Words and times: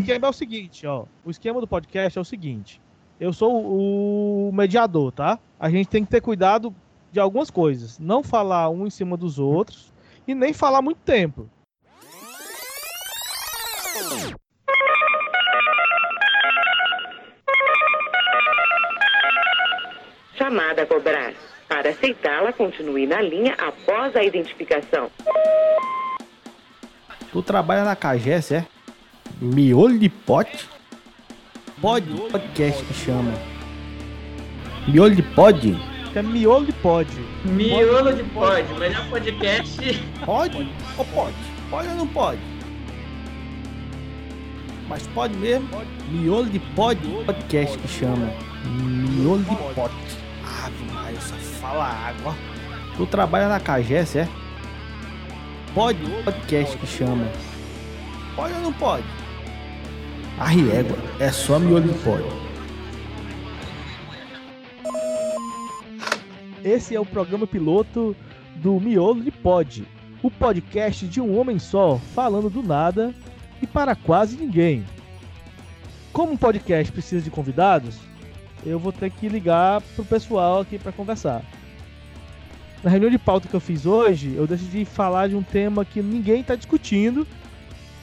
esquema 0.00 0.26
é 0.26 0.30
o 0.30 0.32
seguinte, 0.32 0.86
ó. 0.86 1.04
O 1.24 1.30
esquema 1.30 1.60
do 1.60 1.66
podcast 1.66 2.18
é 2.18 2.20
o 2.20 2.24
seguinte. 2.24 2.80
Eu 3.20 3.32
sou 3.32 3.52
o 3.52 4.52
mediador, 4.52 5.12
tá? 5.12 5.38
A 5.58 5.68
gente 5.68 5.88
tem 5.88 6.04
que 6.04 6.10
ter 6.10 6.20
cuidado 6.20 6.74
de 7.10 7.18
algumas 7.18 7.50
coisas. 7.50 7.98
Não 7.98 8.22
falar 8.22 8.68
um 8.70 8.86
em 8.86 8.90
cima 8.90 9.16
dos 9.16 9.38
outros 9.38 9.92
e 10.26 10.34
nem 10.34 10.52
falar 10.52 10.82
muito 10.82 11.00
tempo. 11.00 11.48
Chamada 20.36 20.82
a 20.82 20.86
cobrar. 20.86 21.32
Para 21.68 21.90
aceitá-la, 21.90 22.52
continue 22.52 23.06
na 23.06 23.20
linha 23.20 23.54
após 23.58 24.16
a 24.16 24.22
identificação. 24.22 25.10
Tu 27.30 27.42
trabalha 27.42 27.84
na 27.84 27.94
Cagés, 27.94 28.52
é? 28.52 28.66
Miolho 29.40 30.00
de 30.00 30.08
pote? 30.08 30.68
Pod, 31.80 32.04
podcast 32.32 32.84
que 32.84 32.92
chama. 32.92 33.32
Miolho 34.88 35.14
de 35.14 35.22
pod? 35.22 35.80
É 36.12 36.22
miolo 36.22 36.66
de 36.66 36.72
pod. 36.72 37.08
Miolo 37.44 38.12
de 38.12 38.24
pod, 38.24 38.64
melhor 38.80 39.08
podcast. 39.08 40.02
Pode 40.24 40.68
ou 40.96 41.04
pode? 41.04 41.36
Pode 41.70 41.88
ou 41.88 41.94
não 41.94 42.08
pode? 42.08 42.40
Mas 44.88 45.06
pode 45.06 45.36
mesmo? 45.36 45.68
Miolo 46.10 46.46
de 46.46 46.58
pod, 46.58 46.98
podcast 47.24 47.78
que 47.78 47.86
chama. 47.86 48.32
Miolo 48.66 49.44
de 49.44 49.56
pod. 49.72 49.94
Ave 50.64 50.92
Maria, 50.92 51.20
só 51.20 51.36
fala 51.60 51.84
água. 51.84 52.34
Tu 52.96 53.06
trabalha 53.06 53.48
na 53.48 53.60
Cagés, 53.60 54.16
é? 54.16 54.28
Pode, 55.72 56.00
podcast 56.24 56.76
que 56.76 56.86
chama. 56.88 57.30
Pode 58.34 58.52
ou 58.54 58.60
não 58.62 58.72
pode? 58.72 59.17
A 60.40 60.46
riégua 60.46 60.96
é 61.18 61.32
só 61.32 61.58
miolo 61.58 61.88
de 61.88 61.98
pod. 61.98 62.22
Esse 66.64 66.94
é 66.94 67.00
o 67.00 67.04
programa 67.04 67.44
piloto 67.44 68.14
do 68.54 68.78
Miolo 68.78 69.20
de 69.20 69.32
Pod, 69.32 69.84
o 70.22 70.30
podcast 70.30 71.08
de 71.08 71.20
um 71.20 71.36
homem 71.36 71.58
só, 71.58 71.98
falando 72.14 72.48
do 72.48 72.62
nada 72.62 73.12
e 73.60 73.66
para 73.66 73.96
quase 73.96 74.36
ninguém. 74.36 74.84
Como 76.12 76.34
um 76.34 76.36
podcast 76.36 76.92
precisa 76.92 77.22
de 77.22 77.30
convidados, 77.30 77.98
eu 78.64 78.78
vou 78.78 78.92
ter 78.92 79.10
que 79.10 79.28
ligar 79.28 79.82
pro 79.96 80.04
pessoal 80.04 80.60
aqui 80.60 80.78
para 80.78 80.92
conversar. 80.92 81.42
Na 82.84 82.90
reunião 82.90 83.10
de 83.10 83.18
pauta 83.18 83.48
que 83.48 83.54
eu 83.54 83.60
fiz 83.60 83.86
hoje, 83.86 84.34
eu 84.36 84.46
decidi 84.46 84.84
falar 84.84 85.28
de 85.28 85.34
um 85.34 85.42
tema 85.42 85.84
que 85.84 86.00
ninguém 86.00 86.42
está 86.42 86.54
discutindo 86.54 87.26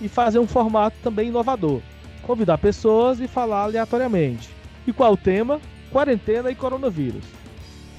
e 0.02 0.10
fazer 0.10 0.40
um 0.40 0.48
formato 0.48 0.98
também 1.02 1.30
inovador. 1.30 1.82
Convidar 2.26 2.58
pessoas 2.58 3.20
e 3.20 3.28
falar 3.28 3.64
aleatoriamente. 3.64 4.50
E 4.88 4.92
qual 4.92 5.14
o 5.14 5.18
tema? 5.18 5.62
Quarentena 5.92 6.50
e 6.50 6.56
coronavírus. 6.56 7.24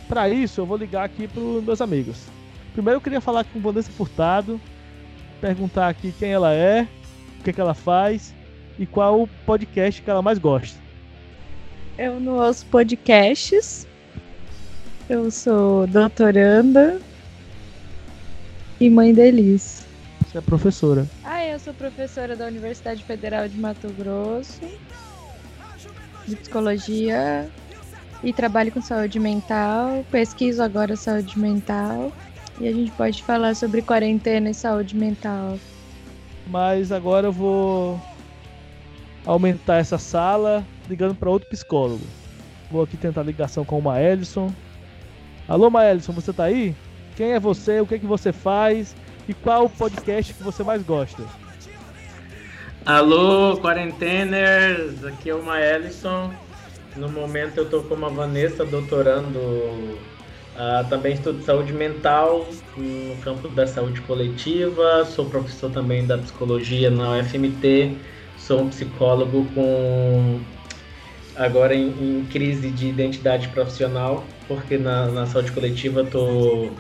Para 0.09 0.29
isso, 0.29 0.61
eu 0.61 0.67
vou 0.67 0.77
ligar 0.77 1.05
aqui 1.05 1.27
para 1.27 1.41
os 1.41 1.65
meus 1.65 1.81
amigos. 1.81 2.27
Primeiro, 2.73 2.99
eu 2.99 3.01
queria 3.01 3.21
falar 3.21 3.45
com 3.45 3.61
Vanessa 3.61 3.91
Furtado, 3.93 4.61
perguntar 5.41 5.89
aqui 5.89 6.13
quem 6.19 6.33
ela 6.33 6.53
é, 6.53 6.87
o 7.41 7.43
que, 7.43 7.53
que 7.53 7.61
ela 7.61 7.75
faz 7.75 8.35
e 8.79 8.87
qual 8.87 9.23
o 9.23 9.29
podcast 9.47 10.03
que 10.03 10.11
ela 10.11 10.23
mais 10.23 10.39
gosta. 10.39 10.79
Eu 11.99 12.21
não 12.21 12.35
ouço 12.35 12.67
podcasts. 12.67 13.87
Eu 15.09 15.31
sou 15.31 15.87
doutoranda 15.87 17.01
e 18.81 18.91
mãe 18.91 19.15
deles. 19.15 19.86
Você 20.37 20.41
é 20.41 20.43
professora. 20.43 21.07
Ah, 21.25 21.47
eu 21.47 21.59
sou 21.59 21.73
professora 21.73 22.37
da 22.37 22.45
Universidade 22.47 23.03
Federal 23.03 23.49
de 23.49 23.59
Mato 23.59 23.89
Grosso 23.89 24.61
de 26.27 26.37
psicologia 26.37 27.49
e 28.23 28.35
trabalho 28.35 28.71
com 28.71 28.83
saúde 28.83 29.19
mental. 29.19 30.05
Pesquiso 30.11 30.63
agora 30.63 30.95
saúde 30.95 31.39
mental 31.39 32.13
e 32.61 32.69
a 32.69 32.73
gente 32.73 32.91
pode 32.91 33.23
falar 33.23 33.57
sobre 33.57 33.81
quarentena 33.81 34.51
e 34.51 34.55
saúde 34.55 34.95
mental. 34.95 35.59
Mas 36.47 36.93
agora 36.93 37.29
eu 37.29 37.33
vou 37.33 37.99
aumentar 39.25 39.77
essa 39.77 39.97
sala 39.97 40.67
ligando 40.87 41.15
para 41.15 41.31
outro 41.31 41.49
psicólogo. 41.49 42.05
Vou 42.71 42.83
aqui 42.83 42.99
tentar 42.99 43.23
ligação 43.23 43.65
com 43.65 43.79
o 43.79 43.83
Maelson. 43.83 44.53
Alô, 45.49 45.71
Maelson, 45.71 46.13
você 46.13 46.31
tá 46.31 46.45
aí? 46.45 46.77
Quem 47.17 47.33
é 47.33 47.41
você? 47.41 47.81
O 47.81 47.87
que, 47.87 47.95
é 47.95 47.99
que 47.99 48.07
você 48.07 48.35
faz? 48.35 48.95
E 49.29 49.35
qual 49.35 49.69
podcast 49.69 50.33
que 50.33 50.43
você 50.43 50.63
mais 50.63 50.83
gosta? 50.83 51.23
Alô, 52.85 53.57
quarenteners, 53.57 55.05
aqui 55.05 55.31
é 55.31 55.35
o 55.35 55.43
Maelson. 55.43 56.33
No 56.95 57.09
momento 57.09 57.59
eu 57.59 57.69
tô 57.69 57.83
com 57.83 58.07
a 58.07 58.09
Vanessa 58.09 58.65
doutorando, 58.65 59.99
ah, 60.57 60.87
também 60.89 61.15
estudo 61.15 61.43
saúde 61.43 61.73
mental 61.73 62.47
no 62.77 63.17
campo 63.23 63.49
da 63.49 63.67
saúde 63.67 64.01
coletiva, 64.03 65.05
sou 65.05 65.25
professor 65.25 65.71
também 65.73 66.07
da 66.07 66.17
psicologia 66.17 66.89
na 66.89 67.19
UFMT, 67.19 67.97
sou 68.39 68.63
um 68.63 68.69
psicólogo 68.69 69.45
com 69.53 70.41
agora 71.35 71.75
em, 71.75 71.89
em 71.89 72.25
crise 72.31 72.71
de 72.71 72.87
identidade 72.87 73.49
profissional, 73.49 74.25
porque 74.47 74.79
na, 74.79 75.07
na 75.07 75.27
saúde 75.27 75.51
coletiva 75.51 76.05
tô 76.05 76.71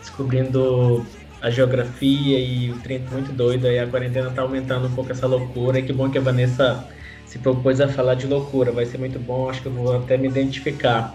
descobrindo 0.00 1.04
a 1.44 1.50
geografia 1.50 2.38
e 2.38 2.70
o 2.70 2.78
trem 2.78 3.00
muito 3.12 3.30
doido, 3.30 3.66
aí 3.66 3.78
a 3.78 3.86
quarentena 3.86 4.30
tá 4.30 4.40
aumentando 4.40 4.86
um 4.86 4.94
pouco 4.94 5.12
essa 5.12 5.26
loucura, 5.26 5.78
e 5.78 5.82
que 5.82 5.92
bom 5.92 6.08
que 6.08 6.16
a 6.16 6.20
Vanessa 6.22 6.88
se 7.26 7.38
propôs 7.38 7.82
a 7.82 7.88
falar 7.88 8.14
de 8.14 8.26
loucura, 8.26 8.72
vai 8.72 8.86
ser 8.86 8.96
muito 8.96 9.18
bom, 9.18 9.50
acho 9.50 9.60
que 9.60 9.66
eu 9.66 9.72
vou 9.72 9.94
até 9.94 10.16
me 10.16 10.26
identificar. 10.26 11.14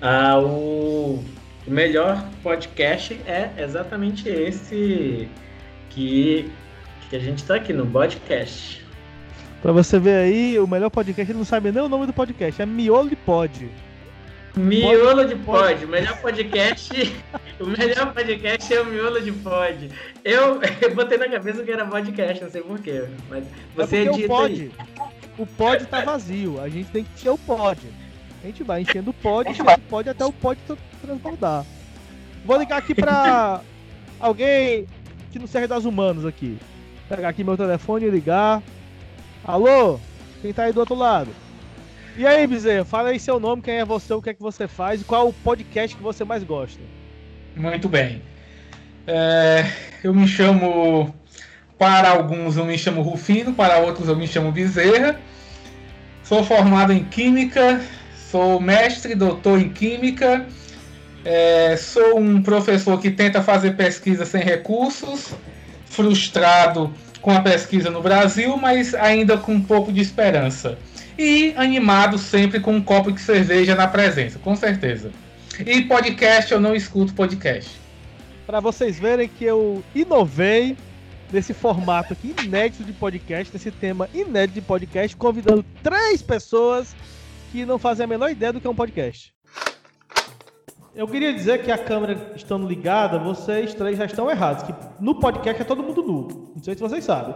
Ah, 0.00 0.38
o, 0.38 1.24
melhor 1.66 2.24
podcast 2.40 3.18
é 3.26 3.50
exatamente 3.58 4.28
esse 4.28 5.28
que, 5.90 6.48
que 7.10 7.16
a 7.16 7.18
gente 7.18 7.38
está 7.38 7.56
aqui 7.56 7.72
no 7.72 7.84
podcast. 7.84 8.80
Pra 9.60 9.72
você 9.72 9.98
ver 9.98 10.18
aí, 10.18 10.56
o 10.56 10.68
melhor 10.68 10.90
podcast, 10.90 11.32
ele 11.32 11.38
não 11.38 11.44
sabe 11.44 11.72
nem 11.72 11.82
o 11.82 11.88
nome 11.88 12.06
do 12.06 12.12
podcast, 12.12 12.62
é 12.62 12.66
Miolo 12.66 13.16
Pod. 13.26 13.68
Miolo 14.56 15.24
de 15.24 15.34
Pod, 15.34 15.84
o 15.84 15.88
melhor 15.88 16.16
podcast. 16.20 16.90
o 17.58 17.66
melhor 17.66 18.14
podcast 18.14 18.72
é 18.72 18.80
o 18.80 18.86
Miolo 18.86 19.20
de 19.20 19.32
Pod. 19.32 19.90
Eu, 20.24 20.60
eu 20.80 20.94
botei 20.94 21.18
na 21.18 21.28
cabeça 21.28 21.64
que 21.64 21.72
era 21.72 21.84
podcast, 21.84 22.44
não 22.44 22.50
sei 22.50 22.62
porquê. 22.62 23.08
Mas 23.28 23.44
você 23.74 23.96
é 23.96 24.02
edita 24.02 24.24
o 24.24 24.28
pod, 24.28 24.52
aí. 24.52 24.72
o 25.38 25.46
pod 25.46 25.86
tá 25.86 26.02
vazio, 26.02 26.60
a 26.60 26.68
gente 26.68 26.88
tem 26.90 27.02
que 27.02 27.10
encher 27.14 27.30
o 27.30 27.38
pod. 27.38 27.80
A 28.42 28.46
gente 28.46 28.62
vai 28.62 28.82
enchendo 28.82 29.10
o 29.10 29.14
pod, 29.14 29.50
enchendo 29.50 29.72
o 29.72 29.80
pod 29.80 30.08
até 30.08 30.24
o 30.24 30.32
pod 30.32 30.60
tra- 30.66 30.76
transbordar. 31.02 31.66
Vou 32.44 32.56
ligar 32.56 32.78
aqui 32.78 32.94
pra 32.94 33.60
alguém 34.20 34.86
que 35.32 35.38
não 35.38 35.48
serve 35.48 35.66
das 35.66 35.84
humanas 35.84 36.24
aqui. 36.24 36.58
Pegar 37.08 37.30
aqui 37.30 37.42
meu 37.42 37.56
telefone 37.56 38.06
e 38.06 38.10
ligar. 38.10 38.62
Alô? 39.44 39.98
Quem 40.40 40.52
tá 40.52 40.64
aí 40.64 40.72
do 40.72 40.78
outro 40.80 40.94
lado? 40.94 41.30
E 42.16 42.24
aí, 42.24 42.46
Bezerra, 42.46 42.84
fala 42.84 43.08
aí 43.08 43.18
seu 43.18 43.40
nome, 43.40 43.60
quem 43.60 43.74
é 43.74 43.84
você, 43.84 44.14
o 44.14 44.22
que 44.22 44.30
é 44.30 44.34
que 44.34 44.40
você 44.40 44.68
faz 44.68 45.00
e 45.00 45.04
qual 45.04 45.28
o 45.28 45.32
podcast 45.32 45.96
que 45.96 46.02
você 46.02 46.24
mais 46.24 46.44
gosta. 46.44 46.80
Muito 47.56 47.88
bem. 47.88 48.22
É, 49.04 49.64
eu 50.02 50.14
me 50.14 50.28
chamo, 50.28 51.12
para 51.76 52.10
alguns 52.10 52.56
eu 52.56 52.64
me 52.64 52.78
chamo 52.78 53.02
Rufino, 53.02 53.52
para 53.52 53.78
outros 53.78 54.08
eu 54.08 54.16
me 54.16 54.28
chamo 54.28 54.52
Bezerra. 54.52 55.18
Sou 56.22 56.44
formado 56.44 56.92
em 56.92 57.04
Química, 57.04 57.80
sou 58.30 58.60
mestre 58.60 59.16
doutor 59.16 59.60
em 59.60 59.70
Química. 59.70 60.46
É, 61.24 61.76
sou 61.76 62.18
um 62.18 62.40
professor 62.40 63.00
que 63.00 63.10
tenta 63.10 63.42
fazer 63.42 63.76
pesquisa 63.76 64.24
sem 64.24 64.42
recursos, 64.42 65.32
frustrado 65.86 66.94
com 67.20 67.32
a 67.32 67.40
pesquisa 67.40 67.90
no 67.90 68.00
Brasil, 68.02 68.56
mas 68.56 68.94
ainda 68.94 69.36
com 69.36 69.54
um 69.54 69.62
pouco 69.62 69.92
de 69.92 70.00
esperança. 70.00 70.78
E 71.18 71.54
animado 71.56 72.18
sempre 72.18 72.58
com 72.60 72.74
um 72.74 72.82
copo 72.82 73.12
de 73.12 73.20
cerveja 73.20 73.74
na 73.74 73.86
presença, 73.86 74.38
com 74.38 74.56
certeza. 74.56 75.12
E 75.64 75.82
podcast, 75.82 76.52
eu 76.52 76.60
não 76.60 76.74
escuto 76.74 77.14
podcast. 77.14 77.70
Pra 78.46 78.60
vocês 78.60 78.98
verem 78.98 79.28
que 79.28 79.44
eu 79.44 79.82
inovei 79.94 80.76
nesse 81.32 81.54
formato 81.54 82.12
aqui 82.12 82.34
inédito 82.42 82.84
de 82.84 82.92
podcast, 82.92 83.52
nesse 83.52 83.70
tema 83.70 84.08
inédito 84.12 84.54
de 84.54 84.60
podcast, 84.60 85.16
convidando 85.16 85.64
três 85.82 86.20
pessoas 86.20 86.94
que 87.52 87.64
não 87.64 87.78
fazem 87.78 88.04
a 88.04 88.06
menor 88.06 88.30
ideia 88.30 88.52
do 88.52 88.60
que 88.60 88.66
é 88.66 88.70
um 88.70 88.74
podcast. 88.74 89.32
Eu 90.94 91.08
queria 91.08 91.32
dizer 91.32 91.62
que 91.62 91.72
a 91.72 91.78
câmera 91.78 92.32
estando 92.36 92.68
ligada, 92.68 93.18
vocês 93.18 93.74
três 93.74 93.98
já 93.98 94.04
estão 94.04 94.30
errados. 94.30 94.62
Que 94.62 94.74
no 95.00 95.18
podcast 95.18 95.62
é 95.62 95.64
todo 95.64 95.82
mundo 95.82 96.02
nu. 96.02 96.52
Não 96.54 96.62
sei 96.62 96.74
se 96.74 96.80
vocês 96.80 97.04
sabem. 97.04 97.34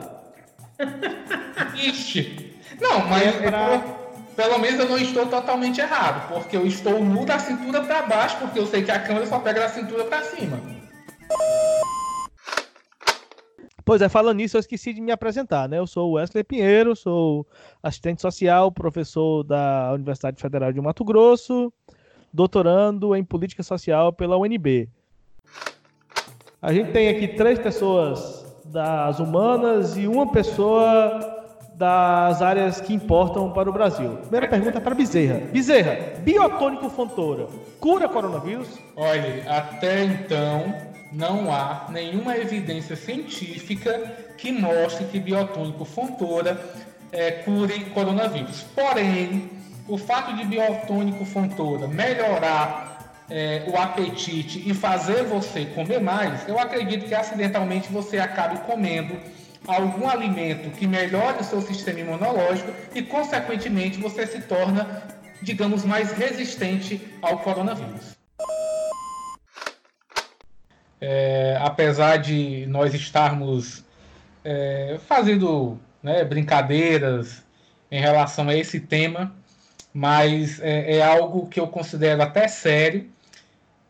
Ixi! 1.75 2.58
Não, 2.81 3.07
mas 3.07 3.23
É 3.23 3.51
pra- 3.51 3.83
pelo 4.37 4.59
menos 4.59 4.79
eu 4.79 4.89
não 4.89 4.99
estou 4.99 5.27
totalmente 5.27 5.81
errado, 5.81 6.29
porque 6.29 6.57
eu 6.57 6.65
estou 6.67 7.03
nu 7.05 7.25
da 7.27 7.39
cintura 7.39 7.83
para 7.83 8.03
baixo, 8.03 8.37
porque 8.39 8.59
eu 8.59 8.67
sei 8.67 8.83
que 8.85 8.91
a 8.91 9.01
câmera 9.01 9.27
só 9.27 9.41
pega 9.41 9.61
da 9.61 9.69
cintura 9.69 10.05
para 10.05 10.23
cima. 10.23 10.59
Pois 13.85 14.03
é, 14.03 14.09
falando 14.09 14.37
nisso, 14.37 14.57
eu 14.57 14.61
esqueci 14.61 14.93
de 14.93 15.01
me 15.01 15.11
apresentar, 15.11 15.67
né? 15.69 15.79
Eu 15.79 15.87
sou 15.87 16.11
o 16.11 16.13
Wesley 16.13 16.45
Pinheiro, 16.45 16.95
sou 16.95 17.47
assistente 17.83 18.21
social, 18.21 18.71
professor 18.71 19.43
da 19.43 19.93
Universidade 19.95 20.41
Federal 20.41 20.71
de 20.73 20.81
Mato 20.81 21.03
Grosso, 21.03 21.73
doutorando 22.33 23.17
em 23.17 23.25
política 23.25 23.63
social 23.63 24.13
pela 24.13 24.37
UNB. 24.37 24.89
A 26.61 26.73
gente 26.73 26.93
tem 26.93 27.09
aqui 27.09 27.29
três 27.29 27.59
pessoas 27.59 28.45
das 28.67 29.19
humanas 29.21 29.97
e 29.97 30.07
uma 30.07 30.31
pessoa 30.31 31.48
das 31.79 32.43
áreas 32.43 32.81
que 32.81 32.93
importam 32.93 33.53
para 33.53 33.71
o 33.71 33.73
Brasil. 33.73 34.17
Primeira 34.23 34.49
pergunta 34.49 34.81
para 34.81 34.97
Bezerra. 34.97 35.41
Bezerra, 35.53 36.19
biotônico 36.19 36.91
Fontoura 36.91 37.47
cura 37.79 38.09
coronavírus? 38.09 38.69
Olha, 38.97 39.45
até 39.49 40.03
então 40.03 40.75
não 41.13 41.53
há 41.53 41.87
nenhuma 41.89 42.37
evidência 42.37 42.97
científica 42.97 44.13
que 44.37 44.51
mostre 44.51 45.07
que 45.07 45.21
biotônico 45.21 45.85
Fontoura 45.85 46.61
é, 47.13 47.31
cure 47.31 47.85
coronavírus. 47.91 48.65
Porém, 48.75 49.49
o 49.87 49.97
fato 49.97 50.35
de 50.35 50.45
biotônico 50.45 51.25
Fontoura 51.25 51.87
melhorar 51.87 53.15
é, 53.31 53.63
o 53.69 53.77
apetite 53.77 54.69
e 54.69 54.75
fazer 54.75 55.23
você 55.23 55.67
comer 55.67 56.01
mais, 56.01 56.47
eu 56.49 56.59
acredito 56.59 57.07
que 57.07 57.15
acidentalmente 57.15 57.93
você 57.93 58.19
acabe 58.19 58.59
comendo 58.67 59.17
algum 59.69 60.09
alimento 60.09 60.70
que 60.70 60.87
melhore 60.87 61.43
o 61.43 61.44
seu 61.44 61.61
sistema 61.61 62.00
imunológico 62.00 62.73
e, 62.94 63.03
consequentemente, 63.03 64.00
você 64.00 64.26
se 64.26 64.41
torna, 64.41 65.03
digamos, 65.43 65.85
mais 65.85 66.11
resistente 66.12 67.00
ao 67.20 67.38
coronavírus. 67.41 68.17
É, 71.00 71.59
apesar 71.61 72.17
de 72.17 72.67
nós 72.67 72.94
estarmos 72.94 73.85
é, 74.43 74.99
fazendo 75.06 75.79
né, 76.03 76.25
brincadeiras 76.25 77.44
em 77.91 78.00
relação 78.00 78.49
a 78.49 78.56
esse 78.56 78.81
tema, 78.81 79.35
mas 79.93 80.61
é, 80.61 80.97
é, 80.97 81.03
algo 81.03 81.47
que 81.47 81.61
eu 81.61 81.69
considero 81.69 82.23
até 82.23 82.49
sério, 82.49 83.09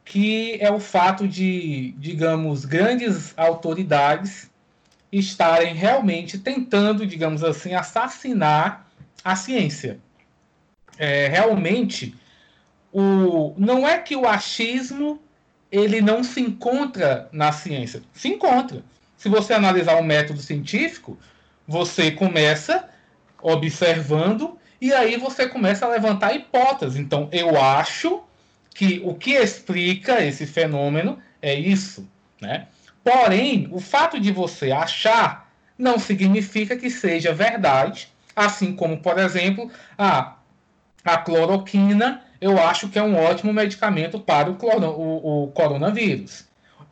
que 0.04 0.58
é 0.60 0.72
o 0.72 0.80
fato 0.80 1.28
de, 1.28 1.92
digamos, 1.98 2.64
grandes 2.64 3.32
autoridades 3.36 4.50
estarem 5.10 5.74
realmente 5.74 6.38
tentando, 6.38 7.06
digamos 7.06 7.42
assim, 7.42 7.74
assassinar 7.74 8.86
a 9.24 9.34
ciência. 9.34 9.98
É, 10.98 11.28
realmente, 11.28 12.14
o, 12.92 13.54
não 13.56 13.88
é 13.88 13.98
que 13.98 14.16
o 14.16 14.26
achismo 14.26 15.20
ele 15.70 16.00
não 16.00 16.24
se 16.24 16.40
encontra 16.40 17.28
na 17.32 17.52
ciência. 17.52 18.02
Se 18.12 18.28
encontra. 18.28 18.82
Se 19.16 19.28
você 19.28 19.52
analisar 19.52 19.96
o 19.96 20.00
um 20.00 20.04
método 20.04 20.40
científico, 20.40 21.18
você 21.66 22.10
começa 22.10 22.88
observando 23.42 24.58
e 24.80 24.92
aí 24.92 25.16
você 25.16 25.46
começa 25.48 25.84
a 25.84 25.88
levantar 25.88 26.34
hipóteses. 26.34 26.98
Então, 26.98 27.28
eu 27.32 27.60
acho 27.60 28.22
que 28.74 29.00
o 29.04 29.14
que 29.14 29.32
explica 29.32 30.24
esse 30.24 30.46
fenômeno 30.46 31.18
é 31.42 31.54
isso, 31.54 32.08
né? 32.40 32.68
Porém, 33.08 33.66
o 33.72 33.80
fato 33.80 34.20
de 34.20 34.30
você 34.30 34.70
achar 34.70 35.50
não 35.78 35.98
significa 35.98 36.76
que 36.76 36.90
seja 36.90 37.32
verdade, 37.32 38.12
assim 38.36 38.74
como, 38.74 38.98
por 38.98 39.16
exemplo, 39.18 39.70
a, 39.96 40.36
a 41.02 41.16
cloroquina, 41.16 42.22
eu 42.38 42.62
acho 42.62 42.90
que 42.90 42.98
é 42.98 43.02
um 43.02 43.16
ótimo 43.16 43.50
medicamento 43.50 44.20
para 44.20 44.50
o, 44.50 44.58
o, 44.60 45.44
o 45.44 45.48
coronavírus. 45.52 46.44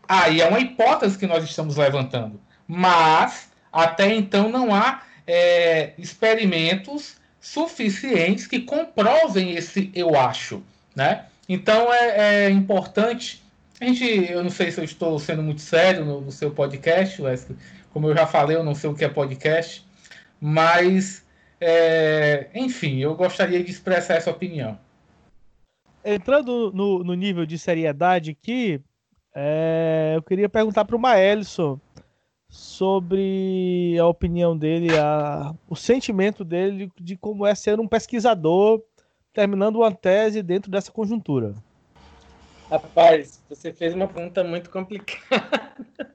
Aí 0.08 0.40
é 0.40 0.48
uma 0.48 0.58
hipótese 0.58 1.18
que 1.18 1.26
nós 1.26 1.44
estamos 1.44 1.76
levantando. 1.76 2.40
Mas, 2.66 3.50
até 3.70 4.14
então, 4.14 4.48
não 4.48 4.74
há 4.74 5.02
é, 5.26 5.92
experimentos 5.98 7.16
suficientes 7.38 8.46
que 8.46 8.60
comprovem 8.60 9.54
esse 9.54 9.90
eu 9.94 10.18
acho. 10.18 10.62
Né? 10.94 11.26
Então, 11.46 11.92
é, 11.92 12.46
é 12.46 12.50
importante 12.50 13.44
a 13.80 13.84
gente, 13.84 14.30
eu 14.30 14.42
não 14.42 14.50
sei 14.50 14.70
se 14.70 14.80
eu 14.80 14.84
estou 14.84 15.18
sendo 15.18 15.42
muito 15.42 15.60
sério 15.60 16.04
no, 16.04 16.20
no 16.20 16.32
seu 16.32 16.50
podcast, 16.50 17.20
Wesley. 17.20 17.58
Como 17.90 18.08
eu 18.08 18.14
já 18.14 18.26
falei, 18.26 18.56
eu 18.56 18.64
não 18.64 18.74
sei 18.74 18.88
o 18.88 18.94
que 18.94 19.04
é 19.04 19.08
podcast. 19.08 19.86
Mas, 20.40 21.26
é, 21.60 22.48
enfim, 22.54 22.98
eu 22.98 23.14
gostaria 23.14 23.62
de 23.62 23.70
expressar 23.70 24.14
essa 24.14 24.30
opinião. 24.30 24.78
Entrando 26.04 26.72
no, 26.72 27.04
no 27.04 27.14
nível 27.14 27.44
de 27.44 27.58
seriedade 27.58 28.30
aqui, 28.30 28.80
é, 29.34 30.14
eu 30.16 30.22
queria 30.22 30.48
perguntar 30.48 30.84
para 30.84 30.96
o 30.96 31.00
Maelson 31.00 31.78
sobre 32.48 33.96
a 34.00 34.06
opinião 34.06 34.56
dele, 34.56 34.96
a, 34.96 35.54
o 35.68 35.76
sentimento 35.76 36.44
dele 36.44 36.90
de 36.98 37.16
como 37.16 37.44
é 37.44 37.54
ser 37.54 37.78
um 37.78 37.88
pesquisador 37.88 38.80
terminando 39.32 39.76
uma 39.76 39.92
tese 39.92 40.42
dentro 40.42 40.70
dessa 40.70 40.90
conjuntura. 40.90 41.54
Rapaz, 42.70 43.40
você 43.48 43.72
fez 43.72 43.94
uma 43.94 44.08
pergunta 44.08 44.42
muito 44.42 44.70
complicada. 44.70 45.72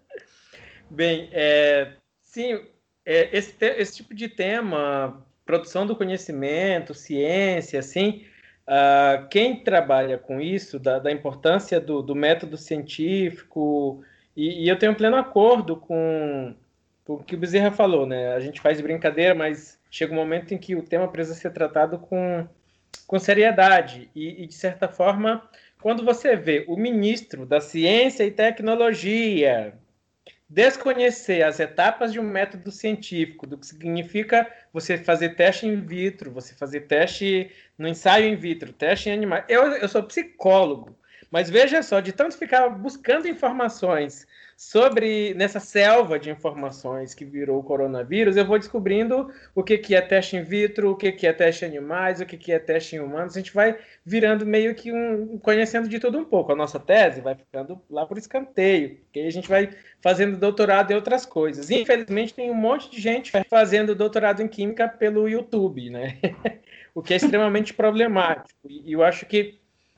Bem, 0.90 1.30
é, 1.32 1.94
sim, 2.22 2.66
é, 3.06 3.38
esse, 3.38 3.56
esse 3.62 3.96
tipo 3.96 4.14
de 4.14 4.28
tema, 4.28 5.26
produção 5.46 5.88
do 5.88 5.96
conhecimento, 5.96 6.94
ciência, 6.94 7.80
assim, 7.80 8.26
uh, 8.68 9.28
quem 9.30 9.64
trabalha 9.64 10.18
com 10.18 10.42
isso, 10.42 10.78
da, 10.78 11.00
da 11.00 11.10
importância 11.10 11.80
do, 11.80 12.02
do, 12.02 12.14
método 12.14 12.58
científico, 12.58 14.04
e, 14.36 14.66
e, 14.66 14.70
eu 14.70 14.78
tenho 14.78 14.96
pleno 14.96 15.16
acordo 15.16 15.78
com, 15.78 16.54
com 17.06 17.14
o 17.14 17.24
que 17.24 17.36
o 17.36 17.38
Bezerra 17.38 17.72
falou, 17.72 18.06
né? 18.06 18.34
A 18.34 18.42
gente 18.42 18.60
faz 18.60 18.82
brincadeira, 18.82 19.34
mas 19.34 19.80
chega 19.90 20.12
um 20.12 20.18
momento 20.18 20.54
em 20.54 20.58
que 20.58 20.76
o 20.76 20.84
tema 20.84 21.08
precisa 21.08 21.36
ser 21.36 21.52
tratado 21.52 21.98
com, 21.98 22.46
com 23.08 23.20
seriedade, 23.20 24.10
e, 24.14 24.44
e 24.44 24.48
de 24.48 24.54
certa 24.54 24.90
forma 24.90 25.50
quando 25.82 26.06
você 26.06 26.36
vê 26.36 26.64
o 26.68 26.78
ministro 26.78 27.46
da 27.46 27.60
Ciência 27.60 28.24
e 28.24 28.32
Tecnologia 28.32 29.74
desconhecer 30.48 31.44
as 31.44 31.60
etapas 31.62 32.12
de 32.12 32.20
um 32.20 32.24
método 32.24 32.72
científico, 32.72 33.48
do 33.48 33.58
que 33.58 33.66
significa 33.66 34.46
você 34.74 34.98
fazer 34.98 35.30
teste 35.36 35.66
in 35.66 35.80
vitro, 35.80 36.30
você 36.30 36.54
fazer 36.54 36.82
teste 36.82 37.50
no 37.78 37.88
ensaio 37.88 38.28
in 38.28 38.36
vitro, 38.36 38.74
teste 38.74 39.10
em 39.10 39.14
animais. 39.14 39.46
Eu, 39.48 39.64
eu 39.72 39.88
sou 39.88 40.04
psicólogo, 40.04 40.96
mas 41.32 41.50
veja 41.50 41.82
só, 41.82 42.02
de 42.02 42.12
tanto 42.12 42.38
ficar 42.38 42.68
buscando 42.70 43.30
informações 43.30 44.28
sobre 44.62 45.34
nessa 45.34 45.60
selva 45.60 46.20
de 46.20 46.30
informações 46.30 47.16
que 47.16 47.26
virou 47.26 47.60
o 47.60 47.64
coronavírus, 47.64 48.38
eu 48.38 48.46
vou 48.46 48.60
descobrindo 48.60 49.28
o 49.56 49.64
que, 49.64 49.76
que 49.76 49.96
é 49.96 50.02
teste 50.02 50.38
in 50.38 50.44
vitro, 50.44 50.92
o 50.92 50.96
que, 50.96 51.12
que 51.12 51.26
é 51.26 51.34
teste 51.34 51.66
em 51.66 51.68
animais, 51.68 52.22
o 52.22 52.28
que, 52.28 52.38
que 52.38 52.52
é 52.52 52.60
teste 52.60 52.96
em 52.96 53.00
humanos. 53.00 53.36
A 53.36 53.40
gente 53.40 53.56
vai 53.56 53.80
virando 54.06 54.46
meio 54.46 54.76
que 54.76 54.94
um 54.94 55.40
conhecendo 55.40 55.90
de 55.90 55.98
tudo 56.00 56.20
um 56.20 56.24
pouco. 56.24 56.52
A 56.52 56.56
nossa 56.56 56.80
tese 56.80 57.22
vai 57.22 57.34
ficando 57.34 57.82
lá 57.90 58.06
por 58.06 58.20
escanteio, 58.20 58.98
porque 58.98 59.22
a 59.22 59.32
gente 59.32 59.50
vai 59.50 59.72
fazendo 60.00 60.38
doutorado 60.38 60.92
em 60.92 60.96
outras 60.96 61.26
coisas. 61.26 61.72
infelizmente 61.72 62.36
tem 62.36 62.52
um 62.52 62.54
monte 62.54 62.88
de 62.92 63.02
gente 63.02 63.32
fazendo 63.50 63.96
doutorado 63.96 64.44
em 64.44 64.48
química 64.48 64.88
pelo 64.88 65.28
YouTube, 65.28 65.90
né? 65.90 66.20
o 66.94 67.02
que 67.02 67.16
é 67.16 67.18
extremamente 67.18 67.74
problemático. 67.74 68.60
E 68.70 68.94
eu 68.94 69.04
acho 69.04 69.26
que, 69.26 69.58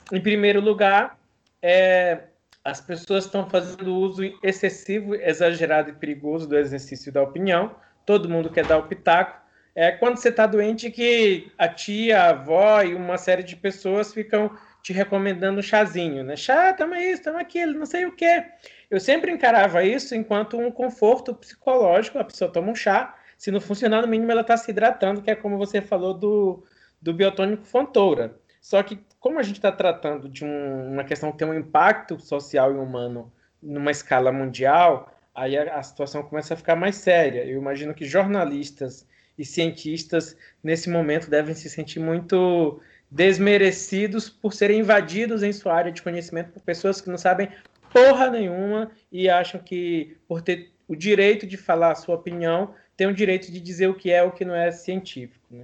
em 0.09 0.21
primeiro 0.21 0.61
lugar, 0.61 1.19
é 1.61 2.27
as 2.63 2.79
pessoas 2.79 3.25
estão 3.25 3.49
fazendo 3.49 3.93
uso 3.93 4.23
excessivo, 4.41 5.15
exagerado 5.15 5.89
e 5.89 5.93
perigoso 5.93 6.47
do 6.47 6.57
exercício 6.57 7.11
da 7.11 7.21
opinião. 7.21 7.75
Todo 8.05 8.29
mundo 8.29 8.49
quer 8.49 8.65
dar 8.65 8.77
o 8.77 8.87
pitaco. 8.87 9.41
É 9.75 9.91
quando 9.91 10.17
você 10.17 10.29
está 10.29 10.45
doente 10.45 10.91
que 10.91 11.51
a 11.57 11.67
tia, 11.67 12.21
a 12.21 12.29
avó 12.29 12.81
e 12.83 12.93
uma 12.93 13.17
série 13.17 13.43
de 13.43 13.55
pessoas 13.55 14.13
ficam 14.13 14.51
te 14.83 14.93
recomendando 14.93 15.59
um 15.59 15.63
chazinho, 15.63 16.23
né? 16.23 16.35
Chá, 16.35 16.73
toma 16.73 17.01
isso, 17.01 17.23
toma 17.23 17.39
aquilo, 17.39 17.79
não 17.79 17.85
sei 17.85 18.05
o 18.05 18.11
quê. 18.11 18.45
Eu 18.91 18.99
sempre 18.99 19.31
encarava 19.31 19.83
isso 19.83 20.13
enquanto 20.13 20.57
um 20.57 20.69
conforto 20.69 21.33
psicológico. 21.33 22.19
A 22.19 22.23
pessoa 22.23 22.51
toma 22.51 22.71
um 22.71 22.75
chá, 22.75 23.15
se 23.37 23.49
não 23.49 23.59
funcionar, 23.59 24.01
no 24.01 24.07
mínimo 24.07 24.31
ela 24.31 24.41
está 24.41 24.55
se 24.55 24.69
hidratando, 24.69 25.21
que 25.21 25.31
é 25.31 25.35
como 25.35 25.57
você 25.57 25.81
falou 25.81 26.13
do, 26.13 26.63
do 27.01 27.13
biotônico 27.13 27.63
Fontoura. 27.63 28.37
Só 28.61 28.83
que, 28.83 28.99
como 29.23 29.39
a 29.39 29.43
gente 29.43 29.55
está 29.55 29.71
tratando 29.71 30.27
de 30.27 30.43
um, 30.43 30.91
uma 30.91 31.05
questão 31.05 31.31
que 31.31 31.37
tem 31.37 31.47
um 31.47 31.53
impacto 31.53 32.19
social 32.19 32.73
e 32.73 32.77
humano 32.77 33.31
numa 33.61 33.89
escala 33.89 34.33
mundial, 34.33 35.17
aí 35.33 35.57
a, 35.57 35.77
a 35.77 35.81
situação 35.81 36.21
começa 36.23 36.53
a 36.53 36.57
ficar 36.57 36.75
mais 36.75 36.95
séria. 36.97 37.45
Eu 37.45 37.57
imagino 37.57 37.93
que 37.93 38.03
jornalistas 38.03 39.07
e 39.37 39.45
cientistas, 39.45 40.35
nesse 40.61 40.89
momento, 40.89 41.29
devem 41.29 41.55
se 41.55 41.69
sentir 41.69 42.01
muito 42.01 42.81
desmerecidos 43.09 44.27
por 44.27 44.53
serem 44.53 44.81
invadidos 44.81 45.41
em 45.41 45.53
sua 45.53 45.73
área 45.73 45.91
de 45.91 46.01
conhecimento 46.01 46.51
por 46.51 46.61
pessoas 46.61 46.99
que 46.99 47.09
não 47.09 47.17
sabem 47.17 47.47
porra 47.93 48.29
nenhuma 48.29 48.91
e 49.09 49.29
acham 49.29 49.57
que, 49.57 50.17
por 50.27 50.41
ter 50.41 50.69
o 50.85 50.97
direito 50.97 51.47
de 51.47 51.55
falar 51.55 51.93
a 51.93 51.95
sua 51.95 52.15
opinião, 52.15 52.75
tem 52.97 53.07
o 53.07 53.13
direito 53.13 53.49
de 53.49 53.61
dizer 53.61 53.87
o 53.87 53.95
que 53.95 54.11
é 54.11 54.21
o 54.21 54.31
que 54.31 54.43
não 54.43 54.53
é 54.53 54.69
científico. 54.69 55.45
Né? 55.49 55.63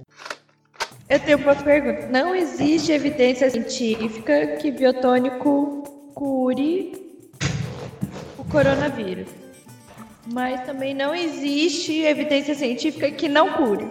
Eu 1.10 1.18
tenho 1.18 1.38
uma 1.38 1.56
pergunta. 1.56 2.06
Não 2.06 2.36
existe 2.36 2.92
evidência 2.92 3.50
científica 3.50 4.46
que 4.58 4.70
biotônico 4.70 5.82
cure 6.14 6.92
o 8.38 8.44
coronavírus. 8.44 9.28
Mas 10.32 10.60
também 10.60 10.94
não 10.94 11.12
existe 11.12 12.04
evidência 12.04 12.54
científica 12.54 13.10
que 13.10 13.28
não 13.28 13.54
cure. 13.54 13.88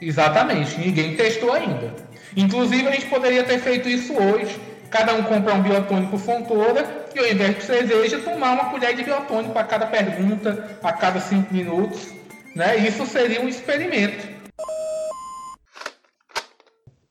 Exatamente, 0.00 0.80
ninguém 0.80 1.14
testou 1.16 1.52
ainda. 1.52 1.94
Inclusive, 2.34 2.88
a 2.88 2.92
gente 2.92 3.06
poderia 3.06 3.44
ter 3.44 3.58
feito 3.58 3.86
isso 3.86 4.14
hoje. 4.14 4.58
Cada 4.88 5.12
um 5.12 5.22
comprar 5.22 5.52
um 5.52 5.62
biotônico 5.62 6.16
Fontoura 6.16 7.08
e, 7.14 7.18
ao 7.18 7.26
invés 7.26 7.56
de 7.56 7.64
cerveja, 7.64 8.20
tomar 8.20 8.52
uma 8.52 8.70
colher 8.70 8.96
de 8.96 9.02
biotônico 9.02 9.58
a 9.58 9.64
cada 9.64 9.86
pergunta, 9.86 10.78
a 10.82 10.92
cada 10.94 11.20
cinco 11.20 11.52
minutos. 11.52 12.08
Né? 12.54 12.78
Isso 12.78 13.04
seria 13.04 13.42
um 13.42 13.48
experimento. 13.48 14.35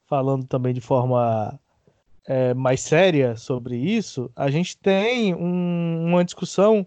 Falando 0.08 0.46
também 0.46 0.74
de 0.74 0.82
forma 0.82 1.60
é, 2.28 2.54
mais 2.54 2.82
séria 2.82 3.36
sobre 3.36 3.78
isso, 3.78 4.32
a 4.36 4.50
gente 4.50 4.78
tem 4.78 5.34
um, 5.34 6.06
uma 6.08 6.24
discussão 6.24 6.86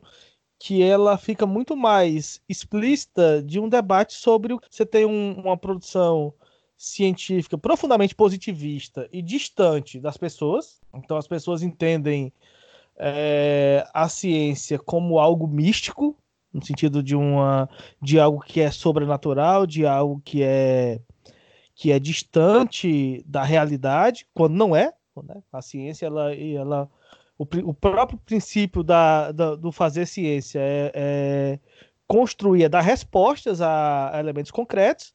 que 0.58 0.82
ela 0.82 1.16
fica 1.16 1.46
muito 1.46 1.76
mais 1.76 2.40
explícita 2.48 3.42
de 3.42 3.60
um 3.60 3.68
debate 3.68 4.14
sobre 4.14 4.52
o 4.52 4.60
você 4.68 4.84
tem 4.84 5.04
um, 5.06 5.40
uma 5.40 5.56
produção 5.56 6.34
científica 6.76 7.56
profundamente 7.56 8.14
positivista 8.14 9.08
e 9.12 9.22
distante 9.22 10.00
das 10.00 10.16
pessoas. 10.16 10.80
Então 10.94 11.16
as 11.16 11.28
pessoas 11.28 11.62
entendem 11.62 12.32
é, 12.96 13.86
a 13.94 14.08
ciência 14.08 14.78
como 14.78 15.18
algo 15.18 15.46
místico, 15.46 16.16
no 16.52 16.64
sentido 16.64 17.02
de 17.02 17.14
uma 17.14 17.68
de 18.02 18.18
algo 18.18 18.40
que 18.40 18.60
é 18.60 18.70
sobrenatural, 18.70 19.66
de 19.66 19.86
algo 19.86 20.20
que 20.24 20.42
é 20.42 21.00
que 21.78 21.92
é 21.92 21.98
distante 22.00 23.22
da 23.24 23.44
realidade, 23.44 24.26
quando 24.34 24.56
não 24.56 24.74
é. 24.74 24.92
Né? 25.22 25.40
A 25.52 25.62
ciência 25.62 26.06
ela, 26.06 26.34
ela 26.34 26.90
o, 27.38 27.44
o 27.44 27.72
próprio 27.72 28.18
princípio 28.18 28.82
da, 28.82 29.30
da, 29.30 29.54
do 29.54 29.70
fazer 29.70 30.04
ciência 30.04 30.58
é, 30.58 30.92
é 30.92 31.58
construir, 32.04 32.64
é 32.64 32.68
dar 32.68 32.80
respostas 32.80 33.60
a, 33.60 34.10
a, 34.12 34.18
elementos 34.18 34.50
concretos. 34.50 35.14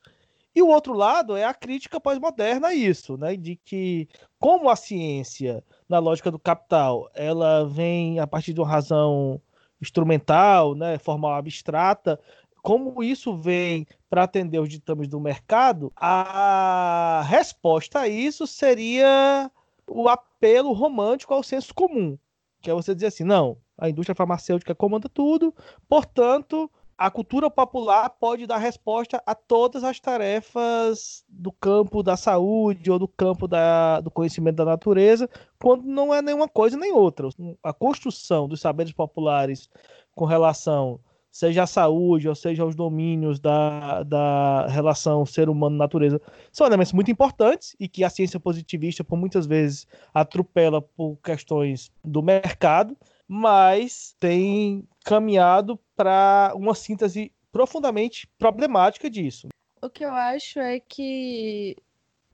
E 0.56 0.62
o 0.62 0.70
outro 0.70 0.94
lado 0.94 1.36
é 1.36 1.44
a 1.44 1.54
crítica 1.54 2.00
pós-moderna 2.00 2.70
a 2.70 2.74
isso, 2.74 3.18
né? 3.18 3.36
de 3.36 3.58
que, 3.58 4.08
como 4.40 4.70
a 4.70 4.78
ciência, 4.78 5.62
na 5.90 6.00
lógica 6.00 6.32
do 6.32 6.40
capital, 6.40 7.10
ela 7.14 7.66
vem 7.66 8.20
a 8.22 8.28
partir 8.28 8.54
de 8.54 8.62
uma 8.62 8.70
razão 8.70 9.42
instrumental, 9.82 10.76
né, 10.76 10.98
formal 10.98 11.34
abstrata, 11.34 12.18
como 12.64 13.04
isso 13.04 13.36
vem 13.36 13.86
para 14.10 14.24
atender 14.24 14.58
os 14.58 14.70
ditames 14.70 15.10
do 15.10 15.20
mercado, 15.20 15.92
a 15.98 17.22
resposta 17.28 18.00
a 18.00 18.08
isso 18.08 18.48
seria 18.48 19.52
o 19.86 20.08
apelo 20.08 20.72
romântico 20.72 21.34
ao 21.34 21.44
senso 21.44 21.74
comum, 21.74 22.18
que 22.62 22.72
é 22.72 22.74
você 22.74 22.96
dizer 22.96 23.08
assim, 23.08 23.26
não, 23.26 23.58
a 23.78 23.90
indústria 23.90 24.16
farmacêutica 24.16 24.74
comanda 24.74 25.10
tudo, 25.10 25.54
portanto, 25.90 26.72
a 26.98 27.12
cultura 27.12 27.50
popular 27.50 28.10
pode 28.12 28.48
dar 28.48 28.60
resposta 28.60 29.22
a 29.26 29.36
todas 29.36 29.84
as 29.84 30.00
tarefas 30.00 31.26
do 31.28 31.52
campo 31.52 32.02
da 32.02 32.16
saúde 32.16 32.90
ou 32.90 32.98
do 32.98 33.10
campo 33.10 33.46
da, 33.46 34.00
do 34.00 34.10
conhecimento 34.10 34.56
da 34.56 34.66
natureza, 34.66 35.30
quando 35.62 35.84
não 35.84 36.14
é 36.14 36.22
nenhuma 36.22 36.48
coisa 36.48 36.78
nem 36.78 36.94
outra. 36.94 37.28
A 37.62 37.74
construção 37.74 38.48
dos 38.48 38.62
saberes 38.62 38.94
populares 38.94 39.70
com 40.16 40.24
relação 40.24 41.02
seja 41.34 41.64
a 41.64 41.68
saúde, 41.68 42.30
ou 42.30 42.36
seja 42.36 42.64
os 42.64 42.76
domínios 42.76 43.40
da, 43.40 44.04
da 44.04 44.68
relação 44.68 45.26
ser 45.26 45.50
humano-natureza, 45.50 46.22
são 46.52 46.68
elementos 46.68 46.94
muito 46.94 47.10
importantes 47.10 47.76
e 47.80 47.88
que 47.88 48.04
a 48.04 48.10
ciência 48.10 48.40
positivista, 48.40 49.04
por 49.04 49.18
muitas 49.18 49.48
vezes, 49.48 49.88
atropela 50.14 50.80
por 50.80 51.18
questões 51.24 51.92
do 52.06 52.22
mercado, 52.22 52.96
mas 53.28 54.16
tem 54.20 54.88
caminhado 55.04 55.80
para 55.96 56.54
uma 56.56 56.76
síntese 56.76 57.32
profundamente 57.52 58.28
problemática 58.38 59.10
disso. 59.10 59.48
O 59.82 59.90
que 59.90 60.06
eu 60.06 60.14
acho 60.14 60.60
é 60.60 60.80
que 60.80 61.76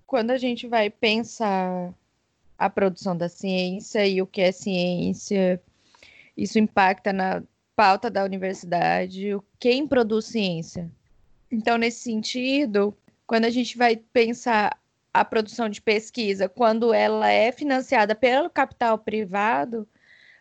quando 0.05 0.31
a 0.31 0.37
gente 0.37 0.67
vai 0.67 0.89
pensar 0.89 1.93
a 2.57 2.69
produção 2.69 3.15
da 3.15 3.29
ciência 3.29 4.05
e 4.05 4.21
o 4.21 4.27
que 4.27 4.41
é 4.41 4.51
ciência, 4.51 5.61
isso 6.35 6.59
impacta 6.59 7.13
na 7.13 7.41
pauta 7.79 8.09
da 8.09 8.25
universidade, 8.25 9.37
quem 9.57 9.87
produz 9.87 10.25
ciência. 10.25 10.91
Então, 11.49 11.77
nesse 11.77 12.01
sentido, 12.01 12.93
quando 13.25 13.45
a 13.45 13.49
gente 13.49 13.77
vai 13.77 13.95
pensar 13.95 14.77
a 15.13 15.23
produção 15.23 15.69
de 15.69 15.81
pesquisa, 15.81 16.49
quando 16.49 16.93
ela 16.93 17.31
é 17.31 17.53
financiada 17.53 18.13
pelo 18.13 18.49
capital 18.49 18.97
privado, 18.97 19.87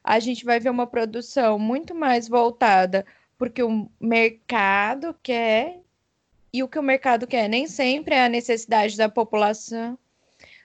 a 0.03 0.19
gente 0.19 0.45
vai 0.45 0.59
ver 0.59 0.69
uma 0.71 0.85
produção 0.85 1.61
muito 1.61 1.95
mais 1.95 2.27
voltada 2.27 3.07
porque 3.39 3.63
o 3.63 3.89
mercado 4.01 5.15
quer 5.23 5.79
e 6.53 6.61
o 6.65 6.67
que 6.67 6.81
o 6.81 6.83
mercado 6.83 7.25
quer 7.25 7.47
nem 7.47 7.69
sempre 7.69 8.17
é 8.17 8.25
a 8.25 8.29
necessidade 8.29 8.97
da 8.97 9.09
população 9.09 9.97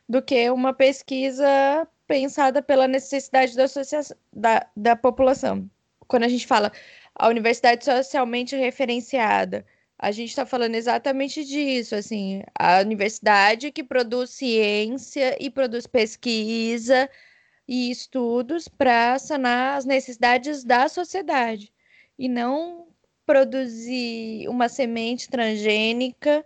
do 0.09 0.23
que 0.23 0.49
uma 0.49 0.73
pesquisa 0.73 1.87
pensada 2.07 2.63
pela 2.63 2.87
necessidade 2.87 3.55
da, 3.55 3.65
da, 4.33 4.67
da 4.75 4.95
população 4.95 5.69
quando 6.07 6.23
a 6.23 6.27
gente 6.27 6.47
fala 6.47 6.71
a 7.15 7.27
universidade 7.27 7.85
socialmente 7.85 8.55
referenciada, 8.55 9.65
a 9.97 10.11
gente 10.11 10.29
está 10.29 10.45
falando 10.45 10.75
exatamente 10.75 11.45
disso, 11.45 11.95
assim, 11.95 12.43
a 12.57 12.81
universidade 12.81 13.71
que 13.71 13.83
produz 13.83 14.31
ciência 14.31 15.37
e 15.39 15.49
produz 15.49 15.87
pesquisa 15.87 17.09
e 17.67 17.89
estudos 17.89 18.67
para 18.67 19.17
sanar 19.19 19.77
as 19.77 19.85
necessidades 19.85 20.63
da 20.63 20.89
sociedade 20.89 21.71
e 22.17 22.27
não 22.27 22.87
produzir 23.25 24.47
uma 24.49 24.67
semente 24.67 25.29
transgênica 25.29 26.45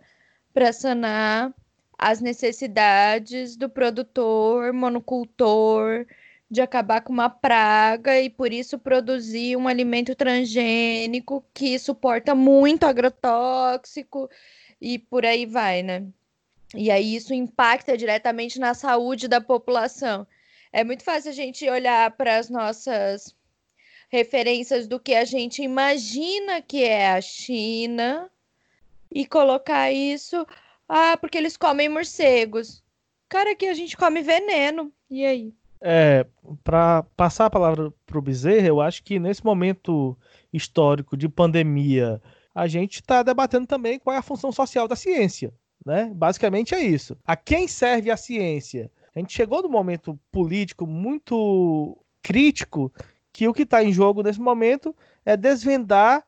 para 0.54 0.72
sanar 0.72 1.54
as 1.98 2.22
necessidades 2.22 3.58
do 3.58 3.68
produtor 3.68 4.72
monocultor 4.72 6.06
de 6.50 6.62
acabar 6.62 7.01
com 7.01 7.12
uma 7.12 7.30
praga 7.30 8.20
e 8.22 8.30
por 8.30 8.54
isso 8.54 8.80
produzir 8.80 9.58
um 9.58 9.68
alimento 9.68 10.16
transgênico 10.16 11.44
que 11.54 11.77
suporta 11.77 12.34
muito 12.34 12.86
agrotóxico 12.86 14.30
e 14.80 14.98
por 14.98 15.25
aí 15.25 15.46
vai, 15.46 15.84
né? 15.84 16.08
E 16.75 16.89
aí 16.92 17.16
isso 17.16 17.34
impacta 17.34 17.98
diretamente 17.98 18.60
na 18.60 18.74
saúde 18.74 19.27
da 19.27 19.42
população. 19.42 20.27
É 20.72 20.84
muito 20.84 21.04
fácil 21.04 21.32
a 21.32 21.34
gente 21.34 21.70
olhar 21.70 22.12
para 22.12 22.38
as 22.38 22.50
nossas 22.50 23.36
referências 24.10 24.88
do 24.88 25.00
que 25.00 25.16
a 25.16 25.25
gente 25.25 25.62
imagina 25.62 26.62
que 26.62 26.84
é 26.84 27.12
a 27.12 27.22
China 27.22 28.30
e 29.12 29.25
colocar 29.25 29.92
isso, 29.92 30.46
ah, 30.88 31.18
porque 31.18 31.38
eles 31.38 31.58
comem 31.58 31.89
morcegos. 31.89 32.84
Cara, 33.30 33.51
aqui 33.51 33.68
a 33.68 33.74
gente 33.74 33.98
come 33.98 34.22
veneno. 34.22 34.92
E 35.10 35.25
aí? 35.25 35.54
É, 35.79 36.25
para 36.63 37.03
passar 37.15 37.46
a 37.46 37.50
palavra 37.50 37.93
para 38.05 38.17
o 38.17 38.22
Bezerra, 38.22 38.67
eu 38.67 38.81
acho 38.81 39.03
que 39.03 39.19
nesse 39.19 39.46
momento 39.46 40.17
histórico 40.51 41.15
de 41.15 41.29
pandemia, 41.29 42.22
a 42.53 42.67
gente 42.67 42.96
está 42.96 43.22
debatendo 43.22 43.67
também 43.67 44.00
qual 44.00 44.15
é 44.15 44.19
a 44.19 44.24
função 44.24 44.51
social 44.51 44.88
da 44.88 44.96
ciência. 44.96 45.53
Né? 45.86 46.12
Basicamente 46.13 46.74
é 46.74 46.81
isso. 46.81 47.15
A 47.25 47.36
quem 47.36 47.67
serve 47.67 48.12
a 48.12 48.17
ciência? 48.17 48.91
A 49.15 49.19
gente 49.19 49.34
chegou 49.34 49.62
num 49.62 49.69
momento 49.69 50.19
político 50.31 50.86
muito 50.86 51.98
crítico 52.22 52.91
que 53.31 53.48
o 53.48 53.53
que 53.53 53.62
está 53.62 53.84
em 53.84 53.93
jogo 53.93 54.24
nesse 54.24 54.39
momento 54.41 54.96
é 55.25 55.38
desvendar 55.38 56.24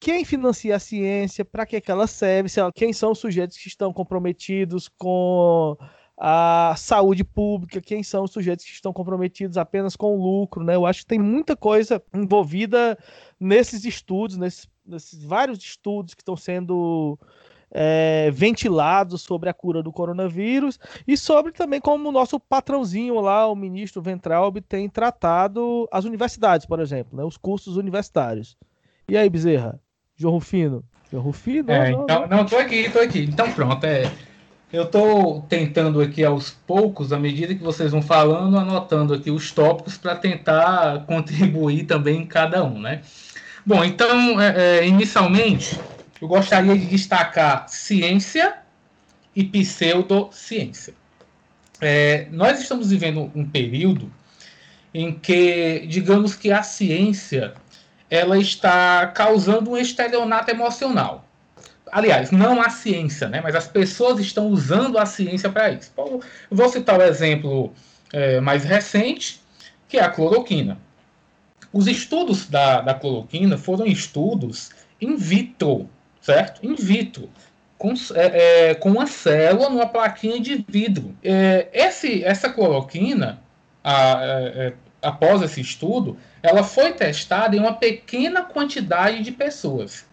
quem 0.00 0.24
financia 0.24 0.76
a 0.76 0.78
ciência, 0.78 1.44
para 1.44 1.66
que, 1.66 1.80
que 1.80 1.90
ela 1.90 2.06
serve, 2.06 2.48
quem 2.74 2.92
são 2.92 3.12
os 3.12 3.18
sujeitos 3.18 3.56
que 3.56 3.68
estão 3.68 3.92
comprometidos 3.92 4.88
com 4.88 5.76
a 6.18 6.74
saúde 6.76 7.22
pública, 7.22 7.80
quem 7.80 8.02
são 8.02 8.24
os 8.24 8.32
sujeitos 8.32 8.64
que 8.64 8.72
estão 8.72 8.92
comprometidos 8.92 9.56
apenas 9.56 9.94
com 9.94 10.18
o 10.18 10.20
lucro, 10.20 10.64
né? 10.64 10.74
Eu 10.74 10.84
acho 10.84 11.00
que 11.00 11.06
tem 11.06 11.18
muita 11.18 11.54
coisa 11.56 12.02
envolvida 12.12 12.98
nesses 13.38 13.84
estudos, 13.84 14.36
nesses, 14.36 14.68
nesses 14.84 15.22
vários 15.22 15.60
estudos 15.60 16.14
que 16.14 16.22
estão 16.22 16.36
sendo 16.36 17.16
é, 17.70 18.30
ventilados 18.32 19.22
sobre 19.22 19.48
a 19.48 19.54
cura 19.54 19.80
do 19.80 19.92
coronavírus 19.92 20.80
e 21.06 21.16
sobre 21.16 21.52
também 21.52 21.80
como 21.80 22.08
o 22.08 22.12
nosso 22.12 22.40
patrãozinho 22.40 23.20
lá, 23.20 23.46
o 23.46 23.54
ministro 23.54 24.02
Ventralbe, 24.02 24.60
tem 24.60 24.88
tratado 24.88 25.88
as 25.92 26.04
universidades, 26.04 26.66
por 26.66 26.80
exemplo, 26.80 27.16
né? 27.16 27.22
Os 27.22 27.36
cursos 27.36 27.76
universitários. 27.76 28.56
E 29.08 29.16
aí, 29.16 29.30
Bezerra? 29.30 29.80
João 30.16 30.34
Rufino? 30.34 30.84
João 31.12 31.22
Rufino? 31.22 31.70
É, 31.70 31.92
não, 31.92 32.02
então, 32.02 32.26
não, 32.26 32.44
tô 32.44 32.56
aqui, 32.56 32.90
tô 32.90 32.98
aqui. 32.98 33.20
Então 33.20 33.52
pronto, 33.52 33.84
é 33.84 34.02
eu 34.72 34.82
estou 34.84 35.42
tentando 35.48 36.00
aqui 36.00 36.22
aos 36.22 36.50
poucos, 36.50 37.12
à 37.12 37.18
medida 37.18 37.54
que 37.54 37.62
vocês 37.62 37.90
vão 37.90 38.02
falando, 38.02 38.58
anotando 38.58 39.14
aqui 39.14 39.30
os 39.30 39.50
tópicos 39.50 39.96
para 39.96 40.14
tentar 40.14 41.04
contribuir 41.08 41.84
também 41.84 42.22
em 42.22 42.26
cada 42.26 42.62
um, 42.64 42.78
né? 42.80 43.00
Bom, 43.64 43.84
então, 43.84 44.40
é, 44.40 44.78
é, 44.80 44.86
inicialmente, 44.86 45.78
eu 46.20 46.28
gostaria 46.28 46.76
de 46.76 46.86
destacar 46.86 47.68
ciência 47.68 48.56
e 49.34 49.44
pseudociência. 49.44 50.94
É, 51.80 52.26
nós 52.30 52.60
estamos 52.60 52.90
vivendo 52.90 53.30
um 53.34 53.48
período 53.48 54.10
em 54.92 55.12
que, 55.12 55.86
digamos 55.86 56.34
que 56.34 56.50
a 56.50 56.62
ciência 56.62 57.54
ela 58.10 58.38
está 58.38 59.06
causando 59.08 59.70
um 59.70 59.76
estelionato 59.76 60.50
emocional. 60.50 61.27
Aliás, 61.92 62.30
não 62.30 62.60
a 62.60 62.70
ciência, 62.70 63.28
né? 63.28 63.40
mas 63.42 63.54
as 63.54 63.68
pessoas 63.68 64.20
estão 64.20 64.48
usando 64.48 64.98
a 64.98 65.06
ciência 65.06 65.50
para 65.50 65.70
isso. 65.70 65.90
Então, 65.92 66.20
vou 66.50 66.68
citar 66.68 66.98
o 66.98 67.02
exemplo 67.02 67.72
é, 68.12 68.40
mais 68.40 68.64
recente, 68.64 69.40
que 69.88 69.98
é 69.98 70.02
a 70.02 70.08
cloroquina. 70.08 70.78
Os 71.72 71.86
estudos 71.86 72.48
da, 72.48 72.80
da 72.80 72.94
cloroquina 72.94 73.58
foram 73.58 73.86
estudos 73.86 74.70
in 75.00 75.16
vitro, 75.16 75.88
certo? 76.20 76.64
In 76.64 76.74
vitro. 76.74 77.28
Com, 77.76 77.94
é, 78.14 78.70
é, 78.70 78.74
com 78.74 78.90
uma 78.90 79.06
célula 79.06 79.70
numa 79.70 79.86
plaquinha 79.86 80.40
de 80.40 80.64
vidro. 80.66 81.14
É, 81.22 81.68
esse, 81.72 82.24
essa 82.24 82.50
cloroquina, 82.50 83.40
a, 83.84 84.20
é, 84.20 84.66
é, 84.66 84.72
após 85.00 85.42
esse 85.42 85.60
estudo, 85.60 86.18
ela 86.42 86.64
foi 86.64 86.92
testada 86.92 87.54
em 87.54 87.60
uma 87.60 87.74
pequena 87.74 88.42
quantidade 88.42 89.22
de 89.22 89.30
pessoas. 89.30 90.06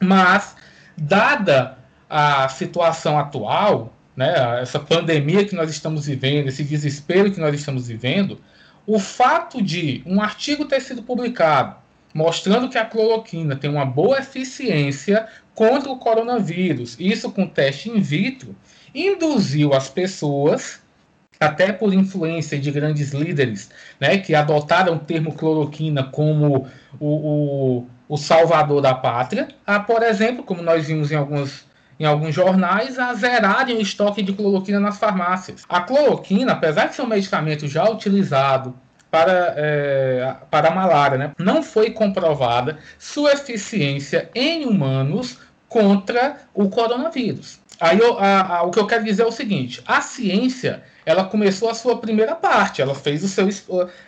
Mas, 0.00 0.54
dada 0.96 1.78
a 2.08 2.48
situação 2.48 3.18
atual, 3.18 3.92
né, 4.16 4.60
essa 4.60 4.78
pandemia 4.78 5.44
que 5.44 5.54
nós 5.54 5.70
estamos 5.70 6.06
vivendo, 6.06 6.48
esse 6.48 6.62
desespero 6.62 7.32
que 7.32 7.40
nós 7.40 7.54
estamos 7.54 7.88
vivendo, 7.88 8.40
o 8.86 8.98
fato 8.98 9.62
de 9.62 10.02
um 10.06 10.20
artigo 10.20 10.64
ter 10.66 10.80
sido 10.80 11.02
publicado 11.02 11.76
mostrando 12.14 12.68
que 12.68 12.78
a 12.78 12.84
cloroquina 12.84 13.56
tem 13.56 13.68
uma 13.68 13.84
boa 13.84 14.20
eficiência 14.20 15.26
contra 15.52 15.90
o 15.90 15.98
coronavírus, 15.98 16.96
isso 16.98 17.30
com 17.32 17.46
teste 17.46 17.90
in 17.90 18.00
vitro, 18.00 18.54
induziu 18.94 19.74
as 19.74 19.88
pessoas, 19.88 20.80
até 21.40 21.72
por 21.72 21.92
influência 21.92 22.58
de 22.58 22.70
grandes 22.70 23.12
líderes, 23.12 23.68
né, 23.98 24.18
que 24.18 24.34
adotaram 24.34 24.94
o 24.94 25.00
termo 25.00 25.34
cloroquina 25.34 26.04
como 26.04 26.68
o, 27.00 27.08
o, 27.08 27.86
o 28.08 28.16
salvador 28.16 28.80
da 28.80 28.94
pátria, 28.94 29.48
a, 29.66 29.80
por 29.80 30.02
exemplo, 30.02 30.44
como 30.44 30.62
nós 30.62 30.86
vimos 30.86 31.10
em 31.10 31.16
alguns 31.16 31.64
em 31.98 32.04
alguns 32.04 32.34
jornais, 32.34 32.98
a 32.98 33.14
zerarem 33.14 33.76
o 33.76 33.80
estoque 33.80 34.20
de 34.20 34.32
cloroquina 34.32 34.80
nas 34.80 34.98
farmácias. 34.98 35.62
A 35.68 35.80
cloroquina, 35.80 36.52
apesar 36.52 36.86
de 36.86 36.96
ser 36.96 37.02
um 37.02 37.06
medicamento 37.06 37.68
já 37.68 37.88
utilizado 37.88 38.74
para, 39.10 39.54
é, 39.56 40.34
para 40.50 40.68
a 40.70 40.74
malária, 40.74 41.16
né, 41.16 41.32
não 41.38 41.62
foi 41.62 41.90
comprovada 41.90 42.78
sua 42.98 43.32
eficiência 43.32 44.28
em 44.34 44.66
humanos 44.66 45.38
contra 45.68 46.38
o 46.52 46.68
coronavírus. 46.68 47.60
Aí 47.80 47.98
eu, 47.98 48.18
a, 48.18 48.58
a, 48.58 48.62
o 48.62 48.70
que 48.70 48.78
eu 48.78 48.86
quero 48.86 49.04
dizer 49.04 49.22
é 49.22 49.26
o 49.26 49.32
seguinte: 49.32 49.82
a 49.86 50.00
ciência 50.00 50.82
ela 51.06 51.24
começou 51.24 51.68
a 51.68 51.74
sua 51.74 51.98
primeira 51.98 52.34
parte, 52.34 52.80
ela 52.80 52.94
fez 52.94 53.22
o 53.22 53.28
seu. 53.28 53.48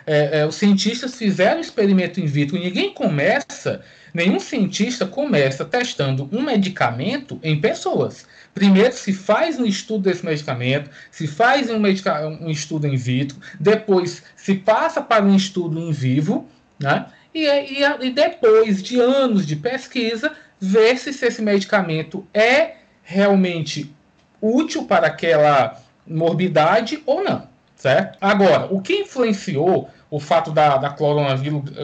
É, 0.05 0.39
é, 0.39 0.45
os 0.45 0.55
cientistas 0.55 1.15
fizeram 1.15 1.57
o 1.57 1.61
experimento 1.61 2.19
in 2.19 2.25
vitro. 2.25 2.57
Ninguém 2.57 2.93
começa 2.93 3.83
Nenhum 4.17 4.39
cientista 4.39 5.05
começa 5.05 5.63
testando 5.63 6.27
um 6.31 6.41
medicamento 6.41 7.39
em 7.43 7.61
pessoas. 7.61 8.25
Primeiro 8.51 8.91
se 8.93 9.13
faz 9.13 9.59
um 9.59 9.65
estudo 9.65 10.09
desse 10.09 10.25
medicamento, 10.25 10.89
se 11.11 11.27
faz 11.27 11.69
um, 11.69 11.77
medica 11.77 12.27
um 12.27 12.49
estudo 12.49 12.87
in 12.87 12.95
vitro, 12.95 13.37
depois 13.59 14.23
se 14.35 14.55
passa 14.55 15.01
para 15.01 15.23
um 15.23 15.35
estudo 15.35 15.79
em 15.79 15.91
vivo, 15.91 16.49
né? 16.79 17.05
E, 17.31 17.45
e, 17.45 18.07
e 18.07 18.09
depois 18.09 18.81
de 18.81 18.99
anos 18.99 19.45
de 19.45 19.55
pesquisa, 19.55 20.31
ver 20.59 20.97
se 20.97 21.09
esse 21.09 21.41
medicamento 21.43 22.25
é 22.33 22.77
realmente 23.03 23.93
útil 24.41 24.85
para 24.85 25.05
aquela 25.05 25.79
morbidade 26.07 27.01
ou 27.05 27.23
não, 27.23 27.43
certo? 27.75 28.17
Agora, 28.21 28.67
o 28.71 28.81
que 28.81 28.93
influenciou 29.01 29.89
o 30.09 30.19
fato 30.19 30.51
da, 30.51 30.77
da, 30.77 30.95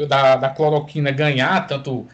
da, 0.07 0.35
da 0.35 0.49
cloroquina 0.49 1.11
ganhar 1.11 1.67
tanto 1.67 2.07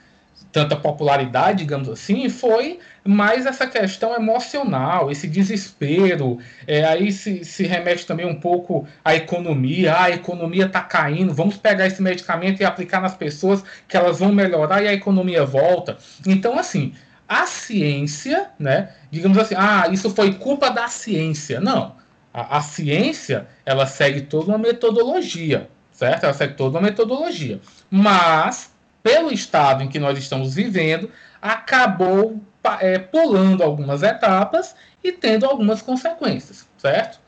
tanta 0.51 0.75
popularidade, 0.75 1.59
digamos 1.59 1.87
assim, 1.89 2.27
foi 2.27 2.79
mais 3.03 3.45
essa 3.45 3.67
questão 3.67 4.15
emocional, 4.15 5.11
esse 5.11 5.27
desespero. 5.27 6.39
É, 6.65 6.85
aí 6.85 7.11
se, 7.11 7.45
se 7.45 7.65
remete 7.65 8.05
também 8.05 8.25
um 8.25 8.39
pouco 8.39 8.87
à 9.03 9.15
economia. 9.15 9.93
Ah, 9.93 10.03
a 10.05 10.11
economia 10.11 10.65
está 10.65 10.81
caindo, 10.81 11.33
vamos 11.33 11.57
pegar 11.57 11.87
esse 11.87 12.01
medicamento 12.01 12.61
e 12.61 12.65
aplicar 12.65 13.01
nas 13.01 13.15
pessoas 13.15 13.63
que 13.87 13.95
elas 13.95 14.19
vão 14.19 14.31
melhorar 14.31 14.83
e 14.83 14.87
a 14.87 14.93
economia 14.93 15.45
volta. 15.45 15.97
Então, 16.25 16.57
assim, 16.57 16.93
a 17.27 17.45
ciência, 17.45 18.47
né? 18.57 18.89
Digamos 19.11 19.37
assim, 19.37 19.55
ah, 19.57 19.87
isso 19.91 20.09
foi 20.09 20.33
culpa 20.33 20.69
da 20.69 20.87
ciência. 20.87 21.59
Não. 21.59 21.98
A, 22.33 22.57
a 22.57 22.61
ciência, 22.61 23.47
ela 23.65 23.85
segue 23.85 24.21
toda 24.21 24.49
uma 24.49 24.57
metodologia, 24.57 25.69
certo? 25.91 26.23
Ela 26.23 26.33
segue 26.33 26.53
toda 26.53 26.77
uma 26.77 26.87
metodologia. 26.87 27.59
Mas 27.89 28.71
pelo 29.01 29.31
estado 29.31 29.83
em 29.83 29.87
que 29.87 29.99
nós 29.99 30.17
estamos 30.17 30.53
vivendo, 30.55 31.11
acabou 31.41 32.41
é, 32.79 32.99
pulando 32.99 33.63
algumas 33.63 34.03
etapas 34.03 34.75
e 35.03 35.11
tendo 35.11 35.45
algumas 35.45 35.81
consequências, 35.81 36.67
certo? 36.77 37.19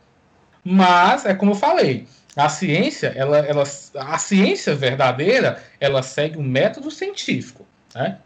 Mas, 0.63 1.25
é 1.25 1.33
como 1.33 1.51
eu 1.51 1.55
falei, 1.55 2.07
a 2.35 2.47
ciência, 2.49 3.13
ela, 3.15 3.37
ela, 3.39 3.63
a 3.95 4.17
ciência 4.17 4.75
verdadeira, 4.75 5.61
ela 5.79 6.03
segue 6.03 6.37
um 6.37 6.43
método 6.43 6.91
científico, 6.91 7.65
né? 7.95 8.17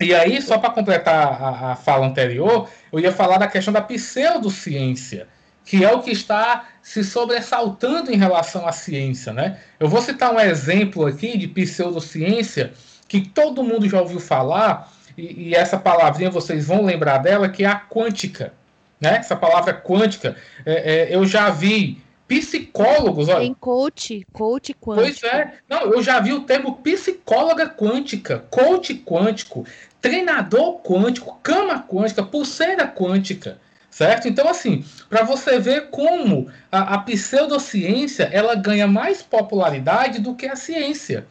E 0.00 0.12
aí, 0.14 0.42
só 0.42 0.58
para 0.58 0.70
completar 0.70 1.40
a, 1.40 1.72
a, 1.72 1.76
fala 1.76 2.06
anterior, 2.06 2.68
eu 2.92 2.98
ia 2.98 3.12
falar 3.12 3.38
da 3.38 3.46
questão 3.46 3.72
da 3.72 3.80
pseudociência, 3.80 5.28
que 5.64 5.84
é 5.84 5.92
o 5.92 6.02
que 6.02 6.10
está 6.10 6.68
se 6.82 7.04
sobressaltando 7.04 8.12
em 8.12 8.16
relação 8.16 8.66
à 8.66 8.72
ciência. 8.72 9.32
Né? 9.32 9.58
Eu 9.78 9.88
vou 9.88 10.00
citar 10.02 10.32
um 10.32 10.40
exemplo 10.40 11.06
aqui 11.06 11.38
de 11.38 11.46
pseudociência 11.46 12.72
que 13.06 13.20
todo 13.20 13.62
mundo 13.62 13.88
já 13.88 14.00
ouviu 14.00 14.20
falar, 14.20 14.90
e, 15.16 15.48
e 15.48 15.54
essa 15.54 15.78
palavrinha 15.78 16.30
vocês 16.30 16.66
vão 16.66 16.82
lembrar 16.82 17.18
dela, 17.18 17.48
que 17.48 17.64
é 17.64 17.66
a 17.66 17.78
quântica. 17.78 18.52
Né? 19.00 19.16
Essa 19.18 19.36
palavra 19.36 19.74
quântica, 19.74 20.36
é, 20.64 21.10
é, 21.12 21.14
eu 21.14 21.26
já 21.26 21.50
vi 21.50 22.02
psicólogos. 22.26 23.28
Olha, 23.28 23.40
Tem 23.40 23.54
coach, 23.54 24.26
coach 24.32 24.74
quântico. 24.74 25.20
Pois 25.20 25.22
é, 25.22 25.54
não, 25.68 25.82
eu 25.82 26.02
já 26.02 26.18
vi 26.20 26.32
o 26.32 26.44
termo 26.44 26.76
psicóloga 26.76 27.68
quântica, 27.68 28.44
coach 28.50 28.94
quântico, 28.94 29.66
treinador 30.00 30.80
quântico, 30.80 31.38
cama 31.42 31.84
quântica, 31.86 32.22
pulseira 32.22 32.88
quântica 32.88 33.58
certo? 33.92 34.26
Então, 34.26 34.48
assim, 34.48 34.84
para 35.08 35.22
você 35.22 35.60
ver 35.60 35.90
como 35.90 36.50
a, 36.72 36.94
a 36.94 36.98
pseudociência 36.98 38.24
ela 38.32 38.56
ganha 38.56 38.86
mais 38.88 39.22
popularidade 39.22 40.18
do 40.18 40.34
que 40.34 40.46
a 40.46 40.56
ciência. 40.56 41.26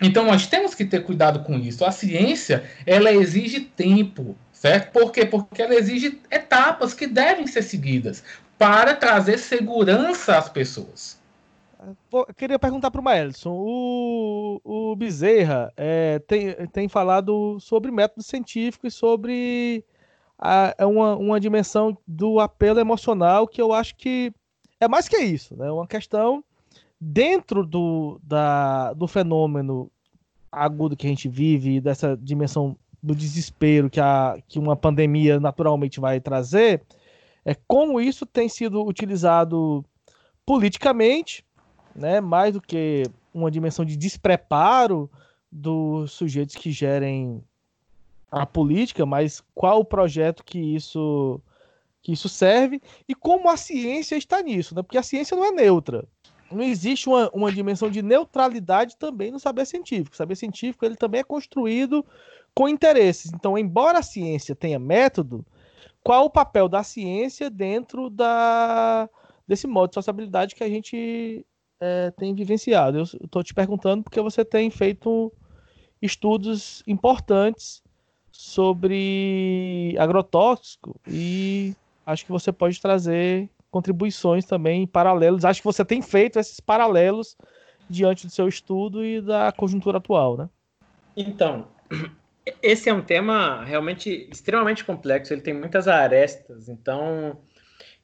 Então, 0.00 0.24
nós 0.24 0.46
temos 0.46 0.74
que 0.74 0.84
ter 0.84 1.02
cuidado 1.02 1.40
com 1.40 1.58
isso. 1.58 1.84
A 1.84 1.90
ciência, 1.90 2.64
ela 2.86 3.12
exige 3.12 3.60
tempo, 3.60 4.36
certo? 4.52 4.92
Por 4.92 5.10
quê? 5.10 5.26
Porque 5.26 5.60
ela 5.60 5.74
exige 5.74 6.20
etapas 6.30 6.94
que 6.94 7.06
devem 7.06 7.46
ser 7.46 7.62
seguidas 7.62 8.22
para 8.56 8.94
trazer 8.94 9.38
segurança 9.38 10.38
às 10.38 10.48
pessoas. 10.48 11.18
Eu 12.12 12.26
queria 12.36 12.58
perguntar 12.58 12.90
para 12.90 13.00
o 13.00 13.04
Maelson. 13.04 13.52
O, 13.52 14.60
o 14.64 14.96
Bezerra 14.96 15.72
é, 15.76 16.18
tem, 16.20 16.54
tem 16.72 16.88
falado 16.88 17.58
sobre 17.60 17.90
método 17.90 18.22
científico 18.22 18.86
e 18.86 18.90
sobre 18.90 19.84
é 20.78 20.84
uma, 20.84 21.16
uma 21.16 21.40
dimensão 21.40 21.96
do 22.06 22.40
apelo 22.40 22.78
emocional 22.78 23.46
que 23.46 23.60
eu 23.60 23.72
acho 23.72 23.96
que 23.96 24.32
é 24.78 24.86
mais 24.86 25.08
que 25.08 25.16
isso, 25.16 25.56
né? 25.56 25.70
Uma 25.70 25.86
questão 25.86 26.44
dentro 27.00 27.64
do, 27.64 28.20
da, 28.22 28.92
do 28.92 29.06
fenômeno 29.06 29.90
agudo 30.50 30.96
que 30.96 31.06
a 31.06 31.10
gente 31.10 31.28
vive, 31.28 31.80
dessa 31.80 32.16
dimensão 32.16 32.76
do 33.02 33.14
desespero 33.14 33.90
que, 33.90 34.00
a, 34.00 34.38
que 34.48 34.58
uma 34.58 34.76
pandemia 34.76 35.38
naturalmente 35.38 36.00
vai 36.00 36.20
trazer, 36.20 36.82
é 37.44 37.54
como 37.66 38.00
isso 38.00 38.26
tem 38.26 38.48
sido 38.48 38.84
utilizado 38.84 39.84
politicamente, 40.44 41.44
né? 41.94 42.20
Mais 42.20 42.54
do 42.54 42.60
que 42.60 43.04
uma 43.32 43.50
dimensão 43.50 43.84
de 43.84 43.96
despreparo 43.96 45.10
dos 45.50 46.12
sujeitos 46.12 46.56
que 46.56 46.72
gerem 46.72 47.42
a 48.42 48.46
política, 48.46 49.06
mas 49.06 49.42
qual 49.54 49.80
o 49.80 49.84
projeto 49.84 50.44
que 50.44 50.58
isso 50.58 51.40
que 52.02 52.12
isso 52.12 52.28
serve 52.28 52.80
e 53.08 53.14
como 53.16 53.48
a 53.48 53.56
ciência 53.56 54.14
está 54.14 54.40
nisso, 54.40 54.74
né? 54.76 54.82
Porque 54.82 54.98
a 54.98 55.02
ciência 55.02 55.36
não 55.36 55.44
é 55.44 55.50
neutra. 55.50 56.06
Não 56.52 56.62
existe 56.62 57.08
uma, 57.08 57.28
uma 57.30 57.50
dimensão 57.50 57.90
de 57.90 58.00
neutralidade 58.00 58.96
também 58.96 59.32
no 59.32 59.40
saber 59.40 59.66
científico. 59.66 60.14
O 60.14 60.16
saber 60.16 60.36
científico 60.36 60.84
ele 60.84 60.94
também 60.94 61.20
é 61.20 61.24
construído 61.24 62.06
com 62.54 62.68
interesses. 62.68 63.32
Então, 63.34 63.58
embora 63.58 63.98
a 63.98 64.04
ciência 64.04 64.54
tenha 64.54 64.78
método, 64.78 65.44
qual 66.04 66.26
o 66.26 66.30
papel 66.30 66.68
da 66.68 66.84
ciência 66.84 67.50
dentro 67.50 68.08
da, 68.08 69.10
desse 69.48 69.66
modo 69.66 69.88
de 69.90 69.94
sociabilidade 69.94 70.54
que 70.54 70.62
a 70.62 70.68
gente 70.68 71.44
é, 71.80 72.12
tem 72.12 72.32
vivenciado? 72.32 72.98
Eu 72.98 73.02
estou 73.02 73.42
te 73.42 73.52
perguntando 73.52 74.04
porque 74.04 74.20
você 74.20 74.44
tem 74.44 74.70
feito 74.70 75.32
estudos 76.00 76.84
importantes 76.86 77.82
sobre 78.38 79.96
agrotóxico 79.98 80.98
e 81.08 81.74
acho 82.04 82.24
que 82.24 82.32
você 82.32 82.52
pode 82.52 82.80
trazer 82.80 83.48
contribuições 83.70 84.44
também 84.44 84.86
paralelos. 84.86 85.44
Acho 85.44 85.60
que 85.60 85.66
você 85.66 85.84
tem 85.84 86.00
feito 86.00 86.38
esses 86.38 86.60
paralelos 86.60 87.36
diante 87.88 88.26
do 88.26 88.32
seu 88.32 88.48
estudo 88.48 89.04
e 89.04 89.20
da 89.20 89.52
conjuntura 89.52 89.98
atual, 89.98 90.36
né? 90.36 90.48
Então, 91.16 91.68
esse 92.62 92.88
é 92.88 92.94
um 92.94 93.02
tema 93.02 93.64
realmente 93.64 94.28
extremamente 94.30 94.84
complexo, 94.84 95.32
ele 95.32 95.40
tem 95.40 95.54
muitas 95.54 95.88
arestas. 95.88 96.68
Então, 96.68 97.40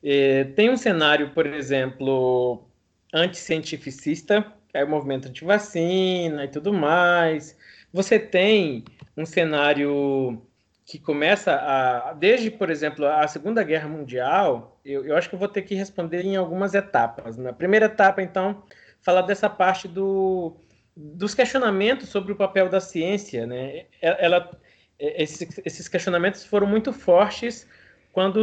eh, 0.03 0.45
tem 0.57 0.71
um 0.71 0.77
cenário, 0.77 1.33
por 1.33 1.47
exemplo, 1.47 2.65
anticientificista, 3.13 4.53
que 4.69 4.79
é 4.79 4.85
o 4.85 4.89
movimento 4.89 5.29
anti-vacina 5.29 6.45
e 6.45 6.49
tudo 6.49 6.73
mais. 6.73 7.57
Você 7.93 8.19
tem 8.19 8.85
um 9.17 9.27
cenário 9.27 10.43
que 10.85 10.99
começa 10.99 11.55
a, 11.55 12.13
desde, 12.13 12.51
por 12.51 12.69
exemplo, 12.71 13.07
a 13.07 13.27
Segunda 13.29 13.63
Guerra 13.63 13.89
Mundial, 13.89 14.81
eu, 14.85 15.05
eu 15.05 15.17
acho 15.17 15.29
que 15.29 15.35
eu 15.35 15.39
vou 15.39 15.49
ter 15.49 15.63
que 15.63 15.75
responder 15.75 16.25
em 16.25 16.37
algumas 16.37 16.75
etapas. 16.75 17.37
Na 17.37 17.53
primeira 17.53 17.87
etapa, 17.87 18.21
então, 18.21 18.63
falar 19.01 19.23
dessa 19.23 19.49
parte 19.49 19.87
do, 19.87 20.57
dos 20.97 21.35
questionamentos 21.35 22.09
sobre 22.09 22.33
o 22.33 22.37
papel 22.37 22.69
da 22.69 22.81
ciência, 22.81 23.47
né? 23.47 23.87
Ela, 24.01 24.51
esses, 24.99 25.61
esses 25.65 25.89
questionamentos 25.89 26.45
foram 26.45 26.67
muito 26.67 26.93
fortes 26.93 27.67
quando, 28.13 28.43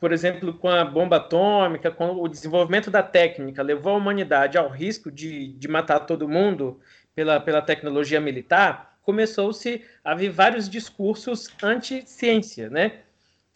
por 0.00 0.12
exemplo, 0.12 0.54
com 0.54 0.68
a 0.68 0.84
bomba 0.84 1.16
atômica, 1.16 1.90
com 1.90 2.12
o 2.16 2.28
desenvolvimento 2.28 2.90
da 2.90 3.02
técnica 3.02 3.62
levou 3.62 3.94
a 3.94 3.98
humanidade 3.98 4.58
ao 4.58 4.68
risco 4.68 5.10
de, 5.10 5.52
de 5.52 5.68
matar 5.68 6.00
todo 6.00 6.28
mundo 6.28 6.80
pela, 7.14 7.40
pela 7.40 7.62
tecnologia 7.62 8.20
militar, 8.20 8.97
começou-se 9.08 9.82
a 10.04 10.14
vir 10.14 10.28
vários 10.28 10.68
discursos 10.68 11.48
anti-ciência, 11.62 12.68
né? 12.68 12.98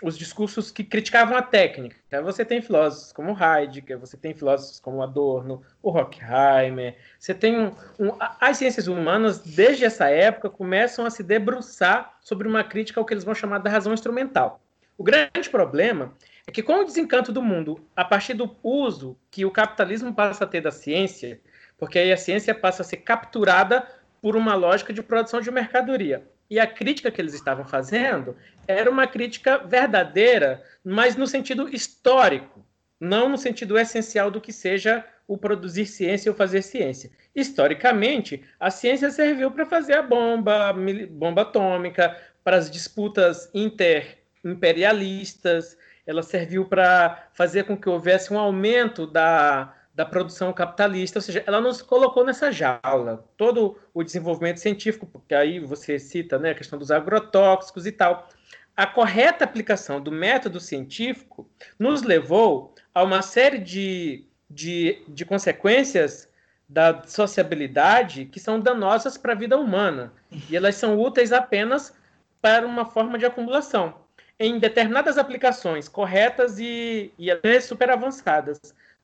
os 0.03 0.17
discursos 0.17 0.71
que 0.71 0.83
criticavam 0.83 1.37
a 1.37 1.43
técnica. 1.43 1.95
Então, 2.09 2.25
você 2.25 2.43
tem 2.43 2.63
filósofos 2.63 3.13
como 3.13 3.37
Heidegger, 3.39 3.99
você 3.99 4.17
tem 4.17 4.33
filósofos 4.33 4.81
como 4.81 5.03
Adorno, 5.03 5.63
o 5.83 5.91
Horkheimer, 5.91 6.97
você 7.19 7.35
tem 7.35 7.61
um, 7.61 7.67
um, 8.01 8.17
as 8.41 8.57
ciências 8.57 8.89
humanas 8.89 9.41
desde 9.41 9.85
essa 9.85 10.09
época 10.09 10.49
começam 10.49 11.05
a 11.05 11.11
se 11.11 11.23
debruçar 11.23 12.17
sobre 12.23 12.49
uma 12.49 12.65
crítica 12.65 12.99
ao 12.99 13.05
que 13.05 13.13
eles 13.13 13.23
vão 13.23 13.35
chamar 13.35 13.59
da 13.59 13.69
razão 13.69 13.93
instrumental. 13.93 14.59
O 14.97 15.05
grande 15.05 15.51
problema 15.51 16.15
é 16.47 16.51
que 16.51 16.63
com 16.63 16.81
o 16.81 16.85
desencanto 16.85 17.31
do 17.31 17.43
mundo, 17.43 17.87
a 17.95 18.07
partir 18.07 18.33
do 18.33 18.57
uso 18.63 19.19
que 19.31 19.45
o 19.45 19.51
capitalismo 19.51 20.15
passa 20.15 20.45
a 20.45 20.47
ter 20.47 20.63
da 20.63 20.71
ciência, 20.71 21.39
porque 21.77 21.99
aí 21.99 22.11
a 22.11 22.17
ciência 22.17 22.55
passa 22.55 22.81
a 22.81 22.85
ser 22.87 22.99
capturada 22.99 23.87
por 24.23 24.35
uma 24.37 24.55
lógica 24.55 24.93
de 24.93 25.03
produção 25.03 25.41
de 25.41 25.51
mercadoria. 25.51 26.23
E 26.49 26.61
a 26.61 26.67
crítica 26.67 27.11
que 27.11 27.21
eles 27.21 27.35
estavam 27.35 27.65
fazendo 27.65 28.37
era 28.69 28.89
uma 28.89 29.05
crítica 29.07 29.59
verdadeira, 29.59 30.63
mas 30.85 31.17
no 31.17 31.27
sentido 31.27 31.69
histórico, 31.69 32.65
não 33.01 33.29
no 33.29 33.37
sentido 33.37 33.77
essencial 33.77 34.31
do 34.31 34.41
que 34.41 34.53
seja 34.53 35.05
o 35.27 35.37
produzir 35.37 35.87
ciência 35.87 36.31
ou 36.31 36.37
fazer 36.37 36.63
ciência. 36.63 37.11
Historicamente, 37.35 38.45
a 38.61 38.71
ciência 38.71 39.11
serviu 39.11 39.51
para 39.51 39.67
fazer 39.67 39.95
a 39.95 40.03
bomba, 40.03 40.73
bomba 41.11 41.43
atômica, 41.43 42.17
para 42.45 42.59
as 42.59 42.71
disputas 42.71 43.51
interimperialistas, 43.55 45.77
ela 46.07 46.23
serviu 46.23 46.65
para 46.65 47.29
fazer 47.33 47.65
com 47.65 47.77
que 47.77 47.89
houvesse 47.89 48.33
um 48.33 48.39
aumento 48.39 49.05
da, 49.07 49.75
da 49.95 50.07
produção 50.07 50.53
capitalista, 50.53 51.19
ou 51.19 51.23
seja, 51.23 51.45
ela 51.47 51.61
nos 51.61 51.83
colocou 51.83 52.25
nessa 52.25 52.51
jaula. 52.51 53.25
Todo 53.37 53.79
o 53.93 54.03
desenvolvimento 54.03 54.59
científico, 54.59 55.07
porque 55.07 55.35
aí 55.35 55.61
você 55.61 55.99
cita 55.99 56.39
né, 56.39 56.51
a 56.51 56.55
questão 56.55 56.79
dos 56.79 56.91
agrotóxicos 56.91 57.87
e 57.87 57.93
tal. 57.93 58.29
A 58.75 58.87
correta 58.87 59.45
aplicação 59.45 60.01
do 60.01 60.11
método 60.11 60.59
científico 60.59 61.47
nos 61.79 62.03
levou 62.03 62.75
a 62.95 63.03
uma 63.03 63.21
série 63.21 63.59
de, 63.59 64.25
de, 64.49 65.03
de 65.09 65.27
consequências 65.27 66.29
da 66.67 67.03
sociabilidade 67.07 68.25
que 68.25 68.41
são 68.41 68.59
danosas 68.59 69.19
para 69.19 69.35
a 69.35 69.37
vida 69.37 69.59
humana. 69.59 70.11
E 70.49 70.57
elas 70.57 70.77
são 70.77 70.99
úteis 70.99 71.33
apenas 71.33 71.95
para 72.41 72.67
uma 72.67 72.87
forma 72.87 73.19
de 73.19 73.27
acumulação. 73.27 74.01
Em 74.39 74.59
determinadas 74.59 75.19
aplicações 75.19 75.87
corretas 75.87 76.59
e, 76.59 77.13
e 77.19 77.31
até 77.31 77.61
super 77.61 77.91
avançadas, 77.91 78.59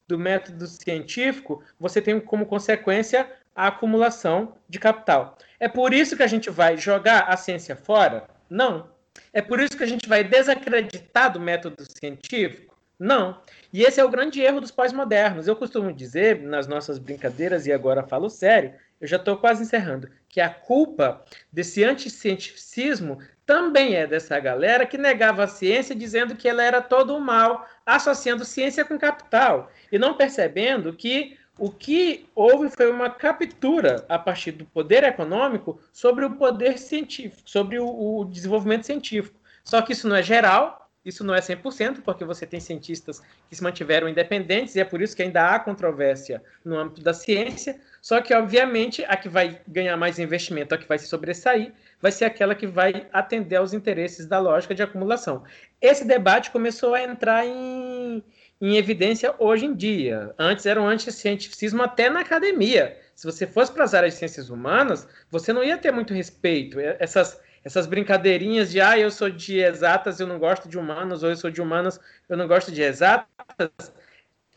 do 0.08 0.18
método 0.18 0.66
científico, 0.66 1.62
você 1.78 2.00
tem 2.00 2.18
como 2.18 2.46
consequência 2.46 3.30
a 3.54 3.68
acumulação 3.68 4.56
de 4.68 4.78
capital. 4.78 5.36
É 5.60 5.68
por 5.68 5.92
isso 5.92 6.16
que 6.16 6.22
a 6.22 6.26
gente 6.26 6.48
vai 6.48 6.76
jogar 6.76 7.24
a 7.28 7.36
ciência 7.36 7.76
fora? 7.76 8.26
Não. 8.48 8.88
É 9.32 9.42
por 9.42 9.60
isso 9.60 9.76
que 9.76 9.84
a 9.84 9.86
gente 9.86 10.08
vai 10.08 10.24
desacreditar 10.24 11.32
do 11.32 11.40
método 11.40 11.84
científico? 12.00 12.78
Não. 12.98 13.40
E 13.72 13.82
esse 13.82 14.00
é 14.00 14.04
o 14.04 14.08
grande 14.08 14.40
erro 14.40 14.60
dos 14.60 14.70
pós-modernos. 14.70 15.46
Eu 15.46 15.54
costumo 15.54 15.92
dizer, 15.92 16.40
nas 16.40 16.66
nossas 16.66 16.98
brincadeiras, 16.98 17.66
e 17.66 17.72
agora 17.72 18.02
falo 18.02 18.30
sério, 18.30 18.72
eu 19.00 19.06
já 19.06 19.16
estou 19.16 19.36
quase 19.36 19.62
encerrando, 19.62 20.08
que 20.28 20.40
a 20.40 20.48
culpa 20.48 21.24
desse 21.52 21.84
anticientificismo 21.84 23.18
também 23.46 23.94
é 23.94 24.06
dessa 24.06 24.38
galera 24.40 24.84
que 24.84 24.98
negava 24.98 25.44
a 25.44 25.48
ciência 25.48 25.94
dizendo 25.94 26.34
que 26.34 26.48
ela 26.48 26.62
era 26.62 26.82
todo 26.82 27.16
o 27.16 27.20
mal, 27.20 27.66
associando 27.86 28.44
ciência 28.44 28.84
com 28.84 28.98
capital 28.98 29.70
e 29.90 29.98
não 29.98 30.14
percebendo 30.14 30.92
que 30.92 31.36
o 31.58 31.70
que 31.70 32.26
houve 32.34 32.70
foi 32.70 32.90
uma 32.90 33.10
captura 33.10 34.04
a 34.08 34.18
partir 34.18 34.52
do 34.52 34.64
poder 34.64 35.02
econômico 35.02 35.80
sobre 35.92 36.24
o 36.24 36.30
poder 36.36 36.78
científico, 36.78 37.42
sobre 37.44 37.78
o, 37.80 38.20
o 38.20 38.24
desenvolvimento 38.24 38.86
científico. 38.86 39.38
Só 39.64 39.82
que 39.82 39.92
isso 39.92 40.08
não 40.08 40.16
é 40.16 40.22
geral, 40.22 40.88
isso 41.04 41.24
não 41.24 41.34
é 41.34 41.40
100%, 41.40 42.02
porque 42.02 42.24
você 42.24 42.46
tem 42.46 42.60
cientistas 42.60 43.20
que 43.48 43.56
se 43.56 43.62
mantiveram 43.62 44.08
independentes, 44.08 44.76
e 44.76 44.80
é 44.80 44.84
por 44.84 45.00
isso 45.00 45.16
que 45.16 45.22
ainda 45.22 45.50
há 45.50 45.58
controvérsia 45.58 46.42
no 46.64 46.76
âmbito 46.76 47.02
da 47.02 47.14
ciência. 47.14 47.80
Só 48.00 48.20
que, 48.20 48.34
obviamente, 48.34 49.04
a 49.08 49.16
que 49.16 49.28
vai 49.28 49.60
ganhar 49.66 49.96
mais 49.96 50.18
investimento, 50.18 50.74
a 50.74 50.78
que 50.78 50.86
vai 50.86 50.98
se 50.98 51.06
sobressair, 51.06 51.72
vai 52.00 52.12
ser 52.12 52.24
aquela 52.24 52.54
que 52.54 52.66
vai 52.66 53.06
atender 53.12 53.56
aos 53.56 53.72
interesses 53.72 54.26
da 54.26 54.38
lógica 54.38 54.74
de 54.74 54.82
acumulação. 54.82 55.44
Esse 55.80 56.04
debate 56.04 56.50
começou 56.50 56.94
a 56.94 57.02
entrar 57.02 57.46
em, 57.46 58.22
em 58.60 58.76
evidência 58.76 59.34
hoje 59.38 59.66
em 59.66 59.74
dia. 59.74 60.34
Antes 60.38 60.66
era 60.66 60.80
um 60.80 60.88
anticientificismo 60.88 61.82
até 61.82 62.10
na 62.10 62.20
academia. 62.20 62.98
Se 63.14 63.24
você 63.26 63.46
fosse 63.46 63.72
para 63.72 63.84
as 63.84 63.94
áreas 63.94 64.14
de 64.14 64.18
ciências 64.18 64.50
humanas, 64.50 65.06
você 65.30 65.52
não 65.52 65.64
ia 65.64 65.78
ter 65.78 65.92
muito 65.92 66.14
respeito. 66.14 66.78
Essas 66.80 67.40
essas 67.64 67.86
brincadeirinhas 67.86 68.70
de 68.70 68.80
ah, 68.80 68.98
eu 68.98 69.10
sou 69.10 69.28
de 69.28 69.58
exatas, 69.58 70.20
eu 70.20 70.26
não 70.26 70.38
gosto 70.38 70.68
de 70.68 70.78
humanas, 70.78 71.22
ou 71.22 71.28
eu 71.28 71.36
sou 71.36 71.50
de 71.50 71.60
humanas, 71.60 72.00
eu 72.28 72.36
não 72.36 72.46
gosto 72.48 72.72
de 72.72 72.80
exatas, 72.80 73.92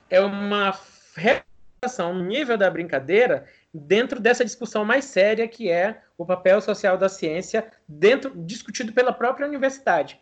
é 0.09 0.21
uma 0.21 0.79
relação 1.15 2.13
no 2.13 2.23
nível 2.23 2.57
da 2.57 2.69
brincadeira 2.69 3.45
dentro 3.73 4.19
dessa 4.19 4.45
discussão 4.45 4.85
mais 4.85 5.05
séria 5.05 5.47
que 5.47 5.69
é 5.69 6.01
o 6.17 6.25
papel 6.25 6.61
social 6.61 6.97
da 6.97 7.09
ciência 7.09 7.71
dentro 7.87 8.31
discutido 8.45 8.93
pela 8.93 9.11
própria 9.11 9.47
universidade. 9.47 10.19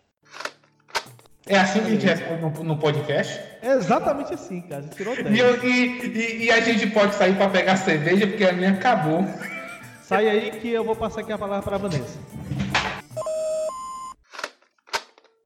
É 1.50 1.58
assim 1.58 1.80
que 1.80 1.88
a 1.88 1.90
gente 1.90 2.06
responde 2.06 2.42
no, 2.44 2.64
no 2.64 2.78
podcast? 2.78 3.42
É 3.64 3.72
exatamente 3.72 4.32
assim, 4.32 4.62
cara. 4.62 4.84
Você 4.84 4.90
tirou 4.90 5.16
e, 5.16 5.40
eu, 5.40 5.66
e, 5.66 6.06
e, 6.06 6.46
e, 6.46 6.52
a 6.52 6.62
gente 6.62 6.86
pode 6.92 7.16
sair 7.16 7.36
para 7.36 7.50
pegar 7.50 7.76
cerveja 7.76 8.28
porque 8.28 8.46
a 8.46 8.54
minha 8.54 8.70
acabou. 8.70 9.26
Sai 10.04 10.30
aí 10.30 10.52
que 10.52 10.70
eu 10.70 10.84
vou 10.84 10.96
passar 10.96 11.22
aqui 11.22 11.32
a 11.32 11.40
palavra 11.40 11.64
para 11.64 11.76
a 11.76 11.80
Vanessa. 11.80 12.20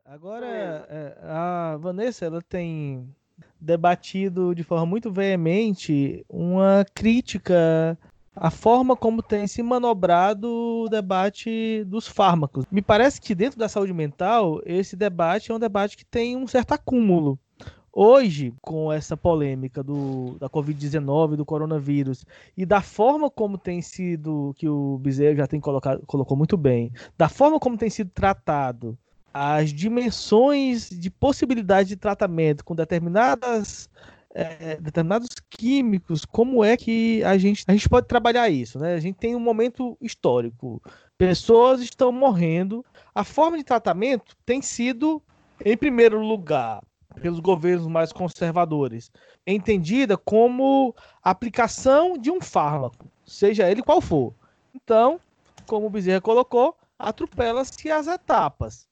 Agora, 0.05 0.45
é, 0.89 1.17
a 1.23 1.77
Vanessa, 1.79 2.25
ela 2.25 2.41
tem 2.41 3.09
debatido 3.57 4.53
de 4.53 4.61
forma 4.61 4.85
muito 4.85 5.09
veemente 5.09 6.25
uma 6.27 6.85
crítica 6.93 7.97
à 8.35 8.49
forma 8.49 8.95
como 8.95 9.21
tem 9.21 9.47
se 9.47 9.61
manobrado 9.61 10.47
o 10.47 10.89
debate 10.89 11.83
dos 11.85 12.07
fármacos. 12.07 12.65
Me 12.71 12.81
parece 12.81 13.21
que 13.21 13.35
dentro 13.35 13.59
da 13.59 13.69
saúde 13.69 13.93
mental, 13.93 14.61
esse 14.65 14.95
debate 14.95 15.51
é 15.51 15.55
um 15.55 15.59
debate 15.59 15.95
que 15.95 16.05
tem 16.05 16.35
um 16.35 16.47
certo 16.47 16.73
acúmulo. 16.73 17.37
Hoje, 17.95 18.51
com 18.59 18.91
essa 18.91 19.15
polêmica 19.15 19.83
do, 19.83 20.35
da 20.39 20.49
Covid-19, 20.49 21.35
do 21.35 21.45
coronavírus, 21.45 22.25
e 22.57 22.65
da 22.65 22.81
forma 22.81 23.29
como 23.29 23.55
tem 23.55 23.83
sido, 23.83 24.51
que 24.57 24.67
o 24.67 24.97
Bezerra 24.97 25.35
já 25.35 25.47
tem 25.47 25.59
colocado, 25.59 26.03
colocou 26.07 26.35
muito 26.35 26.57
bem, 26.57 26.91
da 27.15 27.29
forma 27.29 27.59
como 27.59 27.77
tem 27.77 27.91
sido 27.91 28.09
tratado 28.09 28.97
as 29.31 29.71
dimensões 29.71 30.89
de 30.89 31.09
possibilidade 31.09 31.89
de 31.89 31.95
tratamento 31.95 32.63
com 32.63 32.75
determinadas 32.75 33.89
é, 34.33 34.77
determinados 34.77 35.29
químicos, 35.49 36.25
como 36.25 36.63
é 36.63 36.75
que 36.75 37.23
a 37.23 37.37
gente, 37.37 37.63
a 37.67 37.71
gente 37.71 37.87
pode 37.87 38.07
trabalhar 38.07 38.49
isso? 38.49 38.79
Né? 38.79 38.95
A 38.95 38.99
gente 38.99 39.15
tem 39.15 39.35
um 39.35 39.39
momento 39.39 39.95
histórico. 40.01 40.81
Pessoas 41.17 41.81
estão 41.81 42.11
morrendo. 42.11 42.83
A 43.13 43.23
forma 43.23 43.57
de 43.57 43.63
tratamento 43.63 44.35
tem 44.45 44.61
sido, 44.61 45.21
em 45.63 45.77
primeiro 45.77 46.19
lugar, 46.19 46.81
pelos 47.21 47.39
governos 47.39 47.87
mais 47.87 48.11
conservadores, 48.11 49.11
entendida 49.45 50.17
como 50.17 50.95
aplicação 51.21 52.17
de 52.17 52.31
um 52.31 52.41
fármaco, 52.41 53.05
seja 53.25 53.69
ele 53.69 53.83
qual 53.83 54.01
for. 54.01 54.33
Então, 54.73 55.19
como 55.67 55.85
o 55.85 55.89
Bezerra 55.89 56.21
colocou, 56.21 56.75
atropela-se 56.97 57.91
as 57.91 58.07
etapas. 58.07 58.87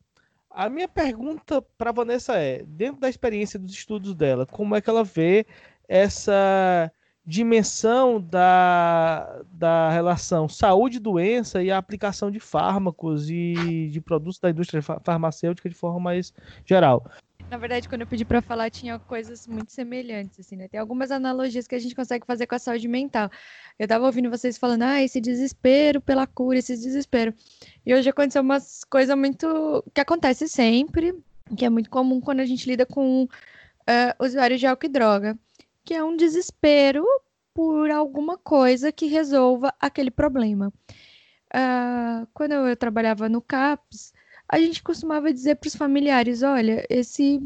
A 0.53 0.69
minha 0.69 0.87
pergunta 0.87 1.61
para 1.77 1.91
Vanessa 1.91 2.33
é, 2.33 2.63
dentro 2.63 2.99
da 2.99 3.09
experiência 3.09 3.57
dos 3.57 3.71
estudos 3.71 4.13
dela, 4.13 4.45
como 4.45 4.75
é 4.75 4.81
que 4.81 4.89
ela 4.89 5.03
vê 5.03 5.45
essa 5.87 6.91
dimensão 7.25 8.19
da, 8.19 9.43
da 9.51 9.89
relação 9.89 10.49
saúde-doença 10.49 11.63
e 11.63 11.71
a 11.71 11.77
aplicação 11.77 12.31
de 12.31 12.39
fármacos 12.39 13.29
e 13.29 13.89
de 13.89 14.01
produtos 14.01 14.39
da 14.39 14.49
indústria 14.49 14.81
farmacêutica 14.81 15.69
de 15.69 15.75
forma 15.75 15.99
mais 15.99 16.33
geral. 16.65 17.05
Na 17.51 17.57
verdade, 17.57 17.89
quando 17.89 17.99
eu 17.99 18.07
pedi 18.07 18.23
para 18.23 18.41
falar, 18.41 18.69
tinha 18.69 18.97
coisas 18.97 19.45
muito 19.45 19.73
semelhantes, 19.73 20.39
assim, 20.39 20.55
né? 20.55 20.69
Tem 20.69 20.79
algumas 20.79 21.11
analogias 21.11 21.67
que 21.67 21.75
a 21.75 21.79
gente 21.79 21.93
consegue 21.93 22.25
fazer 22.25 22.47
com 22.47 22.55
a 22.55 22.59
saúde 22.59 22.87
mental. 22.87 23.29
Eu 23.77 23.85
tava 23.89 24.05
ouvindo 24.05 24.29
vocês 24.29 24.57
falando, 24.57 24.83
ah, 24.83 25.03
esse 25.03 25.19
desespero 25.19 25.99
pela 25.99 26.25
cura, 26.25 26.59
esse 26.59 26.77
desespero. 26.77 27.33
E 27.85 27.93
hoje 27.93 28.09
aconteceu 28.09 28.41
umas 28.41 28.85
coisas 28.85 29.17
muito. 29.17 29.83
que 29.93 29.99
acontece 29.99 30.47
sempre, 30.47 31.13
que 31.57 31.65
é 31.65 31.69
muito 31.69 31.89
comum 31.89 32.21
quando 32.21 32.39
a 32.39 32.45
gente 32.45 32.69
lida 32.69 32.85
com 32.85 33.23
uh, 33.23 34.23
usuários 34.25 34.61
de 34.61 34.65
álcool 34.65 34.85
e 34.85 34.89
droga, 34.89 35.37
que 35.83 35.93
é 35.93 36.01
um 36.01 36.15
desespero 36.15 37.03
por 37.53 37.91
alguma 37.91 38.37
coisa 38.37 38.93
que 38.93 39.07
resolva 39.07 39.73
aquele 39.77 40.09
problema. 40.09 40.71
Uh, 41.53 42.25
quando 42.33 42.53
eu 42.53 42.77
trabalhava 42.77 43.27
no 43.27 43.41
CAPS, 43.41 44.13
a 44.51 44.59
gente 44.59 44.83
costumava 44.83 45.33
dizer 45.33 45.55
para 45.55 45.69
os 45.69 45.75
familiares: 45.75 46.43
olha, 46.43 46.85
esse, 46.89 47.39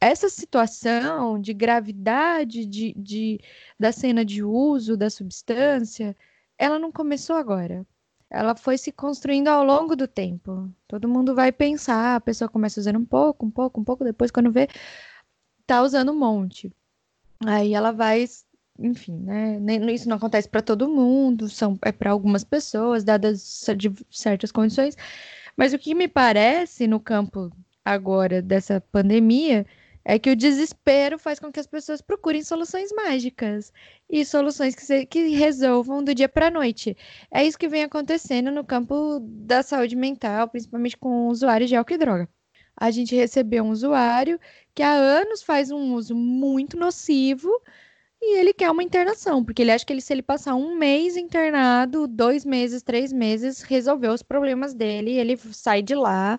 essa 0.00 0.28
situação 0.28 1.40
de 1.40 1.52
gravidade 1.52 2.64
de, 2.64 2.94
de, 2.96 3.40
da 3.78 3.90
cena 3.90 4.24
de 4.24 4.44
uso 4.44 4.96
da 4.96 5.10
substância, 5.10 6.16
ela 6.56 6.78
não 6.78 6.92
começou 6.92 7.34
agora. 7.34 7.84
Ela 8.30 8.54
foi 8.54 8.78
se 8.78 8.92
construindo 8.92 9.48
ao 9.48 9.64
longo 9.64 9.96
do 9.96 10.06
tempo. 10.06 10.70
Todo 10.86 11.08
mundo 11.08 11.34
vai 11.34 11.50
pensar, 11.50 12.16
a 12.16 12.20
pessoa 12.20 12.48
começa 12.48 12.80
usando 12.80 12.98
um 12.98 13.04
pouco, 13.04 13.44
um 13.44 13.50
pouco, 13.50 13.80
um 13.80 13.84
pouco, 13.84 14.04
depois, 14.04 14.30
quando 14.30 14.52
vê, 14.52 14.68
tá 15.66 15.82
usando 15.82 16.12
um 16.12 16.18
monte. 16.18 16.72
Aí 17.44 17.74
ela 17.74 17.90
vai 17.90 18.24
enfim, 18.78 19.18
né? 19.18 19.58
Isso 19.92 20.08
não 20.08 20.16
acontece 20.16 20.48
para 20.48 20.62
todo 20.62 20.88
mundo, 20.88 21.48
são 21.48 21.78
é 21.82 21.92
para 21.92 22.10
algumas 22.10 22.44
pessoas, 22.44 23.04
dadas 23.04 23.66
certas 24.10 24.50
condições. 24.52 24.96
Mas 25.62 25.72
o 25.72 25.78
que 25.78 25.94
me 25.94 26.08
parece 26.08 26.88
no 26.88 26.98
campo 26.98 27.48
agora 27.84 28.42
dessa 28.42 28.80
pandemia 28.80 29.64
é 30.04 30.18
que 30.18 30.28
o 30.28 30.34
desespero 30.34 31.20
faz 31.20 31.38
com 31.38 31.52
que 31.52 31.60
as 31.60 31.68
pessoas 31.68 32.00
procurem 32.00 32.42
soluções 32.42 32.90
mágicas 32.92 33.72
e 34.10 34.24
soluções 34.24 34.74
que, 34.74 34.82
se, 34.82 35.06
que 35.06 35.28
resolvam 35.28 36.02
do 36.02 36.12
dia 36.12 36.28
para 36.28 36.48
a 36.48 36.50
noite. 36.50 36.96
É 37.30 37.44
isso 37.44 37.56
que 37.56 37.68
vem 37.68 37.84
acontecendo 37.84 38.50
no 38.50 38.64
campo 38.64 39.20
da 39.20 39.62
saúde 39.62 39.94
mental, 39.94 40.48
principalmente 40.48 40.96
com 40.96 41.28
usuários 41.28 41.70
de 41.70 41.76
álcool 41.76 41.94
e 41.94 41.98
droga. 41.98 42.28
A 42.76 42.90
gente 42.90 43.14
recebeu 43.14 43.62
um 43.62 43.70
usuário 43.70 44.40
que 44.74 44.82
há 44.82 44.90
anos 44.90 45.44
faz 45.44 45.70
um 45.70 45.94
uso 45.94 46.12
muito 46.12 46.76
nocivo 46.76 47.48
e 48.24 48.38
ele 48.38 48.54
quer 48.54 48.70
uma 48.70 48.84
internação, 48.84 49.44
porque 49.44 49.62
ele 49.62 49.72
acha 49.72 49.84
que 49.84 49.92
ele, 49.92 50.00
se 50.00 50.12
ele 50.12 50.22
passar 50.22 50.54
um 50.54 50.76
mês 50.76 51.16
internado, 51.16 52.06
dois 52.06 52.44
meses, 52.44 52.80
três 52.80 53.12
meses, 53.12 53.62
resolveu 53.62 54.12
os 54.12 54.22
problemas 54.22 54.72
dele, 54.72 55.10
ele 55.10 55.36
sai 55.36 55.82
de 55.82 55.96
lá, 55.96 56.38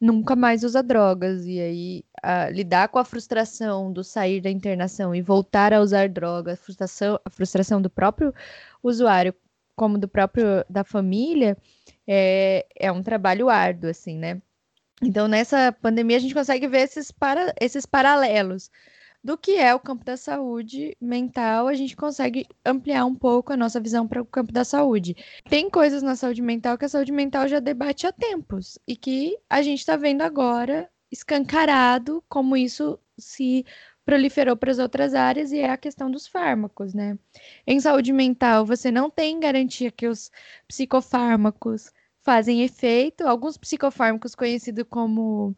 nunca 0.00 0.34
mais 0.34 0.64
usa 0.64 0.82
drogas. 0.82 1.44
E 1.46 1.60
aí, 1.60 2.04
a, 2.22 2.48
lidar 2.48 2.88
com 2.88 2.98
a 2.98 3.04
frustração 3.04 3.92
do 3.92 4.02
sair 4.02 4.40
da 4.40 4.50
internação 4.50 5.14
e 5.14 5.20
voltar 5.20 5.74
a 5.74 5.82
usar 5.82 6.08
drogas, 6.08 6.54
a 6.54 6.62
frustração, 6.62 7.20
a 7.24 7.30
frustração 7.30 7.82
do 7.82 7.90
próprio 7.90 8.34
usuário, 8.82 9.34
como 9.76 9.98
do 9.98 10.08
próprio 10.08 10.64
da 10.68 10.82
família, 10.82 11.58
é, 12.06 12.66
é 12.74 12.90
um 12.90 13.02
trabalho 13.02 13.50
árduo, 13.50 13.90
assim, 13.90 14.16
né? 14.18 14.40
Então, 15.02 15.28
nessa 15.28 15.72
pandemia, 15.72 16.16
a 16.16 16.20
gente 16.20 16.34
consegue 16.34 16.66
ver 16.68 16.82
esses, 16.82 17.10
para, 17.10 17.54
esses 17.60 17.84
paralelos 17.84 18.70
do 19.22 19.38
que 19.38 19.52
é 19.52 19.74
o 19.74 19.80
campo 19.80 20.04
da 20.04 20.16
saúde 20.16 20.96
mental, 21.00 21.68
a 21.68 21.74
gente 21.74 21.94
consegue 21.94 22.46
ampliar 22.64 23.04
um 23.04 23.14
pouco 23.14 23.52
a 23.52 23.56
nossa 23.56 23.78
visão 23.78 24.06
para 24.08 24.20
o 24.20 24.26
campo 24.26 24.52
da 24.52 24.64
saúde. 24.64 25.16
Tem 25.48 25.70
coisas 25.70 26.02
na 26.02 26.16
saúde 26.16 26.42
mental 26.42 26.76
que 26.76 26.84
a 26.84 26.88
saúde 26.88 27.12
mental 27.12 27.46
já 27.46 27.60
debate 27.60 28.06
há 28.06 28.12
tempos 28.12 28.78
e 28.86 28.96
que 28.96 29.38
a 29.48 29.62
gente 29.62 29.78
está 29.78 29.96
vendo 29.96 30.22
agora 30.22 30.90
escancarado 31.10 32.24
como 32.28 32.56
isso 32.56 32.98
se 33.16 33.64
proliferou 34.04 34.56
para 34.56 34.72
as 34.72 34.78
outras 34.78 35.14
áreas 35.14 35.52
e 35.52 35.58
é 35.58 35.70
a 35.70 35.76
questão 35.76 36.10
dos 36.10 36.26
fármacos, 36.26 36.92
né? 36.92 37.16
Em 37.64 37.78
saúde 37.78 38.12
mental, 38.12 38.66
você 38.66 38.90
não 38.90 39.08
tem 39.08 39.38
garantia 39.38 39.92
que 39.92 40.08
os 40.08 40.30
psicofármacos 40.66 41.92
fazem 42.22 42.62
efeito. 42.62 43.26
Alguns 43.26 43.56
psicofármacos 43.56 44.34
conhecidos 44.34 44.84
como 44.90 45.54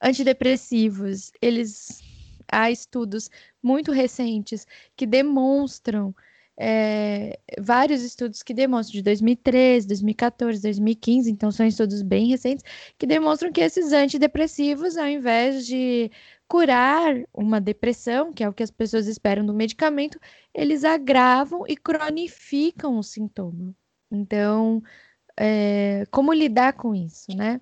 antidepressivos, 0.00 1.32
eles 1.40 2.00
há 2.52 2.70
estudos 2.70 3.30
muito 3.62 3.90
recentes 3.90 4.66
que 4.94 5.06
demonstram 5.06 6.14
é, 6.56 7.38
vários 7.58 8.02
estudos 8.02 8.42
que 8.42 8.54
demonstram 8.54 8.98
de 8.98 9.02
2013, 9.02 9.88
2014, 9.88 10.62
2015, 10.62 11.30
então 11.30 11.50
são 11.50 11.66
estudos 11.66 12.02
bem 12.02 12.28
recentes, 12.28 12.64
que 12.98 13.06
demonstram 13.06 13.50
que 13.50 13.60
esses 13.60 13.92
antidepressivos, 13.92 14.96
ao 14.96 15.08
invés 15.08 15.66
de 15.66 16.10
curar 16.46 17.14
uma 17.32 17.60
depressão, 17.60 18.32
que 18.32 18.44
é 18.44 18.48
o 18.48 18.52
que 18.52 18.62
as 18.62 18.70
pessoas 18.70 19.06
esperam 19.06 19.44
do 19.46 19.54
medicamento, 19.54 20.20
eles 20.54 20.84
agravam 20.84 21.64
e 21.66 21.76
cronificam 21.76 22.98
o 22.98 23.02
sintoma. 23.02 23.74
Então, 24.10 24.82
é, 25.38 26.04
como 26.10 26.32
lidar 26.32 26.74
com 26.74 26.94
isso, 26.94 27.34
né? 27.34 27.60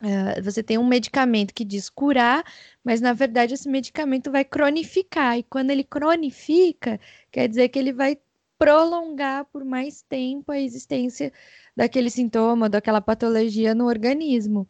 Uh, 0.00 0.40
você 0.42 0.62
tem 0.62 0.78
um 0.78 0.86
medicamento 0.86 1.52
que 1.52 1.64
diz 1.64 1.90
curar, 1.90 2.44
mas 2.84 3.00
na 3.00 3.12
verdade 3.12 3.54
esse 3.54 3.68
medicamento 3.68 4.30
vai 4.30 4.44
cronificar, 4.44 5.36
e 5.38 5.42
quando 5.42 5.70
ele 5.70 5.82
cronifica, 5.82 7.00
quer 7.32 7.48
dizer 7.48 7.68
que 7.68 7.78
ele 7.78 7.92
vai 7.92 8.16
prolongar 8.58 9.44
por 9.46 9.64
mais 9.64 10.02
tempo 10.02 10.50
a 10.52 10.58
existência 10.58 11.32
daquele 11.76 12.10
sintoma, 12.10 12.68
daquela 12.68 13.00
patologia 13.00 13.74
no 13.74 13.86
organismo. 13.86 14.68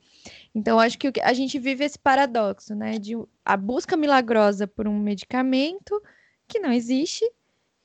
Então, 0.54 0.78
acho 0.78 0.98
que 0.98 1.12
a 1.22 1.32
gente 1.32 1.58
vive 1.58 1.84
esse 1.84 1.98
paradoxo, 1.98 2.74
né, 2.74 2.98
de 2.98 3.14
a 3.44 3.56
busca 3.56 3.96
milagrosa 3.96 4.66
por 4.66 4.86
um 4.86 4.98
medicamento 4.98 6.00
que 6.46 6.58
não 6.58 6.72
existe 6.72 7.24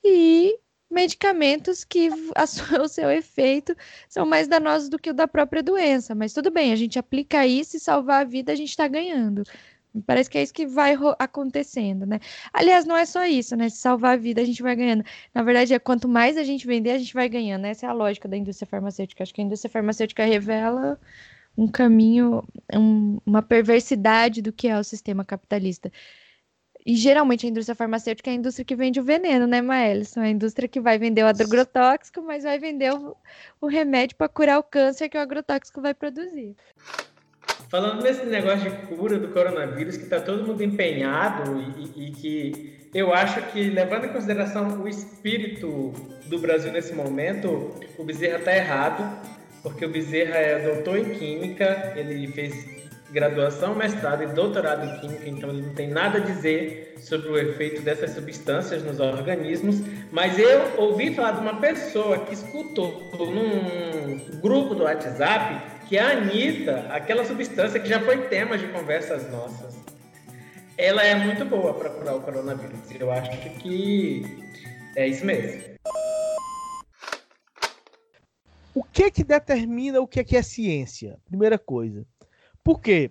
e 0.02 0.58
medicamentos 0.94 1.84
que 1.84 2.08
o 2.80 2.88
seu 2.88 3.10
efeito 3.10 3.76
são 4.08 4.24
mais 4.24 4.48
danosos 4.48 4.88
do 4.88 4.98
que 4.98 5.10
o 5.10 5.14
da 5.14 5.28
própria 5.28 5.62
doença. 5.62 6.14
Mas 6.14 6.32
tudo 6.32 6.50
bem, 6.50 6.72
a 6.72 6.76
gente 6.76 6.98
aplica 6.98 7.46
isso 7.46 7.76
e 7.76 7.80
salvar 7.80 8.22
a 8.22 8.24
vida, 8.24 8.52
a 8.52 8.54
gente 8.54 8.70
está 8.70 8.88
ganhando. 8.88 9.42
Parece 10.06 10.28
que 10.28 10.38
é 10.38 10.42
isso 10.42 10.52
que 10.52 10.66
vai 10.66 10.96
acontecendo, 11.18 12.04
né? 12.04 12.18
Aliás, 12.52 12.84
não 12.84 12.96
é 12.96 13.06
só 13.06 13.24
isso, 13.26 13.54
né? 13.54 13.68
Se 13.68 13.76
salvar 13.76 14.14
a 14.14 14.16
vida, 14.16 14.40
a 14.42 14.44
gente 14.44 14.60
vai 14.62 14.74
ganhando. 14.74 15.04
Na 15.32 15.42
verdade, 15.42 15.72
é 15.72 15.78
quanto 15.78 16.08
mais 16.08 16.36
a 16.36 16.42
gente 16.42 16.66
vender, 16.66 16.90
a 16.90 16.98
gente 16.98 17.14
vai 17.14 17.28
ganhando. 17.28 17.64
Essa 17.66 17.86
é 17.86 17.88
a 17.88 17.92
lógica 17.92 18.28
da 18.28 18.36
indústria 18.36 18.66
farmacêutica. 18.66 19.22
Acho 19.22 19.32
que 19.32 19.40
a 19.40 19.44
indústria 19.44 19.70
farmacêutica 19.70 20.24
revela 20.24 20.98
um 21.56 21.68
caminho, 21.68 22.42
um, 22.72 23.18
uma 23.24 23.40
perversidade 23.42 24.42
do 24.42 24.52
que 24.52 24.66
é 24.66 24.78
o 24.78 24.84
sistema 24.84 25.24
capitalista. 25.24 25.92
E 26.86 26.96
geralmente 26.96 27.46
a 27.46 27.48
indústria 27.48 27.74
farmacêutica 27.74 28.30
é 28.30 28.34
a 28.34 28.36
indústria 28.36 28.64
que 28.64 28.76
vende 28.76 29.00
o 29.00 29.04
veneno, 29.04 29.46
né, 29.46 29.62
Maelson? 29.62 30.20
É 30.20 30.26
a 30.26 30.30
indústria 30.30 30.68
que 30.68 30.80
vai 30.80 30.98
vender 30.98 31.22
o 31.22 31.26
agrotóxico, 31.26 32.20
mas 32.20 32.44
vai 32.44 32.58
vender 32.58 32.92
o, 32.92 33.16
o 33.58 33.66
remédio 33.66 34.16
para 34.16 34.28
curar 34.28 34.58
o 34.58 34.62
câncer 34.62 35.08
que 35.08 35.16
o 35.16 35.20
agrotóxico 35.20 35.80
vai 35.80 35.94
produzir. 35.94 36.54
Falando 37.70 38.02
nesse 38.02 38.26
negócio 38.26 38.70
de 38.70 38.76
cura 38.86 39.18
do 39.18 39.28
coronavírus, 39.28 39.96
que 39.96 40.04
está 40.04 40.20
todo 40.20 40.46
mundo 40.46 40.62
empenhado 40.62 41.58
e, 41.78 42.08
e, 42.08 42.10
que 42.10 42.88
eu 42.92 43.12
acho 43.12 43.40
que, 43.50 43.70
levando 43.70 44.04
em 44.04 44.12
consideração 44.12 44.82
o 44.82 44.86
espírito 44.86 45.92
do 46.26 46.38
Brasil 46.38 46.70
nesse 46.70 46.94
momento, 46.94 47.74
o 47.98 48.04
Bezerra 48.04 48.38
está 48.38 48.54
errado, 48.54 49.18
porque 49.62 49.86
o 49.86 49.88
Bezerra 49.88 50.36
é 50.36 50.74
doutor 50.74 50.98
em 50.98 51.14
Química, 51.14 51.94
ele 51.96 52.28
fez 52.28 52.83
graduação, 53.10 53.74
mestrado 53.74 54.22
e 54.22 54.26
doutorado 54.26 54.84
em 54.84 55.00
Química, 55.00 55.28
então 55.28 55.50
ele 55.50 55.62
não 55.62 55.74
tem 55.74 55.88
nada 55.88 56.18
a 56.18 56.20
dizer 56.20 56.94
sobre 56.98 57.28
o 57.28 57.38
efeito 57.38 57.82
dessas 57.82 58.10
substâncias 58.10 58.82
nos 58.82 58.98
organismos, 58.98 59.76
mas 60.10 60.38
eu 60.38 60.78
ouvi 60.78 61.14
falar 61.14 61.32
de 61.32 61.40
uma 61.40 61.60
pessoa 61.60 62.18
que 62.24 62.34
escutou 62.34 63.10
num 63.18 64.40
grupo 64.40 64.74
do 64.74 64.84
WhatsApp 64.84 65.86
que 65.86 65.98
a 65.98 66.10
Anitta, 66.10 66.86
aquela 66.90 67.24
substância 67.24 67.78
que 67.78 67.88
já 67.88 68.00
foi 68.00 68.26
tema 68.28 68.56
de 68.56 68.66
conversas 68.68 69.30
nossas, 69.30 69.74
ela 70.76 71.04
é 71.04 71.14
muito 71.14 71.44
boa 71.44 71.74
para 71.74 71.90
curar 71.90 72.16
o 72.16 72.20
coronavírus. 72.20 72.80
Eu 72.98 73.12
acho 73.12 73.30
que 73.60 74.24
é 74.96 75.06
isso 75.06 75.24
mesmo. 75.24 75.74
O 78.74 78.82
que 78.82 79.08
que 79.10 79.22
determina 79.22 80.00
o 80.00 80.08
que 80.08 80.36
é 80.36 80.42
ciência? 80.42 81.16
Primeira 81.26 81.58
coisa. 81.58 82.04
Por 82.64 82.80
quê? 82.80 83.10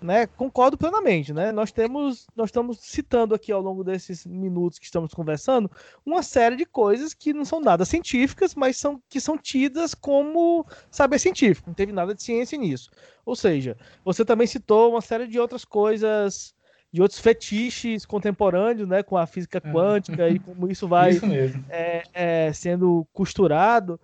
Né, 0.00 0.26
concordo 0.26 0.76
plenamente, 0.76 1.32
né? 1.32 1.52
Nós 1.52 1.70
temos, 1.70 2.26
nós 2.34 2.48
estamos 2.48 2.78
citando 2.80 3.36
aqui 3.36 3.52
ao 3.52 3.60
longo 3.60 3.84
desses 3.84 4.26
minutos 4.26 4.80
que 4.80 4.84
estamos 4.84 5.14
conversando 5.14 5.70
uma 6.04 6.24
série 6.24 6.56
de 6.56 6.64
coisas 6.64 7.14
que 7.14 7.32
não 7.32 7.44
são 7.44 7.60
nada 7.60 7.84
científicas, 7.84 8.56
mas 8.56 8.76
são 8.76 9.00
que 9.08 9.20
são 9.20 9.38
tidas 9.38 9.94
como 9.94 10.66
saber 10.90 11.20
científico. 11.20 11.68
Não 11.68 11.74
teve 11.74 11.92
nada 11.92 12.16
de 12.16 12.22
ciência 12.22 12.58
nisso. 12.58 12.90
Ou 13.24 13.36
seja, 13.36 13.76
você 14.04 14.24
também 14.24 14.48
citou 14.48 14.90
uma 14.90 15.00
série 15.00 15.28
de 15.28 15.38
outras 15.38 15.64
coisas 15.64 16.52
de 16.92 17.00
outros 17.00 17.20
fetiches 17.20 18.04
contemporâneos, 18.04 18.88
né, 18.88 19.02
com 19.02 19.16
a 19.16 19.26
física 19.26 19.62
é. 19.64 19.72
quântica 19.72 20.28
e 20.28 20.38
como 20.38 20.70
isso 20.70 20.88
vai 20.88 21.10
isso 21.14 21.24
é, 21.70 22.02
é, 22.12 22.52
sendo 22.52 23.06
costurado 23.12 24.00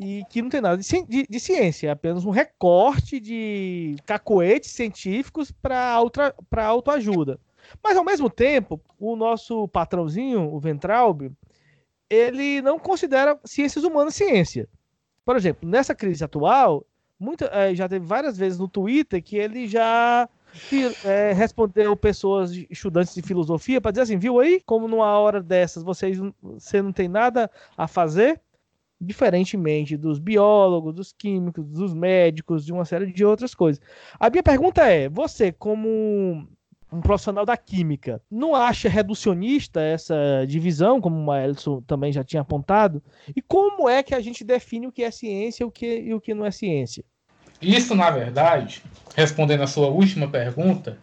e 0.00 0.24
que 0.30 0.40
não 0.40 0.48
tem 0.48 0.60
nada 0.60 0.76
de, 0.76 1.04
de, 1.04 1.26
de 1.28 1.40
ciência, 1.40 1.88
é 1.88 1.90
apenas 1.90 2.24
um 2.24 2.30
recorte 2.30 3.18
de 3.18 3.96
cacoetes 4.06 4.70
científicos 4.70 5.50
para 5.50 6.64
autoajuda. 6.66 7.38
Mas 7.82 7.96
ao 7.96 8.04
mesmo 8.04 8.30
tempo, 8.30 8.80
o 8.98 9.16
nosso 9.16 9.68
patrãozinho, 9.68 10.52
o 10.52 10.58
Ventralbe, 10.58 11.32
ele 12.08 12.62
não 12.62 12.78
considera 12.78 13.38
ciências 13.44 13.84
humanas 13.84 14.14
ciência. 14.14 14.68
Por 15.24 15.36
exemplo, 15.36 15.68
nessa 15.68 15.94
crise 15.94 16.24
atual, 16.24 16.86
é, 17.50 17.74
já 17.74 17.88
teve 17.88 18.06
várias 18.06 18.38
vezes 18.38 18.58
no 18.58 18.68
Twitter 18.68 19.22
que 19.22 19.36
ele 19.36 19.66
já 19.66 20.28
é, 21.04 21.32
respondeu 21.32 21.96
pessoas, 21.96 22.52
estudantes 22.70 23.14
de 23.14 23.22
filosofia, 23.22 23.80
para 23.80 23.90
dizer 23.90 24.02
assim, 24.02 24.18
viu 24.18 24.40
aí, 24.40 24.62
como 24.64 24.88
numa 24.88 25.18
hora 25.18 25.42
dessas 25.42 25.82
vocês, 25.82 26.18
você 26.40 26.80
não 26.80 26.92
tem 26.92 27.08
nada 27.08 27.50
a 27.76 27.86
fazer, 27.86 28.40
diferentemente 29.00 29.96
dos 29.96 30.18
biólogos, 30.18 30.94
dos 30.94 31.12
químicos, 31.12 31.64
dos 31.66 31.94
médicos, 31.94 32.64
de 32.64 32.72
uma 32.72 32.84
série 32.84 33.12
de 33.12 33.24
outras 33.24 33.54
coisas. 33.54 33.80
A 34.18 34.28
minha 34.28 34.42
pergunta 34.42 34.84
é, 34.86 35.08
você 35.08 35.52
como 35.52 36.46
um 36.90 37.00
profissional 37.00 37.44
da 37.44 37.56
química, 37.56 38.20
não 38.30 38.54
acha 38.54 38.88
reducionista 38.88 39.80
essa 39.80 40.44
divisão, 40.46 41.00
como 41.00 41.16
o 41.16 41.26
Maelson 41.26 41.82
também 41.82 42.10
já 42.12 42.24
tinha 42.24 42.42
apontado? 42.42 43.02
E 43.36 43.42
como 43.42 43.88
é 43.88 44.02
que 44.02 44.14
a 44.14 44.20
gente 44.20 44.42
define 44.42 44.86
o 44.86 44.92
que 44.92 45.02
é 45.02 45.10
ciência 45.10 45.62
e 45.62 45.66
o 45.66 45.70
que, 45.70 46.00
e 46.00 46.14
o 46.14 46.20
que 46.20 46.34
não 46.34 46.46
é 46.46 46.50
ciência? 46.50 47.04
Isso, 47.60 47.94
na 47.94 48.10
verdade, 48.10 48.82
respondendo 49.14 49.62
a 49.62 49.66
sua 49.66 49.88
última 49.88 50.28
pergunta, 50.28 50.98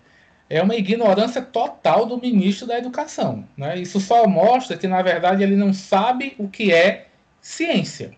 é 0.50 0.62
uma 0.62 0.76
ignorância 0.76 1.42
total 1.42 2.06
do 2.06 2.20
ministro 2.20 2.66
da 2.66 2.78
Educação. 2.78 3.46
Né? 3.58 3.80
Isso 3.80 4.00
só 4.00 4.28
mostra 4.28 4.78
que, 4.78 4.88
na 4.88 5.02
verdade, 5.02 5.44
ele 5.44 5.56
não 5.56 5.74
sabe 5.74 6.34
o 6.38 6.48
que 6.48 6.72
é 6.72 7.08
ciência. 7.46 8.12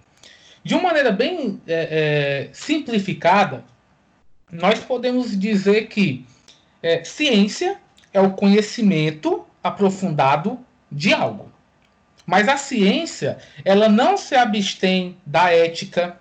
De 0.64 0.74
uma 0.74 0.84
maneira 0.84 1.12
bem 1.12 1.62
é, 1.68 2.48
é, 2.48 2.50
simplificada, 2.54 3.62
nós 4.50 4.80
podemos 4.80 5.38
dizer 5.38 5.88
que 5.88 6.26
é, 6.82 7.04
ciência 7.04 7.78
é 8.14 8.22
o 8.22 8.32
conhecimento 8.32 9.46
aprofundado 9.62 10.58
de 10.90 11.14
algo. 11.14 11.52
Mas 12.26 12.48
a 12.48 12.56
ciência, 12.56 13.38
ela 13.66 13.90
não 13.90 14.16
se 14.16 14.34
abstém 14.34 15.18
da 15.26 15.52
ética, 15.52 16.18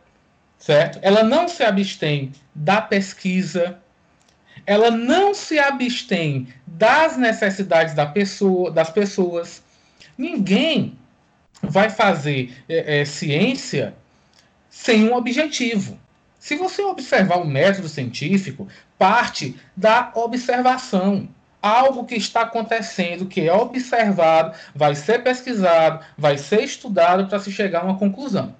certo? 0.59 0.99
Ela 1.01 1.23
não 1.23 1.47
se 1.47 1.63
abstém 1.63 2.33
da 2.53 2.81
pesquisa, 2.83 3.79
ela 4.67 4.91
não 4.91 5.33
se 5.33 5.61
abstém 5.61 6.49
das 6.67 7.17
necessidades 7.17 7.95
da 7.95 8.07
pessoa, 8.07 8.69
das 8.69 8.91
pessoas. 8.91 9.63
Ninguém 10.19 10.99
vai 11.69 11.91
fazer 11.91 12.57
é, 12.69 13.01
é, 13.01 13.05
ciência 13.05 13.95
sem 14.69 15.09
um 15.09 15.15
objetivo. 15.15 15.99
Se 16.39 16.57
você 16.57 16.83
observar 16.83 17.39
o 17.39 17.47
método 17.47 17.89
científico, 17.89 18.69
parte 18.99 19.57
da 19.77 20.11
observação. 20.15 21.29
Algo 21.61 22.05
que 22.05 22.15
está 22.15 22.43
acontecendo, 22.43 23.27
que 23.27 23.41
é 23.41 23.53
observado, 23.53 24.57
vai 24.75 24.95
ser 24.95 25.25
pesquisado, 25.25 26.05
vai 26.17 26.39
ser 26.39 26.63
estudado 26.63 27.27
para 27.27 27.41
se 27.41 27.51
chegar 27.51 27.81
a 27.81 27.85
uma 27.85 27.99
conclusão. 27.99 28.55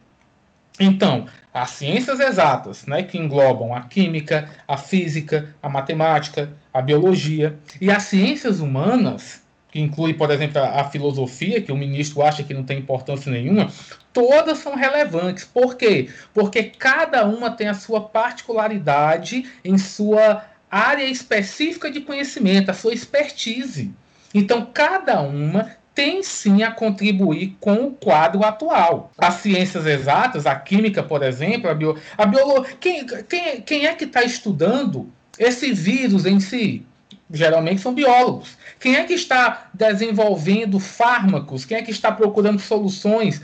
Então, 0.81 1.27
as 1.55 1.71
ciências 1.71 2.21
exatas, 2.21 2.85
né, 2.85 3.03
que 3.03 3.17
englobam 3.17 3.75
a 3.75 3.83
química, 3.83 4.51
a 4.67 4.77
física, 4.77 5.55
a 5.63 5.69
matemática, 5.69 6.51
a 6.73 6.83
biologia, 6.83 7.59
e 7.81 7.91
as 7.91 8.03
ciências 8.05 8.61
humanas, 8.61 9.43
que 9.77 9.81
inclui, 9.83 10.15
por 10.15 10.31
exemplo, 10.31 10.59
a, 10.59 10.81
a, 10.81 10.85
filosofia, 10.85 11.61
que 11.61 11.71
o 11.71 11.77
ministro 11.77 12.23
acha 12.23 12.43
que 12.43 12.55
não 12.55 12.65
tem 12.65 12.79
importância 12.79 13.31
nenhuma, 13.31 13.71
todas 14.11 14.57
são 14.57 14.75
relevantes. 14.75 15.45
Por 15.45 15.77
quê? 15.77 16.09
Porque 16.33 16.63
cada 16.63 17.27
uma 17.27 17.51
tem 17.51 17.69
a 17.69 17.75
sua 17.75 18.01
particularidade 18.01 19.45
em 19.63 19.77
sua 19.77 20.47
área 20.71 21.05
específica 21.05 21.91
de 21.91 22.01
conhecimento, 22.01 22.71
a 22.71 22.75
sua 22.75 22.95
expertise. 22.95 23.93
Então, 24.33 24.67
cada 24.73 25.21
uma 25.21 25.73
tem 25.95 26.23
sim 26.23 26.63
a 26.63 26.71
contribuir 26.71 27.55
com 27.61 27.75
o 27.75 27.91
quadro 27.91 28.45
atual. 28.47 29.13
As 29.19 29.35
ciências 29.35 29.85
exatas, 29.85 30.47
a 30.47 30.55
química, 30.55 31.03
por 31.03 31.23
exemplo, 31.23 31.69
a, 31.69 31.75
bio, 31.75 31.99
a 32.17 32.25
biologia. 32.25 32.77
Quem, 32.81 33.07
quem, 33.07 33.61
quem 33.61 33.87
é 33.87 33.95
que 33.95 34.05
está 34.05 34.23
estudando 34.23 35.13
esse 35.39 35.71
vírus 35.75 36.25
em 36.25 36.41
si? 36.41 36.87
Geralmente 37.31 37.81
são 37.81 37.93
biólogos. 37.93 38.57
Quem 38.79 38.97
é 38.97 39.05
que 39.05 39.15
está 39.15 39.69
desenvolvendo 39.75 40.79
fármacos? 40.79 41.65
Quem 41.65 41.79
é 41.79 41.83
que 41.83 41.91
está 41.91 42.13
procurando 42.13 42.61
soluções 42.61 43.43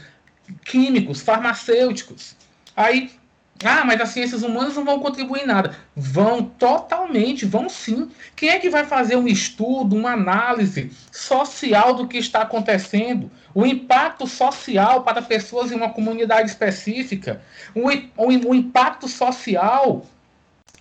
químicos, 0.64 1.21
farmacêuticos? 1.21 2.37
Aí, 2.77 3.11
ah, 3.64 3.85
mas 3.85 4.01
as 4.01 4.11
ciências 4.11 4.42
humanas 4.42 4.77
não 4.77 4.85
vão 4.85 5.01
contribuir 5.01 5.42
em 5.42 5.47
nada. 5.47 5.77
Vão 5.97 6.45
totalmente, 6.45 7.45
vão 7.45 7.68
sim. 7.68 8.09
Quem 8.37 8.51
é 8.51 8.59
que 8.59 8.71
vai 8.71 8.85
fazer 8.85 9.16
um 9.16 9.27
estudo, 9.27 9.97
uma 9.97 10.12
análise 10.12 10.90
social 11.11 11.95
do 11.95 12.07
que 12.07 12.18
está 12.18 12.42
acontecendo? 12.42 13.31
O 13.55 13.66
impacto 13.66 14.27
social 14.27 15.03
para 15.03 15.23
pessoas 15.23 15.73
em 15.73 15.77
uma 15.77 15.90
comunidade 15.90 16.51
específica? 16.51 17.42
O, 17.75 17.88
o, 18.16 18.51
o 18.51 18.55
impacto 18.55 19.09
social 19.09 20.07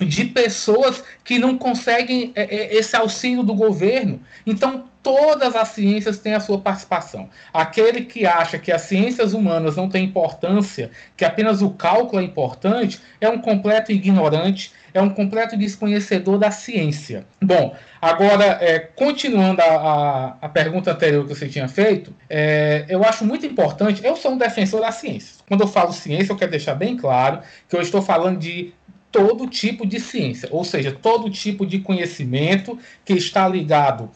de 0.06 0.26
pessoas 0.26 1.04
que 1.24 1.38
não 1.38 1.58
conseguem 1.58 2.32
é, 2.36 2.44
é, 2.44 2.76
esse 2.76 2.96
auxílio 2.96 3.44
do 3.44 3.54
governo. 3.54 4.20
Então, 4.46 4.86
todas 5.04 5.56
as 5.56 5.70
ciências 5.70 6.20
têm 6.20 6.34
a 6.34 6.40
sua 6.40 6.60
participação. 6.60 7.30
Aquele 7.54 8.02
que 8.02 8.26
acha 8.26 8.60
que 8.60 8.72
as 8.72 8.82
ciências 8.82 9.34
humanas 9.34 9.76
não 9.76 9.90
têm 9.90 10.06
importância, 10.06 10.92
que 11.18 11.26
apenas 11.26 11.62
o 11.62 11.72
cálculo 11.72 12.22
é 12.22 12.26
importante, 12.26 13.00
é 13.20 13.30
um 13.30 13.40
completo 13.40 13.92
ignorante, 13.92 14.72
é 14.94 15.02
um 15.02 15.10
completo 15.10 15.58
desconhecedor 15.58 16.38
da 16.38 16.52
ciência. 16.52 17.26
Bom, 17.42 17.76
agora, 18.02 18.58
é, 18.62 18.80
continuando 18.80 19.62
a, 19.62 19.66
a, 19.66 20.38
a, 20.42 20.50
pergunta 20.50 20.92
anterior 20.92 21.26
que 21.26 21.34
você 21.34 21.48
tinha 21.48 21.68
feito, 21.68 22.14
é, 22.30 22.86
eu 22.90 23.04
acho 23.04 23.26
muito 23.26 23.46
importante. 23.46 24.04
Eu 24.04 24.16
sou 24.16 24.32
um 24.32 24.38
defensor 24.38 24.82
da 24.82 24.92
ciência. 24.92 25.42
Quando 25.48 25.62
eu 25.62 25.68
falo 25.68 25.94
ciência, 25.94 26.34
eu 26.34 26.38
quero 26.38 26.52
deixar 26.52 26.76
bem 26.76 26.98
claro 26.98 27.40
que 27.70 27.76
eu 27.76 27.82
estou 27.82 28.02
falando 28.02 28.38
de 28.38 28.74
todo 29.12 29.48
tipo 29.48 29.86
de 29.86 30.00
ciência, 30.00 30.48
ou 30.52 30.64
seja, 30.64 30.92
todo 30.92 31.30
tipo 31.30 31.66
de 31.66 31.80
conhecimento 31.80 32.78
que 33.04 33.14
está 33.14 33.48
ligado 33.48 34.10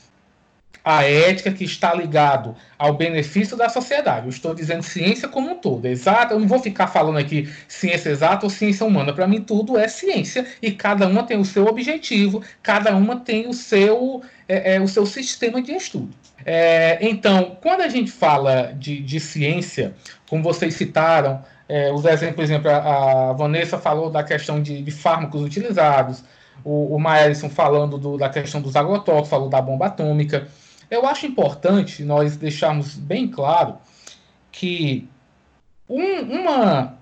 à 0.86 1.03
ética, 1.03 1.51
que 1.51 1.63
está 1.63 1.95
ligado 1.95 2.55
ao 2.77 2.93
benefício 2.93 3.58
da 3.58 3.67
sociedade. 3.67 4.27
Eu 4.27 4.29
estou 4.29 4.53
dizendo 4.53 4.84
ciência 4.84 5.27
como 5.27 5.51
um 5.51 5.55
todo, 5.55 5.88
exato. 5.88 6.34
Eu 6.34 6.39
não 6.39 6.47
vou 6.47 6.60
ficar 6.60 6.86
falando 6.86 7.17
aqui 7.17 7.49
ciência 7.67 8.10
exata 8.10 8.45
ou 8.45 8.51
ciência 8.51 8.86
humana. 8.86 9.12
Para 9.12 9.27
mim, 9.27 9.41
tudo 9.41 9.79
é 9.79 9.88
ciência 9.88 10.45
e 10.62 10.71
cada 10.71 11.08
uma 11.08 11.23
tem 11.23 11.39
o 11.39 11.45
seu 11.45 11.65
objetivo, 11.65 12.43
cada 12.62 12.95
uma 12.95 13.19
tem 13.19 13.47
o 13.47 13.53
seu, 13.53 14.21
é, 14.47 14.75
é, 14.75 14.81
o 14.81 14.88
seu 14.88 15.08
sistema 15.08 15.60
de 15.60 15.71
estudo. 15.71 16.13
É, 16.45 16.99
então, 17.01 17.58
quando 17.60 17.81
a 17.81 17.89
gente 17.89 18.12
fala 18.12 18.71
de, 18.77 19.01
de 19.01 19.19
ciência, 19.19 19.95
como 20.29 20.43
vocês 20.43 20.75
citaram, 20.75 21.43
é, 21.67 21.91
os 21.91 22.06
exemplos, 22.06 22.36
por 22.36 22.43
exemplo, 22.43 22.69
a, 22.69 23.30
a, 23.30 23.34
Vanessa 23.34 23.78
falou 23.78 24.10
da 24.10 24.23
questão 24.23 24.62
de, 24.62 24.82
de 24.82 24.91
fármacos 24.91 25.41
utilizados, 25.41 26.23
o, 26.63 26.95
o 26.95 26.99
Maelson 26.99 27.49
falando 27.49 27.97
do, 27.97 28.17
da 28.17 28.30
questão 28.30 28.62
dos 28.62 28.75
agrotóxicos, 28.75 29.30
falou 29.30 29.49
da 29.49 29.62
bomba 29.62 29.88
atômica. 29.88 30.47
Eu 30.89 31.06
acho 31.08 31.25
importante 31.25 32.04
nós 32.04 32.38
deixarmos 32.38 32.95
bem 32.95 33.28
claro 33.28 33.78
que 34.51 35.08
um, 35.89 36.19
uma, 36.21 36.97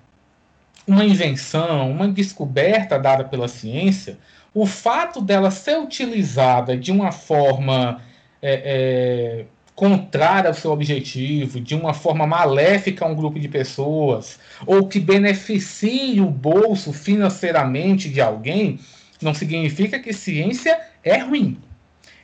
uma 0.86 1.04
invenção, 1.04 1.90
uma 1.90 2.08
descoberta 2.08 2.98
dada 2.98 3.24
pela 3.24 3.48
ciência, 3.48 4.18
o 4.54 4.66
fato 4.66 5.20
dela 5.20 5.50
ser 5.50 5.78
utilizada 5.78 6.76
de 6.76 6.90
uma 6.90 7.12
forma 7.12 8.00
é, 8.40 8.52
é, 8.64 9.46
contrária 9.74 10.48
ao 10.48 10.54
seu 10.54 10.70
objetivo, 10.70 11.60
de 11.60 11.74
uma 11.74 11.92
forma 11.92 12.26
maléfica 12.26 13.04
a 13.04 13.08
um 13.08 13.14
grupo 13.14 13.40
de 13.40 13.48
pessoas, 13.48 14.38
ou 14.66 14.86
que 14.86 15.00
beneficie 15.00 16.20
o 16.20 16.26
bolso 16.26 16.92
financeiramente 16.92 18.08
de 18.08 18.20
alguém, 18.20 18.78
não 19.20 19.34
significa 19.34 19.98
que 19.98 20.12
ciência 20.12 20.80
é 21.02 21.18
ruim. 21.18 21.58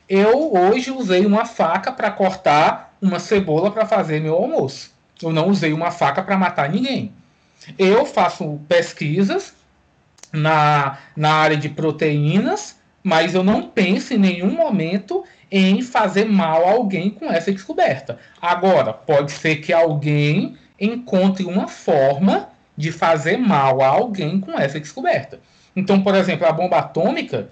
Eu 0.07 0.53
hoje 0.53 0.91
usei 0.91 1.25
uma 1.25 1.45
faca 1.45 1.91
para 1.91 2.11
cortar 2.11 2.95
uma 3.01 3.19
cebola 3.19 3.71
para 3.71 3.85
fazer 3.85 4.19
meu 4.21 4.35
almoço. 4.35 4.91
Eu 5.21 5.31
não 5.31 5.47
usei 5.47 5.73
uma 5.73 5.91
faca 5.91 6.21
para 6.21 6.37
matar 6.37 6.69
ninguém. 6.69 7.11
Eu 7.77 8.05
faço 8.05 8.59
pesquisas 8.67 9.53
na, 10.31 10.97
na 11.15 11.33
área 11.33 11.57
de 11.57 11.69
proteínas, 11.69 12.79
mas 13.03 13.33
eu 13.33 13.43
não 13.43 13.63
penso 13.67 14.13
em 14.13 14.17
nenhum 14.17 14.51
momento 14.51 15.23
em 15.51 15.81
fazer 15.81 16.25
mal 16.25 16.65
a 16.65 16.71
alguém 16.71 17.09
com 17.09 17.25
essa 17.25 17.51
descoberta. 17.51 18.17
Agora, 18.41 18.93
pode 18.93 19.33
ser 19.33 19.57
que 19.57 19.73
alguém 19.73 20.55
encontre 20.79 21.43
uma 21.45 21.67
forma 21.67 22.49
de 22.77 22.91
fazer 22.91 23.37
mal 23.37 23.81
a 23.81 23.87
alguém 23.87 24.39
com 24.39 24.57
essa 24.57 24.79
descoberta. 24.79 25.39
Então, 25.75 26.01
por 26.01 26.15
exemplo, 26.15 26.47
a 26.47 26.51
bomba 26.51 26.77
atômica, 26.77 27.49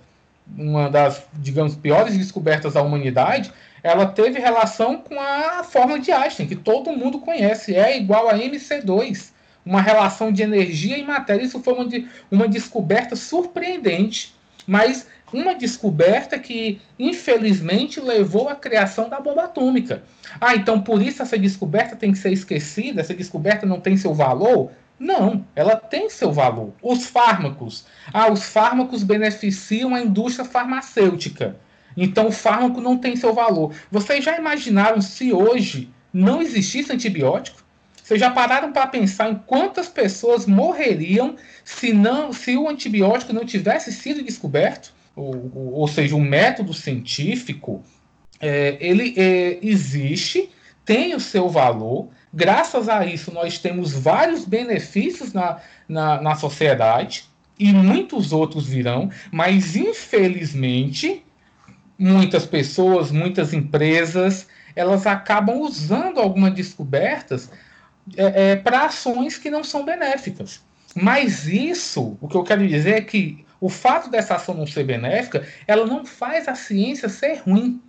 uma 0.58 0.90
das, 0.90 1.24
digamos, 1.34 1.76
piores 1.76 2.18
descobertas 2.18 2.74
da 2.74 2.82
humanidade, 2.82 3.52
ela 3.84 4.06
teve 4.06 4.40
relação 4.40 4.98
com 4.98 5.20
a 5.20 5.64
fórmula 5.64 6.00
de 6.00 6.12
Einstein, 6.12 6.48
que 6.48 6.56
todo 6.56 6.92
mundo 6.92 7.20
conhece, 7.20 7.76
é 7.76 7.98
igual 7.98 8.30
a 8.30 8.38
MC2, 8.38 9.32
uma 9.66 9.82
relação 9.82 10.32
de 10.32 10.42
energia 10.42 10.98
e 10.98 11.04
matéria. 11.04 11.44
Isso 11.44 11.62
foi 11.62 11.74
uma, 11.74 11.88
de, 11.88 12.08
uma 12.32 12.48
descoberta 12.48 13.16
surpreendente, 13.16 14.34
mas 14.66 15.08
uma 15.34 15.56
descoberta 15.56 16.38
que, 16.40 16.82
infelizmente, 16.98 18.00
levou 18.00 18.50
à 18.50 18.56
criação 18.56 19.10
da 19.10 19.20
bomba 19.20 19.44
atômica. 19.44 20.04
Ah, 20.40 20.56
então 20.56 20.82
por 20.82 21.02
isso 21.02 21.22
essa 21.22 21.38
descoberta 21.38 21.96
tem 21.96 22.12
que 22.12 22.18
ser 22.18 22.32
esquecida, 22.32 23.02
essa 23.02 23.14
descoberta 23.14 23.66
não 23.66 23.80
tem 23.80 23.98
seu 23.98 24.14
valor? 24.14 24.72
Não, 25.00 25.46
ela 25.56 25.76
tem 25.76 26.10
seu 26.10 26.32
valor. 26.32 26.74
Os 26.82 27.06
fármacos. 27.06 27.86
Ah, 28.12 28.30
os 28.30 28.44
fármacos 28.44 29.02
beneficiam 29.02 29.96
a 29.96 30.02
indústria 30.02 30.44
farmacêutica. 30.44 31.56
Então 31.96 32.28
o 32.28 32.32
fármaco 32.32 32.82
não 32.82 32.98
tem 32.98 33.16
seu 33.16 33.34
valor. 33.34 33.74
Vocês 33.90 34.24
já 34.24 34.38
imaginaram 34.38 35.02
se 35.02 35.32
hoje 35.32 35.90
não 36.14 36.42
existisse 36.42 36.92
antibiótico? 36.92 37.64
Vocês 38.04 38.20
já 38.20 38.32
pararam 38.32 38.72
para 38.72 38.88
pensar 38.88 39.30
em 39.30 39.36
quantas 39.36 39.88
pessoas 39.88 40.46
morreriam 40.46 41.36
se, 41.64 41.94
não, 41.94 42.34
se 42.34 42.58
o 42.58 42.68
antibiótico 42.68 43.32
não 43.32 43.46
tivesse 43.46 43.92
sido 43.92 44.24
descoberto? 44.24 44.92
Ou, 45.16 45.74
ou 45.74 45.88
seja, 45.88 46.16
o 46.16 46.22
método 46.22 46.74
científico, 46.74 47.84
é, 48.40 48.78
ele 48.80 49.14
é, 49.18 49.60
existe, 49.62 50.50
tem 50.86 51.14
o 51.14 51.20
seu 51.20 51.50
valor, 51.50 52.10
Graças 52.34 52.88
a 52.88 53.06
isso, 53.06 53.34
nós 53.34 53.58
temos 53.58 53.92
vários 53.92 54.46
benefícios 54.46 55.34
na, 55.34 55.58
na, 55.88 56.22
na 56.22 56.36
sociedade 56.36 57.26
e 57.58 57.74
muitos 57.74 58.32
outros 58.32 58.68
virão, 58.68 59.10
mas 59.32 59.76
infelizmente, 59.76 61.26
muitas 61.98 62.46
pessoas, 62.46 63.12
muitas 63.12 63.52
empresas, 63.52 64.48
elas 64.76 65.08
acabam 65.08 65.60
usando 65.60 66.20
algumas 66.20 66.54
descobertas 66.54 67.50
é, 68.16 68.52
é, 68.52 68.56
para 68.56 68.86
ações 68.86 69.38
que 69.38 69.50
não 69.50 69.64
são 69.64 69.84
benéficas. 69.84 70.62
Mas 70.96 71.48
isso, 71.48 72.16
o 72.22 72.28
que 72.28 72.38
eu 72.38 72.44
quero 72.44 72.68
dizer 72.68 72.96
é 72.96 73.02
que 73.02 73.44
o 73.60 73.70
fato 73.70 74.10
dessa 74.10 74.36
ação 74.36 74.56
não 74.56 74.68
ser 74.68 74.84
benéfica, 74.84 75.46
ela 75.68 75.86
não 75.86 76.06
faz 76.06 76.48
a 76.48 76.56
ciência 76.56 77.10
ser 77.10 77.42
ruim. 77.46 77.82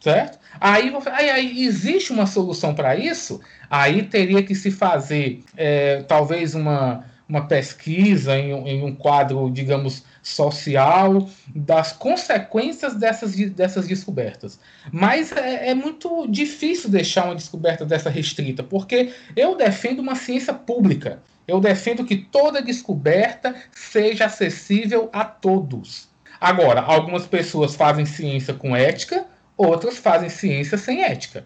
Certo? 0.00 0.38
Aí, 0.60 0.92
aí, 1.12 1.30
aí 1.30 1.64
existe 1.64 2.12
uma 2.12 2.26
solução 2.26 2.74
para 2.74 2.94
isso? 2.94 3.40
Aí 3.70 4.02
teria 4.02 4.42
que 4.42 4.54
se 4.54 4.70
fazer 4.70 5.42
é, 5.56 6.02
talvez 6.02 6.54
uma, 6.54 7.06
uma 7.26 7.46
pesquisa 7.46 8.36
em, 8.36 8.52
em, 8.68 8.82
um 8.84 8.94
quadro, 8.94 9.50
digamos, 9.50 10.04
social 10.22 11.28
das 11.54 11.92
consequências 11.92 12.94
dessas, 12.94 13.34
dessas 13.34 13.86
descobertas. 13.86 14.58
Mas 14.92 15.32
é, 15.32 15.70
é, 15.70 15.74
muito 15.74 16.26
difícil 16.28 16.90
deixar 16.90 17.24
uma 17.24 17.34
descoberta 17.34 17.84
dessa 17.84 18.10
restrita, 18.10 18.62
porque 18.62 19.12
eu 19.34 19.56
defendo 19.56 20.00
uma 20.00 20.14
ciência 20.14 20.52
pública. 20.52 21.22
Eu 21.46 21.60
defendo 21.60 22.04
que 22.04 22.16
toda 22.16 22.62
descoberta 22.62 23.54
seja 23.70 24.26
acessível 24.26 25.10
a 25.12 25.24
todos. 25.24 26.08
Agora, 26.40 26.80
algumas 26.80 27.26
pessoas 27.26 27.74
fazem 27.74 28.06
ciência 28.06 28.54
com 28.54 28.74
ética, 28.74 29.26
outras 29.56 29.98
fazem 29.98 30.28
ciência 30.28 30.76
sem 30.78 31.02
ética. 31.02 31.44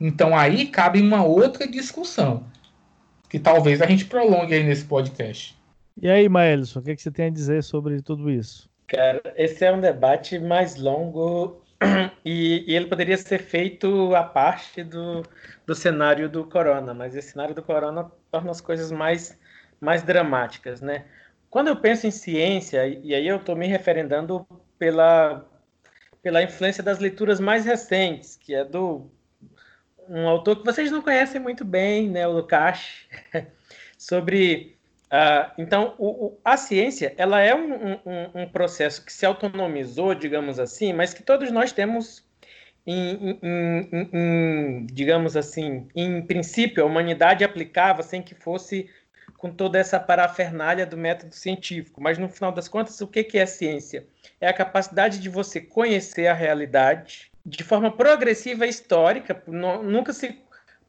Então 0.00 0.36
aí 0.36 0.66
cabe 0.66 1.00
uma 1.00 1.24
outra 1.24 1.68
discussão, 1.68 2.44
que 3.28 3.38
talvez 3.38 3.82
a 3.82 3.86
gente 3.86 4.06
prolongue 4.06 4.54
aí 4.54 4.64
nesse 4.64 4.84
podcast. 4.84 5.58
E 6.00 6.08
aí, 6.08 6.28
Maelson, 6.28 6.78
o 6.78 6.82
que, 6.82 6.92
é 6.92 6.96
que 6.96 7.02
você 7.02 7.10
tem 7.10 7.26
a 7.26 7.30
dizer 7.30 7.62
sobre 7.62 8.00
tudo 8.00 8.30
isso? 8.30 8.68
Cara, 8.86 9.20
esse 9.36 9.64
é 9.64 9.72
um 9.72 9.80
debate 9.80 10.38
mais 10.38 10.76
longo 10.76 11.60
e, 12.24 12.64
e, 12.66 12.74
ele 12.74 12.86
poderia 12.86 13.16
ser 13.18 13.40
feito 13.40 14.14
a 14.14 14.22
parte 14.22 14.82
do, 14.82 15.22
do 15.70 15.74
cenário 15.76 16.28
do 16.28 16.44
corona, 16.44 16.92
mas 16.92 17.14
esse 17.14 17.30
cenário 17.30 17.54
do 17.54 17.62
corona 17.62 18.10
torna 18.28 18.50
as 18.50 18.60
coisas 18.60 18.90
mais, 18.90 19.38
mais 19.80 20.02
dramáticas, 20.02 20.80
né? 20.80 21.04
Quando 21.48 21.68
eu 21.68 21.76
penso 21.76 22.08
em 22.08 22.10
ciência, 22.10 22.88
e 22.88 23.14
aí 23.14 23.24
eu 23.24 23.36
estou 23.36 23.54
me 23.54 23.68
referendando 23.68 24.44
pela, 24.76 25.48
pela 26.20 26.42
influência 26.42 26.82
das 26.82 26.98
leituras 26.98 27.38
mais 27.38 27.64
recentes, 27.64 28.36
que 28.36 28.52
é 28.52 28.64
do 28.64 29.08
um 30.08 30.26
autor 30.26 30.56
que 30.56 30.64
vocês 30.64 30.90
não 30.90 31.00
conhecem 31.00 31.40
muito 31.40 31.64
bem, 31.64 32.10
né, 32.10 32.26
o 32.26 32.32
Lukács, 32.32 33.06
sobre 33.96 34.76
uh, 35.04 35.52
então 35.56 35.94
o, 35.98 36.26
o, 36.26 36.40
a 36.44 36.56
ciência 36.56 37.14
ela 37.16 37.38
é 37.38 37.54
um, 37.54 37.92
um, 37.92 38.42
um, 38.42 38.48
processo 38.48 39.04
que 39.04 39.12
se 39.12 39.24
autonomizou, 39.24 40.16
digamos 40.16 40.58
assim, 40.58 40.92
mas 40.92 41.14
que 41.14 41.22
todos 41.22 41.52
nós 41.52 41.70
temos 41.70 42.28
em, 42.86 43.38
em, 43.42 44.10
em, 44.12 44.86
digamos 44.86 45.36
assim, 45.36 45.86
em 45.94 46.22
princípio 46.22 46.82
a 46.82 46.86
humanidade 46.86 47.44
aplicava 47.44 48.02
sem 48.02 48.22
que 48.22 48.34
fosse 48.34 48.88
com 49.36 49.50
toda 49.50 49.78
essa 49.78 49.98
parafernália 49.98 50.84
do 50.84 50.96
método 50.96 51.34
científico. 51.34 52.00
Mas 52.00 52.18
no 52.18 52.28
final 52.28 52.52
das 52.52 52.68
contas, 52.68 53.00
o 53.00 53.06
que, 53.06 53.24
que 53.24 53.38
é 53.38 53.46
ciência? 53.46 54.06
É 54.40 54.48
a 54.48 54.52
capacidade 54.52 55.18
de 55.18 55.28
você 55.28 55.60
conhecer 55.60 56.26
a 56.26 56.34
realidade 56.34 57.30
de 57.44 57.64
forma 57.64 57.90
progressiva 57.90 58.66
e 58.66 58.70
histórica. 58.70 59.42
Nunca 59.46 60.12
se 60.12 60.38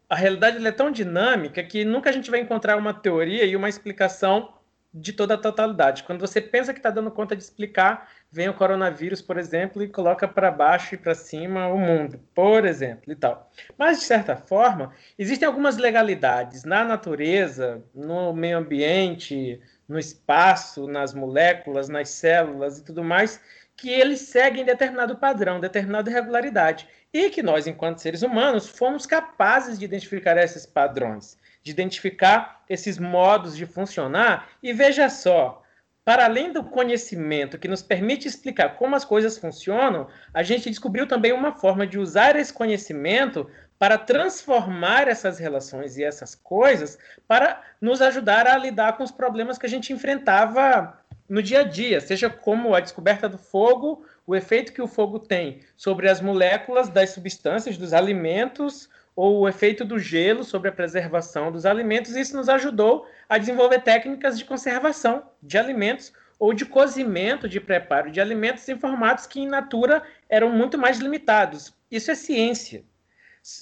a 0.10 0.16
realidade 0.16 0.66
é 0.66 0.72
tão 0.72 0.92
dinâmica 0.92 1.64
que 1.64 1.86
nunca 1.86 2.10
a 2.10 2.14
gente 2.14 2.30
vai 2.30 2.42
encontrar 2.42 2.76
uma 2.76 2.94
teoria 2.94 3.46
e 3.46 3.56
uma 3.56 3.70
explicação 3.70 4.54
de 4.94 5.14
toda 5.14 5.36
a 5.36 5.38
totalidade. 5.38 6.04
Quando 6.04 6.20
você 6.20 6.42
pensa 6.42 6.74
que 6.74 6.80
está 6.80 6.89
dando 6.89 7.12
conta 7.12 7.36
de 7.36 7.42
explicar, 7.42 8.10
vem 8.30 8.50
o 8.50 8.54
coronavírus, 8.54 9.22
por 9.22 9.38
exemplo, 9.38 9.82
e 9.82 9.88
coloca 9.88 10.28
para 10.28 10.52
baixo 10.52 10.96
e 10.96 10.98
para 10.98 11.16
cima 11.16 11.68
o 11.68 11.78
mundo, 11.78 12.20
por 12.36 12.66
exemplo, 12.66 13.12
e 13.12 13.16
tal. 13.16 13.50
Mas, 13.78 14.00
de 14.00 14.06
certa 14.06 14.36
forma, 14.36 14.94
existem 15.18 15.48
algumas 15.48 15.78
legalidades 15.78 16.66
na 16.66 16.84
natureza, 16.84 17.82
no 17.96 18.34
meio 18.34 18.58
ambiente, 18.58 19.62
no 19.88 19.98
espaço, 19.98 20.88
nas 20.88 21.14
moléculas, 21.14 21.88
nas 21.88 22.10
células 22.10 22.78
e 22.78 22.84
tudo 22.84 23.04
mais, 23.04 23.39
que 23.78 23.89
eles 23.89 24.22
seguem 24.22 24.66
determinado 24.66 25.18
padrão, 25.18 25.60
determinada 25.60 26.12
regularidade. 26.12 26.88
E 27.14 27.30
que 27.30 27.44
nós, 27.44 27.68
enquanto 27.68 28.00
seres 28.00 28.22
humanos, 28.22 28.68
fomos 28.68 29.06
capazes 29.06 29.78
de 29.80 29.86
identificar 29.86 30.38
esses 30.38 30.66
padrões 30.66 31.38
de 31.64 31.72
identificar 31.72 32.64
esses 32.70 32.97
modos 32.97 33.55
de 33.55 33.66
funcionar. 33.66 34.49
E 34.62 34.74
veja 34.74 35.09
só, 35.09 35.62
para 36.03 36.26
além 36.26 36.51
do 36.51 36.64
conhecimento 36.64 37.59
que 37.59 37.68
nos 37.68 37.84
permite 37.84 38.28
explicar 38.28 38.76
como 38.76 38.95
as 38.95 39.05
coisas 39.05 39.38
funcionam, 39.38 40.07
a 40.34 40.41
gente 40.41 40.70
descobriu 40.70 41.07
também 41.07 41.32
uma 41.32 41.53
forma 41.53 41.86
de 41.86 41.99
usar 41.99 42.36
esse 42.36 42.51
conhecimento 42.51 43.47
para 43.78 43.97
transformar 43.97 45.07
essas 45.07 45.39
relações 45.39 45.97
e 45.97 46.03
essas 46.03 46.36
coisas 46.36 46.97
para 47.28 47.62
nos 47.80 48.01
ajudar 48.01 48.47
a 48.47 48.57
lidar 48.57 48.97
com 48.97 49.03
os 49.03 49.12
problemas 49.12 49.57
que 49.57 49.66
a 49.66 49.70
gente 49.70 49.93
enfrentava 49.93 50.99
no 51.28 51.41
dia 51.41 51.62
a 51.62 51.64
dia, 51.64 52.01
seja 52.01 52.30
como 52.30 52.76
a 52.76 52.80
descoberta 52.80 53.30
do 53.30 53.38
fogo, 53.38 54.05
o 54.28 54.36
efeito 54.36 54.74
que 54.74 54.82
o 54.82 54.88
fogo 54.88 55.18
tem 55.18 55.62
sobre 55.78 56.09
as 56.09 56.20
moléculas 56.20 56.89
das 56.89 57.12
substâncias, 57.12 57.78
dos 57.78 57.93
alimentos, 57.93 58.89
ou 59.16 59.41
o 59.41 59.49
efeito 59.49 59.84
do 59.84 59.99
gelo 59.99 60.43
sobre 60.43 60.70
a 60.70 60.72
preservação 60.72 61.51
dos 61.51 61.66
alimentos. 61.66 62.16
Isso 62.16 62.36
nos 62.36 62.49
ajudou 62.49 63.07
a 63.28 63.38
desenvolver 63.38 63.80
técnicas 63.80 64.38
de 64.38 64.45
conservação 64.45 65.24
de 65.41 65.57
alimentos 65.57 66.14
ou 66.39 66.53
de 66.53 66.66
cozimento, 66.66 67.47
de 67.47 67.59
preparo 67.59 68.12
de 68.12 68.20
alimentos 68.20 68.68
em 68.68 68.78
formatos 68.78 69.28
que, 69.28 69.39
em 69.39 69.47
natura, 69.47 70.01
eram 70.28 70.49
muito 70.49 70.78
mais 70.78 70.97
limitados. 70.97 71.74
Isso 71.89 72.09
é 72.09 72.16
ciência, 72.16 72.84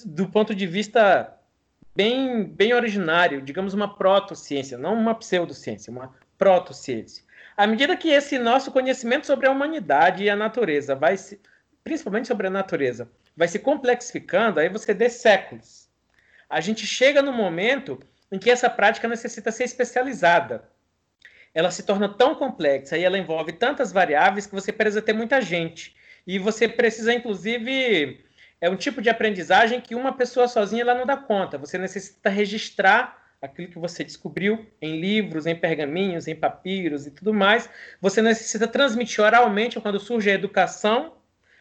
do 0.06 0.28
ponto 0.28 0.54
de 0.54 0.66
vista 0.66 1.36
bem, 1.94 2.44
bem 2.44 2.72
originário, 2.72 3.42
digamos 3.42 3.74
uma 3.74 3.94
proto-ciência, 3.94 4.78
não 4.78 4.94
uma 4.94 5.14
pseudociência, 5.14 5.90
uma 5.90 6.14
proto-ciência. 6.38 7.24
À 7.56 7.66
medida 7.66 7.96
que 7.96 8.08
esse 8.08 8.38
nosso 8.38 8.72
conhecimento 8.72 9.26
sobre 9.26 9.46
a 9.46 9.50
humanidade 9.50 10.24
e 10.24 10.30
a 10.30 10.36
natureza 10.36 10.94
vai 10.94 11.18
se, 11.18 11.38
principalmente 11.84 12.28
sobre 12.28 12.46
a 12.46 12.50
natureza, 12.50 13.10
vai 13.36 13.48
se 13.48 13.58
complexificando, 13.58 14.60
aí 14.60 14.68
você 14.68 14.92
dê 14.92 15.08
séculos. 15.08 15.88
A 16.48 16.60
gente 16.60 16.86
chega 16.86 17.22
no 17.22 17.32
momento 17.32 18.00
em 18.30 18.38
que 18.38 18.50
essa 18.50 18.68
prática 18.68 19.08
necessita 19.08 19.50
ser 19.50 19.64
especializada. 19.64 20.68
Ela 21.54 21.70
se 21.70 21.82
torna 21.82 22.08
tão 22.08 22.34
complexa 22.34 22.96
e 22.96 23.04
ela 23.04 23.18
envolve 23.18 23.52
tantas 23.52 23.92
variáveis 23.92 24.46
que 24.46 24.54
você 24.54 24.72
precisa 24.72 25.02
ter 25.02 25.12
muita 25.12 25.40
gente. 25.40 25.96
E 26.26 26.38
você 26.38 26.68
precisa, 26.68 27.12
inclusive, 27.12 28.24
é 28.60 28.70
um 28.70 28.76
tipo 28.76 29.02
de 29.02 29.10
aprendizagem 29.10 29.80
que 29.80 29.94
uma 29.94 30.12
pessoa 30.12 30.46
sozinha 30.46 30.82
ela 30.82 30.94
não 30.94 31.06
dá 31.06 31.16
conta. 31.16 31.58
Você 31.58 31.78
necessita 31.78 32.28
registrar 32.28 33.20
aquilo 33.40 33.68
que 33.68 33.78
você 33.78 34.04
descobriu 34.04 34.66
em 34.82 35.00
livros, 35.00 35.46
em 35.46 35.56
pergaminhos, 35.56 36.28
em 36.28 36.36
papiros 36.36 37.06
e 37.06 37.10
tudo 37.10 37.32
mais. 37.32 37.70
Você 38.00 38.20
necessita 38.20 38.68
transmitir 38.68 39.24
oralmente 39.24 39.80
quando 39.80 39.98
surge 39.98 40.30
a 40.30 40.34
educação, 40.34 41.14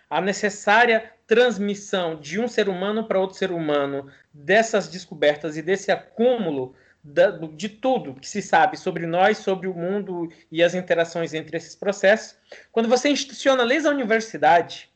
a 0.09 0.19
necessária 0.19 1.11
transmissão 1.27 2.19
de 2.19 2.39
um 2.39 2.47
ser 2.47 2.67
humano 2.67 3.07
para 3.07 3.19
outro 3.19 3.37
ser 3.37 3.51
humano 3.51 4.09
dessas 4.33 4.87
descobertas 4.87 5.57
e 5.57 5.61
desse 5.61 5.91
acúmulo 5.91 6.73
de 7.55 7.69
tudo 7.69 8.15
que 8.15 8.27
se 8.27 8.41
sabe 8.41 8.77
sobre 8.77 9.05
nós, 9.05 9.37
sobre 9.37 9.67
o 9.67 9.73
mundo 9.73 10.29
e 10.51 10.61
as 10.63 10.73
interações 10.73 11.33
entre 11.33 11.55
esses 11.55 11.75
processos. 11.75 12.37
Quando 12.71 12.89
você 12.89 13.09
institucionaliza 13.09 13.89
a 13.89 13.93
universidade, 13.93 14.89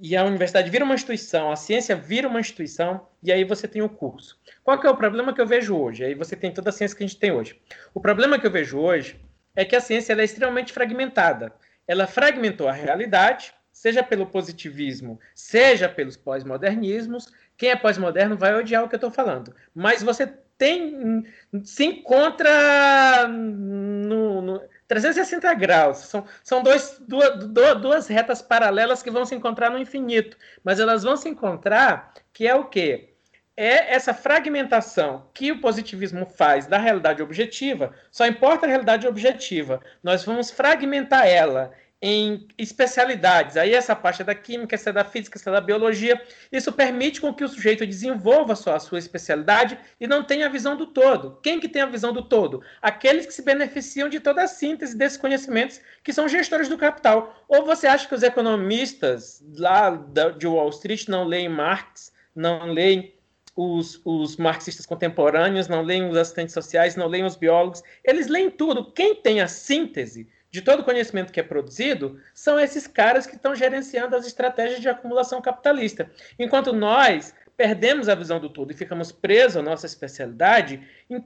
e 0.00 0.16
a 0.16 0.24
universidade 0.24 0.70
vira 0.70 0.84
uma 0.84 0.94
instituição, 0.94 1.50
a 1.50 1.56
ciência 1.56 1.96
vira 1.96 2.28
uma 2.28 2.38
instituição, 2.38 3.08
e 3.22 3.32
aí 3.32 3.42
você 3.42 3.66
tem 3.66 3.82
o 3.82 3.88
curso. 3.88 4.38
Qual 4.62 4.78
que 4.78 4.86
é 4.86 4.90
o 4.90 4.96
problema 4.96 5.34
que 5.34 5.40
eu 5.40 5.46
vejo 5.46 5.76
hoje? 5.76 6.04
Aí 6.04 6.14
você 6.14 6.36
tem 6.36 6.52
toda 6.52 6.70
a 6.70 6.72
ciência 6.72 6.96
que 6.96 7.02
a 7.02 7.06
gente 7.06 7.18
tem 7.18 7.32
hoje. 7.32 7.60
O 7.92 8.00
problema 8.00 8.38
que 8.38 8.46
eu 8.46 8.50
vejo 8.50 8.78
hoje 8.78 9.20
é 9.56 9.64
que 9.64 9.74
a 9.74 9.80
ciência 9.80 10.12
é 10.12 10.24
extremamente 10.24 10.72
fragmentada. 10.72 11.52
Ela 11.88 12.06
fragmentou 12.06 12.68
a 12.68 12.72
realidade, 12.72 13.52
seja 13.80 14.02
pelo 14.02 14.26
positivismo, 14.26 15.18
seja 15.34 15.88
pelos 15.88 16.14
pós-modernismos. 16.14 17.32
Quem 17.56 17.70
é 17.70 17.76
pós-moderno 17.76 18.36
vai 18.36 18.54
odiar 18.54 18.84
o 18.84 18.88
que 18.90 18.94
eu 18.94 18.98
estou 18.98 19.10
falando. 19.10 19.56
Mas 19.74 20.02
você 20.02 20.26
tem 20.58 21.24
se 21.64 21.86
encontra 21.86 23.26
no, 23.26 24.42
no 24.42 24.62
360 24.86 25.54
graus. 25.54 25.96
São, 25.96 26.26
são 26.44 26.62
dois, 26.62 27.00
duas, 27.08 27.80
duas 27.80 28.06
retas 28.06 28.42
paralelas 28.42 29.02
que 29.02 29.10
vão 29.10 29.24
se 29.24 29.34
encontrar 29.34 29.70
no 29.70 29.78
infinito. 29.78 30.36
Mas 30.62 30.78
elas 30.78 31.02
vão 31.02 31.16
se 31.16 31.30
encontrar, 31.30 32.12
que 32.34 32.46
é 32.46 32.54
o 32.54 32.66
quê? 32.66 33.14
É 33.56 33.94
essa 33.94 34.12
fragmentação 34.12 35.30
que 35.32 35.52
o 35.52 35.60
positivismo 35.60 36.26
faz 36.26 36.66
da 36.66 36.76
realidade 36.76 37.22
objetiva. 37.22 37.94
Só 38.10 38.26
importa 38.26 38.66
a 38.66 38.68
realidade 38.68 39.08
objetiva. 39.08 39.80
Nós 40.02 40.22
vamos 40.22 40.50
fragmentar 40.50 41.26
ela 41.26 41.72
em 42.02 42.48
especialidades. 42.56 43.56
Aí 43.56 43.74
essa 43.74 43.94
parte 43.94 44.22
é 44.22 44.24
da 44.24 44.34
química, 44.34 44.74
essa 44.74 44.88
é 44.88 44.92
da 44.92 45.04
física, 45.04 45.38
essa 45.38 45.50
é 45.50 45.52
da 45.52 45.60
biologia. 45.60 46.20
Isso 46.50 46.72
permite 46.72 47.20
com 47.20 47.34
que 47.34 47.44
o 47.44 47.48
sujeito 47.48 47.86
desenvolva 47.86 48.56
só 48.56 48.74
a 48.74 48.80
sua 48.80 48.98
especialidade 48.98 49.78
e 50.00 50.06
não 50.06 50.24
tenha 50.24 50.46
a 50.46 50.50
visão 50.50 50.76
do 50.76 50.86
todo. 50.86 51.38
Quem 51.42 51.60
que 51.60 51.68
tem 51.68 51.82
a 51.82 51.86
visão 51.86 52.12
do 52.12 52.22
todo? 52.22 52.62
Aqueles 52.80 53.26
que 53.26 53.34
se 53.34 53.42
beneficiam 53.42 54.08
de 54.08 54.18
toda 54.18 54.42
a 54.42 54.48
síntese 54.48 54.96
desses 54.96 55.18
conhecimentos, 55.18 55.80
que 56.02 56.12
são 56.12 56.26
gestores 56.26 56.68
do 56.68 56.78
capital. 56.78 57.44
Ou 57.46 57.66
você 57.66 57.86
acha 57.86 58.08
que 58.08 58.14
os 58.14 58.22
economistas 58.22 59.44
lá 59.56 59.90
de 60.38 60.46
Wall 60.46 60.70
Street 60.70 61.06
não 61.08 61.24
leem 61.24 61.50
Marx, 61.50 62.12
não 62.34 62.72
leem 62.72 63.14
os, 63.54 64.00
os, 64.06 64.38
marxistas 64.38 64.86
contemporâneos, 64.86 65.68
não 65.68 65.82
leem 65.82 66.08
os 66.08 66.16
assistentes 66.16 66.54
sociais, 66.54 66.96
não 66.96 67.08
leem 67.08 67.24
os 67.24 67.36
biólogos, 67.36 67.82
eles 68.02 68.26
leem 68.28 68.50
tudo. 68.50 68.90
Quem 68.92 69.14
tem 69.16 69.42
a 69.42 69.48
síntese 69.48 70.26
de 70.50 70.62
todo 70.62 70.80
o 70.80 70.84
conhecimento 70.84 71.32
que 71.32 71.40
é 71.40 71.42
produzido, 71.42 72.20
são 72.34 72.58
esses 72.58 72.86
caras 72.86 73.26
que 73.26 73.36
estão 73.36 73.54
gerenciando 73.54 74.16
as 74.16 74.26
estratégias 74.26 74.80
de 74.80 74.88
acumulação 74.88 75.40
capitalista. 75.40 76.10
Enquanto 76.38 76.72
nós 76.72 77.34
perdemos 77.56 78.08
a 78.08 78.14
visão 78.14 78.40
do 78.40 78.48
todo 78.48 78.72
e 78.72 78.76
ficamos 78.76 79.12
presos 79.12 79.58
à 79.58 79.62
nossa 79.62 79.86
especialidade, 79.86 80.82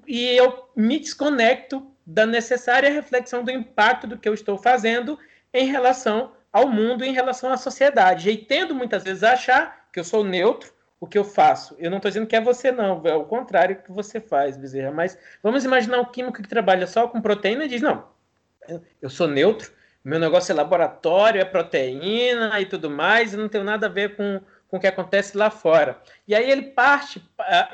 e 0.06 0.26
eu 0.36 0.68
me 0.76 0.98
desconecto 0.98 1.90
da 2.04 2.26
necessária 2.26 2.90
reflexão 2.90 3.42
do 3.42 3.50
impacto 3.50 4.06
do 4.06 4.18
que 4.18 4.28
eu 4.28 4.34
estou 4.34 4.58
fazendo 4.58 5.18
em 5.52 5.66
relação 5.66 6.32
ao 6.52 6.68
mundo, 6.68 7.04
em 7.04 7.12
relação 7.12 7.50
à 7.50 7.56
sociedade. 7.56 8.30
E 8.30 8.36
tendo 8.36 8.74
muitas 8.74 9.04
vezes 9.04 9.22
a 9.22 9.32
achar 9.32 9.88
que 9.92 9.98
eu 9.98 10.04
sou 10.04 10.24
neutro, 10.24 10.74
o 11.00 11.06
que 11.06 11.18
eu 11.18 11.24
faço. 11.24 11.76
Eu 11.78 11.90
não 11.90 11.98
estou 11.98 12.10
dizendo 12.10 12.26
que 12.26 12.34
é 12.34 12.40
você, 12.40 12.72
não, 12.72 13.02
é 13.04 13.14
o 13.14 13.24
contrário 13.24 13.76
que 13.82 13.92
você 13.92 14.20
faz, 14.20 14.56
Bezerra. 14.56 14.90
Mas 14.90 15.18
vamos 15.42 15.64
imaginar 15.64 16.00
um 16.00 16.04
químico 16.04 16.42
que 16.42 16.48
trabalha 16.48 16.86
só 16.86 17.06
com 17.06 17.20
proteína 17.20 17.64
e 17.64 17.68
diz: 17.68 17.82
não, 17.82 18.06
eu 19.00 19.10
sou 19.10 19.26
neutro, 19.26 19.72
meu 20.04 20.18
negócio 20.18 20.52
é 20.52 20.54
laboratório, 20.54 21.40
é 21.40 21.44
proteína 21.44 22.60
e 22.60 22.66
tudo 22.66 22.90
mais, 22.90 23.32
e 23.32 23.36
não 23.36 23.48
tem 23.48 23.64
nada 23.64 23.86
a 23.86 23.90
ver 23.90 24.16
com, 24.16 24.40
com 24.68 24.76
o 24.76 24.80
que 24.80 24.86
acontece 24.86 25.36
lá 25.36 25.50
fora. 25.50 25.98
E 26.28 26.34
aí 26.34 26.50
ele 26.50 26.62
parte, 26.62 27.22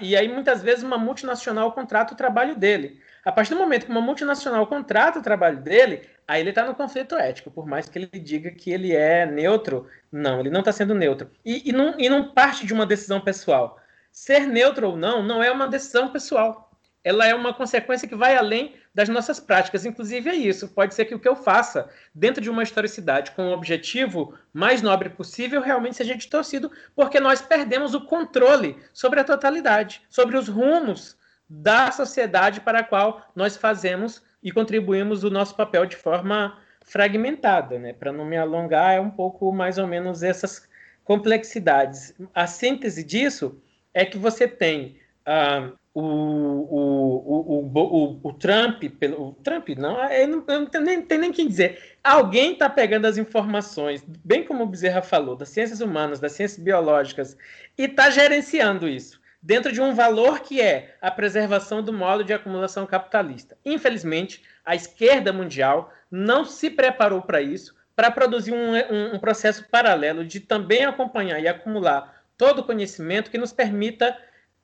e 0.01 0.17
aí 0.17 0.29
muitas 0.29 0.63
vezes 0.63 0.85
uma 0.85 0.97
multinacional 0.97 1.73
contrata 1.73 2.15
o 2.15 2.17
trabalho 2.17 2.57
dele. 2.57 3.01
A 3.25 3.33
partir 3.33 3.55
do 3.55 3.61
momento 3.61 3.87
que 3.87 3.91
uma 3.91 4.01
multinacional 4.01 4.67
contrata 4.67 5.19
o 5.19 5.23
trabalho 5.23 5.59
dele, 5.59 6.09
aí 6.27 6.41
ele 6.41 6.51
está 6.51 6.65
no 6.65 6.75
conflito 6.75 7.17
ético, 7.17 7.51
por 7.51 7.67
mais 7.67 7.89
que 7.89 7.99
ele 7.99 8.07
diga 8.07 8.51
que 8.53 8.71
ele 8.71 8.95
é 8.95 9.27
neutro, 9.27 9.89
não, 10.11 10.41
ele 10.41 10.51
não 10.51 10.61
está 10.61 10.73
sendo 10.73 10.95
neutro. 10.95 11.31
E, 11.45 11.69
e, 11.69 11.73
não, 11.73 11.99
e 11.99 12.09
não 12.09 12.33
parte 12.33 12.65
de 12.65 12.73
uma 12.73 12.87
decisão 12.87 13.21
pessoal. 13.21 13.79
Ser 14.13 14.47
neutro 14.47 14.91
ou 14.91 14.97
não, 14.97 15.23
não 15.23 15.43
é 15.43 15.51
uma 15.51 15.67
decisão 15.69 16.11
pessoal 16.13 16.71
ela 17.03 17.27
é 17.27 17.35
uma 17.35 17.55
consequência 17.55 18.07
que 18.07 18.15
vai 18.15 18.37
além 18.37 18.75
das 19.01 19.09
nossas 19.09 19.41
práticas. 19.41 19.87
Inclusive 19.87 20.29
é 20.29 20.35
isso. 20.35 20.69
Pode 20.69 20.95
ser 20.95 21.07
que 21.07 21.15
o 21.15 21.19
que 21.19 21.29
eu 21.29 21.35
faça 21.35 21.89
dentro 22.15 22.43
de 22.43 22.51
uma 22.51 22.63
historicidade 22.63 23.31
com 23.31 23.49
o 23.49 23.53
objetivo 23.53 24.35
mais 24.53 24.83
nobre 24.83 25.09
possível 25.09 25.63
realmente 25.63 25.97
seja 25.97 26.15
distorcido, 26.15 26.71
porque 26.95 27.19
nós 27.19 27.41
perdemos 27.41 27.95
o 27.95 28.03
controle 28.03 28.77
sobre 28.93 29.21
a 29.21 29.25
totalidade, 29.25 30.03
sobre 30.11 30.37
os 30.37 30.49
rumos 30.49 31.17
da 31.49 31.91
sociedade 31.91 32.61
para 32.61 32.81
a 32.81 32.85
qual 32.85 33.27
nós 33.35 33.57
fazemos 33.57 34.23
e 34.43 34.53
contribuímos 34.53 35.25
o 35.25 35.31
nosso 35.31 35.57
papel 35.57 35.87
de 35.87 35.97
forma 35.97 36.59
fragmentada, 36.85 37.79
né? 37.79 37.95
Para 37.95 38.13
não 38.13 38.25
me 38.27 38.37
alongar, 38.37 38.95
é 38.95 39.01
um 39.01 39.11
pouco 39.11 39.51
mais 39.51 39.79
ou 39.79 39.87
menos 39.87 40.23
essas 40.23 40.69
complexidades. 41.05 42.15
A 42.35 42.47
síntese 42.47 43.03
disso 43.03 43.61
é 43.95 44.05
que 44.05 44.19
você 44.19 44.47
tem 44.47 44.99
uh, 45.27 45.77
o, 45.93 46.03
o, 46.03 47.71
o, 47.75 48.21
o, 48.23 48.33
Trump, 48.35 48.85
pelo, 48.99 49.33
Trump 49.43 49.71
não, 49.71 50.01
eu 50.11 50.29
não, 50.29 50.45
eu 50.47 50.61
não 50.61 50.67
tenho 50.67 50.85
nem, 50.85 51.03
tem 51.03 51.19
nem 51.19 51.33
quem 51.33 51.49
dizer. 51.49 51.97
Alguém 52.03 52.53
está 52.53 52.71
pegando 52.71 53.07
as 53.07 53.19
informações, 53.19 54.05
bem 54.25 54.45
como 54.45 54.63
o 54.63 54.67
Bezerra 54.67 55.03
falou, 55.03 55.35
das 55.35 55.49
ciências 55.49 55.81
humanas, 55.81 56.21
das 56.21 56.33
ciências 56.33 56.63
biológicas, 56.63 57.37
e 57.77 57.85
está 57.85 58.09
gerenciando 58.09 58.89
isso 58.89 59.21
dentro 59.43 59.73
de 59.73 59.81
um 59.81 59.95
valor 59.95 60.41
que 60.41 60.61
é 60.61 60.97
a 61.01 61.11
preservação 61.11 61.83
do 61.83 61.93
modo 61.93 62.23
de 62.23 62.33
acumulação 62.33 62.87
capitalista. 62.87 63.57
Infelizmente, 63.65 64.43
a 64.65 64.75
esquerda 64.75 65.33
mundial 65.33 65.93
não 66.11 66.45
se 66.45 66.71
preparou 66.71 67.23
para 67.23 67.41
isso, 67.41 67.75
para 67.97 68.11
produzir 68.11 68.53
um, 68.53 68.75
um, 68.75 69.15
um 69.15 69.19
processo 69.19 69.67
paralelo 69.69 70.25
de 70.25 70.41
também 70.41 70.85
acompanhar 70.85 71.41
e 71.41 71.49
acumular 71.49 72.23
todo 72.37 72.61
o 72.61 72.65
conhecimento 72.65 73.31
que 73.31 73.39
nos 73.39 73.53
permita 73.53 74.17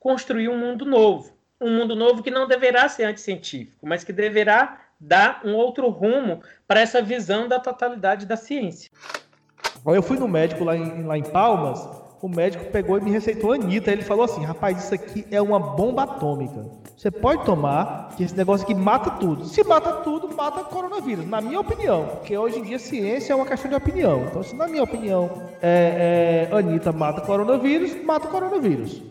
construir 0.07 0.49
um 0.49 0.57
mundo 0.57 0.85
novo. 0.85 1.33
Um 1.61 1.79
mundo 1.79 1.97
novo 1.97 2.23
que 2.23 2.31
não 2.31 2.47
deverá 2.47 2.89
ser 2.89 3.03
anticientífico, 3.03 3.85
mas 3.85 4.05
que 4.05 4.13
deverá 4.13 4.79
dar 5.01 5.41
um 5.45 5.53
outro 5.53 5.89
rumo 5.89 6.43
para 6.65 6.79
essa 6.79 7.03
visão 7.03 7.49
da 7.49 7.59
totalidade 7.59 8.25
da 8.25 8.37
ciência. 8.37 8.89
Eu 9.85 10.03
fui 10.05 10.17
no 10.17 10.29
médico 10.29 10.63
lá 10.63 10.77
em, 10.77 11.03
lá 11.03 11.19
em 11.19 11.25
Palmas, 11.25 11.81
o 12.23 12.29
médico 12.29 12.67
pegou 12.67 12.99
e 12.99 13.01
me 13.01 13.11
receitou 13.11 13.53
Anitta. 13.53 13.91
Ele 13.91 14.03
falou 14.03 14.25
assim: 14.25 14.45
rapaz, 14.45 14.85
isso 14.85 14.95
aqui 14.95 15.27
é 15.29 15.43
uma 15.43 15.59
bomba 15.59 16.05
atômica. 16.05 16.65
Você 16.97 17.11
pode 17.11 17.45
tomar, 17.45 18.15
que 18.17 18.23
esse 18.23 18.37
negócio 18.37 18.65
aqui 18.65 18.75
mata 18.75 19.11
tudo. 19.11 19.45
Se 19.45 19.65
mata 19.65 19.93
tudo, 20.05 20.35
mata 20.37 20.63
coronavírus, 20.63 21.27
na 21.27 21.41
minha 21.41 21.59
opinião. 21.59 22.07
Porque 22.07 22.39
hoje 22.39 22.61
em 22.61 22.63
dia 22.63 22.79
ciência 22.79 23.33
é 23.33 23.37
uma 23.37 23.45
questão 23.45 23.69
de 23.69 23.77
opinião. 23.77 24.25
Então, 24.29 24.43
se 24.43 24.55
na 24.55 24.69
minha 24.69 24.85
opinião 24.85 25.51
é, 25.61 26.49
é, 26.51 26.57
Anitta 26.57 26.93
mata 26.93 27.23
coronavírus, 27.23 27.93
mata 28.05 28.29
coronavírus. 28.29 29.03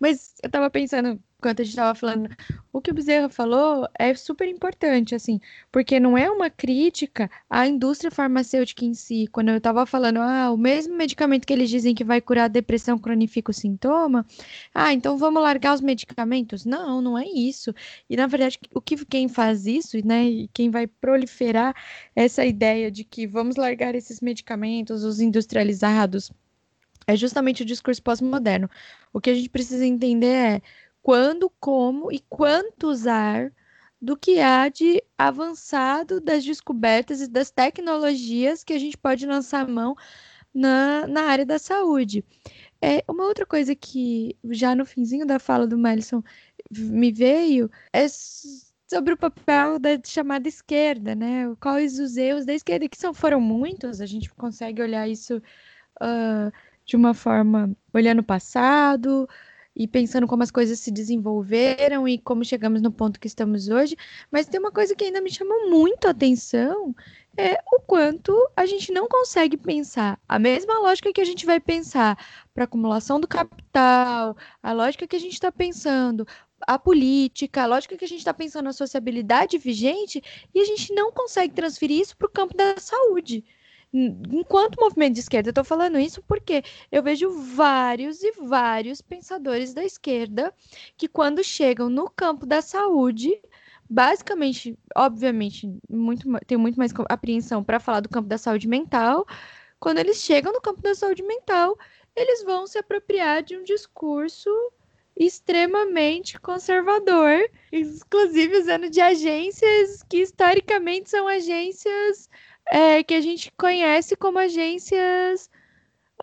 Mas 0.00 0.34
eu 0.42 0.50
tava 0.50 0.70
pensando, 0.70 1.20
enquanto 1.38 1.60
a 1.60 1.64
gente 1.64 1.76
tava 1.76 1.94
falando, 1.94 2.28
o 2.72 2.80
que 2.80 2.90
o 2.90 2.94
Bezerra 2.94 3.28
falou 3.28 3.86
é 3.98 4.14
super 4.14 4.48
importante, 4.48 5.14
assim, 5.14 5.38
porque 5.70 6.00
não 6.00 6.16
é 6.16 6.30
uma 6.30 6.48
crítica 6.48 7.30
à 7.50 7.66
indústria 7.66 8.10
farmacêutica 8.10 8.82
em 8.84 8.94
si. 8.94 9.26
Quando 9.30 9.50
eu 9.50 9.60
tava 9.60 9.84
falando, 9.84 10.18
ah, 10.18 10.50
o 10.50 10.56
mesmo 10.56 10.96
medicamento 10.96 11.46
que 11.46 11.52
eles 11.52 11.68
dizem 11.68 11.94
que 11.94 12.02
vai 12.02 12.18
curar 12.20 12.46
a 12.46 12.48
depressão 12.48 12.98
cronifica 12.98 13.50
o 13.50 13.54
sintoma, 13.54 14.24
ah, 14.74 14.92
então 14.92 15.18
vamos 15.18 15.42
largar 15.42 15.74
os 15.74 15.82
medicamentos? 15.82 16.64
Não, 16.64 17.02
não 17.02 17.18
é 17.18 17.26
isso. 17.26 17.74
E 18.08 18.16
na 18.16 18.26
verdade, 18.26 18.58
o 18.74 18.80
que 18.80 19.04
quem 19.04 19.28
faz 19.28 19.66
isso, 19.66 19.98
né, 20.06 20.24
e 20.24 20.48
quem 20.48 20.70
vai 20.70 20.86
proliferar 20.86 21.74
essa 22.16 22.44
ideia 22.44 22.90
de 22.90 23.04
que 23.04 23.26
vamos 23.26 23.56
largar 23.56 23.94
esses 23.94 24.20
medicamentos, 24.20 25.04
os 25.04 25.20
industrializados, 25.20 26.32
é 27.06 27.16
justamente 27.16 27.62
o 27.62 27.66
discurso 27.66 28.02
pós-moderno. 28.02 28.68
O 29.12 29.20
que 29.20 29.30
a 29.30 29.34
gente 29.34 29.48
precisa 29.48 29.84
entender 29.84 30.26
é 30.26 30.62
quando, 31.02 31.50
como 31.60 32.12
e 32.12 32.20
quanto 32.28 32.88
usar 32.88 33.52
do 34.00 34.16
que 34.16 34.40
há 34.40 34.68
de 34.68 35.02
avançado 35.18 36.20
das 36.20 36.44
descobertas 36.44 37.20
e 37.20 37.28
das 37.28 37.50
tecnologias 37.50 38.64
que 38.64 38.72
a 38.72 38.78
gente 38.78 38.96
pode 38.96 39.26
lançar 39.26 39.68
mão 39.68 39.94
na, 40.54 41.06
na 41.06 41.22
área 41.24 41.44
da 41.44 41.58
saúde. 41.58 42.24
É, 42.82 43.04
uma 43.08 43.24
outra 43.26 43.44
coisa 43.44 43.74
que 43.74 44.36
já 44.50 44.74
no 44.74 44.86
finzinho 44.86 45.26
da 45.26 45.38
fala 45.38 45.66
do 45.66 45.76
Melson 45.76 46.22
me 46.70 47.12
veio 47.12 47.70
é 47.92 48.06
sobre 48.88 49.14
o 49.14 49.16
papel 49.18 49.78
da 49.78 49.90
chamada 50.04 50.48
esquerda, 50.48 51.14
né? 51.14 51.54
Quais 51.60 51.98
os 51.98 52.16
erros 52.16 52.46
da 52.46 52.54
esquerda, 52.54 52.88
que 52.88 52.96
são, 52.96 53.12
foram 53.12 53.40
muitos, 53.40 54.00
a 54.00 54.06
gente 54.06 54.32
consegue 54.34 54.82
olhar 54.82 55.06
isso 55.08 55.36
uh, 56.02 56.50
de 56.90 56.96
uma 56.96 57.14
forma 57.14 57.70
olhando 57.94 58.18
o 58.18 58.24
passado 58.24 59.28
e 59.76 59.86
pensando 59.86 60.26
como 60.26 60.42
as 60.42 60.50
coisas 60.50 60.80
se 60.80 60.90
desenvolveram 60.90 62.06
e 62.08 62.18
como 62.18 62.44
chegamos 62.44 62.82
no 62.82 62.90
ponto 62.90 63.20
que 63.20 63.28
estamos 63.28 63.68
hoje. 63.68 63.96
Mas 64.28 64.48
tem 64.48 64.58
uma 64.58 64.72
coisa 64.72 64.92
que 64.96 65.04
ainda 65.04 65.20
me 65.20 65.32
chamou 65.32 65.70
muito 65.70 66.06
a 66.06 66.10
atenção, 66.10 66.92
é 67.36 67.60
o 67.72 67.80
quanto 67.80 68.36
a 68.56 68.66
gente 68.66 68.92
não 68.92 69.08
consegue 69.08 69.56
pensar 69.56 70.18
a 70.28 70.36
mesma 70.36 70.80
lógica 70.80 71.12
que 71.12 71.20
a 71.20 71.24
gente 71.24 71.46
vai 71.46 71.60
pensar 71.60 72.18
para 72.52 72.64
acumulação 72.64 73.20
do 73.20 73.28
capital, 73.28 74.36
a 74.60 74.72
lógica 74.72 75.06
que 75.06 75.14
a 75.14 75.20
gente 75.20 75.34
está 75.34 75.52
pensando, 75.52 76.26
a 76.66 76.76
política, 76.76 77.62
a 77.62 77.66
lógica 77.66 77.96
que 77.96 78.04
a 78.04 78.08
gente 78.08 78.18
está 78.18 78.34
pensando 78.34 78.64
na 78.64 78.72
sociabilidade 78.72 79.56
vigente, 79.58 80.20
e 80.52 80.60
a 80.60 80.64
gente 80.64 80.92
não 80.92 81.12
consegue 81.12 81.54
transferir 81.54 82.00
isso 82.00 82.16
para 82.16 82.26
o 82.26 82.32
campo 82.32 82.56
da 82.56 82.74
saúde. 82.78 83.44
Enquanto 83.92 84.80
movimento 84.80 85.14
de 85.14 85.20
esquerda, 85.20 85.48
eu 85.48 85.50
estou 85.50 85.64
falando 85.64 85.98
isso 85.98 86.22
porque 86.22 86.62
eu 86.92 87.02
vejo 87.02 87.28
vários 87.30 88.22
e 88.22 88.32
vários 88.32 89.00
pensadores 89.00 89.74
da 89.74 89.84
esquerda 89.84 90.54
que, 90.96 91.08
quando 91.08 91.42
chegam 91.42 91.90
no 91.90 92.08
campo 92.08 92.46
da 92.46 92.62
saúde, 92.62 93.30
basicamente, 93.88 94.78
obviamente, 94.96 95.68
muito, 95.88 96.28
tem 96.46 96.56
muito 96.56 96.76
mais 96.76 96.92
apreensão 97.08 97.64
para 97.64 97.80
falar 97.80 98.00
do 98.00 98.08
campo 98.08 98.28
da 98.28 98.38
saúde 98.38 98.68
mental. 98.68 99.26
Quando 99.80 99.98
eles 99.98 100.18
chegam 100.18 100.52
no 100.52 100.60
campo 100.60 100.80
da 100.80 100.94
saúde 100.94 101.22
mental, 101.24 101.76
eles 102.14 102.44
vão 102.44 102.68
se 102.68 102.78
apropriar 102.78 103.42
de 103.42 103.56
um 103.56 103.64
discurso 103.64 104.48
extremamente 105.16 106.38
conservador, 106.40 107.40
inclusive 107.72 108.56
usando 108.58 108.88
de 108.88 109.00
agências 109.00 110.02
que 110.08 110.18
historicamente 110.18 111.10
são 111.10 111.26
agências 111.26 112.30
é, 112.70 113.02
que 113.02 113.14
a 113.14 113.20
gente 113.20 113.52
conhece 113.58 114.14
como 114.14 114.38
agências 114.38 115.50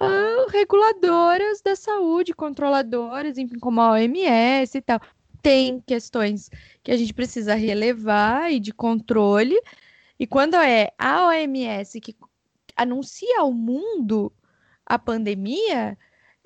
uh, 0.02 0.50
reguladoras 0.50 1.62
da 1.62 1.76
saúde, 1.76 2.34
controladoras, 2.34 3.38
enfim, 3.38 3.60
como 3.60 3.82
a 3.82 3.92
OMS 3.92 4.78
e 4.78 4.82
tal. 4.82 5.02
Tem 5.42 5.82
questões 5.82 6.50
que 6.82 6.92
a 6.92 6.98
gente 6.98 7.14
precisa 7.14 7.54
relevar 7.54 8.52
e 8.52 8.60
de 8.62 8.74
controle. 8.74 9.60
E 10.18 10.26
quando 10.26 10.56
é 10.56 10.92
a 10.98 11.28
OMS 11.28 12.00
que 12.00 12.16
anuncia 12.76 13.42
ao 13.42 13.52
mundo 13.52 14.32
a 14.86 14.98
pandemia, 14.98 15.98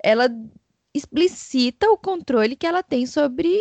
ela 0.02 0.28
explicita 0.92 1.88
o 1.90 1.96
controle 1.96 2.56
que 2.56 2.66
ela 2.66 2.82
tem 2.82 3.06
sobre 3.06 3.56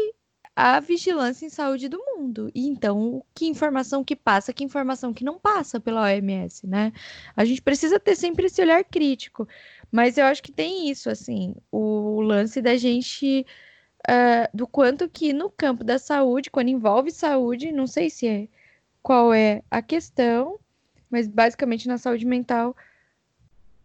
a 0.55 0.79
vigilância 0.79 1.45
em 1.45 1.49
saúde 1.49 1.87
do 1.87 1.97
mundo. 1.97 2.51
E 2.53 2.67
então, 2.67 3.23
que 3.33 3.47
informação 3.47 4.03
que 4.03 4.15
passa, 4.15 4.53
que 4.53 4.63
informação 4.63 5.13
que 5.13 5.23
não 5.23 5.39
passa 5.39 5.79
pela 5.79 6.03
OMS, 6.03 6.67
né? 6.67 6.91
A 7.35 7.45
gente 7.45 7.61
precisa 7.61 7.99
ter 7.99 8.15
sempre 8.15 8.47
esse 8.47 8.61
olhar 8.61 8.83
crítico. 8.83 9.47
Mas 9.91 10.17
eu 10.17 10.25
acho 10.25 10.41
que 10.43 10.51
tem 10.51 10.89
isso, 10.89 11.09
assim, 11.09 11.55
o 11.71 12.21
lance 12.21 12.61
da 12.61 12.77
gente. 12.77 13.45
Uh, 14.09 14.49
do 14.51 14.65
quanto 14.65 15.07
que 15.07 15.31
no 15.31 15.47
campo 15.47 15.83
da 15.83 15.99
saúde, 15.99 16.49
quando 16.49 16.69
envolve 16.69 17.11
saúde, 17.11 17.71
não 17.71 17.85
sei 17.85 18.09
se 18.09 18.27
é 18.27 18.47
qual 19.03 19.31
é 19.31 19.61
a 19.69 19.79
questão, 19.79 20.59
mas 21.07 21.27
basicamente 21.27 21.87
na 21.87 21.99
saúde 21.99 22.25
mental, 22.25 22.75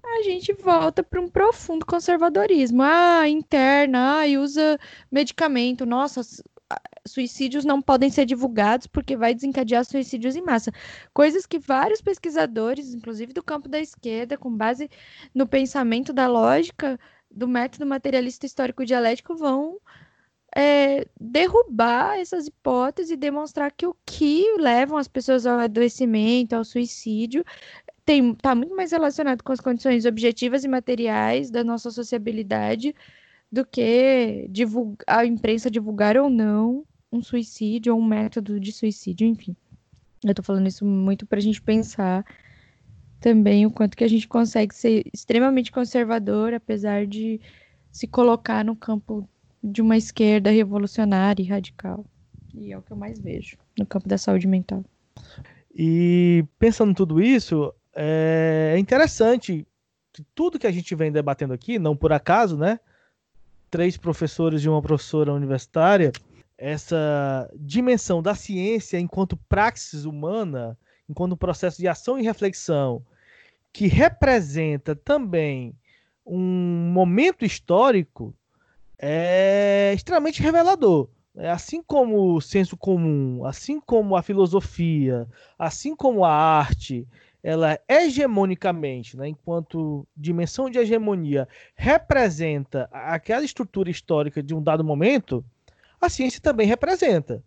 a 0.03 0.23
gente 0.23 0.53
volta 0.55 1.03
para 1.03 1.21
um 1.21 1.29
profundo 1.29 1.85
conservadorismo. 1.85 2.83
Ah, 2.83 3.29
interna, 3.29 4.23
ah, 4.23 4.41
usa 4.41 4.79
medicamento. 5.11 5.85
Nossa, 5.85 6.23
suicídios 7.07 7.64
não 7.64 7.81
podem 7.81 8.11
ser 8.11 8.25
divulgados 8.25 8.87
porque 8.87 9.17
vai 9.17 9.35
desencadear 9.35 9.85
suicídios 9.85 10.37
em 10.37 10.43
massa. 10.43 10.73
Coisas 11.14 11.47
que 11.47 11.59
vários 11.59 12.01
pesquisadores, 12.01 12.93
inclusive 12.93 13.33
do 13.33 13.43
campo 13.43 13.69
da 13.69 13.81
esquerda, 13.81 14.37
com 14.37 14.51
base 14.55 14.91
no 15.35 15.47
pensamento 15.47 16.12
da 16.12 16.27
lógica 16.27 16.99
do 17.31 17.47
método 17.47 17.87
materialista 17.87 18.47
histórico 18.47 18.85
dialético, 18.85 19.37
vão 19.37 19.79
é, 20.57 21.07
derrubar 21.21 22.19
essas 22.19 22.47
hipóteses 22.47 23.11
e 23.11 23.17
demonstrar 23.17 23.71
que 23.73 23.87
o 23.87 23.95
que 24.05 24.57
levam 24.59 24.97
as 24.97 25.09
pessoas 25.09 25.47
ao 25.47 25.59
adoecimento, 25.59 26.55
ao 26.55 26.64
suicídio, 26.64 27.45
está 28.09 28.55
muito 28.55 28.75
mais 28.75 28.93
relacionado 28.93 29.43
com 29.43 29.53
as 29.53 29.61
condições 29.61 30.07
objetivas 30.07 30.64
e 30.64 30.69
materiais 30.69 31.51
da 31.51 31.62
nossa 31.62 31.91
sociabilidade 31.91 32.95
do 33.51 33.64
que 33.64 34.49
a 35.07 35.24
imprensa 35.24 35.70
divulgar 35.70 36.16
ou 36.16 36.28
não 36.28 36.84
um 37.12 37.22
suicídio 37.22 37.94
ou 37.94 38.01
um 38.01 38.05
método 38.05 38.59
de 38.59 38.72
suicídio, 38.72 39.26
enfim. 39.26 39.57
Eu 40.24 40.34
tô 40.34 40.42
falando 40.42 40.66
isso 40.66 40.84
muito 40.84 41.26
para 41.26 41.38
a 41.38 41.42
gente 41.42 41.62
pensar 41.62 42.24
também 43.20 43.64
o 43.64 43.70
quanto 43.70 43.97
que 43.97 44.05
a 44.05 44.09
gente 44.09 44.28
consegue 44.28 44.74
ser 44.74 45.05
extremamente 45.12 45.72
conservador, 45.72 46.53
apesar 46.53 47.07
de 47.07 47.40
se 47.90 48.07
colocar 48.07 48.64
no 48.64 48.76
campo 48.76 49.28
de 49.62 49.80
uma 49.80 49.97
esquerda 49.97 50.51
revolucionária 50.51 51.42
e 51.42 51.47
radical. 51.47 52.05
E 52.55 52.72
é 52.72 52.78
o 52.78 52.82
que 52.82 52.92
eu 52.92 52.97
mais 52.97 53.18
vejo 53.18 53.57
no 53.78 53.86
campo 53.86 54.09
da 54.09 54.18
saúde 54.18 54.47
mental. 54.47 54.84
E 55.74 56.44
pensando 56.59 56.94
tudo 56.94 57.20
isso, 57.20 57.72
é 57.94 58.76
interessante 58.78 59.66
que 60.12 60.24
tudo 60.34 60.59
que 60.59 60.66
a 60.66 60.72
gente 60.72 60.94
vem 60.94 61.12
debatendo 61.12 61.53
aqui, 61.53 61.78
não 61.78 61.97
por 61.97 62.12
acaso, 62.12 62.57
né? 62.57 62.80
Três 63.71 63.97
professores 63.97 64.62
e 64.62 64.69
uma 64.69 64.81
professora 64.81 65.33
universitária, 65.33 66.12
essa 66.57 67.51
dimensão 67.55 68.23
da 68.23 68.35
ciência 68.35 68.99
enquanto 68.99 69.37
praxis 69.49 70.05
humana, 70.05 70.79
enquanto 71.09 71.37
processo 71.37 71.79
de 71.79 71.89
ação 71.89 72.19
e 72.19 72.23
reflexão, 72.23 73.05
que 73.73 73.87
representa 73.87 74.95
também 74.97 75.75
um 76.25 76.91
momento 76.93 77.45
histórico, 77.45 78.35
é 78.99 79.93
extremamente 79.95 80.43
revelador. 80.43 81.09
É, 81.39 81.51
assim 81.51 81.83
como 81.83 82.35
o 82.35 82.41
senso 82.41 82.79
comum, 82.79 83.45
assim 83.45 83.79
como 83.79 84.17
a 84.17 84.23
filosofia, 84.23 85.29
assim 85.59 85.95
como 85.95 86.25
a 86.25 86.33
arte, 86.33 87.07
ela 87.47 87.78
hegemonicamente, 87.88 89.16
né, 89.16 89.28
enquanto 89.28 90.05
dimensão 90.16 90.68
de 90.68 90.80
hegemonia, 90.80 91.47
representa 91.76 92.88
aquela 92.90 93.44
estrutura 93.44 93.88
histórica 93.88 94.42
de 94.42 94.53
um 94.53 94.61
dado 94.61 94.82
momento, 94.82 95.44
a 96.01 96.09
ciência 96.09 96.40
também 96.40 96.66
representa. 96.66 97.40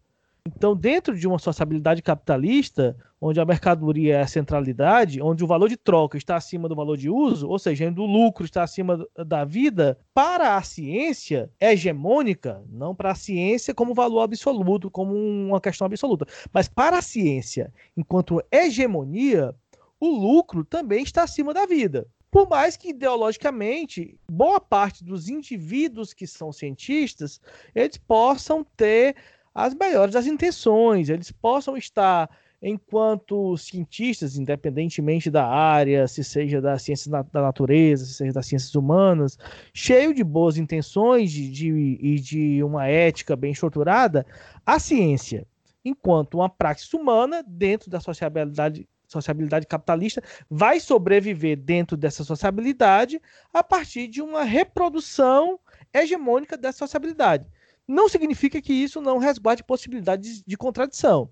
Então, 0.48 0.74
dentro 0.74 1.18
de 1.18 1.28
uma 1.28 1.38
sociabilidade 1.38 2.02
capitalista, 2.02 2.96
onde 3.20 3.42
a 3.42 3.46
mercadoria 3.46 4.16
é 4.16 4.22
a 4.22 4.28
centralidade, 4.28 5.22
onde 5.22 5.44
o 5.44 5.48
valor 5.48 5.68
de 5.68 5.76
troca 5.76 6.18
está 6.18 6.38
acima 6.38 6.70
do 6.70 6.76
valor 6.78 6.96
de 6.96 7.10
uso, 7.10 7.50
ou 7.50 7.60
seja, 7.60 7.90
onde 7.90 8.00
o 8.00 8.06
lucro 8.06 8.46
está 8.46 8.64
acima 8.64 9.06
da 9.28 9.44
vida, 9.44 10.00
para 10.14 10.56
a 10.56 10.64
ciência 10.64 11.52
hegemônica, 11.60 12.64
não 12.70 12.96
para 12.96 13.12
a 13.12 13.16
ciência 13.16 13.74
como 13.74 13.94
valor 13.94 14.22
absoluto, 14.22 14.90
como 14.90 15.14
uma 15.14 15.60
questão 15.60 15.86
absoluta, 15.86 16.26
mas 16.54 16.70
para 16.70 17.00
a 17.00 17.02
ciência, 17.02 17.74
enquanto 17.98 18.42
hegemonia, 18.50 19.54
o 20.00 20.08
lucro 20.08 20.64
também 20.64 21.04
está 21.04 21.24
acima 21.24 21.54
da 21.54 21.66
vida. 21.66 22.08
Por 22.32 22.48
mais 22.48 22.78
que 22.78 22.90
ideologicamente 22.90 24.18
boa 24.30 24.60
parte 24.60 25.04
dos 25.04 25.30
indivíduos 25.30 26.14
que 26.14 26.28
são 26.28 26.52
cientistas, 26.52 27.42
eles 27.74 27.98
possam 27.98 28.64
ter 28.78 29.16
as 29.54 29.74
melhores 29.74 30.14
das 30.14 30.28
intenções, 30.28 31.10
eles 31.10 31.32
possam 31.32 31.76
estar 31.76 32.30
enquanto 32.62 33.58
cientistas, 33.58 34.38
independentemente 34.38 35.32
da 35.32 35.48
área, 35.48 36.08
se 36.08 36.24
seja 36.24 36.62
da 36.62 36.78
ciência 36.78 37.10
da 37.10 37.42
natureza, 37.42 38.06
se 38.06 38.14
seja 38.14 38.34
das 38.34 38.46
ciências 38.46 38.76
humanas, 38.76 39.38
cheio 39.74 40.14
de 40.14 40.24
boas 40.24 40.58
intenções 40.58 41.34
e 41.34 41.50
de, 41.50 41.98
de, 41.98 42.20
de 42.20 42.64
uma 42.64 42.86
ética 42.88 43.36
bem 43.36 43.52
estruturada, 43.52 44.26
a 44.66 44.78
ciência, 44.78 45.48
enquanto 45.84 46.36
uma 46.36 46.50
prática 46.50 46.98
humana 46.98 47.44
dentro 47.48 47.90
da 47.90 48.00
sociabilidade 48.00 48.88
sociabilidade 49.10 49.66
capitalista 49.66 50.24
vai 50.50 50.80
sobreviver 50.80 51.58
dentro 51.58 51.98
dessa 51.98 52.24
sociabilidade 52.24 53.20
a 53.52 53.64
partir 53.64 54.08
de 54.08 54.22
uma 54.22 54.44
reprodução 54.44 55.60
hegemônica 55.94 56.56
dessa 56.56 56.80
sociabilidade. 56.80 57.46
Não 57.88 58.08
significa 58.08 58.62
que 58.62 58.72
isso 58.72 59.02
não 59.02 59.18
resguarde 59.18 59.64
possibilidades 59.64 60.44
de 60.46 60.56
contradição. 60.56 61.30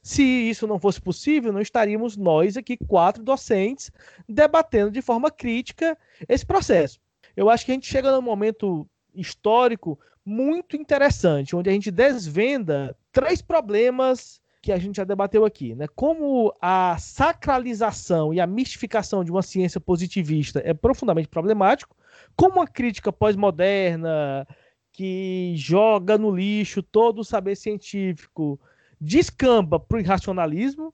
Se 0.00 0.22
isso 0.22 0.68
não 0.68 0.78
fosse 0.78 1.00
possível, 1.00 1.52
não 1.52 1.60
estaríamos 1.60 2.16
nós 2.16 2.56
aqui, 2.56 2.76
quatro 2.86 3.24
docentes, 3.24 3.90
debatendo 4.28 4.92
de 4.92 5.02
forma 5.02 5.32
crítica 5.32 5.98
esse 6.28 6.46
processo. 6.46 7.00
Eu 7.36 7.50
acho 7.50 7.66
que 7.66 7.72
a 7.72 7.74
gente 7.74 7.88
chega 7.88 8.12
num 8.12 8.22
momento 8.22 8.88
histórico 9.12 9.98
muito 10.24 10.76
interessante, 10.76 11.56
onde 11.56 11.68
a 11.68 11.72
gente 11.72 11.90
desvenda 11.90 12.96
três 13.10 13.42
problemas 13.42 14.40
que 14.66 14.72
a 14.72 14.78
gente 14.78 14.96
já 14.96 15.04
debateu 15.04 15.44
aqui, 15.44 15.76
né? 15.76 15.86
Como 15.94 16.52
a 16.60 16.98
sacralização 16.98 18.34
e 18.34 18.40
a 18.40 18.48
mistificação 18.48 19.22
de 19.22 19.30
uma 19.30 19.40
ciência 19.40 19.80
positivista 19.80 20.60
é 20.64 20.74
profundamente 20.74 21.28
problemático, 21.28 21.94
como 22.34 22.60
a 22.60 22.66
crítica 22.66 23.12
pós-moderna 23.12 24.44
que 24.92 25.54
joga 25.56 26.18
no 26.18 26.34
lixo 26.34 26.82
todo 26.82 27.20
o 27.20 27.24
saber 27.24 27.54
científico 27.54 28.58
descamba 29.00 29.78
para 29.78 29.98
o 29.98 30.00
irracionalismo 30.00 30.92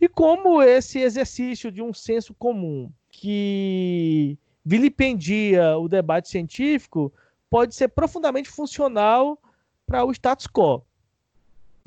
e 0.00 0.08
como 0.08 0.60
esse 0.60 0.98
exercício 0.98 1.70
de 1.70 1.80
um 1.80 1.94
senso 1.94 2.34
comum 2.34 2.90
que 3.08 4.36
vilipendia 4.64 5.78
o 5.78 5.86
debate 5.86 6.28
científico 6.28 7.12
pode 7.48 7.76
ser 7.76 7.86
profundamente 7.86 8.48
funcional 8.48 9.40
para 9.86 10.04
o 10.04 10.10
status 10.10 10.48
quo. 10.48 10.82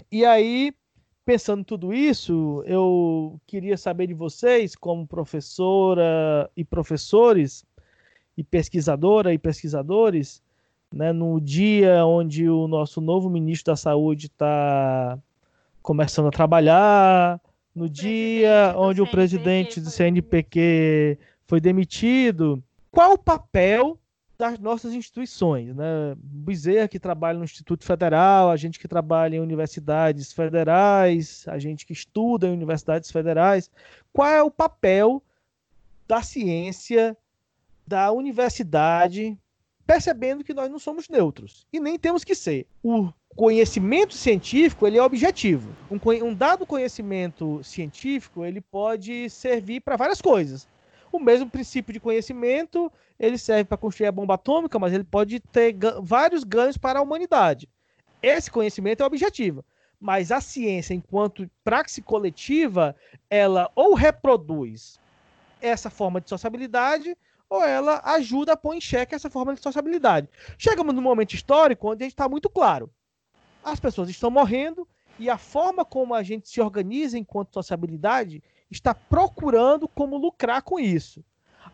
E 0.10 0.24
aí 0.24 0.74
pensando 1.26 1.64
tudo 1.64 1.92
isso, 1.92 2.64
eu 2.68 3.40
queria 3.48 3.76
saber 3.78 4.08
de 4.08 4.14
vocês, 4.14 4.76
como 4.76 5.08
professora 5.08 6.50
e 6.56 6.64
professores, 6.64 7.66
e 8.38 8.44
pesquisadora 8.44 9.34
e 9.34 9.38
pesquisadores, 9.38 10.42
né, 10.94 11.12
no 11.12 11.42
dia 11.42 12.06
onde 12.06 12.48
o 12.48 12.68
nosso 12.68 13.02
novo 13.02 13.30
ministro 13.30 13.74
da 13.74 13.76
Saúde 13.76 14.28
está 14.28 15.18
começando 15.82 16.28
a 16.28 16.32
trabalhar, 16.32 17.42
no 17.74 17.90
dia 17.90 18.76
onde 18.78 19.02
o 19.02 19.10
presidente 19.10 19.82
do 19.82 19.90
CNPq 19.90 21.18
foi 21.48 21.60
demitido, 21.60 22.64
qual 22.92 23.14
o 23.14 23.18
papel 23.18 23.98
das 24.38 24.60
nossas 24.60 24.94
instituições, 24.94 25.74
né? 25.76 26.16
Bezerra 26.18 26.88
que 26.88 27.00
trabalha 27.00 27.38
no 27.38 27.46
Instituto 27.46 27.86
Federal, 27.86 28.50
a 28.50 28.58
gente 28.58 28.80
que 28.80 28.88
trabalha 28.88 29.38
em 29.38 29.40
universidades 29.40 30.34
federais, 30.34 31.46
a 31.48 31.58
gente 31.58 31.86
que 31.86 31.94
estuda 31.94 32.48
em 32.48 32.54
universidades 32.54 33.12
federais, 33.12 33.72
qual 34.12 34.28
é 34.28 34.44
o 34.44 34.52
papel 34.52 35.24
da 36.08 36.22
ciência, 36.22 37.18
da 37.88 38.12
universidade, 38.12 39.38
percebendo 39.86 40.44
que 40.44 40.54
nós 40.54 40.70
não 40.70 40.80
somos 40.80 41.08
neutros 41.08 41.66
e 41.72 41.80
nem 41.80 41.98
temos 41.98 42.24
que 42.24 42.36
ser. 42.36 42.68
O 42.84 43.12
conhecimento 43.36 44.14
científico 44.16 44.88
ele 44.88 44.98
é 44.98 45.04
objetivo. 45.04 45.70
Um, 45.90 46.00
um 46.26 46.34
dado 46.34 46.66
conhecimento 46.66 47.64
científico 47.64 48.44
ele 48.44 48.62
pode 48.62 49.30
servir 49.30 49.82
para 49.82 49.96
várias 49.96 50.22
coisas. 50.22 50.68
O 51.16 51.20
mesmo 51.20 51.50
princípio 51.50 51.94
de 51.94 52.00
conhecimento 52.00 52.92
ele 53.18 53.38
serve 53.38 53.64
para 53.64 53.78
construir 53.78 54.08
a 54.08 54.12
bomba 54.12 54.34
atômica, 54.34 54.78
mas 54.78 54.92
ele 54.92 55.06
pode 55.06 55.40
ter 55.40 55.74
vários 56.02 56.44
ganhos 56.44 56.78
para 56.78 57.00
a 57.00 57.02
humanidade. 57.02 57.70
Esse 58.22 58.52
conhecimento 58.52 59.02
é 59.02 59.06
objetivo. 59.06 59.64
Mas 59.98 60.30
a 60.30 60.42
ciência, 60.42 60.94
enquanto 60.94 61.50
praxe 61.64 62.02
coletiva, 62.02 62.94
ela 63.30 63.72
ou 63.74 63.94
reproduz 63.94 65.00
essa 65.62 65.90
forma 65.90 66.20
de 66.20 66.28
sociabilidade, 66.28 67.18
ou 67.50 67.64
ela 67.64 68.02
ajuda 68.04 68.52
a 68.52 68.58
pôr 68.58 68.74
em 68.74 68.82
xeque 68.82 69.16
essa 69.16 69.30
forma 69.30 69.56
de 69.56 69.62
sociabilidade. 69.62 70.28
Chegamos 70.58 70.94
num 70.94 71.02
momento 71.02 71.34
histórico 71.34 71.90
onde 71.90 72.04
a 72.04 72.06
gente 72.06 72.14
está 72.14 72.28
muito 72.28 72.50
claro. 72.50 72.92
As 73.64 73.80
pessoas 73.80 74.10
estão 74.10 74.30
morrendo 74.30 74.86
e 75.18 75.30
a 75.30 75.38
forma 75.38 75.86
como 75.86 76.14
a 76.14 76.22
gente 76.22 76.50
se 76.50 76.60
organiza 76.60 77.18
enquanto 77.18 77.54
sociabilidade 77.54 78.44
está 78.70 78.94
procurando 78.94 79.88
como 79.88 80.18
lucrar 80.18 80.62
com 80.62 80.80
isso. 80.80 81.24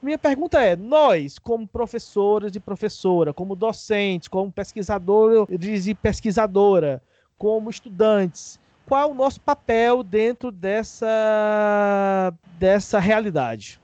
Minha 0.01 0.17
pergunta 0.17 0.61
é: 0.61 0.75
nós, 0.75 1.37
como 1.37 1.67
professoras 1.67 2.55
e 2.55 2.59
professora, 2.59 3.33
como 3.33 3.55
docentes, 3.55 4.27
como 4.27 4.51
pesquisadores 4.51 5.87
e 5.87 5.93
pesquisadora, 5.93 7.01
como 7.37 7.69
estudantes, 7.69 8.59
qual 8.85 9.09
é 9.09 9.11
o 9.11 9.15
nosso 9.15 9.39
papel 9.39 10.03
dentro 10.03 10.51
dessa, 10.51 12.33
dessa 12.59 12.99
realidade? 12.99 13.79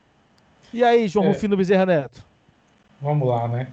E 0.73 0.83
aí, 0.83 1.07
João 1.07 1.25
é, 1.25 1.29
Rufino 1.29 1.55
Bezerra 1.55 1.85
Neto? 1.85 2.25
Vamos 3.01 3.27
lá, 3.27 3.47
né? 3.47 3.67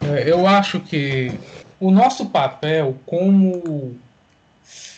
É, 0.00 0.30
eu 0.30 0.46
acho 0.46 0.80
que 0.80 1.32
o 1.80 1.90
nosso 1.90 2.26
papel 2.26 2.96
como 3.04 3.96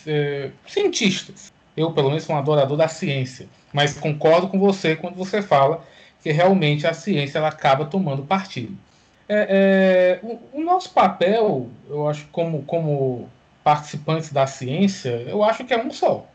é, 0.06 0.50
cientistas, 0.66 1.52
eu 1.78 1.92
pelo 1.92 2.08
menos 2.08 2.24
sou 2.24 2.34
um 2.34 2.38
adorador 2.38 2.76
da 2.76 2.88
ciência, 2.88 3.46
mas 3.72 3.98
concordo 3.98 4.48
com 4.48 4.58
você 4.58 4.96
quando 4.96 5.14
você 5.14 5.40
fala 5.40 5.84
que 6.22 6.32
realmente 6.32 6.86
a 6.86 6.92
ciência 6.92 7.38
ela 7.38 7.48
acaba 7.48 7.84
tomando 7.84 8.24
partido. 8.24 8.76
É, 9.28 10.18
é, 10.22 10.26
o, 10.26 10.40
o, 10.54 10.64
nosso 10.64 10.90
papel, 10.90 11.68
eu 11.88 12.08
acho, 12.08 12.26
como, 12.28 12.62
como 12.62 13.28
participantes 13.62 14.32
da 14.32 14.46
ciência, 14.46 15.10
eu 15.28 15.44
acho 15.44 15.64
que 15.64 15.74
é 15.74 15.78
um 15.78 15.90
só: 15.90 16.26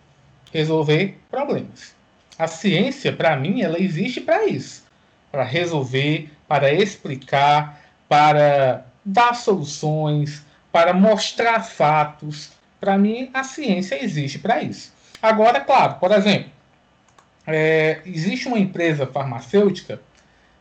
resolver 0.53 1.19
problemas. 1.29 1.95
A 2.37 2.47
ciência, 2.47 3.11
para 3.11 3.35
mim, 3.35 3.61
ela 3.61 3.81
existe 3.81 4.21
para 4.21 4.45
isso, 4.45 4.83
para 5.31 5.43
resolver, 5.43 6.31
para 6.47 6.71
explicar, 6.71 7.81
para 8.07 8.85
dar 9.03 9.33
soluções, 9.33 10.45
para 10.71 10.93
mostrar 10.93 11.61
fatos. 11.61 12.51
Para 12.79 12.97
mim, 12.97 13.29
a 13.33 13.43
ciência 13.43 14.03
existe 14.03 14.37
para 14.37 14.61
isso. 14.61 14.92
Agora, 15.24 15.61
claro, 15.61 15.95
por 16.01 16.11
exemplo, 16.11 16.51
é, 17.47 18.01
existe 18.05 18.45
uma 18.45 18.59
empresa 18.59 19.07
farmacêutica, 19.07 20.01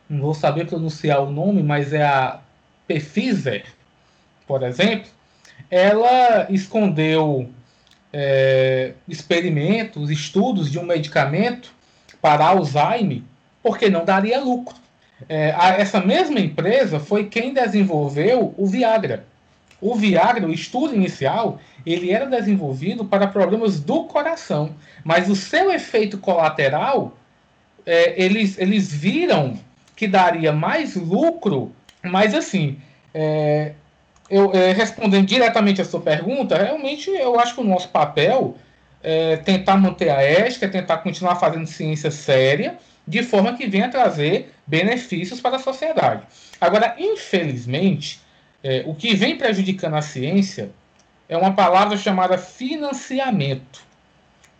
não 0.09 0.21
vou 0.21 0.33
saber 0.33 0.65
pronunciar 0.65 1.21
o 1.21 1.29
nome, 1.29 1.61
mas 1.61 1.91
é 1.91 2.01
a 2.01 2.39
Pfizer, 2.87 3.65
por 4.47 4.63
exemplo. 4.63 5.11
Ela 5.69 6.47
escondeu 6.49 7.49
é, 8.13 8.93
experimentos, 9.05 10.09
estudos 10.09 10.71
de 10.71 10.79
um 10.79 10.85
medicamento 10.85 11.73
para 12.21 12.45
Alzheimer, 12.45 13.21
porque 13.61 13.89
não 13.89 14.05
daria 14.05 14.39
lucro. 14.39 14.77
É, 15.27 15.51
a, 15.57 15.71
essa 15.71 15.99
mesma 15.99 16.39
empresa 16.39 17.01
foi 17.01 17.25
quem 17.25 17.53
desenvolveu 17.53 18.55
o 18.57 18.65
Viagra. 18.65 19.25
O 19.83 19.95
Viagra, 19.95 20.47
o 20.47 20.53
estudo 20.53 20.95
inicial, 20.95 21.59
ele 21.85 22.09
era 22.09 22.25
desenvolvido 22.25 23.03
para 23.03 23.27
problemas 23.27 23.81
do 23.81 24.05
coração, 24.05 24.75
mas 25.03 25.29
o 25.29 25.35
seu 25.35 25.69
efeito 25.69 26.17
colateral, 26.17 27.17
é, 27.85 28.13
eles, 28.23 28.57
eles 28.57 28.93
viram 28.93 29.59
que 29.93 30.07
daria 30.07 30.53
mais 30.53 30.95
lucro, 30.95 31.73
mas 32.01 32.33
assim, 32.33 32.77
é, 33.13 33.73
eu, 34.29 34.53
é, 34.53 34.71
respondendo 34.71 35.25
diretamente 35.25 35.81
a 35.81 35.85
sua 35.85 35.99
pergunta, 35.99 36.57
realmente 36.57 37.09
eu 37.09 37.37
acho 37.37 37.53
que 37.53 37.61
o 37.61 37.65
nosso 37.65 37.89
papel 37.89 38.55
é 39.03 39.35
tentar 39.35 39.75
manter 39.75 40.09
a 40.09 40.21
ética, 40.21 40.69
tentar 40.69 40.99
continuar 40.99 41.35
fazendo 41.35 41.67
ciência 41.67 42.09
séria, 42.09 42.77
de 43.05 43.21
forma 43.21 43.57
que 43.57 43.67
venha 43.67 43.89
trazer 43.89 44.53
benefícios 44.65 45.41
para 45.41 45.57
a 45.57 45.59
sociedade. 45.59 46.23
Agora, 46.59 46.95
infelizmente, 46.97 48.22
é, 48.63 48.83
o 48.85 48.95
que 48.95 49.13
vem 49.13 49.37
prejudicando 49.37 49.95
a 49.95 50.01
ciência 50.01 50.71
é 51.27 51.37
uma 51.37 51.53
palavra 51.53 51.97
chamada 51.97 52.37
financiamento. 52.37 53.81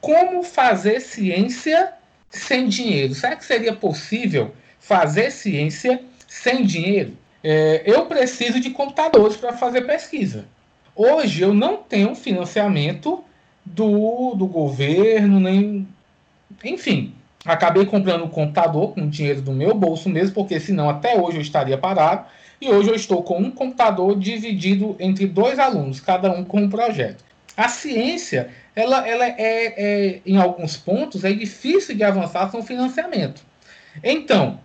Como 0.01 0.43
fazer 0.43 0.99
ciência 0.99 1.93
sem 2.30 2.68
dinheiro? 2.68 3.14
Será 3.14 3.36
que 3.36 3.45
seria 3.45 3.74
possível 3.74 4.54
fazer 4.80 5.32
ciência 5.32 6.01
sem 6.28 6.66
dinheiro? 6.66 7.18
É, 7.43 7.84
eu 7.86 8.06
preciso 8.06 8.60
de 8.60 8.72
computadores 8.72 9.38
para 9.38 9.54
fazer 9.54 9.82
pesquisa. 9.82 10.45
Hoje 10.95 11.41
eu 11.41 11.54
não 11.54 11.78
tenho 11.78 12.16
financiamento 12.16 13.24
do, 13.66 14.36
do 14.36 14.45
governo, 14.45 15.39
nem. 15.39 15.88
Enfim, 16.64 17.14
acabei 17.45 17.86
comprando 17.86 18.26
um 18.26 18.30
computador 18.30 18.93
com 18.93 19.08
dinheiro 19.08 19.41
do 19.41 19.51
meu 19.51 19.74
bolso 19.74 20.10
mesmo, 20.10 20.36
porque 20.36 20.60
senão 20.60 20.89
até 20.89 21.20
hoje 21.20 21.38
eu 21.38 21.41
estaria 21.41 21.78
parado. 21.78 22.26
E 22.64 22.70
hoje 22.70 22.88
eu 22.88 22.95
estou 22.95 23.22
com 23.22 23.39
um 23.39 23.51
computador 23.51 24.18
dividido 24.18 24.95
entre 24.97 25.28
dois 25.28 25.59
alunos, 25.59 25.99
cada 25.99 26.32
um 26.32 26.45
com 26.45 26.61
um 26.61 26.70
projeto. 26.70 27.22
A 27.57 27.68
ciência, 27.68 28.51
ela, 28.74 29.05
ela 29.05 29.26
é, 29.26 29.36
é 29.38 30.22
em 30.26 30.38
alguns 30.38 30.78
pontos, 30.78 31.26
é 31.26 31.34
difícil 31.34 31.93
de 31.93 32.05
avançar 32.05 32.49
com 32.49 32.64
financiamento. 32.64 33.43
Então, 34.01 34.61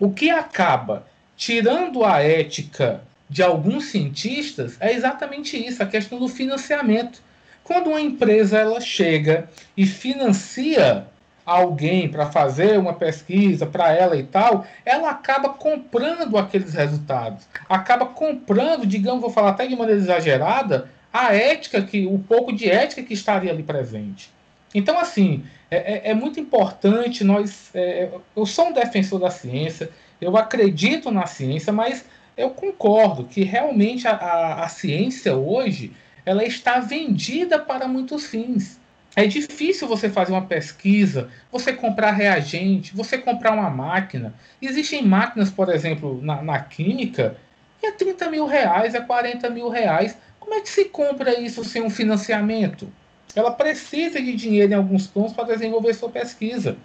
o 0.00 0.10
que 0.10 0.30
acaba 0.30 1.06
tirando 1.36 2.04
a 2.04 2.18
ética 2.18 3.04
de 3.30 3.40
alguns 3.40 3.84
cientistas 3.84 4.76
é 4.80 4.92
exatamente 4.92 5.56
isso, 5.56 5.80
a 5.80 5.86
questão 5.86 6.18
do 6.18 6.26
financiamento. 6.26 7.22
Quando 7.62 7.90
uma 7.90 8.00
empresa 8.00 8.58
ela 8.58 8.80
chega 8.80 9.48
e 9.76 9.86
financia 9.86 11.06
alguém 11.44 12.08
para 12.08 12.30
fazer 12.30 12.78
uma 12.78 12.94
pesquisa 12.94 13.66
para 13.66 13.92
ela 13.92 14.16
e 14.16 14.22
tal, 14.22 14.64
ela 14.84 15.10
acaba 15.10 15.50
comprando 15.50 16.36
aqueles 16.38 16.74
resultados, 16.74 17.46
acaba 17.68 18.06
comprando, 18.06 18.86
digamos, 18.86 19.20
vou 19.20 19.30
falar 19.30 19.50
até 19.50 19.66
de 19.66 19.76
maneira 19.76 20.00
exagerada, 20.00 20.88
a 21.12 21.34
ética 21.34 21.82
que 21.82 22.06
o 22.06 22.18
pouco 22.18 22.52
de 22.52 22.70
ética 22.70 23.02
que 23.02 23.12
estaria 23.12 23.50
ali 23.50 23.62
presente. 23.62 24.30
Então, 24.74 24.98
assim, 24.98 25.44
é, 25.70 26.08
é, 26.08 26.10
é 26.10 26.14
muito 26.14 26.40
importante 26.40 27.24
nós. 27.24 27.70
É, 27.74 28.08
eu 28.34 28.46
sou 28.46 28.68
um 28.68 28.72
defensor 28.72 29.20
da 29.20 29.30
ciência, 29.30 29.90
eu 30.20 30.36
acredito 30.36 31.10
na 31.10 31.26
ciência, 31.26 31.72
mas 31.72 32.04
eu 32.36 32.50
concordo 32.50 33.24
que 33.24 33.42
realmente 33.42 34.08
a, 34.08 34.12
a, 34.12 34.64
a 34.64 34.68
ciência 34.68 35.36
hoje 35.36 35.92
ela 36.24 36.44
está 36.44 36.78
vendida 36.80 37.58
para 37.58 37.86
muitos 37.88 38.26
fins. 38.26 38.80
É 39.14 39.26
difícil 39.26 39.86
você 39.86 40.08
fazer 40.08 40.32
uma 40.32 40.46
pesquisa, 40.46 41.28
você 41.50 41.72
comprar 41.72 42.12
reagente, 42.12 42.96
você 42.96 43.18
comprar 43.18 43.52
uma 43.52 43.68
máquina. 43.68 44.34
Existem 44.60 45.02
máquinas, 45.02 45.50
por 45.50 45.68
exemplo, 45.68 46.20
na, 46.22 46.42
na 46.42 46.60
química, 46.60 47.36
que 47.78 47.86
é 47.86 47.92
30 47.92 48.30
mil 48.30 48.46
reais, 48.46 48.94
é 48.94 49.00
40 49.00 49.50
mil 49.50 49.68
reais. 49.68 50.16
Como 50.40 50.54
é 50.54 50.60
que 50.60 50.68
se 50.68 50.86
compra 50.86 51.38
isso 51.38 51.62
sem 51.62 51.82
um 51.82 51.90
financiamento? 51.90 52.90
Ela 53.34 53.50
precisa 53.50 54.20
de 54.20 54.34
dinheiro 54.34 54.72
em 54.72 54.76
alguns 54.76 55.06
pontos 55.06 55.34
para 55.34 55.44
desenvolver 55.44 55.92
sua 55.94 56.08
pesquisa. 56.08 56.76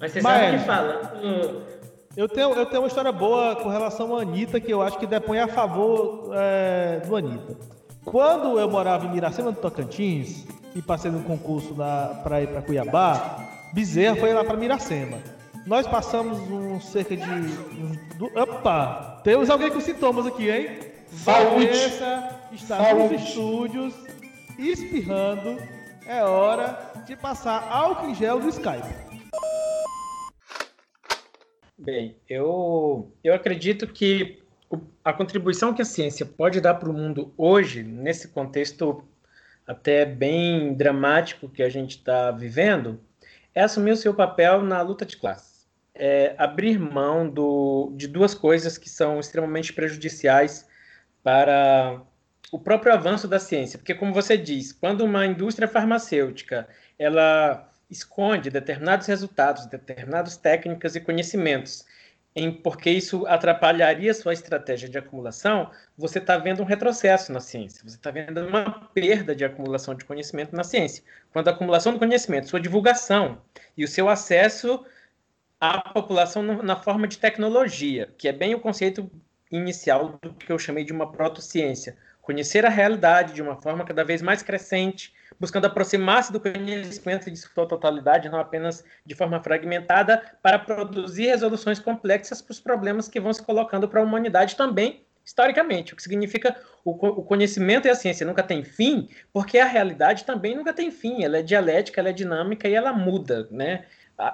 Mas 0.00 0.12
você 0.12 0.20
Mas, 0.20 0.40
sabe 0.40 0.58
que 0.58 0.64
falando. 0.64 1.78
Eu 2.16 2.28
tenho, 2.28 2.52
eu 2.52 2.66
tenho 2.66 2.82
uma 2.82 2.88
história 2.88 3.12
boa 3.12 3.56
com 3.56 3.68
relação 3.68 4.16
à 4.16 4.22
Anitta 4.22 4.60
que 4.60 4.72
eu 4.72 4.82
acho 4.82 4.98
que 4.98 5.06
depõe 5.06 5.38
a 5.38 5.48
favor 5.48 6.32
é, 6.34 7.00
do 7.06 7.16
Anitta. 7.16 7.56
Quando 8.04 8.58
eu 8.58 8.68
morava 8.68 9.06
em 9.06 9.10
Miracema 9.10 9.52
do 9.52 9.60
Tocantins, 9.60 10.46
e 10.78 10.82
passei 10.82 11.10
num 11.10 11.24
concurso 11.24 11.74
para 11.74 12.40
ir 12.40 12.46
para 12.46 12.62
Cuiabá, 12.62 13.48
Bezerra 13.72 14.14
foi 14.14 14.32
lá 14.32 14.44
para 14.44 14.56
Miracema. 14.56 15.18
Nós 15.66 15.88
passamos 15.88 16.38
um 16.38 16.80
cerca 16.80 17.16
de. 17.16 17.28
Um, 17.28 18.40
opa! 18.40 19.20
Temos 19.24 19.50
alguém 19.50 19.70
com 19.72 19.80
sintomas 19.80 20.24
aqui, 20.24 20.48
hein? 20.48 20.78
Saúde! 21.08 21.66
Vanessa 21.66 22.40
está 22.52 22.76
Saúde. 22.76 23.14
nos 23.14 23.22
estúdios 23.24 23.94
espirrando. 24.56 25.58
É 26.06 26.22
hora 26.22 26.92
de 27.04 27.16
passar 27.16 27.68
álcool 27.70 28.10
em 28.10 28.14
gel 28.14 28.38
no 28.38 28.48
Skype. 28.48 29.08
Bem, 31.76 32.16
eu, 32.28 33.12
eu 33.22 33.34
acredito 33.34 33.86
que 33.86 34.42
a 35.04 35.12
contribuição 35.12 35.74
que 35.74 35.82
a 35.82 35.84
ciência 35.84 36.24
pode 36.24 36.60
dar 36.60 36.74
para 36.74 36.88
o 36.88 36.94
mundo 36.94 37.32
hoje, 37.36 37.82
nesse 37.82 38.28
contexto 38.28 39.04
até 39.68 40.06
bem 40.06 40.72
dramático 40.72 41.46
que 41.46 41.62
a 41.62 41.68
gente 41.68 41.98
está 41.98 42.30
vivendo, 42.30 42.98
é 43.54 43.60
assumir 43.60 43.90
o 43.90 43.96
seu 43.96 44.14
papel 44.14 44.62
na 44.62 44.80
luta 44.80 45.04
de 45.04 45.18
classes. 45.18 45.68
É 45.94 46.34
abrir 46.38 46.78
mão 46.78 47.28
do, 47.28 47.92
de 47.94 48.08
duas 48.08 48.34
coisas 48.34 48.78
que 48.78 48.88
são 48.88 49.20
extremamente 49.20 49.74
prejudiciais 49.74 50.66
para 51.22 52.00
o 52.50 52.58
próprio 52.58 52.94
avanço 52.94 53.28
da 53.28 53.38
ciência. 53.38 53.78
Porque, 53.78 53.94
como 53.94 54.14
você 54.14 54.38
diz, 54.38 54.72
quando 54.72 55.02
uma 55.04 55.26
indústria 55.26 55.68
farmacêutica 55.68 56.66
ela 56.98 57.70
esconde 57.90 58.48
determinados 58.48 59.06
resultados, 59.06 59.66
determinadas 59.66 60.36
técnicas 60.36 60.96
e 60.96 61.00
conhecimentos, 61.00 61.84
em 62.38 62.52
porque 62.52 62.88
isso 62.88 63.26
atrapalharia 63.26 64.14
sua 64.14 64.32
estratégia 64.32 64.88
de 64.88 64.96
acumulação, 64.96 65.70
você 65.96 66.18
está 66.18 66.38
vendo 66.38 66.62
um 66.62 66.64
retrocesso 66.64 67.32
na 67.32 67.40
ciência, 67.40 67.82
você 67.82 67.96
está 67.96 68.12
vendo 68.12 68.40
uma 68.46 68.88
perda 68.94 69.34
de 69.34 69.44
acumulação 69.44 69.94
de 69.94 70.04
conhecimento 70.04 70.54
na 70.54 70.62
ciência. 70.62 71.02
Quando 71.32 71.48
a 71.48 71.50
acumulação 71.50 71.92
do 71.92 71.98
conhecimento, 71.98 72.48
sua 72.48 72.60
divulgação 72.60 73.42
e 73.76 73.84
o 73.84 73.88
seu 73.88 74.08
acesso 74.08 74.84
à 75.60 75.80
população 75.80 76.42
na 76.42 76.76
forma 76.76 77.08
de 77.08 77.18
tecnologia, 77.18 78.08
que 78.16 78.28
é 78.28 78.32
bem 78.32 78.54
o 78.54 78.60
conceito 78.60 79.10
inicial 79.50 80.16
do 80.22 80.32
que 80.32 80.52
eu 80.52 80.58
chamei 80.58 80.84
de 80.84 80.92
uma 80.92 81.10
protociência, 81.10 81.96
conhecer 82.22 82.64
a 82.64 82.70
realidade 82.70 83.32
de 83.32 83.42
uma 83.42 83.60
forma 83.60 83.84
cada 83.84 84.04
vez 84.04 84.22
mais 84.22 84.42
crescente, 84.42 85.12
buscando 85.38 85.66
aproximar-se 85.66 86.32
do 86.32 86.40
conhecimento 86.40 87.30
de 87.30 87.36
sua 87.36 87.66
totalidade, 87.66 88.28
não 88.28 88.38
apenas 88.38 88.84
de 89.04 89.14
forma 89.14 89.40
fragmentada, 89.42 90.22
para 90.42 90.58
produzir 90.58 91.26
resoluções 91.26 91.78
complexas 91.78 92.40
para 92.42 92.52
os 92.52 92.60
problemas 92.60 93.08
que 93.08 93.20
vão 93.20 93.32
se 93.32 93.42
colocando 93.42 93.88
para 93.88 94.00
a 94.00 94.04
humanidade 94.04 94.56
também, 94.56 95.04
historicamente, 95.24 95.92
o 95.92 95.96
que 95.96 96.02
significa 96.02 96.56
o, 96.84 96.90
o 96.92 97.22
conhecimento 97.22 97.86
e 97.86 97.90
a 97.90 97.94
ciência 97.94 98.26
nunca 98.26 98.42
tem 98.42 98.64
fim, 98.64 99.08
porque 99.32 99.58
a 99.58 99.66
realidade 99.66 100.24
também 100.24 100.56
nunca 100.56 100.72
tem 100.72 100.90
fim, 100.90 101.22
ela 101.22 101.38
é 101.38 101.42
dialética, 101.42 102.00
ela 102.00 102.08
é 102.08 102.12
dinâmica 102.12 102.66
e 102.66 102.74
ela 102.74 102.92
muda, 102.94 103.46
né? 103.50 103.84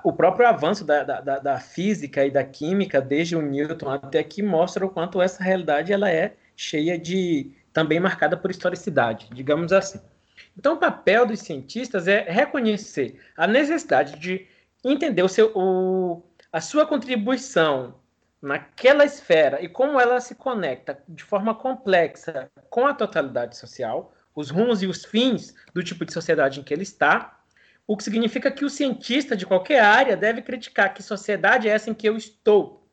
O 0.02 0.12
próprio 0.14 0.46
avanço 0.48 0.82
da, 0.84 1.02
da- 1.02 1.38
da 1.40 1.60
física 1.60 2.24
e 2.24 2.30
da 2.30 2.42
química, 2.42 3.02
desde 3.02 3.36
o 3.36 3.42
Newton 3.42 3.90
até 3.90 4.18
aqui, 4.18 4.42
mostra 4.42 4.86
o 4.86 4.88
quanto 4.88 5.20
essa 5.20 5.42
realidade 5.42 5.92
ela 5.92 6.10
é 6.10 6.36
cheia 6.56 6.98
de 6.98 7.52
também 7.72 8.00
marcada 8.00 8.34
por 8.36 8.50
historicidade, 8.50 9.28
digamos 9.34 9.72
assim. 9.72 10.00
Então, 10.56 10.74
o 10.74 10.78
papel 10.78 11.26
dos 11.26 11.40
cientistas 11.40 12.06
é 12.06 12.20
reconhecer 12.28 13.20
a 13.36 13.46
necessidade 13.46 14.18
de 14.18 14.46
entender 14.84 15.22
o 15.22 15.28
seu, 15.28 15.52
o, 15.54 16.22
a 16.52 16.60
sua 16.60 16.86
contribuição 16.86 17.94
naquela 18.40 19.04
esfera 19.04 19.62
e 19.62 19.68
como 19.68 19.98
ela 19.98 20.20
se 20.20 20.34
conecta 20.34 21.02
de 21.08 21.24
forma 21.24 21.54
complexa 21.54 22.50
com 22.68 22.86
a 22.86 22.94
totalidade 22.94 23.56
social, 23.56 24.14
os 24.34 24.50
rumos 24.50 24.82
e 24.82 24.86
os 24.86 25.04
fins 25.04 25.54
do 25.72 25.82
tipo 25.82 26.04
de 26.04 26.12
sociedade 26.12 26.60
em 26.60 26.62
que 26.62 26.74
ele 26.74 26.82
está, 26.82 27.40
o 27.86 27.96
que 27.96 28.04
significa 28.04 28.50
que 28.50 28.64
o 28.64 28.70
cientista 28.70 29.36
de 29.36 29.46
qualquer 29.46 29.80
área 29.80 30.16
deve 30.16 30.42
criticar 30.42 30.92
que 30.92 31.02
sociedade 31.02 31.68
é 31.68 31.72
essa 31.72 31.90
em 31.90 31.94
que 31.94 32.08
eu 32.08 32.16
estou. 32.16 32.86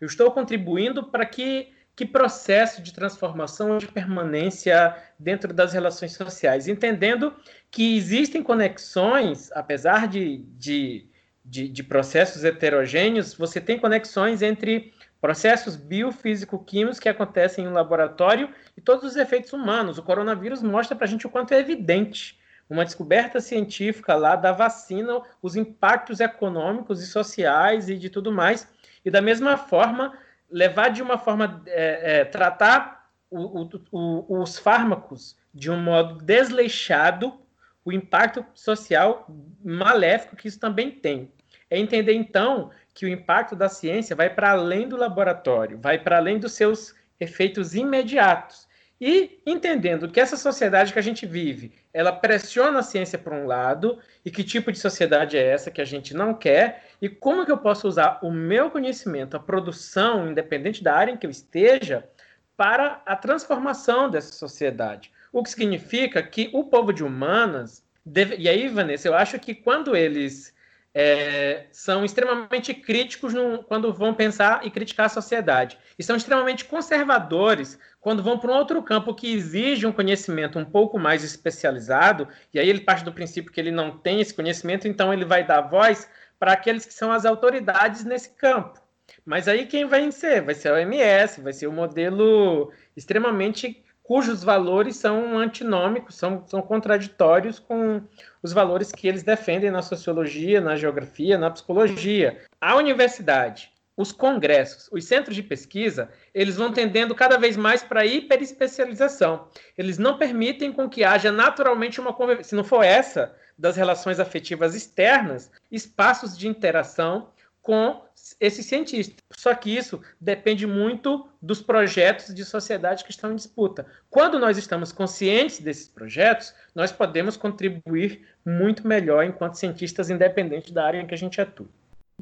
Eu 0.00 0.06
estou 0.06 0.30
contribuindo 0.30 1.04
para 1.04 1.26
que 1.26 1.71
que 1.94 2.06
processo 2.06 2.82
de 2.82 2.92
transformação 2.92 3.78
de 3.78 3.86
permanência 3.86 4.96
dentro 5.18 5.52
das 5.52 5.72
relações 5.72 6.12
sociais, 6.12 6.66
entendendo 6.66 7.34
que 7.70 7.96
existem 7.96 8.42
conexões, 8.42 9.50
apesar 9.52 10.08
de, 10.08 10.38
de, 10.56 11.06
de, 11.44 11.68
de 11.68 11.82
processos 11.82 12.44
heterogêneos, 12.44 13.34
você 13.34 13.60
tem 13.60 13.78
conexões 13.78 14.40
entre 14.42 14.92
processos 15.20 15.76
biofísico-químicos 15.76 16.98
que 16.98 17.08
acontecem 17.08 17.64
em 17.64 17.68
um 17.68 17.72
laboratório 17.72 18.48
e 18.76 18.80
todos 18.80 19.04
os 19.04 19.16
efeitos 19.16 19.52
humanos. 19.52 19.98
O 19.98 20.02
coronavírus 20.02 20.62
mostra 20.62 20.96
para 20.96 21.06
a 21.06 21.08
gente 21.08 21.26
o 21.26 21.30
quanto 21.30 21.52
é 21.52 21.60
evidente 21.60 22.40
uma 22.68 22.84
descoberta 22.84 23.40
científica 23.40 24.14
lá 24.14 24.34
da 24.34 24.50
vacina, 24.50 25.20
os 25.42 25.56
impactos 25.56 26.20
econômicos 26.20 27.02
e 27.02 27.06
sociais 27.06 27.88
e 27.88 27.96
de 27.96 28.08
tudo 28.08 28.32
mais. 28.32 28.66
E 29.04 29.10
da 29.10 29.20
mesma 29.20 29.56
forma, 29.56 30.16
levar 30.52 30.90
de 30.90 31.02
uma 31.02 31.18
forma, 31.18 31.62
é, 31.66 32.20
é, 32.20 32.24
tratar 32.24 33.08
o, 33.30 33.66
o, 33.90 34.42
os 34.42 34.58
fármacos 34.58 35.36
de 35.52 35.70
um 35.70 35.82
modo 35.82 36.22
desleixado, 36.22 37.40
o 37.84 37.90
impacto 37.90 38.44
social 38.54 39.26
maléfico 39.64 40.36
que 40.36 40.46
isso 40.46 40.60
também 40.60 40.90
tem. 40.90 41.32
É 41.70 41.78
entender, 41.78 42.12
então, 42.12 42.70
que 42.94 43.06
o 43.06 43.08
impacto 43.08 43.56
da 43.56 43.68
ciência 43.68 44.14
vai 44.14 44.28
para 44.28 44.50
além 44.50 44.86
do 44.86 44.96
laboratório, 44.96 45.78
vai 45.80 45.98
para 45.98 46.18
além 46.18 46.38
dos 46.38 46.52
seus 46.52 46.94
efeitos 47.18 47.74
imediatos. 47.74 48.68
E 49.04 49.42
entendendo 49.44 50.08
que 50.08 50.20
essa 50.20 50.36
sociedade 50.36 50.92
que 50.92 50.98
a 51.00 51.02
gente 51.02 51.26
vive, 51.26 51.72
ela 51.92 52.12
pressiona 52.12 52.78
a 52.78 52.82
ciência 52.84 53.18
para 53.18 53.34
um 53.34 53.46
lado, 53.46 53.98
e 54.24 54.30
que 54.30 54.44
tipo 54.44 54.70
de 54.70 54.78
sociedade 54.78 55.36
é 55.36 55.44
essa 55.44 55.72
que 55.72 55.80
a 55.80 55.84
gente 55.84 56.14
não 56.14 56.32
quer, 56.32 56.84
e 57.02 57.08
como 57.08 57.44
que 57.44 57.50
eu 57.50 57.58
posso 57.58 57.88
usar 57.88 58.20
o 58.22 58.30
meu 58.30 58.70
conhecimento, 58.70 59.36
a 59.36 59.40
produção, 59.40 60.30
independente 60.30 60.84
da 60.84 60.94
área 60.94 61.10
em 61.10 61.16
que 61.16 61.26
eu 61.26 61.30
esteja, 61.32 62.08
para 62.56 63.02
a 63.04 63.16
transformação 63.16 64.08
dessa 64.08 64.34
sociedade. 64.34 65.10
O 65.32 65.42
que 65.42 65.50
significa 65.50 66.22
que 66.22 66.48
o 66.52 66.62
povo 66.62 66.92
de 66.92 67.02
humanas, 67.02 67.84
deve... 68.06 68.36
e 68.36 68.48
aí, 68.48 68.68
Vanessa, 68.68 69.08
eu 69.08 69.16
acho 69.16 69.36
que 69.40 69.52
quando 69.52 69.96
eles 69.96 70.54
é, 70.94 71.66
são 71.72 72.04
extremamente 72.04 72.74
críticos 72.74 73.32
no, 73.32 73.62
quando 73.62 73.92
vão 73.92 74.12
pensar 74.12 74.64
e 74.64 74.70
criticar 74.70 75.06
a 75.06 75.08
sociedade. 75.08 75.78
E 75.98 76.02
são 76.02 76.16
extremamente 76.16 76.64
conservadores 76.64 77.78
quando 78.00 78.22
vão 78.22 78.38
para 78.38 78.50
um 78.50 78.56
outro 78.56 78.82
campo 78.82 79.14
que 79.14 79.32
exige 79.32 79.86
um 79.86 79.92
conhecimento 79.92 80.58
um 80.58 80.64
pouco 80.64 80.98
mais 80.98 81.24
especializado, 81.24 82.28
e 82.52 82.58
aí 82.58 82.68
ele 82.68 82.80
parte 82.80 83.04
do 83.04 83.12
princípio 83.12 83.52
que 83.52 83.60
ele 83.60 83.70
não 83.70 83.96
tem 83.96 84.20
esse 84.20 84.34
conhecimento, 84.34 84.88
então 84.88 85.12
ele 85.12 85.24
vai 85.24 85.46
dar 85.46 85.62
voz 85.62 86.08
para 86.38 86.52
aqueles 86.52 86.84
que 86.84 86.92
são 86.92 87.12
as 87.12 87.24
autoridades 87.24 88.04
nesse 88.04 88.30
campo. 88.30 88.80
Mas 89.24 89.46
aí 89.46 89.66
quem 89.66 89.84
vai 89.84 90.10
ser? 90.10 90.42
Vai 90.42 90.54
ser 90.54 90.68
a 90.68 90.74
OMS, 90.74 91.40
vai 91.40 91.52
ser 91.52 91.66
o 91.68 91.72
modelo 91.72 92.72
extremamente 92.96 93.81
cujos 94.02 94.42
valores 94.42 94.96
são 94.96 95.38
antinômicos, 95.38 96.16
são, 96.16 96.44
são 96.46 96.60
contraditórios 96.60 97.58
com 97.58 98.02
os 98.42 98.52
valores 98.52 98.90
que 98.90 99.06
eles 99.06 99.22
defendem 99.22 99.70
na 99.70 99.82
sociologia, 99.82 100.60
na 100.60 100.76
geografia, 100.76 101.38
na 101.38 101.50
psicologia. 101.50 102.42
A 102.60 102.76
universidade, 102.76 103.72
os 103.96 104.10
congressos, 104.10 104.88
os 104.90 105.04
centros 105.04 105.36
de 105.36 105.42
pesquisa, 105.42 106.10
eles 106.34 106.56
vão 106.56 106.72
tendendo 106.72 107.14
cada 107.14 107.38
vez 107.38 107.56
mais 107.56 107.82
para 107.82 108.04
hiperespecialização. 108.04 109.48
Eles 109.78 109.98
não 109.98 110.18
permitem 110.18 110.72
com 110.72 110.88
que 110.88 111.04
haja 111.04 111.30
naturalmente 111.30 112.00
uma 112.00 112.12
convivência. 112.12 112.50
Se 112.50 112.54
não 112.54 112.64
for 112.64 112.82
essa 112.82 113.34
das 113.56 113.76
relações 113.76 114.18
afetivas 114.18 114.74
externas, 114.74 115.50
espaços 115.70 116.36
de 116.36 116.48
interação 116.48 117.28
com 117.62 118.02
esses 118.40 118.66
cientistas. 118.66 119.16
Só 119.30 119.54
que 119.54 119.74
isso 119.74 120.00
depende 120.20 120.66
muito 120.66 121.26
dos 121.40 121.62
projetos 121.62 122.34
de 122.34 122.44
sociedade 122.44 123.04
que 123.04 123.10
estão 123.10 123.32
em 123.32 123.36
disputa. 123.36 123.86
Quando 124.10 124.38
nós 124.38 124.58
estamos 124.58 124.92
conscientes 124.92 125.60
desses 125.60 125.88
projetos, 125.88 126.52
nós 126.74 126.90
podemos 126.90 127.36
contribuir 127.36 128.26
muito 128.44 128.86
melhor 128.86 129.24
enquanto 129.24 129.54
cientistas 129.54 130.10
independentes 130.10 130.72
da 130.72 130.84
área 130.84 131.00
em 131.00 131.06
que 131.06 131.14
a 131.14 131.18
gente 131.18 131.40
atua. 131.40 131.68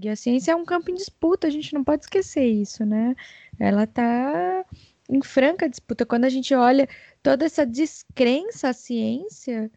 E 0.01 0.09
a 0.09 0.17
ciência 0.17 0.53
é 0.53 0.57
um 0.57 0.65
campo 0.65 0.91
em 0.91 0.95
disputa, 0.95 1.47
a 1.47 1.51
gente 1.51 1.75
não 1.75 1.83
pode 1.83 2.05
esquecer 2.05 2.45
isso, 2.45 2.85
né? 2.85 3.15
Ela 3.59 3.85
está 3.85 4.65
em 5.09 5.23
franca 5.23 5.69
disputa. 5.69 6.07
Quando 6.07 6.25
a 6.25 6.29
gente 6.29 6.55
olha 6.55 6.89
toda 7.23 7.45
essa 7.45 7.67
descrença 7.67 8.69
à 8.69 8.73
ciência, 8.73 9.71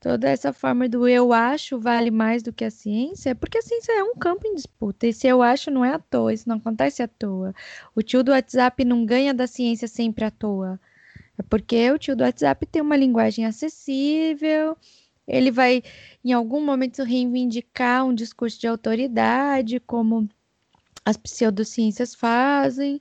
toda 0.00 0.28
essa 0.28 0.52
forma 0.52 0.88
do 0.88 1.06
eu 1.06 1.32
acho 1.32 1.78
vale 1.78 2.10
mais 2.10 2.42
do 2.42 2.52
que 2.52 2.64
a 2.64 2.70
ciência, 2.70 3.34
porque 3.34 3.58
a 3.58 3.62
ciência 3.62 3.92
é 3.92 4.02
um 4.02 4.14
campo 4.14 4.46
em 4.46 4.54
disputa. 4.54 5.06
Esse 5.06 5.26
eu 5.26 5.42
acho 5.42 5.70
não 5.70 5.84
é 5.84 5.94
à 5.94 5.98
toa, 5.98 6.32
isso 6.32 6.48
não 6.48 6.56
acontece 6.56 7.02
à 7.02 7.08
toa. 7.08 7.54
O 7.94 8.02
tio 8.02 8.24
do 8.24 8.32
WhatsApp 8.32 8.84
não 8.84 9.04
ganha 9.04 9.34
da 9.34 9.46
ciência 9.46 9.86
sempre 9.86 10.24
à 10.24 10.30
toa. 10.30 10.80
É 11.38 11.42
porque 11.42 11.90
o 11.90 11.98
tio 11.98 12.16
do 12.16 12.24
WhatsApp 12.24 12.66
tem 12.66 12.82
uma 12.82 12.96
linguagem 12.96 13.46
acessível, 13.46 14.76
ele 15.28 15.50
vai, 15.50 15.82
em 16.24 16.32
algum 16.32 16.64
momento, 16.64 17.04
reivindicar 17.04 18.04
um 18.04 18.14
discurso 18.14 18.60
de 18.60 18.66
autoridade, 18.66 19.80
como 19.80 20.28
as 21.04 21.16
pseudociências 21.16 22.14
fazem. 22.14 23.00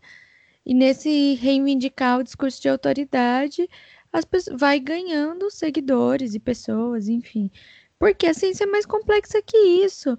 E 0.66 0.74
nesse 0.74 1.34
reivindicar 1.36 2.20
o 2.20 2.24
discurso 2.24 2.62
de 2.62 2.70
autoridade, 2.70 3.68
as 4.12 4.26
pessoas, 4.26 4.60
vai 4.60 4.80
ganhando 4.80 5.52
seguidores 5.52 6.34
e 6.36 6.40
pessoas, 6.40 7.08
enfim. 7.08 7.52
Porque 7.98 8.28
a 8.28 8.34
ciência 8.34 8.64
é 8.64 8.68
mais 8.68 8.86
complexa 8.86 9.42
que 9.42 9.58
isso. 9.58 10.18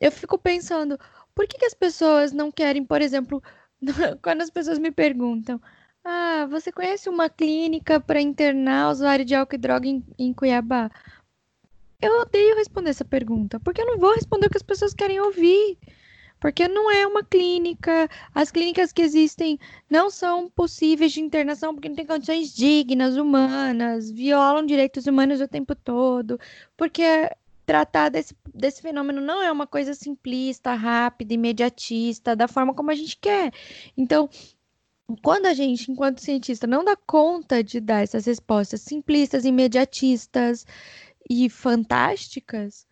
Eu 0.00 0.12
fico 0.12 0.38
pensando, 0.38 0.98
por 1.34 1.46
que, 1.46 1.58
que 1.58 1.64
as 1.64 1.74
pessoas 1.74 2.32
não 2.32 2.52
querem, 2.52 2.84
por 2.84 3.00
exemplo, 3.02 3.42
quando 4.22 4.42
as 4.42 4.50
pessoas 4.50 4.78
me 4.78 4.90
perguntam, 4.90 5.60
ah, 6.04 6.46
você 6.50 6.72
conhece 6.72 7.08
uma 7.08 7.28
clínica 7.30 8.00
para 8.00 8.20
internar 8.20 8.90
usuário 8.90 9.24
de 9.24 9.34
álcool 9.34 9.54
e 9.54 9.58
droga 9.58 9.88
em, 9.88 10.04
em 10.18 10.32
Cuiabá? 10.32 10.90
Eu 12.00 12.20
odeio 12.20 12.56
responder 12.56 12.90
essa 12.90 13.04
pergunta, 13.04 13.60
porque 13.60 13.80
eu 13.80 13.86
não 13.86 13.98
vou 13.98 14.14
responder 14.14 14.48
o 14.48 14.50
que 14.50 14.56
as 14.56 14.62
pessoas 14.62 14.92
querem 14.92 15.20
ouvir. 15.20 15.78
Porque 16.42 16.66
não 16.66 16.90
é 16.90 17.06
uma 17.06 17.22
clínica. 17.22 18.10
As 18.34 18.50
clínicas 18.50 18.92
que 18.92 19.00
existem 19.00 19.60
não 19.88 20.10
são 20.10 20.50
possíveis 20.50 21.12
de 21.12 21.20
internação 21.20 21.72
porque 21.72 21.88
não 21.88 21.94
tem 21.94 22.04
condições 22.04 22.52
dignas, 22.52 23.16
humanas, 23.16 24.10
violam 24.10 24.66
direitos 24.66 25.06
humanos 25.06 25.40
o 25.40 25.46
tempo 25.46 25.76
todo. 25.76 26.40
Porque 26.76 27.30
tratar 27.64 28.08
desse, 28.08 28.34
desse 28.52 28.82
fenômeno 28.82 29.20
não 29.20 29.40
é 29.40 29.52
uma 29.52 29.68
coisa 29.68 29.94
simplista, 29.94 30.74
rápida, 30.74 31.32
imediatista, 31.32 32.34
da 32.34 32.48
forma 32.48 32.74
como 32.74 32.90
a 32.90 32.94
gente 32.96 33.16
quer. 33.18 33.52
Então, 33.96 34.28
quando 35.22 35.46
a 35.46 35.54
gente, 35.54 35.92
enquanto 35.92 36.20
cientista, 36.20 36.66
não 36.66 36.84
dá 36.84 36.96
conta 36.96 37.62
de 37.62 37.78
dar 37.78 38.02
essas 38.02 38.26
respostas 38.26 38.80
simplistas, 38.80 39.44
imediatistas 39.44 40.66
e 41.30 41.48
fantásticas, 41.48 42.84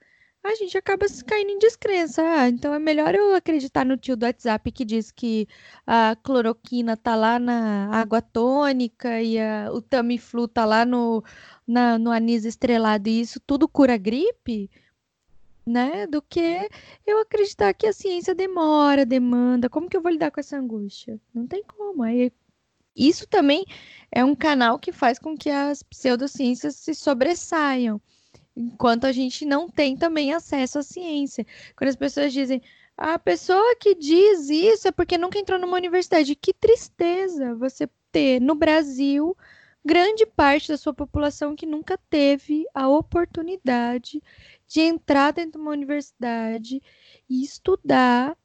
a 0.42 0.54
gente 0.54 0.76
acaba 0.76 1.06
caindo 1.26 1.50
em 1.50 1.58
descrença. 1.58 2.22
Ah, 2.22 2.48
então 2.48 2.72
é 2.74 2.78
melhor 2.78 3.14
eu 3.14 3.34
acreditar 3.34 3.84
no 3.84 3.96
tio 3.96 4.16
do 4.16 4.24
WhatsApp 4.24 4.72
que 4.72 4.84
diz 4.84 5.10
que 5.10 5.46
a 5.86 6.16
cloroquina 6.22 6.96
tá 6.96 7.14
lá 7.14 7.38
na 7.38 7.90
água 7.94 8.22
tônica 8.22 9.20
e 9.22 9.38
a, 9.38 9.70
o 9.72 9.82
Tamiflu 9.82 10.48
tá 10.48 10.64
lá 10.64 10.84
no, 10.84 11.22
na, 11.66 11.98
no 11.98 12.10
anis 12.10 12.44
estrelado 12.44 13.08
e 13.08 13.20
isso 13.20 13.38
tudo 13.40 13.68
cura 13.68 13.96
gripe, 13.98 14.70
né? 15.66 16.06
Do 16.06 16.22
que 16.22 16.68
eu 17.06 17.18
acreditar 17.20 17.74
que 17.74 17.86
a 17.86 17.92
ciência 17.92 18.34
demora, 18.34 19.04
demanda. 19.06 19.68
Como 19.68 19.88
que 19.88 19.96
eu 19.96 20.02
vou 20.02 20.10
lidar 20.12 20.30
com 20.30 20.40
essa 20.40 20.56
angústia? 20.56 21.20
Não 21.34 21.46
tem 21.46 21.62
como. 21.64 22.02
Aí, 22.02 22.32
isso 22.96 23.26
também 23.28 23.64
é 24.10 24.24
um 24.24 24.34
canal 24.34 24.78
que 24.78 24.92
faz 24.92 25.18
com 25.18 25.36
que 25.36 25.50
as 25.50 25.82
pseudociências 25.82 26.76
se 26.76 26.94
sobressaiam 26.94 28.00
enquanto 28.56 29.04
a 29.06 29.12
gente 29.12 29.44
não 29.44 29.68
tem 29.68 29.96
também 29.96 30.32
acesso 30.32 30.78
à 30.78 30.82
ciência. 30.82 31.46
Quando 31.76 31.88
as 31.88 31.96
pessoas 31.96 32.32
dizem, 32.32 32.62
a 32.96 33.18
pessoa 33.18 33.76
que 33.76 33.94
diz 33.94 34.50
isso 34.50 34.88
é 34.88 34.92
porque 34.92 35.16
nunca 35.16 35.38
entrou 35.38 35.58
numa 35.58 35.76
universidade. 35.76 36.34
Que 36.34 36.52
tristeza 36.52 37.54
você 37.54 37.88
ter 38.12 38.40
no 38.40 38.54
Brasil 38.54 39.36
grande 39.84 40.26
parte 40.26 40.68
da 40.68 40.76
sua 40.76 40.92
população 40.92 41.56
que 41.56 41.64
nunca 41.66 41.98
teve 42.10 42.66
a 42.74 42.88
oportunidade 42.88 44.22
de 44.66 44.80
entrar 44.80 45.32
dentro 45.32 45.52
de 45.52 45.58
uma 45.58 45.72
universidade 45.72 46.82
e 47.28 47.42
estudar 47.42 48.36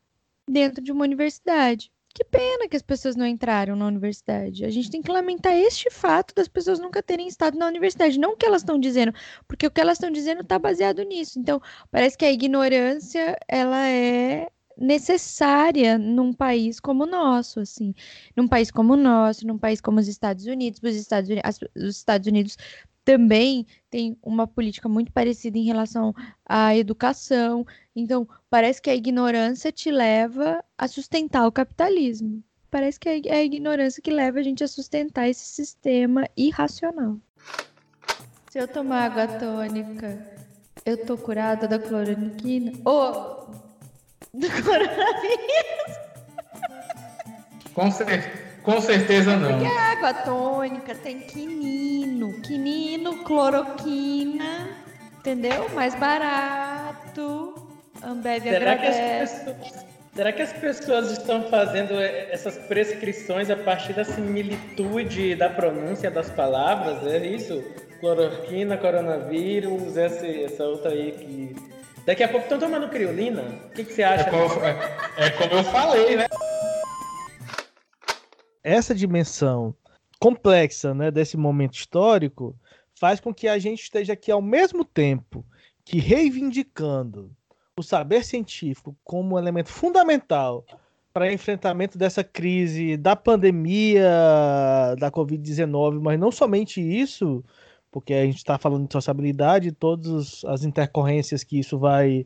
dentro 0.48 0.82
de 0.82 0.92
uma 0.92 1.04
universidade. 1.04 1.92
Que 2.16 2.24
pena 2.24 2.70
que 2.70 2.78
as 2.78 2.82
pessoas 2.82 3.18
não 3.18 3.28
entraram 3.28 3.76
na 3.76 3.86
universidade. 3.86 4.64
A 4.64 4.70
gente 4.70 4.90
tem 4.90 5.02
que 5.02 5.12
lamentar 5.12 5.54
este 5.54 5.90
fato 5.92 6.34
das 6.34 6.48
pessoas 6.48 6.80
nunca 6.80 7.04
terem 7.04 7.28
estado 7.28 7.58
na 7.58 7.68
universidade, 7.68 8.18
não 8.18 8.32
o 8.32 8.38
que 8.38 8.46
elas 8.46 8.62
estão 8.62 8.80
dizendo, 8.80 9.14
porque 9.46 9.68
o 9.68 9.72
que 9.72 9.82
elas 9.82 9.98
estão 9.98 10.10
dizendo 10.10 10.40
está 10.40 10.58
baseado 10.58 11.04
nisso. 11.04 11.38
Então, 11.38 11.62
parece 11.92 12.18
que 12.18 12.24
a 12.24 12.32
ignorância 12.32 13.38
ela 13.50 13.86
é 13.90 14.50
necessária 14.78 15.98
num 15.98 16.32
país 16.32 16.80
como 16.80 17.04
o 17.04 17.08
nosso, 17.08 17.60
assim, 17.60 17.94
num 18.34 18.48
país 18.48 18.72
como 18.72 18.94
o 18.94 18.98
nosso, 18.98 19.46
num 19.46 19.58
país 19.58 19.82
como 19.82 20.00
os 20.00 20.08
Estados 20.08 20.46
Unidos, 20.46 20.80
os 20.82 20.96
Estados 20.96 21.30
Unidos, 21.30 21.60
os 21.76 21.98
Estados 21.98 22.28
Unidos 22.28 22.58
também 23.06 23.68
tem 23.90 24.18
uma 24.22 24.48
política 24.48 24.90
muito 24.90 25.12
parecida 25.12 25.58
em 25.60 25.64
relação 25.64 26.14
à 26.44 26.76
educação. 26.76 27.66
Então, 27.96 28.28
parece 28.50 28.82
que 28.82 28.90
a 28.90 28.96
ignorância 28.96 29.72
te 29.72 29.92
leva 29.92 30.62
a 30.76 30.88
sustentar 30.88 31.48
o 31.48 31.52
capitalismo. 31.52 32.44
Parece 32.72 33.00
que 33.00 33.08
é 33.08 33.36
a 33.36 33.44
ignorância 33.44 34.02
que 34.02 34.12
leva 34.12 34.40
a 34.40 34.44
gente 34.44 34.64
a 34.64 34.68
sustentar 34.68 35.30
esse 35.30 35.46
sistema 35.46 36.28
irracional. 36.36 37.18
Se 38.50 38.60
eu 38.60 38.68
tomar 38.68 39.12
água 39.12 39.28
tônica, 39.40 40.20
eu 40.84 40.98
tô 41.06 41.16
curada 41.18 41.68
da 41.68 41.78
cloroquina? 41.78 42.74
Ou 42.84 43.52
do 44.34 44.48
coronavírus? 44.64 45.96
Com 47.74 47.92
certeza. 47.92 48.45
Com 48.66 48.82
certeza 48.82 49.38
não. 49.38 49.60
Porque 49.60 49.66
a 49.68 49.92
água 49.92 50.14
tônica 50.14 50.96
tem 50.96 51.20
quinino, 51.20 52.42
quinino, 52.42 53.24
cloroquina, 53.24 54.68
entendeu? 55.20 55.70
Mais 55.70 55.94
barato. 55.94 57.54
Ambev 58.04 58.42
será 58.42 58.72
agradece. 58.72 59.44
Que 59.44 59.50
as 59.52 59.56
pessoas, 59.56 59.86
será 60.16 60.32
que 60.32 60.42
as 60.42 60.54
pessoas 60.54 61.12
estão 61.12 61.44
fazendo 61.44 61.94
essas 62.02 62.58
prescrições 62.58 63.52
a 63.52 63.56
partir 63.56 63.94
da 63.94 64.04
similitude 64.04 65.36
da 65.36 65.50
pronúncia 65.50 66.10
das 66.10 66.32
palavras? 66.32 67.06
É 67.06 67.24
isso? 67.24 67.64
Cloroquina, 68.00 68.78
coronavírus, 68.78 69.96
essa, 69.96 70.26
essa 70.26 70.64
outra 70.64 70.90
aí 70.90 71.12
que. 71.12 71.56
Daqui 72.04 72.24
a 72.24 72.28
pouco 72.28 72.46
estão 72.46 72.60
tomando 72.60 72.90
criolina? 72.90 73.44
O 73.68 73.70
que, 73.70 73.84
que 73.84 73.94
você 73.94 74.04
acha? 74.04 74.28
É 74.28 74.32
como, 74.32 74.66
é, 74.66 74.76
é 75.18 75.30
como 75.32 75.54
eu 75.54 75.64
falei, 75.64 76.16
né? 76.16 76.28
Essa 78.66 78.96
dimensão 78.96 79.76
complexa 80.20 80.92
né, 80.96 81.12
desse 81.12 81.38
momento 81.38 81.76
histórico 81.76 82.56
faz 82.96 83.20
com 83.20 83.32
que 83.32 83.48
a 83.48 83.60
gente 83.60 83.84
esteja 83.84 84.14
aqui 84.14 84.32
ao 84.32 84.42
mesmo 84.42 84.84
tempo 84.84 85.46
que 85.84 86.00
reivindicando 86.00 87.32
o 87.78 87.84
saber 87.84 88.26
científico 88.26 88.98
como 89.04 89.36
um 89.36 89.38
elemento 89.38 89.70
fundamental 89.70 90.66
para 91.14 91.32
enfrentamento 91.32 91.96
dessa 91.96 92.24
crise 92.24 92.98
da 92.98 93.16
pandemia 93.16 94.10
da 94.98 95.12
Covid-19, 95.12 96.02
mas 96.02 96.20
não 96.20 96.32
somente 96.32 96.82
isso, 96.82 97.44
porque 97.92 98.14
a 98.14 98.26
gente 98.26 98.38
está 98.38 98.58
falando 98.58 98.88
de 98.88 98.94
sociabilidade 98.94 99.72
todas 99.72 100.44
as 100.46 100.64
intercorrências 100.64 101.44
que 101.44 101.60
isso 101.60 101.78
vai 101.78 102.26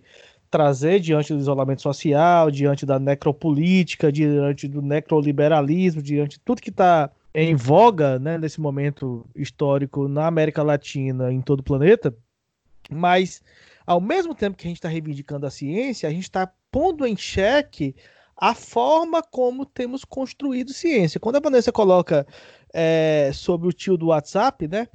trazer 0.49 0.99
diante 0.99 1.33
do 1.33 1.39
isolamento 1.39 1.81
social, 1.81 2.49
diante 2.49 2.85
da 2.85 2.99
necropolítica, 2.99 4.11
diante 4.11 4.67
do 4.67 4.81
necroliberalismo, 4.81 6.01
diante 6.01 6.37
de 6.37 6.39
tudo 6.39 6.61
que 6.61 6.69
está 6.69 7.11
em 7.33 7.55
voga 7.55 8.17
né, 8.17 8.37
nesse 8.37 8.59
momento 8.59 9.25
histórico 9.35 10.07
na 10.07 10.27
América 10.27 10.63
Latina, 10.63 11.31
em 11.31 11.41
todo 11.41 11.59
o 11.59 11.63
planeta. 11.63 12.15
Mas, 12.89 13.41
ao 13.85 14.01
mesmo 14.01 14.33
tempo 14.33 14.57
que 14.57 14.65
a 14.65 14.69
gente 14.69 14.77
está 14.77 14.89
reivindicando 14.89 15.45
a 15.45 15.51
ciência, 15.51 16.09
a 16.09 16.11
gente 16.11 16.23
está 16.23 16.51
pondo 16.71 17.05
em 17.05 17.15
xeque 17.15 17.95
a 18.35 18.55
forma 18.55 19.21
como 19.21 19.65
temos 19.65 20.03
construído 20.03 20.73
ciência. 20.73 21.19
Quando 21.19 21.35
a 21.35 21.41
Vanessa 21.41 21.71
coloca 21.71 22.25
é, 22.73 23.29
sobre 23.33 23.67
o 23.67 23.73
tio 23.73 23.97
do 23.97 24.07
WhatsApp, 24.07 24.67
né, 24.67 24.87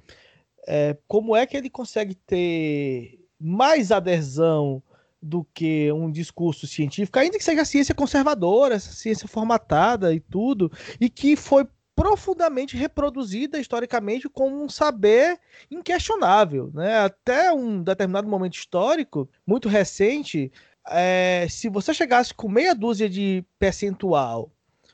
é, 0.67 0.97
como 1.07 1.37
é 1.37 1.47
que 1.47 1.57
ele 1.57 1.71
consegue 1.71 2.15
ter 2.15 3.21
mais 3.39 3.93
adesão 3.93 4.83
do 5.25 5.43
que 5.55 5.91
um 5.91 6.11
discurso 6.11 6.66
científico, 6.66 7.18
ainda 7.18 7.39
que 7.39 7.45
seja 7.45 7.64
ciência 7.64 7.95
conservadora, 7.95 8.79
ciência 8.79 9.27
formatada 9.27 10.12
e 10.12 10.20
tudo, 10.20 10.70
e 11.01 11.09
que 11.09 11.35
foi 11.35 11.66
profundamente 11.97 12.77
reproduzida 12.77 13.59
historicamente 13.59 14.29
como 14.29 14.62
um 14.62 14.68
saber 14.68 15.41
inquestionável. 15.70 16.70
Né? 16.75 16.99
Até 16.99 17.51
um 17.53 17.83
determinado 17.83 18.29
momento 18.29 18.55
histórico, 18.55 19.29
muito 19.47 19.68
recente, 19.68 20.53
é, 20.87 21.47
se 21.49 21.70
você 21.70 21.95
chegasse 21.95 22.35
com 22.35 22.49
meia 22.49 22.75
dúzia 22.75 23.09
de 23.09 23.43
percentual 23.59 24.53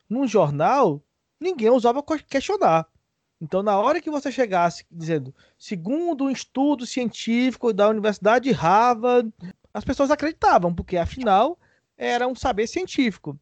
num 0.08 0.28
jornal, 0.28 1.02
ninguém 1.40 1.70
ousava 1.70 2.04
questionar. 2.28 2.86
Então, 3.40 3.62
na 3.62 3.78
hora 3.78 4.02
que 4.02 4.10
você 4.10 4.30
chegasse 4.30 4.84
dizendo, 4.90 5.34
segundo 5.58 6.24
um 6.24 6.30
estudo 6.30 6.84
científico 6.84 7.72
da 7.72 7.88
Universidade 7.88 8.50
de 8.50 8.54
Harvard, 8.54 9.32
as 9.72 9.84
pessoas 9.84 10.10
acreditavam, 10.10 10.74
porque 10.74 10.96
afinal 10.96 11.58
era 11.96 12.26
um 12.26 12.34
saber 12.34 12.66
científico. 12.66 13.38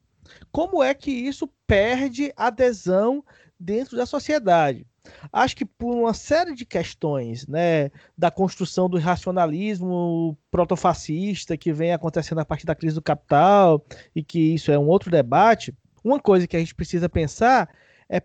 Como 0.50 0.82
é 0.82 0.92
que 0.94 1.10
isso 1.10 1.48
perde 1.66 2.32
adesão 2.36 3.24
dentro 3.58 3.96
da 3.96 4.04
sociedade? 4.04 4.86
Acho 5.32 5.56
que 5.56 5.64
por 5.64 5.94
uma 5.94 6.12
série 6.12 6.54
de 6.54 6.66
questões, 6.66 7.46
né, 7.46 7.90
da 8.16 8.30
construção 8.30 8.90
do 8.90 8.98
racionalismo 8.98 10.36
protofascista 10.50 11.56
que 11.56 11.72
vem 11.72 11.92
acontecendo 11.92 12.40
a 12.40 12.44
partir 12.44 12.66
da 12.66 12.74
crise 12.74 12.94
do 12.94 13.02
capital 13.02 13.84
e 14.14 14.22
que 14.22 14.54
isso 14.54 14.70
é 14.70 14.78
um 14.78 14.86
outro 14.86 15.10
debate, 15.10 15.74
uma 16.04 16.20
coisa 16.20 16.46
que 16.46 16.56
a 16.56 16.60
gente 16.60 16.74
precisa 16.74 17.08
pensar 17.08 17.68
é 18.08 18.22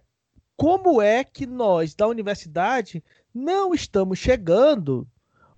como 0.57 1.01
é 1.01 1.23
que 1.23 1.45
nós 1.45 1.95
da 1.95 2.07
universidade 2.07 3.03
não 3.33 3.73
estamos 3.73 4.19
chegando 4.19 5.07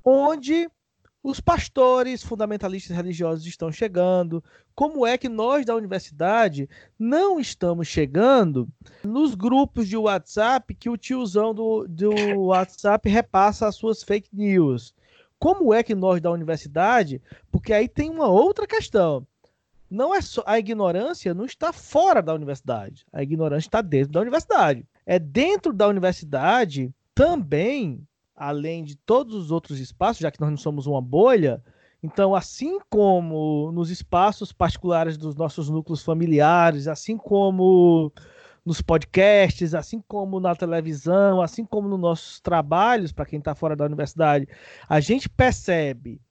onde 0.03 0.69
os 1.25 1.39
pastores 1.39 2.21
fundamentalistas 2.21 2.95
religiosos 2.95 3.47
estão 3.47 3.71
chegando. 3.71 4.43
Como 4.75 5.07
é 5.07 5.17
que 5.17 5.27
nós 5.27 5.65
da 5.65 5.75
universidade 5.75 6.69
não 6.99 7.39
estamos 7.39 7.87
chegando 7.87 8.69
nos 9.03 9.33
grupos 9.33 9.87
de 9.87 9.97
WhatsApp 9.97 10.75
que 10.75 10.87
o 10.87 10.95
tiozão 10.95 11.51
do, 11.51 11.87
do 11.89 12.11
WhatsApp 12.41 13.09
repassa 13.09 13.67
as 13.67 13.75
suas 13.75 14.03
fake 14.03 14.29
news? 14.31 14.93
Como 15.39 15.73
é 15.73 15.81
que 15.81 15.95
nós 15.95 16.21
da 16.21 16.29
universidade? 16.29 17.19
Porque 17.51 17.73
aí 17.73 17.87
tem 17.87 18.11
uma 18.11 18.27
outra 18.27 18.67
questão. 18.67 19.25
Não 19.89 20.13
é 20.13 20.21
só 20.21 20.43
a 20.45 20.59
ignorância 20.59 21.33
não 21.33 21.45
está 21.45 21.73
fora 21.73 22.21
da 22.21 22.35
universidade. 22.35 23.03
A 23.11 23.23
ignorância 23.23 23.67
está 23.67 23.81
dentro 23.81 24.11
da 24.11 24.21
universidade. 24.21 24.85
É 25.07 25.17
dentro 25.17 25.73
da 25.73 25.87
universidade 25.87 26.93
também 27.15 28.05
além 28.35 28.83
de 28.83 28.95
todos 28.95 29.33
os 29.35 29.51
outros 29.51 29.79
espaços, 29.79 30.19
já 30.19 30.31
que 30.31 30.41
nós 30.41 30.49
não 30.49 30.57
somos 30.57 30.87
uma 30.87 31.01
bolha, 31.01 31.63
então, 32.05 32.35
assim 32.35 32.77
como 32.87 33.71
nos 33.71 33.89
espaços 33.89 34.51
particulares 34.51 35.17
dos 35.17 35.35
nossos 35.35 35.69
núcleos 35.69 36.03
familiares, 36.03 36.87
assim 36.87 37.17
como 37.17 38.13
nos 38.63 38.79
podcasts, 38.79 39.73
assim 39.73 40.03
como 40.07 40.39
na 40.39 40.55
televisão, 40.55 41.41
assim 41.41 41.65
como 41.65 41.87
nos 41.87 41.99
nossos 41.99 42.39
trabalhos, 42.39 43.11
para 43.11 43.25
quem 43.25 43.39
está 43.39 43.55
fora 43.55 43.75
da 43.75 43.85
universidade, 43.85 44.47
a 44.87 44.99
gente 44.99 45.27
percebe 45.27 46.21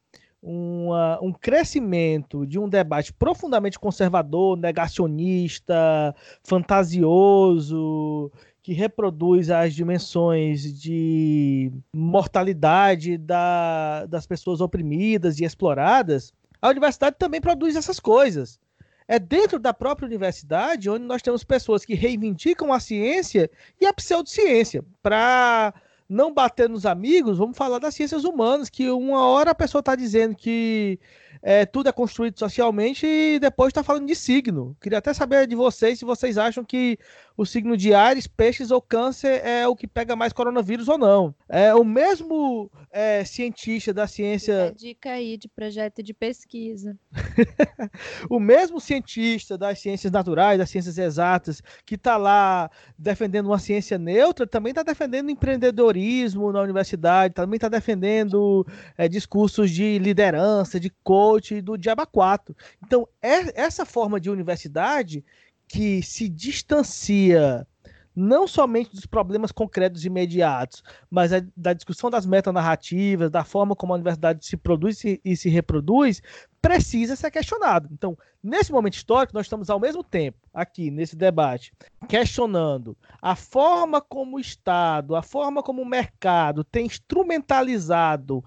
uma, 0.41 1.19
um 1.23 1.33
crescimento 1.33 2.47
de 2.47 2.59
um 2.59 2.69
debate 2.69 3.13
profundamente 3.13 3.79
conservador, 3.79 4.57
negacionista, 4.57 6.15
fantasioso, 6.45 8.31
que 8.65 8.73
reproduz 8.73 9.51
as 9.51 9.75
dimensões 9.75 10.81
de 10.81 11.71
mortalidade 11.95 13.19
da, 13.19 14.07
das 14.07 14.27
pessoas 14.27 14.62
oprimidas 14.62 15.39
e 15.39 15.45
exploradas, 15.45 16.33
a 16.62 16.71
universidade 16.71 17.17
também 17.19 17.43
produz 17.43 17.77
essas 17.77 18.01
coisas. 18.01 18.59
É 19.07 19.19
dentro 19.19 19.59
da 19.59 19.75
própria 19.75 20.07
universidade 20.07 20.89
onde 20.89 21.05
nós 21.05 21.21
temos 21.21 21.45
pessoas 21.45 21.85
que 21.85 21.93
reivindicam 21.93 22.73
a 22.73 22.81
ciência 22.81 23.51
e 23.79 23.85
a 23.85 23.93
pseudociência. 23.93 24.83
Para 25.03 25.75
não 26.09 26.33
bater 26.33 26.67
nos 26.67 26.87
amigos, 26.87 27.37
vamos 27.37 27.59
falar 27.59 27.79
das 27.79 27.95
ciências 27.95 28.25
humanas, 28.25 28.71
que 28.71 28.89
uma 28.89 29.27
hora 29.27 29.51
a 29.51 29.55
pessoa 29.55 29.81
está 29.81 29.95
dizendo 29.95 30.35
que 30.35 30.99
é, 31.47 31.66
tudo 31.66 31.90
é 31.90 31.92
construído 31.92 32.38
socialmente 32.38 33.07
e 33.07 33.38
depois 33.38 33.68
está 33.68 33.84
falando 33.84 34.07
de 34.07 34.14
signo. 34.16 34.74
Queria 34.80 34.97
até 34.97 35.12
saber 35.12 35.47
de 35.47 35.55
vocês 35.55 35.99
se 35.99 36.05
vocês 36.05 36.38
acham 36.38 36.64
que 36.64 36.99
o 37.36 37.45
signo 37.45 37.76
de 37.76 37.92
Ares, 37.92 38.26
Peixes 38.26 38.70
ou 38.70 38.80
Câncer 38.80 39.45
é 39.45 39.68
o 39.68 39.76
que 39.76 39.86
pega 39.86 40.16
mais 40.16 40.32
coronavírus 40.32 40.88
ou 40.88 40.97
não. 40.97 41.34
É 41.47 41.74
o 41.74 41.84
mesmo 41.84 42.70
é, 42.90 43.24
cientista 43.26 43.92
da 43.92 44.07
ciência. 44.07 44.72
dica 44.74 45.11
aí 45.11 45.36
de 45.36 45.47
projeto 45.47 46.03
de 46.03 46.14
pesquisa. 46.14 46.97
o 48.30 48.40
mesmo 48.40 48.80
cientista 48.80 49.59
das 49.59 49.80
ciências 49.80 50.11
naturais, 50.11 50.59
das 50.59 50.70
ciências 50.70 50.97
exatas, 50.97 51.61
que 51.84 51.97
está 51.97 52.16
lá 52.16 52.70
defendendo 52.97 53.47
uma 53.47 53.59
ciência 53.59 53.99
neutra, 53.99 54.47
também 54.47 54.70
está 54.70 54.82
defendendo 54.82 55.28
empreendedorismo 55.28 56.51
na 56.53 56.62
universidade, 56.62 57.34
também 57.34 57.57
está 57.57 57.68
defendendo 57.68 58.66
é, 58.97 59.09
discursos 59.09 59.70
de 59.70 59.99
liderança, 59.99 60.80
de 60.80 60.88
coach 61.03 61.34
do 61.62 61.76
Diaba 61.76 62.07
4. 62.07 62.57
Então, 62.85 63.09
é, 63.22 63.61
essa 63.61 63.85
forma 63.85 64.20
de 64.20 64.30
universidade 64.30 65.24
que 65.68 66.03
se 66.03 66.28
distancia 66.28 67.66
não 68.14 68.47
somente 68.47 68.95
dos 68.95 69.07
problemas 69.07 69.51
concretos 69.51 70.05
e 70.05 70.07
imediatos, 70.07 70.85
mas 71.11 71.32
da 71.57 71.72
discussão 71.72 72.09
das 72.09 72.24
metanarrativas, 72.24 73.30
da 73.30 73.43
forma 73.43 73.74
como 73.74 73.93
a 73.93 73.97
universidade 73.97 74.47
se 74.47 74.57
produz 74.57 75.03
e 75.05 75.37
se 75.37 75.49
reproduz, 75.49 76.22
precisa 76.62 77.16
ser 77.16 77.30
questionado. 77.30 77.89
Então, 77.93 78.16
nesse 78.43 78.70
momento 78.70 78.95
histórico, 78.95 79.35
nós 79.35 79.47
estamos 79.47 79.68
ao 79.68 79.80
mesmo 79.80 80.05
tempo, 80.05 80.39
aqui, 80.53 80.91
nesse 80.91 81.16
debate, 81.16 81.72
questionando 82.09 82.97
a 83.20 83.35
forma 83.35 84.01
como 84.01 84.37
o 84.37 84.41
Estado, 84.41 85.16
a 85.16 85.22
forma 85.22 85.62
como 85.62 85.82
o 85.82 85.87
mercado 85.87 86.62
tem 86.62 86.87
instrumentalizado 86.87 88.45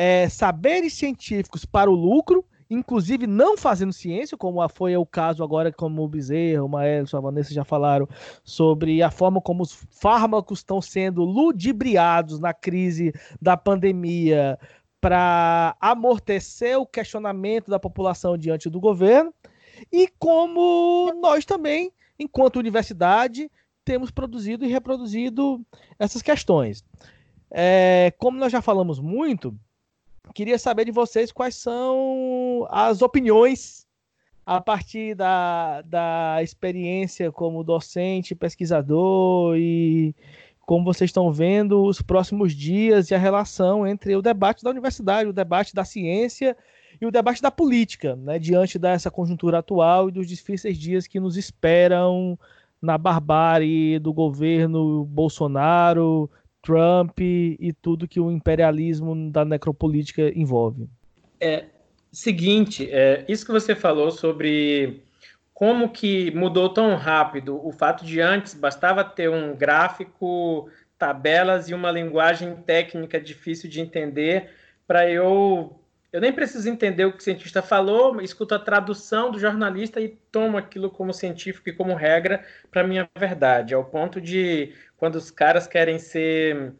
é, 0.00 0.28
saberes 0.28 0.92
científicos 0.92 1.64
para 1.64 1.90
o 1.90 1.94
lucro 1.94 2.44
inclusive 2.70 3.26
não 3.26 3.56
fazendo 3.56 3.94
ciência, 3.94 4.36
como 4.36 4.66
foi 4.68 4.94
o 4.94 5.06
caso 5.06 5.42
agora, 5.42 5.72
como 5.72 6.02
o 6.02 6.08
Bezerra, 6.08 6.62
o 6.62 6.68
Maelson, 6.68 7.16
a 7.16 7.20
Vanessa 7.20 7.54
já 7.54 7.64
falaram 7.64 8.06
sobre 8.44 9.02
a 9.02 9.10
forma 9.10 9.40
como 9.40 9.62
os 9.62 9.72
fármacos 9.90 10.58
estão 10.58 10.80
sendo 10.82 11.24
ludibriados 11.24 12.38
na 12.38 12.52
crise 12.52 13.14
da 13.40 13.56
pandemia 13.56 14.58
para 15.00 15.74
amortecer 15.80 16.78
o 16.78 16.84
questionamento 16.84 17.70
da 17.70 17.80
população 17.80 18.36
diante 18.36 18.68
do 18.68 18.78
governo, 18.78 19.32
e 19.90 20.06
como 20.18 21.10
nós 21.22 21.46
também, 21.46 21.90
enquanto 22.18 22.56
universidade, 22.56 23.50
temos 23.82 24.10
produzido 24.10 24.66
e 24.66 24.68
reproduzido 24.68 25.64
essas 25.98 26.20
questões. 26.20 26.84
É, 27.50 28.12
como 28.18 28.38
nós 28.38 28.52
já 28.52 28.60
falamos 28.60 29.00
muito, 29.00 29.58
queria 30.34 30.58
saber 30.58 30.84
de 30.84 30.92
vocês 30.92 31.32
quais 31.32 31.54
são 31.54 32.66
as 32.70 33.02
opiniões 33.02 33.86
a 34.46 34.60
partir 34.60 35.14
da, 35.14 35.82
da 35.82 36.38
experiência 36.42 37.30
como 37.30 37.62
docente, 37.62 38.34
pesquisador 38.34 39.56
e 39.58 40.14
como 40.68 40.84
vocês 40.84 41.08
estão 41.08 41.32
vendo 41.32 41.82
os 41.84 42.00
próximos 42.00 42.54
dias 42.54 43.10
e 43.10 43.14
a 43.14 43.18
relação 43.18 43.86
entre 43.86 44.14
o 44.16 44.22
debate 44.22 44.62
da 44.62 44.70
universidade, 44.70 45.28
o 45.28 45.32
debate 45.32 45.74
da 45.74 45.84
ciência 45.84 46.56
e 47.00 47.06
o 47.06 47.10
debate 47.10 47.40
da 47.40 47.50
política, 47.50 48.16
né, 48.16 48.38
diante 48.38 48.78
dessa 48.78 49.10
conjuntura 49.10 49.58
atual 49.58 50.08
e 50.08 50.12
dos 50.12 50.26
difíceis 50.26 50.76
dias 50.76 51.06
que 51.06 51.20
nos 51.20 51.36
esperam 51.36 52.38
na 52.80 52.96
barbárie 52.96 53.98
do 53.98 54.12
governo 54.12 55.04
Bolsonaro, 55.04 56.30
Trump 56.68 57.18
e 57.18 57.72
tudo 57.80 58.06
que 58.06 58.20
o 58.20 58.30
imperialismo 58.30 59.30
da 59.30 59.42
necropolítica 59.42 60.30
envolve. 60.38 60.86
É 61.40 61.64
seguinte, 62.12 62.86
é, 62.90 63.24
isso 63.26 63.46
que 63.46 63.52
você 63.52 63.74
falou 63.74 64.10
sobre 64.10 65.02
como 65.54 65.88
que 65.88 66.30
mudou 66.32 66.68
tão 66.68 66.94
rápido 66.94 67.58
o 67.66 67.72
fato 67.72 68.04
de 68.04 68.20
antes 68.20 68.52
bastava 68.52 69.02
ter 69.02 69.30
um 69.30 69.56
gráfico, 69.56 70.68
tabelas 70.98 71.70
e 71.70 71.74
uma 71.74 71.90
linguagem 71.90 72.54
técnica 72.56 73.18
difícil 73.18 73.70
de 73.70 73.80
entender 73.80 74.50
para 74.86 75.10
eu 75.10 75.80
eu 76.12 76.20
nem 76.20 76.32
preciso 76.32 76.68
entender 76.68 77.04
o 77.04 77.12
que 77.12 77.18
o 77.18 77.22
cientista 77.22 77.60
falou, 77.60 78.20
escuto 78.20 78.54
a 78.54 78.58
tradução 78.58 79.30
do 79.30 79.38
jornalista 79.38 80.00
e 80.00 80.08
tomo 80.32 80.56
aquilo 80.56 80.90
como 80.90 81.12
científico 81.12 81.68
e 81.68 81.72
como 81.72 81.94
regra 81.94 82.44
para 82.70 82.86
minha 82.86 83.08
verdade, 83.16 83.74
ao 83.74 83.84
ponto 83.84 84.20
de 84.20 84.72
quando 84.96 85.16
os 85.16 85.30
caras 85.30 85.66
querem 85.66 85.98
ser, 85.98 86.72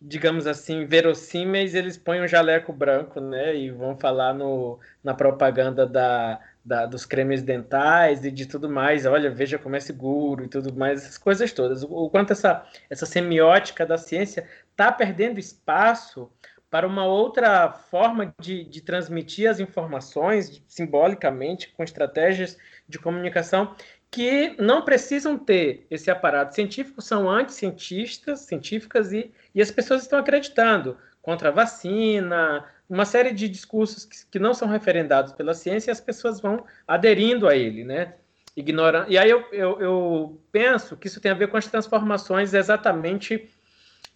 digamos 0.00 0.46
assim, 0.46 0.86
verossímeis, 0.86 1.74
eles 1.74 1.98
põem 1.98 2.22
um 2.22 2.28
jaleco 2.28 2.72
branco, 2.72 3.20
né? 3.20 3.56
E 3.56 3.70
vão 3.70 3.96
falar 3.98 4.32
no, 4.32 4.78
na 5.02 5.14
propaganda 5.14 5.84
da, 5.84 6.40
da, 6.64 6.86
dos 6.86 7.04
cremes 7.04 7.42
dentais 7.42 8.24
e 8.24 8.30
de 8.30 8.46
tudo 8.46 8.70
mais. 8.70 9.04
Olha, 9.04 9.30
veja 9.30 9.58
como 9.58 9.76
é 9.76 9.80
seguro 9.80 10.44
e 10.44 10.48
tudo 10.48 10.72
mais, 10.74 11.02
essas 11.02 11.18
coisas 11.18 11.52
todas. 11.52 11.82
O, 11.82 11.88
o 11.88 12.10
quanto 12.10 12.32
essa, 12.32 12.64
essa 12.88 13.04
semiótica 13.04 13.84
da 13.84 13.98
ciência 13.98 14.48
está 14.70 14.90
perdendo 14.90 15.40
espaço 15.40 16.30
para 16.76 16.86
uma 16.86 17.06
outra 17.06 17.72
forma 17.72 18.34
de, 18.38 18.62
de 18.62 18.82
transmitir 18.82 19.48
as 19.48 19.58
informações 19.58 20.62
simbolicamente, 20.68 21.72
com 21.74 21.82
estratégias 21.82 22.58
de 22.86 22.98
comunicação 22.98 23.74
que 24.10 24.54
não 24.58 24.82
precisam 24.84 25.38
ter 25.38 25.86
esse 25.90 26.10
aparato 26.10 26.54
científico, 26.54 27.00
são 27.00 27.30
anticientistas, 27.30 28.40
científicas, 28.40 29.10
e, 29.10 29.32
e 29.54 29.62
as 29.62 29.70
pessoas 29.70 30.02
estão 30.02 30.18
acreditando 30.18 30.98
contra 31.22 31.48
a 31.48 31.50
vacina, 31.50 32.66
uma 32.86 33.06
série 33.06 33.32
de 33.32 33.48
discursos 33.48 34.04
que, 34.04 34.26
que 34.32 34.38
não 34.38 34.52
são 34.52 34.68
referendados 34.68 35.32
pela 35.32 35.54
ciência 35.54 35.90
e 35.90 35.92
as 35.92 36.00
pessoas 36.00 36.42
vão 36.42 36.66
aderindo 36.86 37.48
a 37.48 37.56
ele, 37.56 37.84
né? 37.84 38.16
Ignorando. 38.54 39.10
E 39.10 39.16
aí 39.16 39.30
eu, 39.30 39.46
eu, 39.50 39.80
eu 39.80 40.40
penso 40.52 40.94
que 40.94 41.06
isso 41.06 41.22
tem 41.22 41.32
a 41.32 41.34
ver 41.34 41.48
com 41.48 41.56
as 41.56 41.66
transformações 41.66 42.52
exatamente 42.52 43.48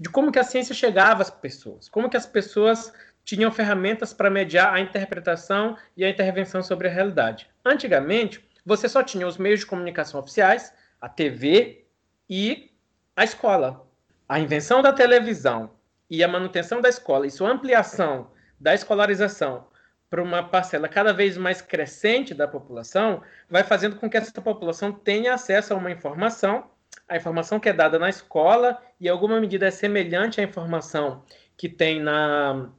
de 0.00 0.08
como 0.08 0.32
que 0.32 0.38
a 0.38 0.44
ciência 0.44 0.74
chegava 0.74 1.20
às 1.20 1.30
pessoas, 1.30 1.86
como 1.86 2.08
que 2.08 2.16
as 2.16 2.24
pessoas 2.24 2.90
tinham 3.22 3.52
ferramentas 3.52 4.14
para 4.14 4.30
mediar 4.30 4.72
a 4.72 4.80
interpretação 4.80 5.76
e 5.94 6.04
a 6.04 6.08
intervenção 6.08 6.62
sobre 6.62 6.88
a 6.88 6.90
realidade. 6.90 7.48
Antigamente, 7.62 8.42
você 8.64 8.88
só 8.88 9.02
tinha 9.02 9.26
os 9.26 9.36
meios 9.36 9.60
de 9.60 9.66
comunicação 9.66 10.18
oficiais, 10.18 10.72
a 11.00 11.08
TV 11.08 11.84
e 12.28 12.70
a 13.14 13.24
escola. 13.24 13.86
A 14.26 14.40
invenção 14.40 14.80
da 14.80 14.92
televisão 14.92 15.72
e 16.08 16.24
a 16.24 16.28
manutenção 16.28 16.80
da 16.80 16.88
escola 16.88 17.26
e 17.26 17.30
sua 17.30 17.50
ampliação 17.50 18.30
da 18.58 18.74
escolarização 18.74 19.66
para 20.08 20.22
uma 20.22 20.42
parcela 20.42 20.88
cada 20.88 21.12
vez 21.12 21.36
mais 21.36 21.60
crescente 21.60 22.34
da 22.34 22.48
população 22.48 23.22
vai 23.48 23.62
fazendo 23.62 23.96
com 23.96 24.08
que 24.08 24.16
essa 24.16 24.40
população 24.40 24.92
tenha 24.92 25.34
acesso 25.34 25.72
a 25.72 25.76
uma 25.76 25.90
informação, 25.90 26.68
a 27.08 27.16
informação 27.16 27.58
que 27.58 27.68
é 27.68 27.72
dada 27.72 27.98
na 27.98 28.08
escola 28.08 28.80
e 29.00 29.08
alguma 29.08 29.40
medida 29.40 29.66
é 29.66 29.70
semelhante 29.70 30.40
à 30.40 30.44
informação 30.44 31.22
que 31.56 31.68
tem 31.68 32.00
na 32.00 32.70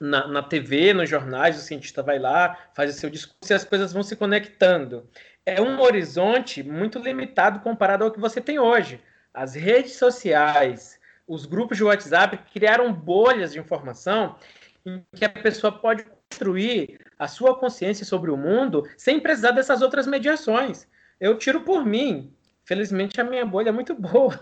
na, 0.00 0.26
na 0.26 0.42
TV, 0.42 0.92
nos 0.92 1.08
jornais, 1.08 1.56
o 1.56 1.60
cientista 1.60 2.02
vai 2.02 2.18
lá, 2.18 2.68
faz 2.74 2.94
o 2.94 2.98
seu 2.98 3.08
discurso 3.08 3.52
e 3.52 3.54
as 3.54 3.64
coisas 3.64 3.92
vão 3.92 4.02
se 4.02 4.16
conectando. 4.16 5.08
É 5.44 5.60
um 5.60 5.80
horizonte 5.80 6.62
muito 6.62 6.98
limitado 6.98 7.60
comparado 7.60 8.04
ao 8.04 8.10
que 8.10 8.20
você 8.20 8.40
tem 8.40 8.58
hoje. 8.58 9.00
As 9.32 9.54
redes 9.54 9.96
sociais, 9.96 10.98
os 11.26 11.46
grupos 11.46 11.76
de 11.76 11.84
WhatsApp 11.84 12.38
criaram 12.52 12.92
bolhas 12.92 13.52
de 13.52 13.58
informação 13.58 14.36
em 14.84 15.02
que 15.14 15.24
a 15.24 15.28
pessoa 15.28 15.72
pode 15.72 16.04
construir 16.04 17.00
a 17.18 17.26
sua 17.28 17.58
consciência 17.58 18.04
sobre 18.04 18.30
o 18.30 18.36
mundo 18.36 18.88
sem 18.96 19.20
precisar 19.20 19.52
dessas 19.52 19.82
outras 19.82 20.06
mediações. 20.06 20.86
Eu 21.20 21.38
tiro 21.38 21.62
por 21.62 21.84
mim. 21.84 22.32
Felizmente 22.66 23.20
a 23.20 23.24
minha 23.24 23.46
bolha 23.46 23.68
é 23.68 23.72
muito 23.72 23.94
boa, 23.96 24.38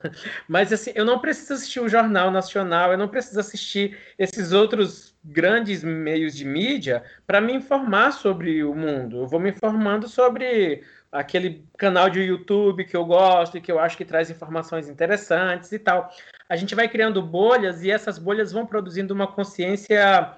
mas 0.49 0.73
assim, 0.73 0.93
eu 0.95 1.05
não 1.05 1.19
preciso 1.19 1.53
assistir 1.53 1.81
o 1.81 1.89
Jornal 1.89 2.31
Nacional, 2.31 2.91
eu 2.91 2.99
não 2.99 3.07
preciso 3.07 3.39
assistir 3.39 3.99
esses 4.19 4.51
outros 4.51 5.15
grandes 5.23 5.85
meios 5.85 6.35
de 6.35 6.45
mídia 6.45 7.05
para 7.27 7.41
me 7.41 7.53
informar 7.53 8.13
sobre 8.13 8.65
o 8.65 8.75
mundo. 8.75 9.19
Eu 9.19 9.27
vou 9.27 9.39
me 9.39 9.51
informando 9.51 10.09
sobre 10.09 10.83
aquele 11.13 11.65
canal 11.77 12.09
de 12.09 12.21
YouTube 12.21 12.85
que 12.85 12.97
eu 12.97 13.05
gosto 13.05 13.59
e 13.59 13.61
que 13.61 13.71
eu 13.71 13.79
acho 13.79 13.97
que 13.97 14.05
traz 14.05 14.31
informações 14.31 14.89
interessantes 14.89 15.71
e 15.71 15.79
tal. 15.79 16.11
A 16.49 16.57
gente 16.57 16.75
vai 16.75 16.89
criando 16.89 17.23
bolhas 17.23 17.83
e 17.83 17.91
essas 17.91 18.19
bolhas 18.19 18.53
vão 18.53 18.67
produzindo 18.67 19.15
uma 19.15 19.27
consciência 19.27 20.35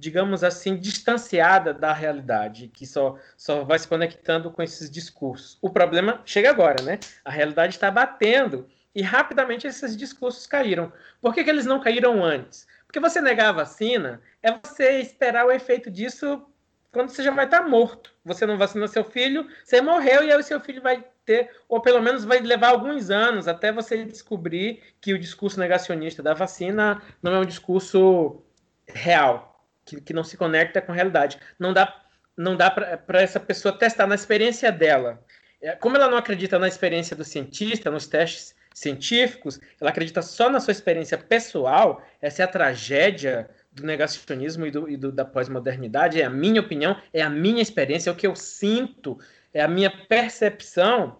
digamos 0.00 0.42
assim, 0.42 0.76
distanciada 0.76 1.74
da 1.74 1.92
realidade, 1.92 2.68
que 2.68 2.86
só, 2.86 3.18
só 3.36 3.62
vai 3.64 3.78
se 3.78 3.86
conectando 3.86 4.50
com 4.50 4.62
esses 4.62 4.90
discursos. 4.90 5.58
O 5.60 5.68
problema 5.68 6.22
chega 6.24 6.48
agora, 6.48 6.82
né? 6.82 6.98
A 7.22 7.30
realidade 7.30 7.74
está 7.74 7.90
batendo 7.90 8.66
e 8.94 9.02
rapidamente 9.02 9.66
esses 9.66 9.94
discursos 9.94 10.46
caíram. 10.46 10.90
Por 11.20 11.34
que, 11.34 11.44
que 11.44 11.50
eles 11.50 11.66
não 11.66 11.80
caíram 11.80 12.24
antes? 12.24 12.66
Porque 12.86 12.98
você 12.98 13.20
negar 13.20 13.50
a 13.50 13.52
vacina 13.52 14.22
é 14.42 14.50
você 14.50 15.00
esperar 15.00 15.44
o 15.46 15.52
efeito 15.52 15.90
disso 15.90 16.46
quando 16.90 17.10
você 17.10 17.22
já 17.22 17.30
vai 17.30 17.44
estar 17.44 17.68
morto. 17.68 18.12
Você 18.24 18.46
não 18.46 18.56
vacina 18.56 18.88
seu 18.88 19.04
filho, 19.04 19.46
você 19.62 19.82
morreu 19.82 20.24
e 20.24 20.32
aí 20.32 20.38
o 20.38 20.42
seu 20.42 20.58
filho 20.58 20.80
vai 20.80 21.04
ter, 21.26 21.50
ou 21.68 21.80
pelo 21.80 22.00
menos 22.00 22.24
vai 22.24 22.40
levar 22.40 22.70
alguns 22.70 23.10
anos 23.10 23.46
até 23.46 23.70
você 23.70 24.02
descobrir 24.04 24.82
que 24.98 25.12
o 25.12 25.18
discurso 25.18 25.60
negacionista 25.60 26.22
da 26.22 26.32
vacina 26.32 27.02
não 27.22 27.34
é 27.34 27.38
um 27.38 27.44
discurso 27.44 28.42
real, 28.88 29.49
que, 29.90 30.00
que 30.00 30.12
não 30.12 30.24
se 30.24 30.36
conecta 30.36 30.80
com 30.80 30.92
a 30.92 30.94
realidade. 30.94 31.38
Não 31.58 31.72
dá, 31.72 32.02
não 32.36 32.56
dá 32.56 32.70
para 32.70 33.20
essa 33.20 33.40
pessoa 33.40 33.76
testar 33.76 34.06
na 34.06 34.14
experiência 34.14 34.70
dela. 34.70 35.22
É, 35.60 35.72
como 35.72 35.96
ela 35.96 36.08
não 36.08 36.16
acredita 36.16 36.58
na 36.58 36.68
experiência 36.68 37.16
do 37.16 37.24
cientista, 37.24 37.90
nos 37.90 38.06
testes 38.06 38.54
científicos, 38.72 39.60
ela 39.80 39.90
acredita 39.90 40.22
só 40.22 40.48
na 40.48 40.60
sua 40.60 40.72
experiência 40.72 41.18
pessoal, 41.18 42.02
essa 42.22 42.42
é 42.42 42.44
a 42.44 42.48
tragédia 42.48 43.50
do 43.72 43.84
negacionismo 43.84 44.66
e, 44.66 44.70
do, 44.70 44.88
e 44.88 44.96
do, 44.96 45.12
da 45.12 45.24
pós-modernidade, 45.24 46.20
é 46.20 46.24
a 46.24 46.30
minha 46.30 46.60
opinião, 46.60 46.96
é 47.12 47.20
a 47.20 47.28
minha 47.28 47.60
experiência, 47.60 48.10
é 48.10 48.12
o 48.12 48.16
que 48.16 48.26
eu 48.26 48.36
sinto, 48.36 49.18
é 49.52 49.60
a 49.60 49.68
minha 49.68 49.90
percepção. 49.90 51.18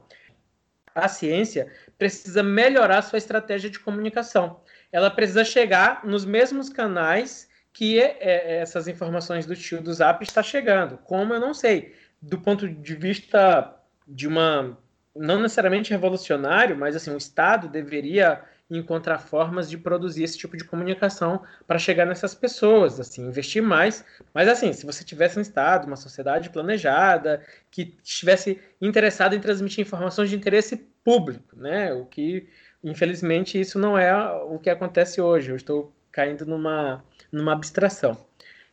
A 0.95 1.09
ciência 1.09 1.71
precisa 1.99 2.43
melhorar 2.43 3.03
sua 3.03 3.19
estratégia 3.19 3.69
de 3.69 3.79
comunicação. 3.79 4.61
Ela 4.91 5.11
precisa 5.11 5.45
chegar 5.45 6.05
nos 6.05 6.25
mesmos 6.25 6.69
canais 6.69 7.50
que 7.73 8.01
é, 8.01 8.17
é, 8.21 8.57
essas 8.59 8.89
informações 8.89 9.47
do 9.47 9.55
tio 9.55 9.81
do 9.81 9.93
Zap 9.93 10.23
está 10.23 10.43
chegando. 10.43 10.99
Como 10.99 11.35
eu 11.35 11.41
não 11.41 11.55
sei. 11.55 11.95
Do 12.21 12.39
ponto 12.39 12.69
de 12.69 12.95
vista 12.95 13.75
de 14.07 14.27
uma 14.27 14.77
não 15.15 15.41
necessariamente 15.41 15.91
revolucionário, 15.91 16.77
mas 16.77 16.95
assim, 16.95 17.13
o 17.13 17.17
Estado 17.17 17.69
deveria 17.69 18.43
encontrar 18.71 19.19
formas 19.19 19.69
de 19.69 19.77
produzir 19.77 20.23
esse 20.23 20.39
tipo 20.39 20.57
de 20.57 20.63
comunicação 20.63 21.43
para 21.67 21.79
chegar 21.79 22.07
nessas 22.07 22.35
pessoas, 22.35 23.01
assim, 23.01 23.27
investir 23.27 23.63
mais. 23.63 24.05
Mas 24.33 24.49
assim, 24.49 24.73
se 24.73 24.87
você 24.87 25.03
tivesse 25.03 25.39
um 25.39 25.43
Estado, 25.43 25.87
uma 25.87 25.97
sociedade 25.97 26.51
planejada, 26.51 27.45
que 27.71 27.99
estivesse 28.03 28.61
interessado 28.81 29.35
em 29.35 29.41
transmitir 29.41 29.85
informações 29.85 30.31
de 30.31 30.37
interesse 30.37 30.77
público, 31.03 31.57
né? 31.57 31.93
O 31.93 32.07
que, 32.07 32.49
infelizmente, 32.85 33.61
isso 33.61 33.79
não 33.79 33.99
é 33.99 34.15
o 34.45 34.59
que 34.59 34.71
acontece 34.71 35.21
hoje. 35.21 35.51
Eu 35.51 35.57
estou 35.57 35.93
caindo 36.13 36.47
numa 36.47 37.03
numa 37.32 37.52
abstração. 37.52 38.16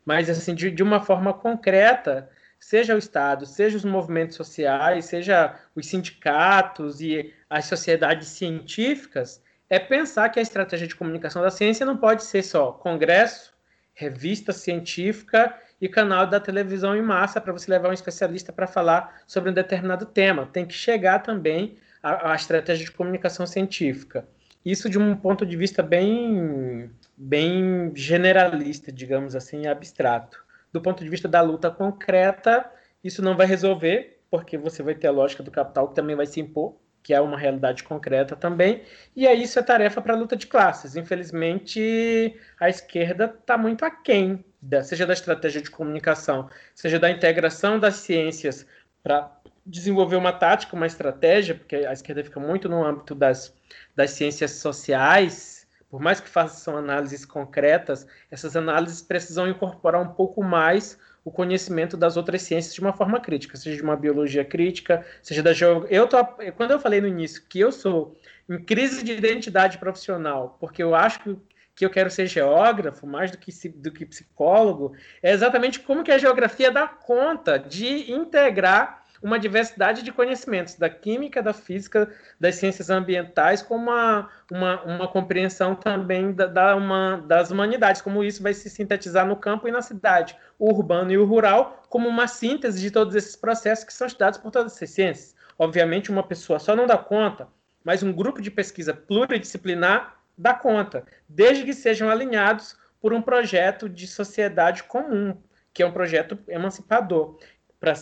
Mas, 0.05 0.29
assim, 0.29 0.55
de, 0.55 0.71
de 0.71 0.83
uma 0.83 1.01
forma 1.01 1.33
concreta, 1.33 2.29
seja 2.59 2.95
o 2.95 2.97
Estado, 2.97 3.45
seja 3.45 3.77
os 3.77 3.85
movimentos 3.85 4.35
sociais, 4.35 5.05
seja 5.05 5.55
os 5.75 5.85
sindicatos 5.87 7.01
e 7.01 7.33
as 7.49 7.65
sociedades 7.65 8.29
científicas, 8.29 9.41
é 9.69 9.79
pensar 9.79 10.29
que 10.29 10.39
a 10.39 10.41
estratégia 10.41 10.87
de 10.87 10.95
comunicação 10.95 11.41
da 11.41 11.51
ciência 11.51 11.85
não 11.85 11.97
pode 11.97 12.23
ser 12.23 12.41
só 12.43 12.71
congresso, 12.71 13.53
revista 13.93 14.53
científica 14.53 15.53
e 15.81 15.89
canal 15.89 16.25
da 16.25 16.39
televisão 16.39 16.95
em 16.95 17.01
massa 17.01 17.41
para 17.41 17.51
você 17.51 17.69
levar 17.69 17.89
um 17.89 17.93
especialista 17.93 18.53
para 18.53 18.67
falar 18.67 19.21
sobre 19.27 19.49
um 19.49 19.53
determinado 19.53 20.05
tema. 20.05 20.45
Tem 20.45 20.65
que 20.65 20.73
chegar 20.73 21.19
também 21.19 21.77
à, 22.01 22.31
à 22.31 22.35
estratégia 22.35 22.85
de 22.85 22.91
comunicação 22.91 23.45
científica. 23.45 24.27
Isso 24.63 24.89
de 24.89 24.97
um 24.97 25.15
ponto 25.15 25.45
de 25.45 25.55
vista 25.57 25.83
bem 25.83 26.89
bem 27.17 27.91
generalista, 27.95 28.91
digamos 28.91 29.35
assim, 29.35 29.65
abstrato. 29.65 30.45
Do 30.71 30.79
ponto 30.79 31.03
de 31.03 31.09
vista 31.09 31.27
da 31.27 31.41
luta 31.41 31.71
concreta, 31.71 32.69
isso 33.03 33.21
não 33.21 33.35
vai 33.35 33.47
resolver, 33.47 34.21
porque 34.29 34.57
você 34.57 34.83
vai 34.83 34.93
ter 34.93 35.07
a 35.07 35.11
lógica 35.11 35.41
do 35.41 35.49
capital 35.49 35.87
que 35.87 35.95
também 35.95 36.15
vai 36.15 36.27
se 36.27 36.39
impor, 36.39 36.75
que 37.01 37.13
é 37.13 37.21
uma 37.21 37.37
realidade 37.37 37.83
concreta 37.83 38.35
também, 38.35 38.83
e 39.15 39.25
aí 39.25 39.43
isso 39.43 39.57
é 39.57 39.63
tarefa 39.63 40.01
para 40.01 40.13
a 40.13 40.17
luta 40.17 40.35
de 40.35 40.45
classes. 40.45 40.95
Infelizmente, 40.95 42.37
a 42.59 42.69
esquerda 42.69 43.33
está 43.39 43.57
muito 43.57 43.85
aquém, 43.85 44.43
da, 44.61 44.83
seja 44.83 45.05
da 45.05 45.13
estratégia 45.13 45.61
de 45.61 45.71
comunicação, 45.71 46.49
seja 46.75 46.99
da 46.99 47.09
integração 47.09 47.79
das 47.79 47.95
ciências 47.95 48.67
para 49.01 49.31
desenvolver 49.65 50.17
uma 50.17 50.33
tática, 50.33 50.75
uma 50.75 50.85
estratégia, 50.85 51.55
porque 51.55 51.77
a 51.77 51.93
esquerda 51.93 52.23
fica 52.23 52.41
muito 52.41 52.67
no 52.67 52.83
âmbito 52.85 53.15
das, 53.15 53.55
das 53.95 54.11
ciências 54.11 54.51
sociais, 54.51 55.56
por 55.89 56.01
mais 56.01 56.19
que 56.19 56.27
façam 56.27 56.77
análises 56.77 57.25
concretas, 57.25 58.07
essas 58.29 58.55
análises 58.55 59.01
precisam 59.01 59.47
incorporar 59.47 60.01
um 60.01 60.09
pouco 60.09 60.43
mais 60.43 60.97
o 61.23 61.31
conhecimento 61.31 61.97
das 61.97 62.15
outras 62.15 62.41
ciências 62.41 62.73
de 62.73 62.79
uma 62.79 62.93
forma 62.93 63.19
crítica, 63.19 63.57
seja 63.57 63.75
de 63.75 63.83
uma 63.83 63.97
biologia 63.97 64.45
crítica, 64.45 65.05
seja 65.21 65.43
da 65.43 65.51
geografia. 65.51 65.97
Eu 65.97 66.07
tô, 66.07 66.23
quando 66.55 66.71
eu 66.71 66.79
falei 66.79 67.01
no 67.01 67.07
início 67.07 67.43
que 67.49 67.59
eu 67.59 67.71
sou 67.71 68.15
em 68.49 68.57
crise 68.63 69.03
de 69.03 69.11
identidade 69.11 69.77
profissional, 69.77 70.55
porque 70.59 70.81
eu 70.81 70.95
acho 70.95 71.19
que, 71.19 71.37
que 71.75 71.85
eu 71.85 71.89
quero 71.89 72.09
ser 72.09 72.27
geógrafo 72.27 73.05
mais 73.05 73.29
do 73.29 73.37
que, 73.37 73.51
do 73.69 73.91
que 73.91 74.05
psicólogo, 74.05 74.93
é 75.21 75.31
exatamente 75.31 75.81
como 75.81 76.01
que 76.03 76.11
a 76.11 76.17
geografia 76.17 76.71
dá 76.71 76.87
conta 76.87 77.59
de 77.59 78.09
integrar 78.09 79.03
uma 79.21 79.39
diversidade 79.39 80.03
de 80.03 80.11
conhecimentos 80.11 80.75
da 80.75 80.89
química, 80.89 81.41
da 81.41 81.53
física, 81.53 82.09
das 82.39 82.55
ciências 82.55 82.89
ambientais, 82.89 83.61
com 83.61 83.75
uma, 83.75 84.29
uma, 84.51 84.81
uma 84.83 85.07
compreensão 85.07 85.75
também 85.75 86.31
da, 86.31 86.45
da 86.45 86.75
uma, 86.75 87.17
das 87.25 87.51
humanidades, 87.51 88.01
como 88.01 88.23
isso 88.23 88.43
vai 88.43 88.53
se 88.53 88.69
sintetizar 88.69 89.25
no 89.25 89.35
campo 89.35 89.67
e 89.67 89.71
na 89.71 89.81
cidade, 89.81 90.35
o 90.59 90.69
urbano 90.69 91.11
e 91.11 91.17
o 91.17 91.25
rural, 91.25 91.83
como 91.89 92.07
uma 92.07 92.27
síntese 92.27 92.79
de 92.79 92.91
todos 92.91 93.15
esses 93.15 93.35
processos 93.35 93.85
que 93.85 93.93
são 93.93 94.07
estudados 94.07 94.39
por 94.39 94.51
todas 94.51 94.75
essas 94.75 94.89
ciências. 94.89 95.35
Obviamente, 95.57 96.11
uma 96.11 96.23
pessoa 96.23 96.59
só 96.59 96.75
não 96.75 96.85
dá 96.85 96.97
conta, 96.97 97.47
mas 97.83 98.03
um 98.03 98.13
grupo 98.13 98.41
de 98.41 98.51
pesquisa 98.51 98.93
pluridisciplinar 98.93 100.17
dá 100.37 100.53
conta, 100.53 101.03
desde 101.27 101.63
que 101.63 101.73
sejam 101.73 102.09
alinhados 102.09 102.77
por 103.01 103.13
um 103.13 103.21
projeto 103.21 103.89
de 103.89 104.05
sociedade 104.05 104.83
comum, 104.83 105.35
que 105.73 105.81
é 105.81 105.85
um 105.85 105.91
projeto 105.91 106.37
emancipador. 106.47 107.37
Para 107.79 107.93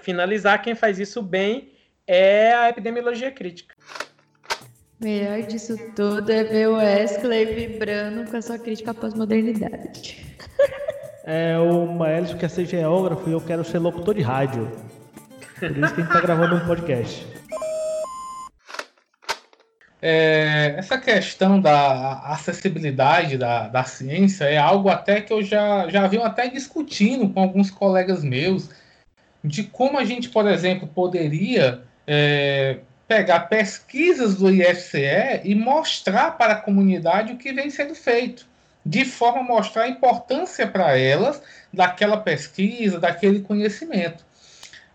finalizar, 0.00 0.62
quem 0.62 0.74
faz 0.74 0.98
isso 0.98 1.20
bem 1.22 1.72
é 2.06 2.52
a 2.54 2.68
epidemiologia 2.68 3.30
crítica. 3.30 3.74
Melhor 5.00 5.42
disso 5.42 5.76
tudo 5.96 6.30
é 6.30 6.44
ver 6.44 6.68
o 6.68 6.76
Wesley 6.76 7.46
vibrando 7.46 8.30
com 8.30 8.36
a 8.36 8.42
sua 8.42 8.58
crítica 8.58 8.92
à 8.92 8.94
pós-modernidade. 8.94 10.24
É, 11.26 11.56
o 11.56 11.86
Maelson 11.86 12.36
quer 12.36 12.50
ser 12.50 12.66
geógrafo 12.66 13.30
e 13.30 13.32
eu 13.32 13.40
quero 13.40 13.64
ser 13.64 13.78
locutor 13.78 14.14
de 14.14 14.20
rádio. 14.20 14.70
Por 15.58 15.70
isso 15.70 15.94
que 15.94 16.00
a 16.02 16.04
gente 16.04 16.06
está 16.06 16.20
gravando 16.20 16.56
um 16.56 16.66
podcast. 16.66 17.26
É, 20.02 20.74
essa 20.76 20.98
questão 20.98 21.58
da 21.58 22.18
acessibilidade 22.26 23.38
da, 23.38 23.68
da 23.68 23.84
ciência 23.84 24.44
é 24.44 24.58
algo 24.58 24.90
até 24.90 25.22
que 25.22 25.32
eu 25.32 25.42
já, 25.42 25.88
já 25.88 26.06
vi 26.06 26.20
até 26.20 26.46
discutindo 26.46 27.30
com 27.30 27.40
alguns 27.40 27.70
colegas 27.70 28.22
meus 28.22 28.68
de 29.44 29.62
como 29.64 29.98
a 29.98 30.04
gente, 30.04 30.30
por 30.30 30.48
exemplo, 30.48 30.88
poderia 30.88 31.82
é, 32.06 32.78
pegar 33.06 33.40
pesquisas 33.40 34.36
do 34.36 34.50
IFCE 34.50 35.42
e 35.44 35.54
mostrar 35.54 36.38
para 36.38 36.54
a 36.54 36.60
comunidade 36.60 37.34
o 37.34 37.36
que 37.36 37.52
vem 37.52 37.68
sendo 37.68 37.94
feito, 37.94 38.46
de 38.84 39.04
forma 39.04 39.40
a 39.40 39.44
mostrar 39.44 39.82
a 39.82 39.88
importância 39.88 40.66
para 40.66 40.96
elas 40.98 41.42
daquela 41.70 42.16
pesquisa, 42.16 42.98
daquele 42.98 43.40
conhecimento. 43.40 44.24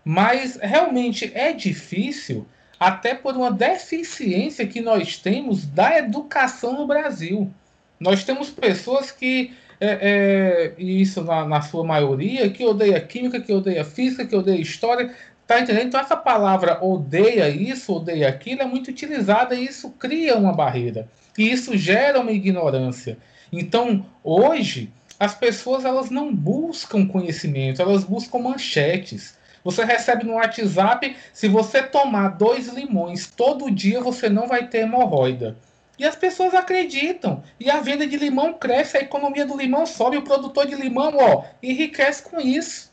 Mas 0.04 0.58
realmente 0.60 1.30
é 1.32 1.52
difícil, 1.52 2.46
até 2.78 3.14
por 3.14 3.36
uma 3.36 3.52
deficiência 3.52 4.66
que 4.66 4.80
nós 4.80 5.16
temos 5.16 5.64
da 5.64 5.98
educação 5.98 6.72
no 6.72 6.86
Brasil. 6.86 7.52
Nós 8.00 8.24
temos 8.24 8.50
pessoas 8.50 9.12
que 9.12 9.54
é, 9.80 10.74
é, 10.78 10.82
isso 10.82 11.24
na, 11.24 11.46
na, 11.46 11.62
sua 11.62 11.82
maioria, 11.82 12.50
que 12.50 12.64
odeia 12.64 13.00
química, 13.00 13.40
que 13.40 13.52
odeia 13.52 13.84
física, 13.84 14.26
que 14.26 14.36
odeia 14.36 14.60
história. 14.60 15.14
Tá 15.46 15.58
entendendo? 15.58 15.86
Então, 15.86 16.00
essa 16.00 16.16
palavra 16.16 16.78
odeia 16.84 17.48
isso, 17.48 17.94
odeia 17.94 18.28
aquilo, 18.28 18.62
é 18.62 18.66
muito 18.66 18.88
utilizada 18.88 19.54
e 19.54 19.64
isso 19.64 19.90
cria 19.90 20.36
uma 20.36 20.52
barreira. 20.52 21.08
E 21.36 21.50
isso 21.50 21.76
gera 21.76 22.20
uma 22.20 22.30
ignorância. 22.30 23.18
Então, 23.50 24.06
hoje, 24.22 24.92
as 25.18 25.34
pessoas 25.34 25.84
elas 25.84 26.10
não 26.10 26.32
buscam 26.32 27.06
conhecimento, 27.06 27.82
elas 27.82 28.04
buscam 28.04 28.38
manchetes. 28.38 29.34
Você 29.64 29.84
recebe 29.84 30.24
no 30.24 30.34
WhatsApp, 30.34 31.16
se 31.32 31.48
você 31.48 31.82
tomar 31.82 32.28
dois 32.28 32.68
limões 32.68 33.26
todo 33.26 33.70
dia, 33.70 34.00
você 34.00 34.28
não 34.28 34.46
vai 34.46 34.68
ter 34.68 34.82
hemorroida. 34.82 35.56
E 36.00 36.04
as 36.04 36.16
pessoas 36.16 36.54
acreditam. 36.54 37.44
E 37.60 37.70
a 37.70 37.78
venda 37.80 38.06
de 38.06 38.16
limão 38.16 38.54
cresce, 38.54 38.96
a 38.96 39.00
economia 39.00 39.46
do 39.46 39.56
limão 39.56 39.86
sobe, 39.86 40.16
o 40.16 40.22
produtor 40.22 40.66
de 40.66 40.74
limão 40.74 41.12
ó, 41.16 41.44
enriquece 41.62 42.22
com 42.22 42.40
isso 42.40 42.90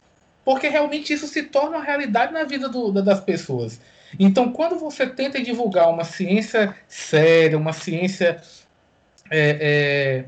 porque 0.47 0.69
realmente 0.69 1.11
isso 1.11 1.27
se 1.27 1.43
torna 1.43 1.75
uma 1.75 1.83
realidade 1.83 2.31
na 2.31 2.45
vida 2.45 2.69
do, 2.69 2.89
das 2.89 3.19
pessoas. 3.19 3.81
Então, 4.17 4.53
quando 4.53 4.79
você 4.79 5.05
tenta 5.05 5.43
divulgar 5.43 5.89
uma 5.89 6.05
ciência 6.05 6.73
séria, 6.87 7.57
uma 7.57 7.73
ciência 7.73 8.41
é, 9.29 9.57
é, 9.59 10.25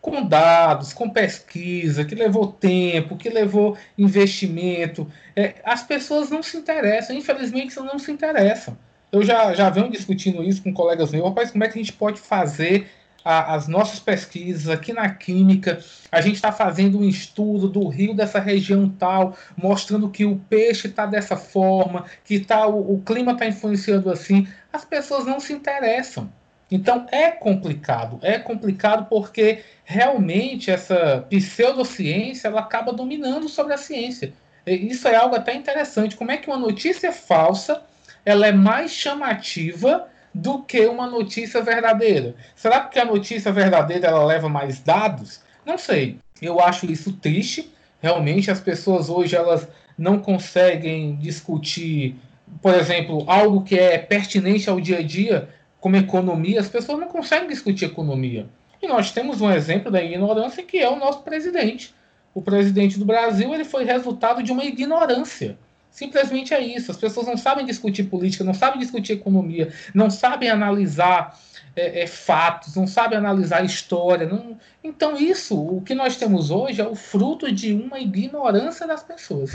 com 0.00 0.24
dados, 0.26 0.94
com 0.94 1.10
pesquisa, 1.10 2.02
que 2.02 2.14
levou 2.14 2.50
tempo, 2.50 3.18
que 3.18 3.28
levou 3.28 3.76
investimento, 3.98 5.06
é, 5.36 5.56
as 5.62 5.82
pessoas 5.82 6.30
não 6.30 6.42
se 6.42 6.56
interessam, 6.56 7.14
infelizmente 7.14 7.76
não 7.76 7.98
se 7.98 8.10
interessam. 8.10 8.74
Eu 9.10 9.22
já, 9.22 9.54
já 9.54 9.70
venho 9.70 9.90
discutindo 9.90 10.42
isso 10.42 10.62
com 10.62 10.72
colegas 10.72 11.10
meus, 11.10 11.24
rapaz, 11.24 11.50
como 11.50 11.64
é 11.64 11.68
que 11.68 11.78
a 11.78 11.82
gente 11.82 11.92
pode 11.92 12.20
fazer 12.20 12.88
a, 13.24 13.54
as 13.54 13.68
nossas 13.68 13.98
pesquisas 13.98 14.68
aqui 14.68 14.92
na 14.92 15.08
Química. 15.10 15.80
A 16.10 16.20
gente 16.20 16.36
está 16.36 16.50
fazendo 16.50 16.98
um 16.98 17.04
estudo 17.04 17.68
do 17.68 17.86
rio 17.88 18.14
dessa 18.14 18.40
região 18.40 18.88
tal, 18.88 19.36
mostrando 19.56 20.08
que 20.08 20.24
o 20.24 20.36
peixe 20.48 20.88
está 20.88 21.04
dessa 21.04 21.36
forma, 21.36 22.06
que 22.24 22.40
tá, 22.40 22.66
o, 22.66 22.94
o 22.94 23.02
clima 23.02 23.32
está 23.32 23.46
influenciando 23.46 24.10
assim. 24.10 24.48
As 24.72 24.84
pessoas 24.84 25.26
não 25.26 25.40
se 25.40 25.52
interessam. 25.52 26.32
Então 26.70 27.06
é 27.10 27.30
complicado, 27.30 28.18
é 28.22 28.38
complicado 28.38 29.06
porque 29.08 29.62
realmente 29.84 30.70
essa 30.70 31.26
pseudociência 31.30 32.48
ela 32.48 32.60
acaba 32.60 32.92
dominando 32.92 33.48
sobre 33.48 33.72
a 33.72 33.78
ciência. 33.78 34.34
Isso 34.66 35.08
é 35.08 35.16
algo 35.16 35.34
até 35.34 35.54
interessante. 35.54 36.14
Como 36.14 36.30
é 36.30 36.36
que 36.36 36.46
uma 36.46 36.58
notícia 36.58 37.10
falsa 37.10 37.82
ela 38.28 38.46
é 38.46 38.52
mais 38.52 38.90
chamativa 38.90 40.06
do 40.34 40.62
que 40.62 40.84
uma 40.84 41.06
notícia 41.06 41.62
verdadeira. 41.62 42.34
Será 42.54 42.80
que 42.80 42.98
a 42.98 43.04
notícia 43.06 43.50
verdadeira 43.50 44.08
ela 44.08 44.22
leva 44.22 44.50
mais 44.50 44.80
dados? 44.80 45.40
Não 45.64 45.78
sei. 45.78 46.18
Eu 46.42 46.60
acho 46.60 46.84
isso 46.84 47.14
triste. 47.14 47.72
Realmente 48.02 48.50
as 48.50 48.60
pessoas 48.60 49.08
hoje 49.08 49.34
elas 49.34 49.66
não 49.96 50.18
conseguem 50.18 51.16
discutir, 51.16 52.16
por 52.60 52.74
exemplo, 52.74 53.24
algo 53.26 53.64
que 53.64 53.78
é 53.78 53.96
pertinente 53.96 54.68
ao 54.68 54.78
dia 54.78 54.98
a 54.98 55.02
dia, 55.02 55.48
como 55.80 55.96
economia. 55.96 56.60
As 56.60 56.68
pessoas 56.68 56.98
não 56.98 57.08
conseguem 57.08 57.48
discutir 57.48 57.86
economia. 57.86 58.46
E 58.82 58.86
nós 58.86 59.10
temos 59.10 59.40
um 59.40 59.50
exemplo 59.50 59.90
da 59.90 60.04
ignorância 60.04 60.62
que 60.62 60.76
é 60.76 60.90
o 60.90 60.96
nosso 60.96 61.22
presidente. 61.22 61.94
O 62.34 62.42
presidente 62.42 62.98
do 62.98 63.06
Brasil 63.06 63.54
ele 63.54 63.64
foi 63.64 63.84
resultado 63.84 64.42
de 64.42 64.52
uma 64.52 64.64
ignorância. 64.64 65.56
Simplesmente 65.90 66.54
é 66.54 66.60
isso. 66.60 66.90
As 66.90 66.96
pessoas 66.96 67.26
não 67.26 67.36
sabem 67.36 67.66
discutir 67.66 68.04
política, 68.04 68.44
não 68.44 68.54
sabem 68.54 68.78
discutir 68.78 69.14
economia, 69.14 69.72
não 69.94 70.10
sabem 70.10 70.48
analisar 70.48 71.38
é, 71.74 72.02
é, 72.02 72.06
fatos, 72.06 72.76
não 72.76 72.86
sabem 72.86 73.18
analisar 73.18 73.64
história. 73.64 74.26
Não... 74.26 74.58
Então, 74.82 75.16
isso, 75.16 75.60
o 75.60 75.82
que 75.82 75.94
nós 75.94 76.16
temos 76.16 76.50
hoje, 76.50 76.80
é 76.80 76.86
o 76.86 76.94
fruto 76.94 77.50
de 77.50 77.72
uma 77.72 77.98
ignorância 77.98 78.86
das 78.86 79.02
pessoas. 79.02 79.52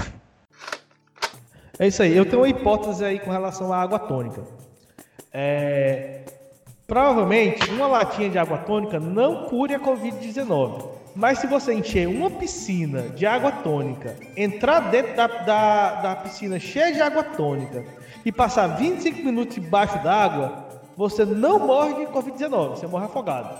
É 1.79 1.87
isso 1.87 2.03
aí. 2.03 2.15
Eu 2.15 2.25
tenho 2.25 2.39
uma 2.39 2.49
hipótese 2.49 3.03
aí 3.03 3.19
com 3.19 3.31
relação 3.31 3.71
à 3.73 3.81
água 3.81 3.99
tônica. 3.99 4.43
É... 5.31 6.23
Provavelmente, 6.85 7.69
uma 7.71 7.87
latinha 7.87 8.29
de 8.29 8.37
água 8.37 8.57
tônica 8.59 8.99
não 8.99 9.45
cure 9.45 9.73
a 9.73 9.79
Covid-19. 9.79 10.92
Mas 11.15 11.39
se 11.39 11.47
você 11.47 11.73
encher 11.73 12.07
uma 12.07 12.29
piscina 12.29 13.03
de 13.09 13.25
água 13.25 13.51
tônica, 13.51 14.15
entrar 14.35 14.91
dentro 14.91 15.15
da, 15.15 15.27
da, 15.27 15.93
da 16.01 16.15
piscina 16.15 16.59
cheia 16.59 16.91
de 16.91 17.01
água 17.01 17.23
tônica 17.23 17.85
e 18.25 18.31
passar 18.31 18.67
25 18.67 19.19
minutos 19.23 19.55
debaixo 19.55 20.01
d'água, 20.03 20.65
você 20.97 21.23
não 21.23 21.59
morre 21.59 22.05
de 22.05 22.11
Covid-19, 22.11 22.69
você 22.71 22.87
morre 22.87 23.05
afogado. 23.05 23.55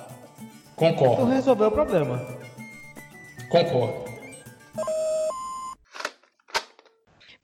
Concordo. 0.76 1.14
Então 1.14 1.30
resolveu 1.30 1.68
o 1.68 1.72
problema. 1.72 2.26
Concordo. 3.50 4.13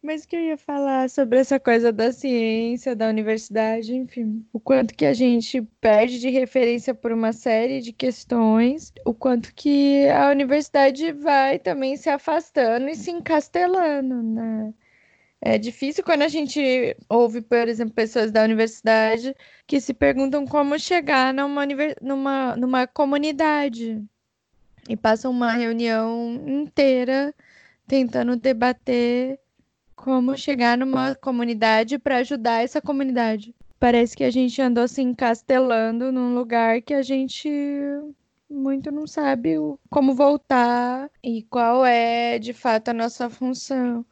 Mas 0.01 0.26
que 0.26 0.35
eu 0.35 0.39
ia 0.39 0.57
falar 0.57 1.09
sobre 1.09 1.39
essa 1.39 1.59
coisa 1.59 1.91
da 1.91 2.11
ciência, 2.13 2.95
da 2.95 3.09
universidade, 3.09 3.93
enfim, 3.93 4.45
o 4.53 4.59
quanto 4.59 4.95
que 4.95 5.05
a 5.05 5.13
gente 5.13 5.61
perde 5.81 6.19
de 6.19 6.30
referência 6.30 6.95
por 6.95 7.11
uma 7.11 7.34
série 7.34 7.81
de 7.81 7.91
questões, 7.91 8.93
o 9.05 9.13
quanto 9.13 9.53
que 9.53 10.07
a 10.07 10.30
universidade 10.30 11.11
vai 11.11 11.59
também 11.59 11.97
se 11.97 12.09
afastando 12.09 12.88
e 12.88 12.95
se 12.95 13.11
encastelando, 13.11 14.23
né? 14.23 14.73
É 15.41 15.57
difícil 15.57 16.03
quando 16.03 16.21
a 16.23 16.27
gente 16.27 16.95
ouve, 17.09 17.41
por 17.41 17.67
exemplo, 17.67 17.93
pessoas 17.93 18.31
da 18.31 18.43
universidade 18.43 19.35
que 19.67 19.80
se 19.81 19.93
perguntam 19.93 20.45
como 20.45 20.80
chegar 20.80 21.34
numa, 21.34 21.65
numa, 22.01 22.55
numa 22.57 22.88
comunidade 22.88 24.03
e 24.88 24.97
passam 24.97 25.31
uma 25.31 25.53
reunião 25.53 26.41
inteira 26.47 27.34
tentando 27.88 28.35
debater 28.35 29.39
como 30.03 30.38
chegar 30.38 30.77
numa 30.77 31.13
comunidade 31.13 31.99
para 31.99 32.17
ajudar 32.17 32.63
essa 32.63 32.81
comunidade. 32.81 33.53
Parece 33.77 34.15
que 34.15 34.23
a 34.23 34.31
gente 34.31 34.61
andou 34.61 34.88
se 34.88 35.01
encastelando 35.01 36.09
num 36.11 36.34
lugar 36.34 36.81
que 36.81 36.93
a 36.93 37.01
gente 37.01 37.49
muito 38.49 38.91
não 38.91 39.05
sabe 39.05 39.55
como 39.89 40.15
voltar 40.15 41.09
e 41.21 41.43
qual 41.43 41.85
é 41.85 42.39
de 42.39 42.53
fato 42.53 42.89
a 42.89 42.93
nossa 42.93 43.30
função. 43.30 44.05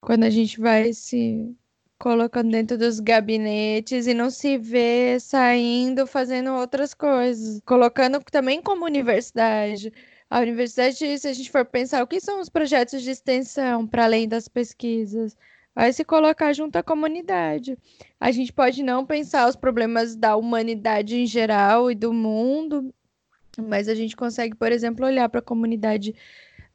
Quando 0.00 0.24
a 0.24 0.30
gente 0.30 0.58
vai 0.58 0.94
se 0.94 1.54
colocando 1.98 2.50
dentro 2.50 2.78
dos 2.78 2.98
gabinetes 2.98 4.06
e 4.06 4.14
não 4.14 4.30
se 4.30 4.56
vê 4.56 5.18
saindo 5.20 6.06
fazendo 6.06 6.52
outras 6.52 6.94
coisas, 6.94 7.60
colocando 7.66 8.18
também 8.30 8.62
como 8.62 8.86
universidade 8.86 9.92
a 10.30 10.40
universidade, 10.40 10.96
se 11.18 11.28
a 11.28 11.32
gente 11.32 11.50
for 11.50 11.64
pensar, 11.64 12.02
o 12.02 12.06
que 12.06 12.20
são 12.20 12.40
os 12.40 12.48
projetos 12.48 13.02
de 13.02 13.10
extensão 13.10 13.86
para 13.86 14.04
além 14.04 14.28
das 14.28 14.46
pesquisas? 14.46 15.36
Vai 15.74 15.92
se 15.92 16.04
colocar 16.04 16.52
junto 16.52 16.76
à 16.76 16.82
comunidade. 16.82 17.78
A 18.20 18.30
gente 18.30 18.52
pode 18.52 18.82
não 18.82 19.06
pensar 19.06 19.48
os 19.48 19.56
problemas 19.56 20.16
da 20.16 20.36
humanidade 20.36 21.16
em 21.16 21.26
geral 21.26 21.90
e 21.90 21.94
do 21.94 22.12
mundo, 22.12 22.92
mas 23.58 23.88
a 23.88 23.94
gente 23.94 24.16
consegue, 24.16 24.54
por 24.54 24.70
exemplo, 24.72 25.06
olhar 25.06 25.28
para 25.28 25.40
a 25.40 25.42
comunidade 25.42 26.14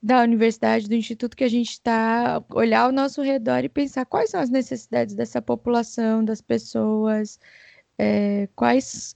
da 0.02 0.22
universidade, 0.22 0.90
do 0.90 0.96
instituto 0.96 1.38
que 1.38 1.44
a 1.44 1.50
gente 1.50 1.72
está, 1.72 2.44
olhar 2.50 2.82
ao 2.82 2.92
nosso 2.92 3.22
redor 3.22 3.64
e 3.64 3.70
pensar 3.70 4.06
quais 4.06 4.32
são 4.32 4.40
as 4.42 4.50
necessidades 4.50 5.16
dessa 5.16 5.42
população, 5.42 6.26
das 6.26 6.42
pessoas, 6.42 7.40
é, 7.98 8.50
quais 8.56 9.16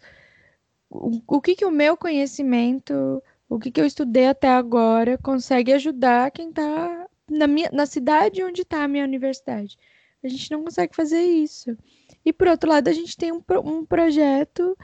o, 0.89 1.22
o 1.27 1.41
que, 1.41 1.55
que 1.55 1.65
o 1.65 1.72
meu 1.72 1.97
conhecimento 1.97 3.22
o 3.49 3.60
que, 3.60 3.72
que 3.72 3.80
eu 3.80 3.86
estudei 3.86 4.28
até 4.28 4.49
agora 4.49 5.18
consegue 5.18 5.72
ajudar 5.74 6.32
quem 6.32 6.49
está 6.49 7.07
na, 7.30 7.48
minha, 7.48 7.69
na 7.72 7.86
cidade 7.86 8.44
onde 8.44 8.61
está 8.61 8.84
a 8.84 8.88
minha 8.88 9.03
universidade. 9.03 9.78
A 10.24 10.28
gente 10.28 10.52
não 10.52 10.64
consegue 10.64 10.95
fazer 10.95 11.22
isso. 11.22 11.78
E 12.26 12.34
por 12.34 12.48
outro 12.48 12.69
lado, 12.69 12.90
a 12.90 12.94
gente 12.94 13.15
tem 13.15 13.32
um, 13.32 13.41
um 13.64 13.86
projeto 13.86 14.78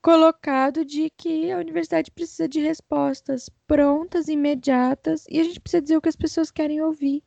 colocado 0.00 0.84
de 0.84 1.10
que 1.10 1.50
a 1.50 1.58
universidade 1.58 2.10
precisa 2.10 2.48
de 2.48 2.60
respostas 2.60 3.50
prontas, 3.66 4.28
imediatas, 4.28 5.26
e 5.28 5.40
a 5.40 5.44
gente 5.44 5.60
precisa 5.60 5.82
dizer 5.82 5.96
o 5.96 6.00
que 6.00 6.08
as 6.08 6.16
pessoas 6.16 6.50
querem 6.50 6.80
ouvir. 6.80 7.22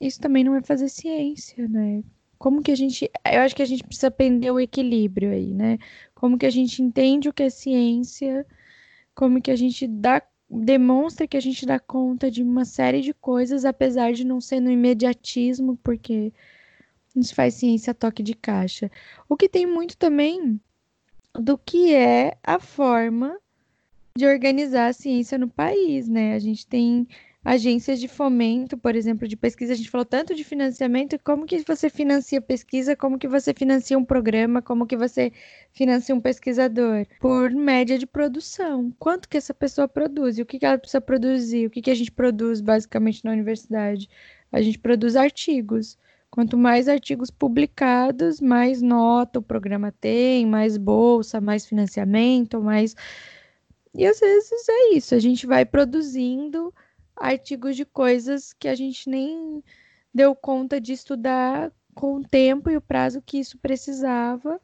Isso 0.00 0.20
também 0.20 0.42
não 0.44 0.56
é 0.56 0.62
fazer 0.62 0.88
ciência, 0.88 1.68
né? 1.68 2.02
Como 2.38 2.62
que 2.62 2.72
a 2.72 2.74
gente. 2.74 3.08
Eu 3.24 3.40
acho 3.42 3.54
que 3.54 3.62
a 3.62 3.66
gente 3.66 3.84
precisa 3.84 4.08
aprender 4.08 4.50
o 4.50 4.58
equilíbrio 4.58 5.30
aí, 5.30 5.54
né? 5.54 5.78
Como 6.14 6.36
que 6.36 6.46
a 6.46 6.50
gente 6.50 6.82
entende 6.82 7.28
o 7.28 7.32
que 7.32 7.44
é 7.44 7.50
ciência 7.50 8.44
como 9.14 9.40
que 9.40 9.50
a 9.50 9.56
gente 9.56 9.86
dá 9.86 10.22
demonstra 10.54 11.26
que 11.26 11.36
a 11.36 11.40
gente 11.40 11.64
dá 11.64 11.80
conta 11.80 12.30
de 12.30 12.42
uma 12.42 12.66
série 12.66 13.00
de 13.00 13.14
coisas, 13.14 13.64
apesar 13.64 14.12
de 14.12 14.22
não 14.22 14.38
ser 14.38 14.60
no 14.60 14.70
imediatismo, 14.70 15.78
porque 15.82 16.30
nos 17.16 17.30
faz 17.30 17.54
ciência 17.54 17.94
toque 17.94 18.22
de 18.22 18.34
caixa. 18.34 18.90
O 19.28 19.36
que 19.36 19.48
tem 19.48 19.66
muito 19.66 19.96
também 19.96 20.60
do 21.34 21.56
que 21.56 21.94
é 21.94 22.36
a 22.42 22.58
forma 22.58 23.38
de 24.14 24.26
organizar 24.26 24.88
a 24.88 24.92
ciência 24.92 25.38
no 25.38 25.48
país, 25.48 26.06
né? 26.06 26.34
A 26.34 26.38
gente 26.38 26.66
tem 26.66 27.08
agências 27.44 27.98
de 27.98 28.06
fomento, 28.06 28.78
por 28.78 28.94
exemplo, 28.94 29.26
de 29.26 29.36
pesquisa. 29.36 29.72
A 29.72 29.76
gente 29.76 29.90
falou 29.90 30.04
tanto 30.04 30.34
de 30.34 30.44
financiamento, 30.44 31.18
como 31.24 31.44
que 31.44 31.62
você 31.66 31.90
financia 31.90 32.40
pesquisa, 32.40 32.94
como 32.94 33.18
que 33.18 33.26
você 33.26 33.52
financia 33.52 33.98
um 33.98 34.04
programa, 34.04 34.62
como 34.62 34.86
que 34.86 34.96
você 34.96 35.32
financia 35.72 36.14
um 36.14 36.20
pesquisador? 36.20 37.04
Por 37.20 37.50
média 37.50 37.98
de 37.98 38.06
produção. 38.06 38.92
Quanto 38.98 39.28
que 39.28 39.36
essa 39.36 39.52
pessoa 39.52 39.88
produz? 39.88 40.38
O 40.38 40.44
que, 40.44 40.58
que 40.58 40.66
ela 40.66 40.78
precisa 40.78 41.00
produzir? 41.00 41.66
O 41.66 41.70
que, 41.70 41.82
que 41.82 41.90
a 41.90 41.94
gente 41.94 42.12
produz 42.12 42.60
basicamente 42.60 43.24
na 43.24 43.32
universidade? 43.32 44.08
A 44.52 44.62
gente 44.62 44.78
produz 44.78 45.16
artigos. 45.16 45.98
Quanto 46.30 46.56
mais 46.56 46.88
artigos 46.88 47.30
publicados, 47.30 48.40
mais 48.40 48.80
nota 48.80 49.38
o 49.38 49.42
programa 49.42 49.92
tem, 49.92 50.46
mais 50.46 50.78
bolsa, 50.78 51.42
mais 51.42 51.66
financiamento, 51.66 52.62
mais. 52.62 52.96
E 53.94 54.06
às 54.06 54.18
vezes 54.18 54.66
é 54.68 54.94
isso, 54.94 55.14
a 55.14 55.18
gente 55.18 55.46
vai 55.46 55.66
produzindo 55.66 56.72
artigos 57.16 57.76
de 57.76 57.84
coisas 57.84 58.52
que 58.52 58.68
a 58.68 58.74
gente 58.74 59.08
nem 59.08 59.62
deu 60.14 60.34
conta 60.34 60.80
de 60.80 60.92
estudar 60.92 61.72
com 61.94 62.16
o 62.16 62.24
tempo 62.24 62.70
e 62.70 62.76
o 62.76 62.80
prazo 62.80 63.22
que 63.22 63.38
isso 63.38 63.58
precisava, 63.58 64.60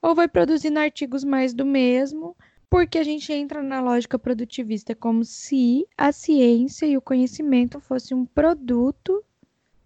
ou 0.00 0.14
vai 0.14 0.28
produzindo 0.28 0.78
artigos 0.78 1.24
mais 1.24 1.54
do 1.54 1.64
mesmo, 1.64 2.36
porque 2.68 2.98
a 2.98 3.04
gente 3.04 3.32
entra 3.32 3.62
na 3.62 3.80
lógica 3.80 4.18
produtivista 4.18 4.94
como 4.94 5.24
se 5.24 5.86
a 5.96 6.10
ciência 6.10 6.86
e 6.86 6.96
o 6.96 7.02
conhecimento 7.02 7.78
fosse 7.78 8.14
um 8.14 8.24
produto 8.24 9.22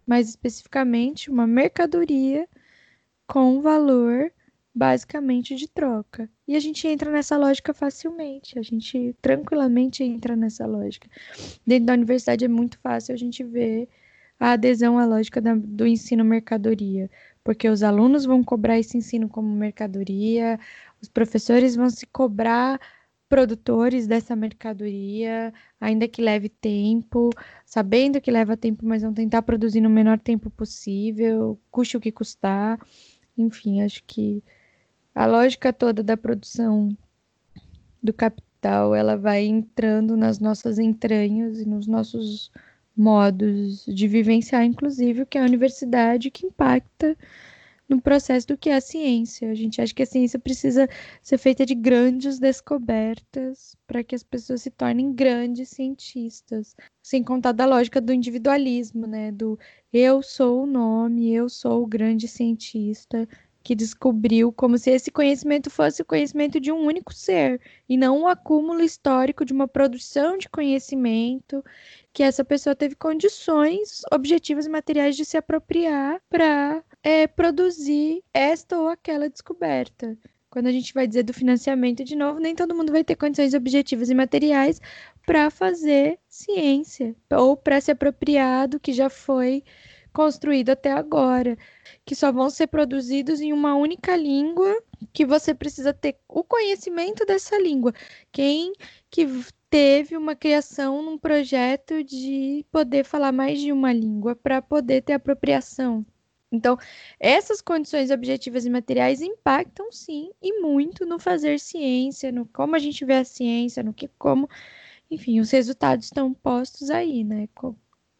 mais 0.07 0.29
especificamente 0.29 1.31
uma 1.31 1.47
mercadoria 1.47 2.49
com 3.27 3.61
valor 3.61 4.31
basicamente 4.77 5.55
de 5.55 5.66
troca. 5.66 6.28
E 6.47 6.55
a 6.55 6.61
gente 6.61 6.86
entra 6.86 7.11
nessa 7.11 7.35
lógica 7.39 7.73
facilmente, 7.73 8.59
a 8.59 8.62
gente 8.62 9.16
tranquilamente 9.23 10.05
entra 10.05 10.36
nessa 10.36 10.66
lógica. 10.66 11.09
Dentro 11.66 11.86
da 11.86 11.94
universidade 11.94 12.44
é 12.44 12.48
muito 12.48 12.78
fácil 12.81 13.15
a 13.15 13.16
gente 13.16 13.43
ver 13.43 13.89
a 14.39 14.53
adesão 14.53 14.98
à 14.98 15.07
lógica 15.07 15.40
da, 15.40 15.55
do 15.55 15.86
ensino 15.86 16.23
mercadoria, 16.23 17.11
porque 17.43 17.70
os 17.70 17.82
alunos 17.82 18.27
vão 18.27 18.44
cobrar 18.44 18.78
esse 18.78 18.98
ensino 18.98 19.31
como 19.31 19.48
mercadoria, 19.48 20.61
os 21.01 21.09
professores 21.09 21.74
vão 21.74 21.89
se 21.89 22.05
cobrar 22.07 22.78
produtores 23.31 24.07
dessa 24.07 24.36
mercadoria, 24.36 25.55
ainda 25.81 26.07
que 26.07 26.20
leve 26.20 26.51
tempo, 26.51 27.31
sabendo 27.65 28.20
que 28.20 28.31
leva 28.31 28.59
tempo, 28.59 28.85
mas 28.85 29.03
vão 29.03 29.15
tentar 29.15 29.40
produzir 29.40 29.81
no 29.81 29.89
menor 29.89 30.19
tempo 30.20 30.51
possível, 30.51 31.59
custe 31.70 31.97
o 31.97 32.01
que 32.01 32.12
custar. 32.12 32.78
Enfim, 33.39 33.81
acho 33.82 34.05
que 34.07 34.43
a 35.17 35.25
lógica 35.25 35.73
toda 35.73 36.03
da 36.03 36.15
produção 36.15 36.95
do 38.03 38.13
capital, 38.13 38.95
ela 38.95 39.17
vai 39.17 39.47
entrando 39.47 40.15
nas 40.15 40.39
nossas 40.39 40.79
entranhas 40.79 41.59
e 41.59 41.67
nos 41.67 41.87
nossos 41.87 42.53
modos 42.95 43.87
de 43.87 44.07
vivenciar, 44.07 44.63
inclusive 44.65 45.23
o 45.23 45.27
que 45.27 45.39
é 45.39 45.41
a 45.41 45.47
universidade, 45.47 46.31
que 46.31 46.47
impacta 46.47 47.17
no 47.89 47.99
processo 47.99 48.49
do 48.49 48.59
que 48.59 48.69
é 48.69 48.75
a 48.75 48.81
ciência. 48.81 49.51
A 49.51 49.55
gente 49.55 49.81
acha 49.81 49.95
que 49.95 50.03
a 50.03 50.07
ciência 50.07 50.39
precisa 50.39 50.87
ser 51.23 51.39
feita 51.39 51.65
de 51.65 51.75
grandes 51.75 52.39
descobertas 52.39 53.75
para 53.87 54.05
que 54.05 54.15
as 54.15 54.23
pessoas 54.23 54.61
se 54.61 54.71
tornem 54.71 55.15
grandes 55.15 55.71
cientistas, 55.71 56.77
sem 57.03 57.25
contar 57.25 57.53
da 57.53 57.65
lógica 57.65 58.03
do 58.03 58.13
individualismo, 58.13 59.07
né? 59.07 59.33
Do 59.33 59.59
eu 59.91 60.23
sou 60.23 60.65
o 60.65 60.67
nome, 60.67 61.33
eu 61.33 61.49
sou 61.49 61.85
o 61.85 61.87
grande 61.87 62.29
cientista 62.29 63.27
que 63.67 63.75
descobriu 63.75 64.53
como 64.53 64.79
se 64.79 64.91
esse 64.91 65.11
conhecimento 65.11 65.69
fosse 65.69 66.01
o 66.01 66.05
conhecimento 66.05 66.61
de 66.61 66.71
um 66.71 66.87
único 66.87 67.13
ser 67.13 67.61
e 67.89 67.97
não 67.97 68.21
um 68.21 68.29
acúmulo 68.29 68.81
histórico 68.81 69.45
de 69.45 69.53
uma 69.53 69.67
produção 69.67 70.39
de 70.39 70.49
conhecimento 70.49 71.65
que 72.13 72.23
essa 72.23 72.45
pessoa 72.45 72.77
teve 72.77 72.95
condições 72.95 74.03
objetivas 74.13 74.67
e 74.67 74.69
materiais 74.69 75.17
de 75.17 75.25
se 75.25 75.37
apropriar 75.37 76.23
para 76.31 76.81
é, 77.03 77.27
produzir 77.27 78.23
esta 78.33 78.79
ou 78.79 78.87
aquela 78.87 79.29
descoberta. 79.29 80.17
Quando 80.49 80.69
a 80.69 80.73
gente 80.73 80.95
vai 80.95 81.05
dizer 81.05 81.25
do 81.25 81.35
financiamento, 81.35 82.05
de 82.05 82.15
novo, 82.15 82.39
nem 82.39 82.55
todo 82.55 82.73
mundo 82.73 82.93
vai 82.93 83.03
ter 83.03 83.17
condições 83.17 83.53
objetivas 83.53 84.09
e 84.09 84.15
materiais 84.15 84.81
para 85.27 85.51
fazer 85.51 86.21
ciência 86.29 87.17
ou 87.33 87.57
para 87.57 87.81
se 87.81 87.91
apropriar 87.91 88.69
do 88.69 88.79
que 88.79 88.93
já 88.93 89.11
foi 89.11 89.65
construído 90.17 90.71
até 90.71 90.91
agora, 90.93 91.59
que 92.03 92.15
só 92.15 92.33
vão 92.33 92.49
ser 92.49 92.69
produzidos 92.69 93.39
em 93.43 93.53
uma 93.53 93.75
única 93.75 94.17
língua, 94.17 94.83
que 95.13 95.27
você 95.27 95.55
precisa 95.55 95.93
ter 95.93 96.17
o 96.27 96.43
conhecimento 96.43 97.27
dessa 97.27 97.59
língua. 97.59 97.93
Quem 98.33 98.73
que 99.11 99.27
teve 99.69 100.17
uma 100.17 100.35
criação 100.35 101.03
num 101.03 101.19
projeto 101.19 102.03
de 102.03 102.65
poder 102.73 103.05
falar 103.05 103.31
mais 103.31 103.61
de 103.61 103.71
uma 103.73 103.93
língua 103.93 104.35
para 104.35 104.63
poder 104.63 105.03
ter 105.03 105.13
apropriação 105.13 106.07
então, 106.51 106.79
essas 107.19 107.61
condições 107.61 108.11
objetivas 108.11 108.65
e 108.65 108.71
materiais 108.71 109.21
impactam 109.21 109.91
sim 109.93 110.31
e 110.41 110.61
muito 110.61 111.05
no 111.05 111.19
fazer 111.19 111.59
ciência, 111.61 112.31
no 112.33 112.47
como 112.47 112.77
a 112.77 112.79
gente 112.79 113.05
vê 113.05 113.15
a 113.15 113.25
ciência, 113.25 113.83
no 113.83 113.93
que 113.93 114.09
como, 114.17 114.49
enfim, 115.11 115.41
os 115.41 115.51
resultados 115.51 116.07
estão 116.07 116.33
postos 116.33 116.89
aí, 116.89 117.25
né? 117.25 117.49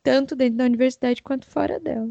Tanto 0.07 0.37
dentro 0.37 0.59
da 0.59 0.65
universidade 0.65 1.21
quanto 1.21 1.47
fora 1.47 1.81
dela. 1.81 2.09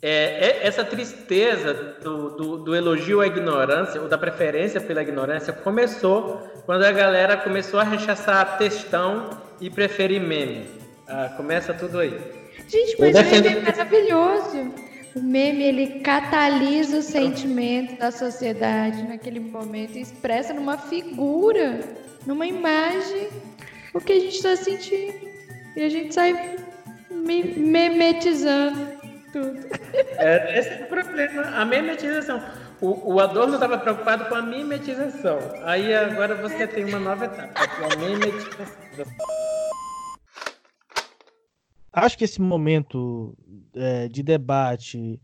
É, 0.00 0.62
é, 0.62 0.66
essa 0.66 0.82
tristeza 0.82 1.74
do, 2.02 2.30
do, 2.30 2.56
do, 2.64 2.74
elogio 2.74 3.20
à 3.20 3.26
ignorância, 3.26 4.00
ou 4.00 4.08
da 4.08 4.16
preferência 4.16 4.80
pela 4.80 5.02
ignorância, 5.02 5.52
começou 5.52 6.38
quando 6.64 6.84
a 6.84 6.92
galera 6.92 7.36
começou 7.36 7.78
a 7.78 7.82
rechaçar 7.82 8.56
textão 8.56 9.38
e 9.60 9.68
preferir 9.68 10.18
meme. 10.18 10.66
Ah, 11.06 11.34
começa 11.36 11.74
tudo 11.74 11.98
aí. 11.98 12.18
Gente, 12.66 12.98
mas 12.98 13.14
o 13.14 13.22
meme 13.22 13.48
é 13.48 13.60
maravilhoso. 13.60 14.74
O 15.14 15.20
meme, 15.20 15.62
ele 15.62 16.00
catalisa 16.00 17.00
o 17.00 17.02
sentimento 17.02 17.98
da 17.98 18.10
sociedade 18.10 19.02
naquele 19.02 19.40
momento 19.40 19.98
e 19.98 20.00
expressa 20.00 20.54
numa 20.54 20.78
figura, 20.78 21.80
numa 22.26 22.46
imagem, 22.46 23.28
o 23.92 24.00
que 24.00 24.12
a 24.12 24.20
gente 24.20 24.36
está 24.36 24.56
sentindo. 24.56 25.35
E 25.76 25.82
a 25.82 25.88
gente 25.88 26.14
sai 26.14 26.56
me 27.10 27.42
memetizando 27.42 28.96
tudo. 29.32 29.58
É, 30.18 30.58
esse 30.58 30.70
é 30.70 30.84
o 30.84 30.86
problema, 30.88 31.42
a 31.42 31.64
memetização. 31.64 32.42
O, 32.80 33.14
o 33.14 33.20
Adorno 33.20 33.54
estava 33.54 33.78
preocupado 33.78 34.26
com 34.26 34.34
a 34.34 34.42
mimetização. 34.42 35.38
Aí 35.64 35.94
agora 35.94 36.34
você 36.34 36.66
tem 36.66 36.84
uma 36.84 36.98
nova 36.98 37.26
etapa, 37.26 37.68
que 37.68 37.82
é 37.82 37.92
a 37.92 37.96
mimetização 37.96 39.16
acho 41.96 42.18
que 42.18 42.24
esse 42.24 42.40
momento 42.40 43.34
é, 43.74 44.06
de 44.08 44.22
debate 44.22 45.18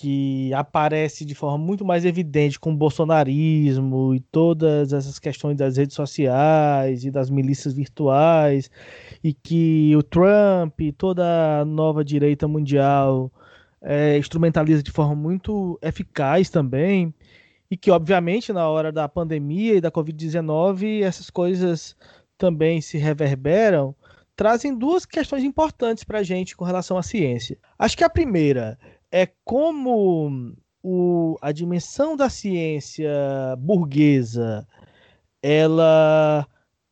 que 0.00 0.50
aparece 0.54 1.26
de 1.26 1.34
forma 1.34 1.58
muito 1.58 1.84
mais 1.84 2.06
evidente 2.06 2.58
com 2.58 2.72
o 2.72 2.74
bolsonarismo 2.74 4.14
e 4.14 4.20
todas 4.20 4.94
essas 4.94 5.18
questões 5.18 5.58
das 5.58 5.76
redes 5.76 5.94
sociais 5.94 7.04
e 7.04 7.10
das 7.10 7.28
milícias 7.28 7.74
virtuais 7.74 8.70
e 9.22 9.34
que 9.34 9.94
o 9.94 10.02
Trump 10.02 10.80
e 10.80 10.90
toda 10.90 11.60
a 11.60 11.66
nova 11.66 12.02
direita 12.02 12.48
mundial 12.48 13.30
é, 13.82 14.16
instrumentaliza 14.16 14.82
de 14.82 14.90
forma 14.90 15.14
muito 15.14 15.78
eficaz 15.82 16.48
também 16.48 17.12
e 17.70 17.76
que 17.76 17.90
obviamente 17.90 18.54
na 18.54 18.66
hora 18.70 18.90
da 18.90 19.06
pandemia 19.06 19.74
e 19.74 19.80
da 19.82 19.92
Covid-19 19.92 21.02
essas 21.02 21.28
coisas 21.28 21.94
também 22.38 22.80
se 22.80 22.96
reverberam 22.96 23.94
trazem 24.34 24.74
duas 24.74 25.04
questões 25.04 25.44
importantes 25.44 26.04
para 26.04 26.20
a 26.20 26.22
gente 26.22 26.56
com 26.56 26.64
relação 26.64 26.96
à 26.96 27.02
ciência. 27.02 27.58
Acho 27.78 27.98
que 27.98 28.04
a 28.04 28.08
primeira 28.08 28.78
é 29.10 29.26
como 29.44 30.54
o, 30.82 31.36
a 31.40 31.52
dimensão 31.52 32.16
da 32.16 32.28
ciência 32.28 33.10
burguesa 33.58 34.66
ela 35.42 36.46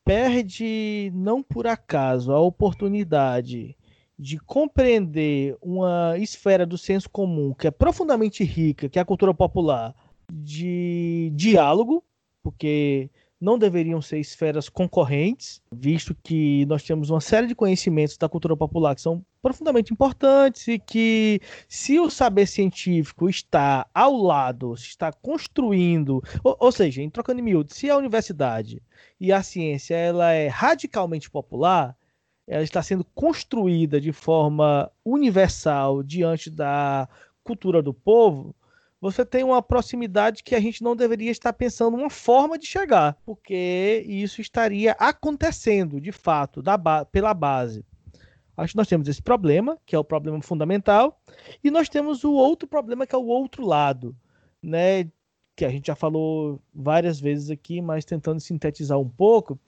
perde, 0.04 1.12
não 1.14 1.42
por 1.42 1.66
acaso, 1.66 2.32
a 2.32 2.40
oportunidade 2.40 3.76
de 4.18 4.38
compreender 4.38 5.56
uma 5.60 6.16
esfera 6.18 6.66
do 6.66 6.78
senso 6.78 7.08
comum 7.10 7.54
que 7.54 7.66
é 7.66 7.70
profundamente 7.70 8.42
rica, 8.42 8.88
que 8.88 8.98
é 8.98 9.02
a 9.02 9.04
cultura 9.04 9.32
popular, 9.32 9.94
de 10.32 11.30
diálogo, 11.34 12.02
porque 12.42 13.10
não 13.40 13.58
deveriam 13.58 14.02
ser 14.02 14.18
esferas 14.18 14.68
concorrentes, 14.68 15.62
visto 15.72 16.14
que 16.24 16.66
nós 16.66 16.82
temos 16.82 17.08
uma 17.08 17.20
série 17.20 17.46
de 17.46 17.54
conhecimentos 17.54 18.16
da 18.16 18.28
cultura 18.28 18.56
popular 18.56 18.94
que 18.94 19.00
são 19.00 19.24
profundamente 19.40 19.92
importantes 19.92 20.66
e 20.66 20.78
que, 20.78 21.40
se 21.68 22.00
o 22.00 22.10
saber 22.10 22.46
científico 22.46 23.28
está 23.28 23.86
ao 23.94 24.16
lado, 24.16 24.76
se 24.76 24.88
está 24.88 25.12
construindo, 25.12 26.22
ou, 26.42 26.56
ou 26.58 26.72
seja, 26.72 27.00
em 27.00 27.08
trocando 27.08 27.40
em 27.40 27.44
miúdo, 27.44 27.72
se 27.72 27.88
a 27.88 27.96
universidade 27.96 28.82
e 29.20 29.32
a 29.32 29.42
ciência 29.42 29.94
ela 29.94 30.32
é 30.32 30.48
radicalmente 30.48 31.30
popular, 31.30 31.96
ela 32.46 32.64
está 32.64 32.82
sendo 32.82 33.04
construída 33.14 34.00
de 34.00 34.10
forma 34.12 34.90
universal 35.04 36.02
diante 36.02 36.50
da 36.50 37.08
cultura 37.44 37.82
do 37.82 37.94
povo, 37.94 38.54
você 39.00 39.24
tem 39.24 39.44
uma 39.44 39.62
proximidade 39.62 40.42
que 40.42 40.54
a 40.54 40.60
gente 40.60 40.82
não 40.82 40.96
deveria 40.96 41.30
estar 41.30 41.52
pensando 41.52 41.96
uma 41.96 42.10
forma 42.10 42.58
de 42.58 42.66
chegar, 42.66 43.16
porque 43.24 44.04
isso 44.06 44.40
estaria 44.40 44.92
acontecendo 44.92 46.00
de 46.00 46.12
fato 46.12 46.62
ba 46.62 47.04
pela 47.04 47.32
base. 47.32 47.84
Acho 48.56 48.72
que 48.72 48.76
nós 48.76 48.88
temos 48.88 49.06
esse 49.06 49.22
problema, 49.22 49.78
que 49.86 49.94
é 49.94 49.98
o 49.98 50.04
problema 50.04 50.42
fundamental, 50.42 51.20
e 51.62 51.70
nós 51.70 51.88
temos 51.88 52.24
o 52.24 52.32
outro 52.32 52.68
problema, 52.68 53.06
que 53.06 53.14
é 53.14 53.18
o 53.18 53.26
outro 53.26 53.64
lado, 53.64 54.16
né? 54.60 55.04
Que 55.54 55.64
a 55.64 55.70
gente 55.70 55.86
já 55.86 55.94
falou 55.94 56.60
várias 56.74 57.20
vezes 57.20 57.50
aqui, 57.50 57.80
mas 57.80 58.04
tentando 58.04 58.40
sintetizar 58.40 58.98
um 58.98 59.08
pouco, 59.08 59.58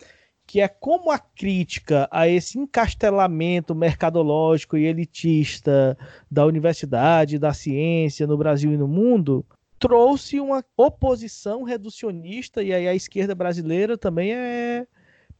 que 0.50 0.60
é 0.60 0.66
como 0.66 1.12
a 1.12 1.18
crítica 1.20 2.08
a 2.10 2.26
esse 2.26 2.58
encastelamento 2.58 3.72
mercadológico 3.72 4.76
e 4.76 4.84
elitista 4.84 5.96
da 6.28 6.44
universidade, 6.44 7.38
da 7.38 7.54
ciência 7.54 8.26
no 8.26 8.36
Brasil 8.36 8.72
e 8.72 8.76
no 8.76 8.88
mundo, 8.88 9.46
trouxe 9.78 10.40
uma 10.40 10.64
oposição 10.76 11.62
reducionista, 11.62 12.64
e 12.64 12.74
aí 12.74 12.88
a 12.88 12.94
esquerda 12.96 13.32
brasileira 13.32 13.96
também 13.96 14.32
é 14.32 14.88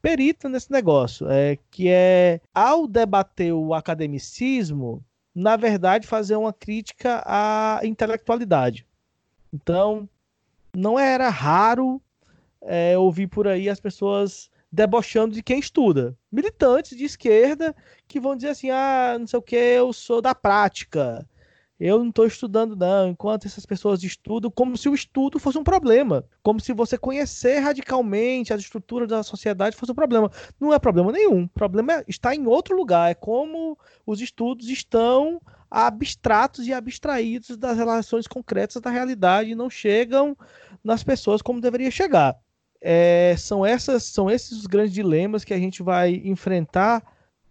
perita 0.01 0.49
nesse 0.49 0.70
negócio, 0.70 1.28
é, 1.28 1.59
que 1.73 1.89
é, 1.89 2.41
ao 2.55 2.87
debater 2.87 3.53
o 3.53 3.74
academicismo, 3.74 5.05
na 5.35 5.57
verdade, 5.57 6.07
fazer 6.07 6.37
uma 6.37 6.53
crítica 6.53 7.20
à 7.27 7.81
intelectualidade. 7.82 8.87
Então, 9.53 10.09
não 10.73 10.97
era 10.97 11.28
raro 11.28 12.01
é, 12.62 12.97
ouvir 12.97 13.27
por 13.27 13.49
aí 13.49 13.69
as 13.69 13.81
pessoas 13.81 14.49
debochando 14.71 15.35
de 15.35 15.43
quem 15.43 15.59
estuda. 15.59 16.17
Militantes 16.31 16.97
de 16.97 17.05
esquerda 17.05 17.75
que 18.07 18.21
vão 18.21 18.37
dizer 18.37 18.51
assim: 18.51 18.71
ah, 18.71 19.17
não 19.19 19.27
sei 19.27 19.39
o 19.39 19.43
que, 19.43 19.57
eu 19.57 19.93
sou 19.93 20.21
da 20.21 20.35
prática. 20.35 21.27
Eu 21.79 21.99
não 21.99 22.11
estou 22.11 22.27
estudando, 22.27 22.77
não. 22.77 23.09
Enquanto 23.09 23.47
essas 23.47 23.65
pessoas 23.65 24.03
estudam, 24.05 24.51
como 24.51 24.77
se 24.77 24.87
o 24.87 24.95
estudo 24.95 25.39
fosse 25.39 25.57
um 25.57 25.65
problema. 25.65 26.27
Como 26.43 26.61
se 26.61 26.75
você 26.75 26.99
conhecer 26.99 27.59
radicalmente 27.59 28.53
as 28.53 28.61
estruturas 28.61 29.09
da 29.09 29.23
sociedade 29.23 29.75
fosse 29.75 29.91
um 29.91 29.95
problema. 29.95 30.31
Não 30.61 30.75
é 30.75 30.79
problema 30.79 31.11
nenhum. 31.11 31.45
O 31.45 31.49
problema 31.49 32.05
está 32.07 32.35
em 32.35 32.47
outro 32.47 32.77
lugar. 32.77 33.11
É 33.11 33.15
como 33.15 33.79
os 34.05 34.21
estudos 34.21 34.69
estão 34.69 35.41
abstratos 35.71 36.67
e 36.67 36.73
abstraídos 36.75 37.57
das 37.57 37.79
relações 37.79 38.27
concretas 38.27 38.83
da 38.83 38.91
realidade 38.91 39.51
e 39.51 39.55
não 39.55 39.71
chegam 39.71 40.37
nas 40.85 41.03
pessoas 41.03 41.41
como 41.41 41.63
deveria 41.63 41.91
chegar 41.91 42.37
é, 42.81 43.35
são, 43.36 43.65
essas, 43.65 44.05
são 44.05 44.31
esses 44.31 44.52
os 44.52 44.66
grandes 44.66 44.93
dilemas 44.93 45.44
que 45.44 45.52
a 45.52 45.59
gente 45.59 45.82
vai 45.82 46.23
enfrentar 46.24 47.02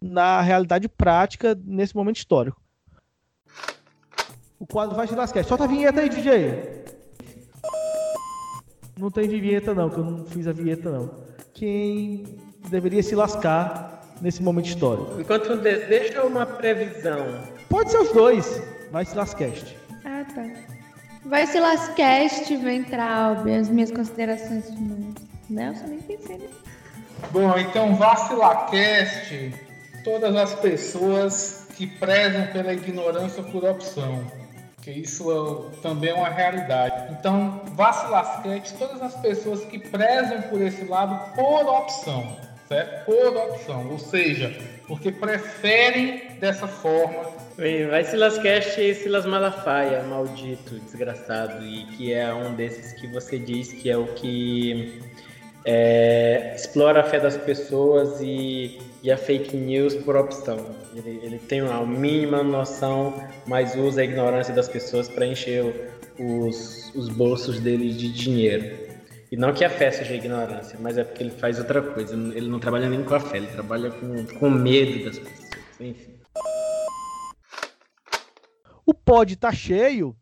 na 0.01 0.41
realidade 0.41 0.87
prática 0.87 1.57
nesse 1.65 1.95
momento 1.95 2.17
histórico. 2.17 2.59
O 4.59 4.65
quadro 4.65 4.95
vai 4.95 5.07
te 5.07 5.15
lascar. 5.15 5.43
Solta 5.43 5.65
a 5.65 5.67
vinheta 5.67 6.01
aí, 6.01 6.09
DJ. 6.09 6.85
Não 8.97 9.09
tem 9.09 9.27
vinheta 9.29 9.73
não, 9.73 9.89
que 9.89 9.97
eu 9.97 10.03
não 10.03 10.25
fiz 10.25 10.47
a 10.47 10.51
vinheta 10.51 10.91
não. 10.91 11.09
Quem 11.53 12.37
deveria 12.69 13.01
se 13.01 13.15
lascar 13.15 14.03
nesse 14.21 14.43
momento 14.43 14.67
histórico? 14.67 15.21
Enquanto 15.21 15.55
deixa 15.57 16.23
uma 16.23 16.45
previsão. 16.45 17.43
Pode 17.69 17.91
ser 17.91 17.99
os 17.99 18.11
dois. 18.11 18.61
Vai 18.91 19.05
se 19.05 19.15
lascast. 19.15 19.77
Ah, 20.03 20.25
tá. 20.25 20.68
Vai 21.29 21.45
Lascast, 21.45 22.55
Ventralbe, 22.57 23.53
as 23.53 23.69
minhas 23.69 23.91
considerações 23.91 24.65
de 24.65 24.81
novo. 24.81 25.13
Nelson, 25.47 25.85
nem 25.85 25.99
pensei 25.99 26.39
nisso. 26.39 26.63
Bom, 27.29 27.55
então 27.55 27.95
Vacilacast, 27.95 29.53
todas 30.03 30.35
as 30.35 30.55
pessoas 30.55 31.67
que 31.77 31.85
prezam 31.85 32.47
pela 32.47 32.73
ignorância 32.73 33.43
por 33.43 33.63
opção, 33.63 34.25
que 34.81 34.89
isso 34.89 35.31
é, 35.31 35.81
também 35.83 36.09
é 36.09 36.13
uma 36.15 36.29
realidade. 36.29 37.13
Então, 37.19 37.61
Vacilacast, 37.75 38.75
todas 38.79 38.99
as 38.99 39.15
pessoas 39.17 39.63
que 39.65 39.77
prezam 39.77 40.41
por 40.41 40.59
esse 40.59 40.83
lado 40.85 41.35
por 41.35 41.63
opção, 41.67 42.37
certo? 42.67 43.05
Por 43.05 43.37
opção, 43.37 43.87
ou 43.91 43.99
seja, 43.99 44.51
porque 44.87 45.11
preferem 45.11 46.39
dessa 46.39 46.67
forma 46.67 47.48
Vai 47.59 48.05
Silas 48.05 48.37
Cast 48.37 48.79
e 48.79 48.95
Silas 48.95 49.25
Malafaia, 49.25 50.01
maldito, 50.03 50.79
desgraçado, 50.79 51.61
e 51.65 51.83
que 51.97 52.13
é 52.13 52.33
um 52.33 52.55
desses 52.55 52.93
que 52.93 53.05
você 53.07 53.37
diz 53.37 53.73
que 53.73 53.89
é 53.89 53.97
o 53.97 54.05
que 54.13 54.97
é, 55.65 56.53
explora 56.55 57.01
a 57.01 57.03
fé 57.03 57.19
das 57.19 57.35
pessoas 57.35 58.21
e, 58.21 58.79
e, 59.03 59.11
a 59.11 59.17
fake 59.17 59.57
news 59.57 59.93
por 59.93 60.15
opção. 60.15 60.73
Ele, 60.95 61.19
ele 61.21 61.37
tem 61.37 61.61
uma 61.61 61.85
mínima 61.85 62.41
noção, 62.41 63.13
mas 63.45 63.75
usa 63.75 63.99
a 63.99 64.03
ignorância 64.05 64.53
das 64.53 64.69
pessoas 64.69 65.09
para 65.09 65.25
encher 65.25 65.91
os, 66.17 66.95
os 66.95 67.09
bolsos 67.09 67.59
dele 67.59 67.91
de 67.91 68.09
dinheiro. 68.09 68.73
E 69.29 69.35
não 69.35 69.51
que 69.51 69.65
a 69.65 69.69
fé 69.69 69.91
seja 69.91 70.15
ignorância, 70.15 70.79
mas 70.81 70.97
é 70.97 71.03
porque 71.03 71.23
ele 71.23 71.31
faz 71.31 71.59
outra 71.59 71.81
coisa. 71.81 72.13
Ele 72.13 72.47
não 72.47 72.57
trabalha 72.57 72.87
nem 72.87 73.03
com 73.03 73.15
a 73.15 73.19
fé, 73.19 73.35
ele 73.35 73.47
trabalha 73.47 73.91
com, 73.91 74.25
com 74.39 74.49
medo 74.49 75.03
das 75.03 75.19
pessoas. 75.19 75.49
Enfim. 75.77 76.18
O 78.89 78.93
pod 78.95 79.35
tá 79.35 79.51
cheio. 79.51 80.17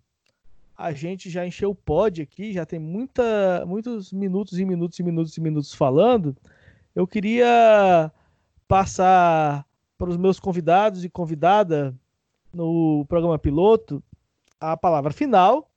A 0.76 0.92
gente 0.92 1.30
já 1.30 1.48
encheu 1.48 1.70
o 1.70 1.76
pod 1.76 2.22
aqui, 2.22 2.52
já 2.52 2.66
tem 2.66 2.78
muita, 2.78 3.64
muitos 3.66 4.12
minutos 4.12 4.60
e 4.60 4.66
minutos 4.66 5.00
e 5.00 5.04
minutos 5.04 5.38
e 5.38 5.40
minutos 5.40 5.74
falando. 5.74 6.36
Eu 6.94 7.08
queria 7.08 8.12
passar 8.68 9.66
para 9.98 10.10
os 10.10 10.18
meus 10.18 10.38
convidados 10.38 11.06
e 11.06 11.10
convidada 11.10 11.96
no 12.54 13.06
programa 13.08 13.40
piloto 13.40 14.04
a 14.60 14.76
palavra 14.76 15.14
final. 15.14 15.72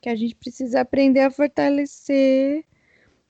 Que 0.00 0.08
a 0.08 0.16
gente 0.16 0.34
precisa 0.34 0.80
aprender 0.80 1.20
a 1.20 1.30
fortalecer 1.30 2.64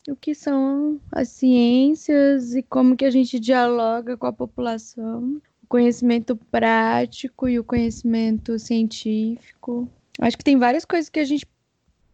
o 0.09 0.17
que 0.17 0.35
são 0.35 0.99
as 1.13 1.29
ciências 1.29 2.55
e 2.55 2.63
como 2.63 2.97
que 2.97 3.05
a 3.05 3.11
gente 3.11 3.39
dialoga 3.39 4.17
com 4.17 4.27
a 4.27 4.33
população 4.33 5.43
o 5.67 5.69
conhecimento 5.69 6.37
prático 6.37 7.49
e 7.49 7.59
o 7.59 7.65
conhecimento 7.65 8.57
científico. 8.57 9.91
Acho 10.21 10.39
que 10.39 10.45
tem 10.45 10.57
várias 10.57 10.85
coisas 10.85 11.11
que 11.11 11.19
a 11.19 11.25
gente 11.25 11.45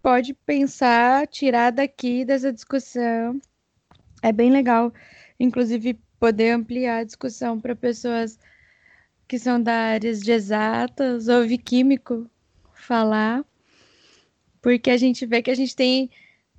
pode 0.02 0.32
pensar, 0.32 1.26
tirar 1.26 1.70
daqui 1.70 2.24
dessa 2.24 2.50
discussão. 2.50 3.38
É 4.22 4.32
bem 4.32 4.50
legal, 4.50 4.90
inclusive, 5.38 6.00
poder 6.18 6.52
ampliar 6.52 6.98
a 6.98 7.04
discussão 7.04 7.60
para 7.60 7.76
pessoas 7.76 8.38
que 9.28 9.38
são 9.38 9.62
da 9.62 9.74
áreas 9.74 10.20
de 10.20 10.32
exatas, 10.32 11.28
ouvir 11.28 11.58
químico 11.58 12.28
falar, 12.74 13.44
porque 14.62 14.90
a 14.90 14.96
gente 14.96 15.26
vê 15.26 15.42
que 15.42 15.50
a 15.50 15.54
gente 15.54 15.76
tem 15.76 16.10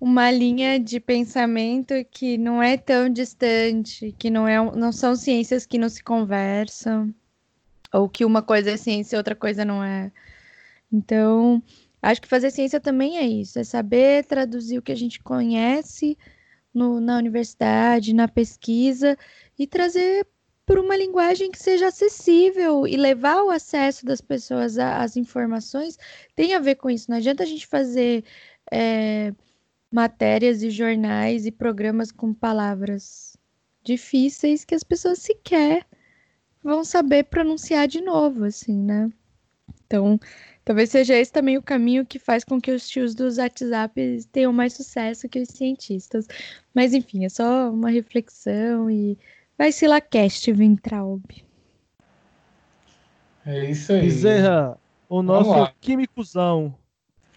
uma 0.04 0.30
linha 0.30 0.78
de 0.78 1.00
pensamento 1.00 1.94
que 2.12 2.38
não 2.38 2.62
é 2.62 2.76
tão 2.76 3.08
distante, 3.08 4.14
que 4.20 4.30
não, 4.30 4.46
é, 4.46 4.58
não 4.76 4.92
são 4.92 5.16
ciências 5.16 5.66
que 5.66 5.78
não 5.78 5.88
se 5.88 6.04
conversam, 6.04 7.16
ou 7.94 8.10
que 8.10 8.26
uma 8.26 8.42
coisa 8.42 8.72
é 8.72 8.76
ciência 8.76 9.16
e 9.16 9.18
outra 9.18 9.34
coisa 9.34 9.64
não 9.64 9.82
é. 9.82 10.12
Então, 10.92 11.64
acho 12.02 12.22
que 12.22 12.28
fazer 12.28 12.52
ciência 12.52 12.82
também 12.82 13.18
é 13.18 13.26
isso, 13.26 13.58
é 13.60 13.64
saber 13.64 14.26
traduzir 14.26 14.78
o 14.78 14.82
que 14.82 14.92
a 14.92 14.96
gente 14.96 15.22
conhece 15.22 16.18
no, 16.74 17.00
na 17.00 17.18
universidade, 17.18 18.14
na 18.14 18.28
pesquisa, 18.28 19.18
e 19.58 19.66
trazer 19.66 20.28
por 20.66 20.80
uma 20.80 20.98
linguagem 20.98 21.50
que 21.50 21.58
seja 21.58 21.88
acessível 21.88 22.86
e 22.86 22.98
levar 22.98 23.42
o 23.44 23.50
acesso 23.50 24.06
das 24.06 24.20
pessoas 24.20 24.78
às 24.78 25.16
informações 25.16 25.98
tem 26.36 26.54
a 26.56 26.60
ver 26.60 26.76
com 26.76 26.90
isso. 26.90 27.10
Não 27.10 27.18
adianta 27.18 27.44
a 27.44 27.46
gente 27.46 27.66
fazer. 27.68 28.26
É, 28.72 29.34
matérias 29.94 30.64
e 30.64 30.72
jornais 30.72 31.46
e 31.46 31.52
programas 31.52 32.12
com 32.12 32.34
palavras 32.34 33.38
difíceis 33.84 34.66
que 34.66 34.74
as 34.74 34.84
pessoas 34.84 35.20
sequer 35.20 35.86
vão 36.64 36.84
saber 36.84 37.26
pronunciar 37.26 37.88
de 37.88 38.02
novo, 38.02 38.46
assim, 38.46 38.76
né? 38.76 39.12
Então, 39.86 40.20
talvez 40.66 40.90
seja 40.90 41.14
esse 41.14 41.32
também 41.32 41.58
o 41.58 41.62
caminho 41.62 42.04
que 42.08 42.18
faz 42.18 42.44
com 42.44 42.60
que 42.60 42.72
os 42.72 42.90
tios 42.90 43.14
dos 43.14 43.38
WhatsApp 43.38 44.26
tenham 44.32 44.52
mais 44.52 44.74
sucesso 44.74 45.30
que 45.30 45.40
os 45.40 45.50
cientistas. 45.50 46.26
Mas, 46.74 46.96
enfim, 46.96 47.26
é 47.26 47.30
só 47.30 47.70
uma 47.70 47.92
reflexão 47.92 48.90
e 48.90 49.16
vai 49.56 49.72
se 49.72 49.86
lá 49.86 50.02
cast, 50.02 50.52
Ventraub. 50.52 51.24
É 53.46 53.70
isso 53.70 53.94
aí. 53.94 54.02
Bezerra, 54.02 54.76
o 55.08 55.22
nosso 55.22 55.72
químicozão 55.80 56.74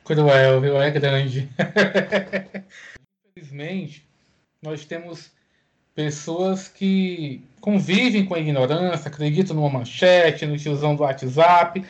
cruel, 0.06 0.60
viu? 0.60 0.80
É 0.80 0.90
grande. 0.90 1.50
Infelizmente, 3.36 4.06
nós 4.62 4.84
temos 4.84 5.32
pessoas 5.94 6.68
que 6.68 7.42
convivem 7.60 8.24
com 8.24 8.34
a 8.34 8.38
ignorância, 8.38 9.08
acreditam 9.08 9.56
numa 9.56 9.68
manchete, 9.68 10.46
no 10.46 10.56
tiozão 10.56 10.94
do 10.94 11.02
WhatsApp, 11.02 11.84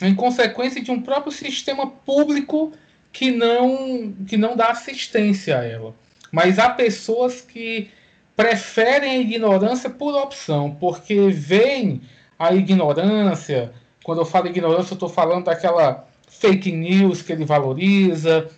em 0.00 0.14
consequência 0.14 0.80
de 0.80 0.90
um 0.90 1.02
próprio 1.02 1.32
sistema 1.32 1.86
público 1.86 2.72
que 3.12 3.30
não, 3.30 4.14
que 4.26 4.36
não 4.36 4.56
dá 4.56 4.68
assistência 4.68 5.58
a 5.58 5.64
ela. 5.64 5.94
Mas 6.30 6.58
há 6.58 6.70
pessoas 6.70 7.40
que 7.40 7.90
preferem 8.36 9.10
a 9.10 9.18
ignorância 9.18 9.90
por 9.90 10.14
opção, 10.14 10.76
porque 10.78 11.28
veem 11.30 12.02
a 12.38 12.54
ignorância, 12.54 13.72
quando 14.04 14.20
eu 14.20 14.24
falo 14.24 14.46
ignorância, 14.46 14.92
eu 14.92 14.96
estou 14.96 15.08
falando 15.08 15.46
daquela 15.46 16.07
fake 16.38 16.72
news 16.72 17.22
que 17.22 17.32
ele 17.32 17.44
valoriza, 17.44 18.48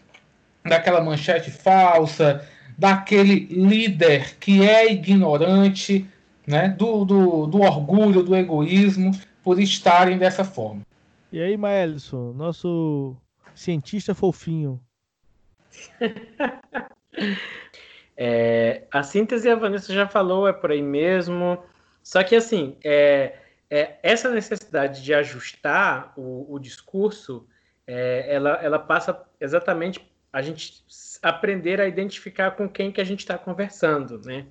daquela 0.64 1.00
manchete 1.00 1.50
falsa, 1.50 2.46
daquele 2.76 3.46
líder 3.46 4.36
que 4.38 4.66
é 4.66 4.90
ignorante, 4.90 6.06
né, 6.46 6.68
do, 6.68 7.04
do, 7.04 7.46
do 7.46 7.60
orgulho, 7.60 8.22
do 8.22 8.34
egoísmo, 8.34 9.12
por 9.42 9.60
estarem 9.60 10.18
dessa 10.18 10.44
forma. 10.44 10.82
E 11.32 11.40
aí, 11.40 11.56
Maelson, 11.56 12.32
nosso 12.32 13.16
cientista 13.54 14.14
fofinho. 14.14 14.80
é, 18.16 18.84
a 18.90 19.02
síntese 19.02 19.48
a 19.48 19.54
Vanessa 19.54 19.92
já 19.92 20.06
falou, 20.08 20.48
é 20.48 20.52
por 20.52 20.70
aí 20.72 20.82
mesmo. 20.82 21.58
Só 22.02 22.24
que 22.24 22.34
assim, 22.34 22.76
é, 22.82 23.34
é 23.70 23.98
essa 24.02 24.30
necessidade 24.30 25.02
de 25.02 25.14
ajustar 25.14 26.12
o, 26.16 26.52
o 26.52 26.58
discurso, 26.58 27.46
é, 27.86 28.34
ela, 28.34 28.50
ela 28.62 28.78
passa 28.78 29.22
exatamente 29.40 30.00
a 30.32 30.40
gente 30.40 30.84
aprender 31.22 31.80
a 31.80 31.88
identificar 31.88 32.52
com 32.52 32.68
quem 32.68 32.92
que 32.92 33.00
a 33.00 33.04
gente 33.04 33.20
está 33.20 33.36
conversando, 33.36 34.20
né? 34.24 34.46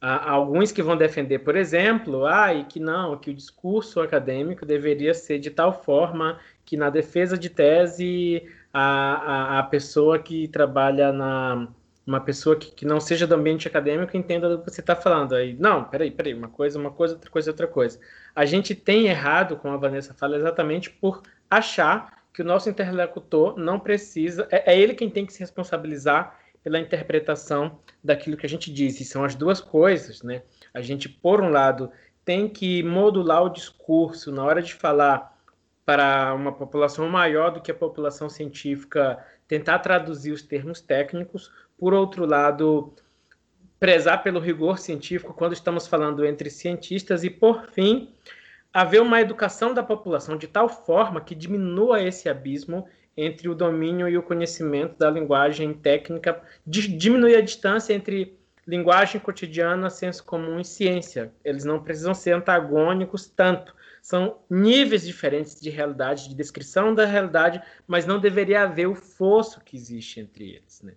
Há 0.00 0.32
alguns 0.32 0.72
que 0.72 0.82
vão 0.82 0.96
defender, 0.96 1.38
por 1.40 1.54
exemplo, 1.54 2.26
ah, 2.26 2.52
e 2.52 2.64
que 2.64 2.80
não, 2.80 3.16
que 3.16 3.30
o 3.30 3.34
discurso 3.34 4.00
acadêmico 4.00 4.66
deveria 4.66 5.14
ser 5.14 5.38
de 5.38 5.48
tal 5.48 5.72
forma 5.84 6.40
que 6.64 6.76
na 6.76 6.90
defesa 6.90 7.38
de 7.38 7.48
tese 7.48 8.42
a, 8.72 8.80
a, 8.80 9.58
a 9.60 9.62
pessoa 9.62 10.18
que 10.18 10.48
trabalha 10.48 11.12
na 11.12 11.68
uma 12.04 12.20
pessoa 12.20 12.56
que, 12.56 12.72
que 12.72 12.84
não 12.84 12.98
seja 12.98 13.28
do 13.28 13.34
ambiente 13.36 13.68
acadêmico 13.68 14.16
entenda 14.16 14.48
do 14.48 14.58
que 14.58 14.70
você 14.70 14.80
está 14.80 14.96
falando. 14.96 15.34
Aí, 15.34 15.54
não, 15.54 15.84
peraí, 15.84 16.10
peraí, 16.10 16.34
uma 16.34 16.48
coisa, 16.48 16.78
uma 16.78 16.90
coisa, 16.90 17.14
outra 17.14 17.30
coisa, 17.30 17.50
outra 17.50 17.66
coisa. 17.68 18.00
A 18.34 18.44
gente 18.44 18.74
tem 18.74 19.06
errado, 19.06 19.56
como 19.56 19.72
a 19.72 19.76
Vanessa 19.76 20.12
fala, 20.12 20.36
exatamente 20.36 20.90
por 20.90 21.22
achar 21.48 22.21
que 22.32 22.42
o 22.42 22.44
nosso 22.44 22.68
interlocutor 22.70 23.56
não 23.58 23.78
precisa, 23.78 24.48
é, 24.50 24.72
é 24.72 24.78
ele 24.78 24.94
quem 24.94 25.10
tem 25.10 25.26
que 25.26 25.32
se 25.32 25.40
responsabilizar 25.40 26.38
pela 26.62 26.78
interpretação 26.78 27.78
daquilo 28.02 28.36
que 28.36 28.46
a 28.46 28.48
gente 28.48 28.72
disse. 28.72 29.04
São 29.04 29.24
as 29.24 29.34
duas 29.34 29.60
coisas, 29.60 30.22
né? 30.22 30.42
A 30.72 30.80
gente, 30.80 31.08
por 31.08 31.40
um 31.42 31.50
lado, 31.50 31.90
tem 32.24 32.48
que 32.48 32.82
modular 32.82 33.42
o 33.42 33.50
discurso 33.50 34.30
na 34.30 34.44
hora 34.44 34.62
de 34.62 34.74
falar 34.74 35.36
para 35.84 36.32
uma 36.34 36.52
população 36.52 37.08
maior 37.08 37.50
do 37.50 37.60
que 37.60 37.70
a 37.70 37.74
população 37.74 38.28
científica, 38.28 39.18
tentar 39.48 39.80
traduzir 39.80 40.30
os 40.30 40.42
termos 40.42 40.80
técnicos. 40.80 41.50
Por 41.76 41.92
outro 41.92 42.24
lado, 42.24 42.94
prezar 43.80 44.22
pelo 44.22 44.38
rigor 44.38 44.78
científico 44.78 45.34
quando 45.34 45.54
estamos 45.54 45.88
falando 45.88 46.24
entre 46.24 46.48
cientistas. 46.48 47.24
E, 47.24 47.30
por 47.30 47.66
fim, 47.66 48.14
haver 48.72 49.02
uma 49.02 49.20
educação 49.20 49.74
da 49.74 49.82
população 49.82 50.36
de 50.36 50.46
tal 50.46 50.68
forma 50.68 51.20
que 51.20 51.34
diminua 51.34 52.02
esse 52.02 52.28
abismo 52.28 52.86
entre 53.16 53.48
o 53.48 53.54
domínio 53.54 54.08
e 54.08 54.16
o 54.16 54.22
conhecimento 54.22 54.96
da 54.96 55.10
linguagem 55.10 55.74
técnica, 55.74 56.42
diminui 56.66 57.36
a 57.36 57.42
distância 57.42 57.92
entre 57.92 58.38
linguagem 58.66 59.20
cotidiana, 59.20 59.90
senso 59.90 60.24
comum 60.24 60.58
e 60.60 60.64
ciência. 60.64 61.32
Eles 61.44 61.64
não 61.64 61.82
precisam 61.82 62.14
ser 62.14 62.32
antagônicos 62.32 63.26
tanto. 63.26 63.74
São 64.00 64.38
níveis 64.48 65.06
diferentes 65.06 65.60
de 65.60 65.70
realidade, 65.70 66.28
de 66.28 66.34
descrição 66.34 66.94
da 66.94 67.04
realidade, 67.04 67.62
mas 67.86 68.06
não 68.06 68.18
deveria 68.18 68.62
haver 68.62 68.88
o 68.88 68.94
fosso 68.94 69.60
que 69.60 69.76
existe 69.76 70.20
entre 70.20 70.54
eles. 70.54 70.82
Né? 70.82 70.94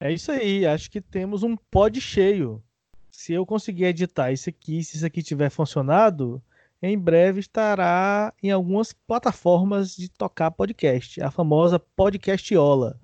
É 0.00 0.12
isso 0.12 0.30
aí, 0.30 0.64
acho 0.64 0.90
que 0.90 1.00
temos 1.00 1.42
um 1.42 1.56
pod 1.56 2.00
cheio. 2.00 2.62
Se 3.10 3.32
eu 3.32 3.44
conseguir 3.44 3.84
editar 3.84 4.32
isso 4.32 4.48
aqui, 4.48 4.82
se 4.82 4.96
isso 4.96 5.06
aqui 5.06 5.22
tiver 5.22 5.50
funcionado, 5.50 6.42
em 6.90 6.98
breve 6.98 7.40
estará 7.40 8.32
em 8.42 8.50
algumas 8.50 8.92
plataformas 8.92 9.96
de 9.96 10.08
tocar 10.10 10.50
podcast, 10.50 11.22
a 11.22 11.30
famosa 11.30 11.78
podcastiola. 11.78 12.98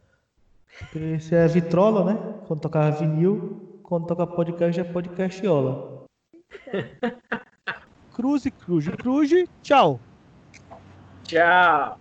Esse 0.94 1.35
é 1.35 1.44
a 1.44 1.47
vitrola, 1.47 2.05
né? 2.05 2.19
Quando 2.47 2.61
tocava 2.61 2.90
vinil, 2.98 3.81
quando 3.82 4.07
toca 4.07 4.27
podcast 4.27 4.81
é 4.81 4.85
podcastiola. 4.85 6.05
Cruze, 8.15 8.51
cruze, 8.51 8.90
cruze, 8.90 9.48
tchau. 9.62 9.98
Tchau. 11.24 11.98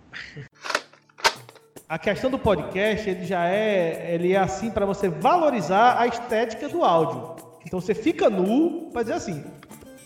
A 1.88 1.98
questão 1.98 2.30
do 2.30 2.38
podcast, 2.38 3.08
ele 3.08 3.24
já 3.24 3.46
é, 3.46 4.14
ele 4.14 4.32
é 4.32 4.38
assim 4.38 4.70
para 4.70 4.84
você 4.84 5.08
valorizar 5.08 5.98
a 5.98 6.06
estética 6.06 6.68
do 6.68 6.84
áudio. 6.84 7.36
Então 7.64 7.80
você 7.80 7.94
fica 7.94 8.28
nu 8.28 8.90
para 8.92 9.02
dizer 9.02 9.14
assim, 9.14 9.42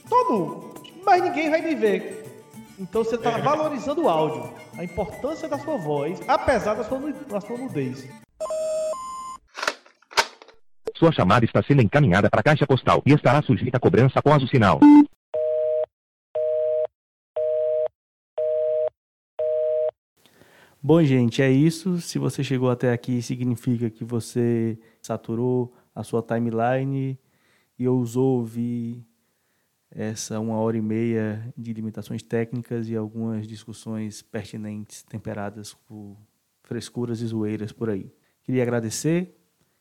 tô 0.08 0.30
nu 0.30 0.73
mas 1.04 1.22
ninguém 1.22 1.50
vai 1.50 1.60
me 1.60 1.74
ver. 1.74 2.24
Então 2.78 3.04
você 3.04 3.14
está 3.14 3.38
é. 3.38 3.42
valorizando 3.42 4.02
o 4.02 4.08
áudio, 4.08 4.52
a 4.76 4.82
importância 4.82 5.48
da 5.48 5.58
sua 5.58 5.76
voz, 5.76 6.20
apesar 6.26 6.74
da 6.74 6.84
sua, 6.84 6.98
da 7.12 7.40
sua 7.40 7.56
nudez. 7.56 8.08
Sua 10.96 11.12
chamada 11.12 11.44
está 11.44 11.62
sendo 11.62 11.82
encaminhada 11.82 12.30
para 12.30 12.40
a 12.40 12.42
caixa 12.42 12.66
postal 12.66 13.02
e 13.04 13.12
estará 13.12 13.42
sujeita 13.42 13.76
a 13.76 13.80
cobrança 13.80 14.18
após 14.18 14.42
o 14.42 14.48
sinal. 14.48 14.80
Bom, 20.82 21.02
gente, 21.02 21.40
é 21.40 21.50
isso. 21.50 21.98
Se 22.00 22.18
você 22.18 22.44
chegou 22.44 22.70
até 22.70 22.92
aqui, 22.92 23.22
significa 23.22 23.88
que 23.88 24.04
você 24.04 24.78
saturou 25.00 25.74
a 25.94 26.02
sua 26.02 26.22
timeline 26.22 27.18
e 27.78 27.88
ousou 27.88 28.38
ouvir 28.38 29.04
essa 29.94 30.40
uma 30.40 30.56
hora 30.56 30.76
e 30.76 30.82
meia 30.82 31.52
de 31.56 31.72
limitações 31.72 32.22
técnicas 32.22 32.88
e 32.88 32.96
algumas 32.96 33.46
discussões 33.46 34.22
pertinentes, 34.22 35.02
temperadas 35.04 35.72
por 35.72 36.16
frescuras 36.64 37.20
e 37.20 37.26
zoeiras 37.26 37.70
por 37.70 37.88
aí. 37.88 38.12
Queria 38.42 38.62
agradecer 38.62 39.38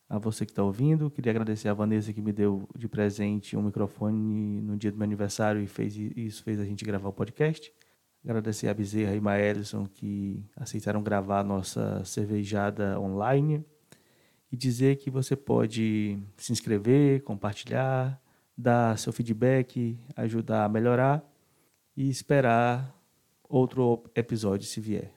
a 0.08 0.20
você 0.20 0.46
que 0.46 0.52
está 0.52 0.64
ouvindo, 0.64 1.10
queria 1.10 1.32
agradecer 1.32 1.68
a 1.68 1.74
Vanessa 1.74 2.14
que 2.14 2.22
me 2.22 2.32
deu 2.32 2.70
de 2.78 2.88
presente 2.88 3.58
um 3.58 3.64
microfone 3.64 4.62
no 4.62 4.78
dia 4.78 4.92
do 4.92 4.98
meu 4.98 5.06
aniversário 5.06 5.62
e 5.62 5.68
fez 5.68 5.96
isso 5.98 6.44
fez 6.44 6.60
a 6.60 6.66
gente 6.66 6.86
gravar 6.86 7.10
o 7.10 7.14
podcast. 7.14 7.74
Agradecer 8.24 8.68
a 8.70 8.74
Bezerra 8.74 9.16
e 9.16 9.20
Maelson 9.20 9.86
que 9.86 10.46
aceitaram 10.56 11.02
gravar 11.02 11.40
a 11.40 11.44
nossa 11.44 12.06
cervejada 12.06 13.00
online 13.00 13.66
e 14.52 14.56
dizer 14.56 14.98
que 14.98 15.10
você 15.10 15.36
pode 15.36 16.18
se 16.38 16.52
inscrever, 16.54 17.24
compartilhar, 17.24 18.22
dar 18.58 18.98
seu 18.98 19.12
feedback, 19.12 19.98
ajudar 20.16 20.66
a 20.66 20.70
melhorar 20.70 21.24
e 21.96 22.10
esperar 22.10 22.96
outro 23.44 24.04
episódio 24.16 24.68
se 24.68 24.80
vier. 24.80 25.14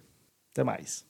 Até 0.53 0.63
mais. 0.65 1.07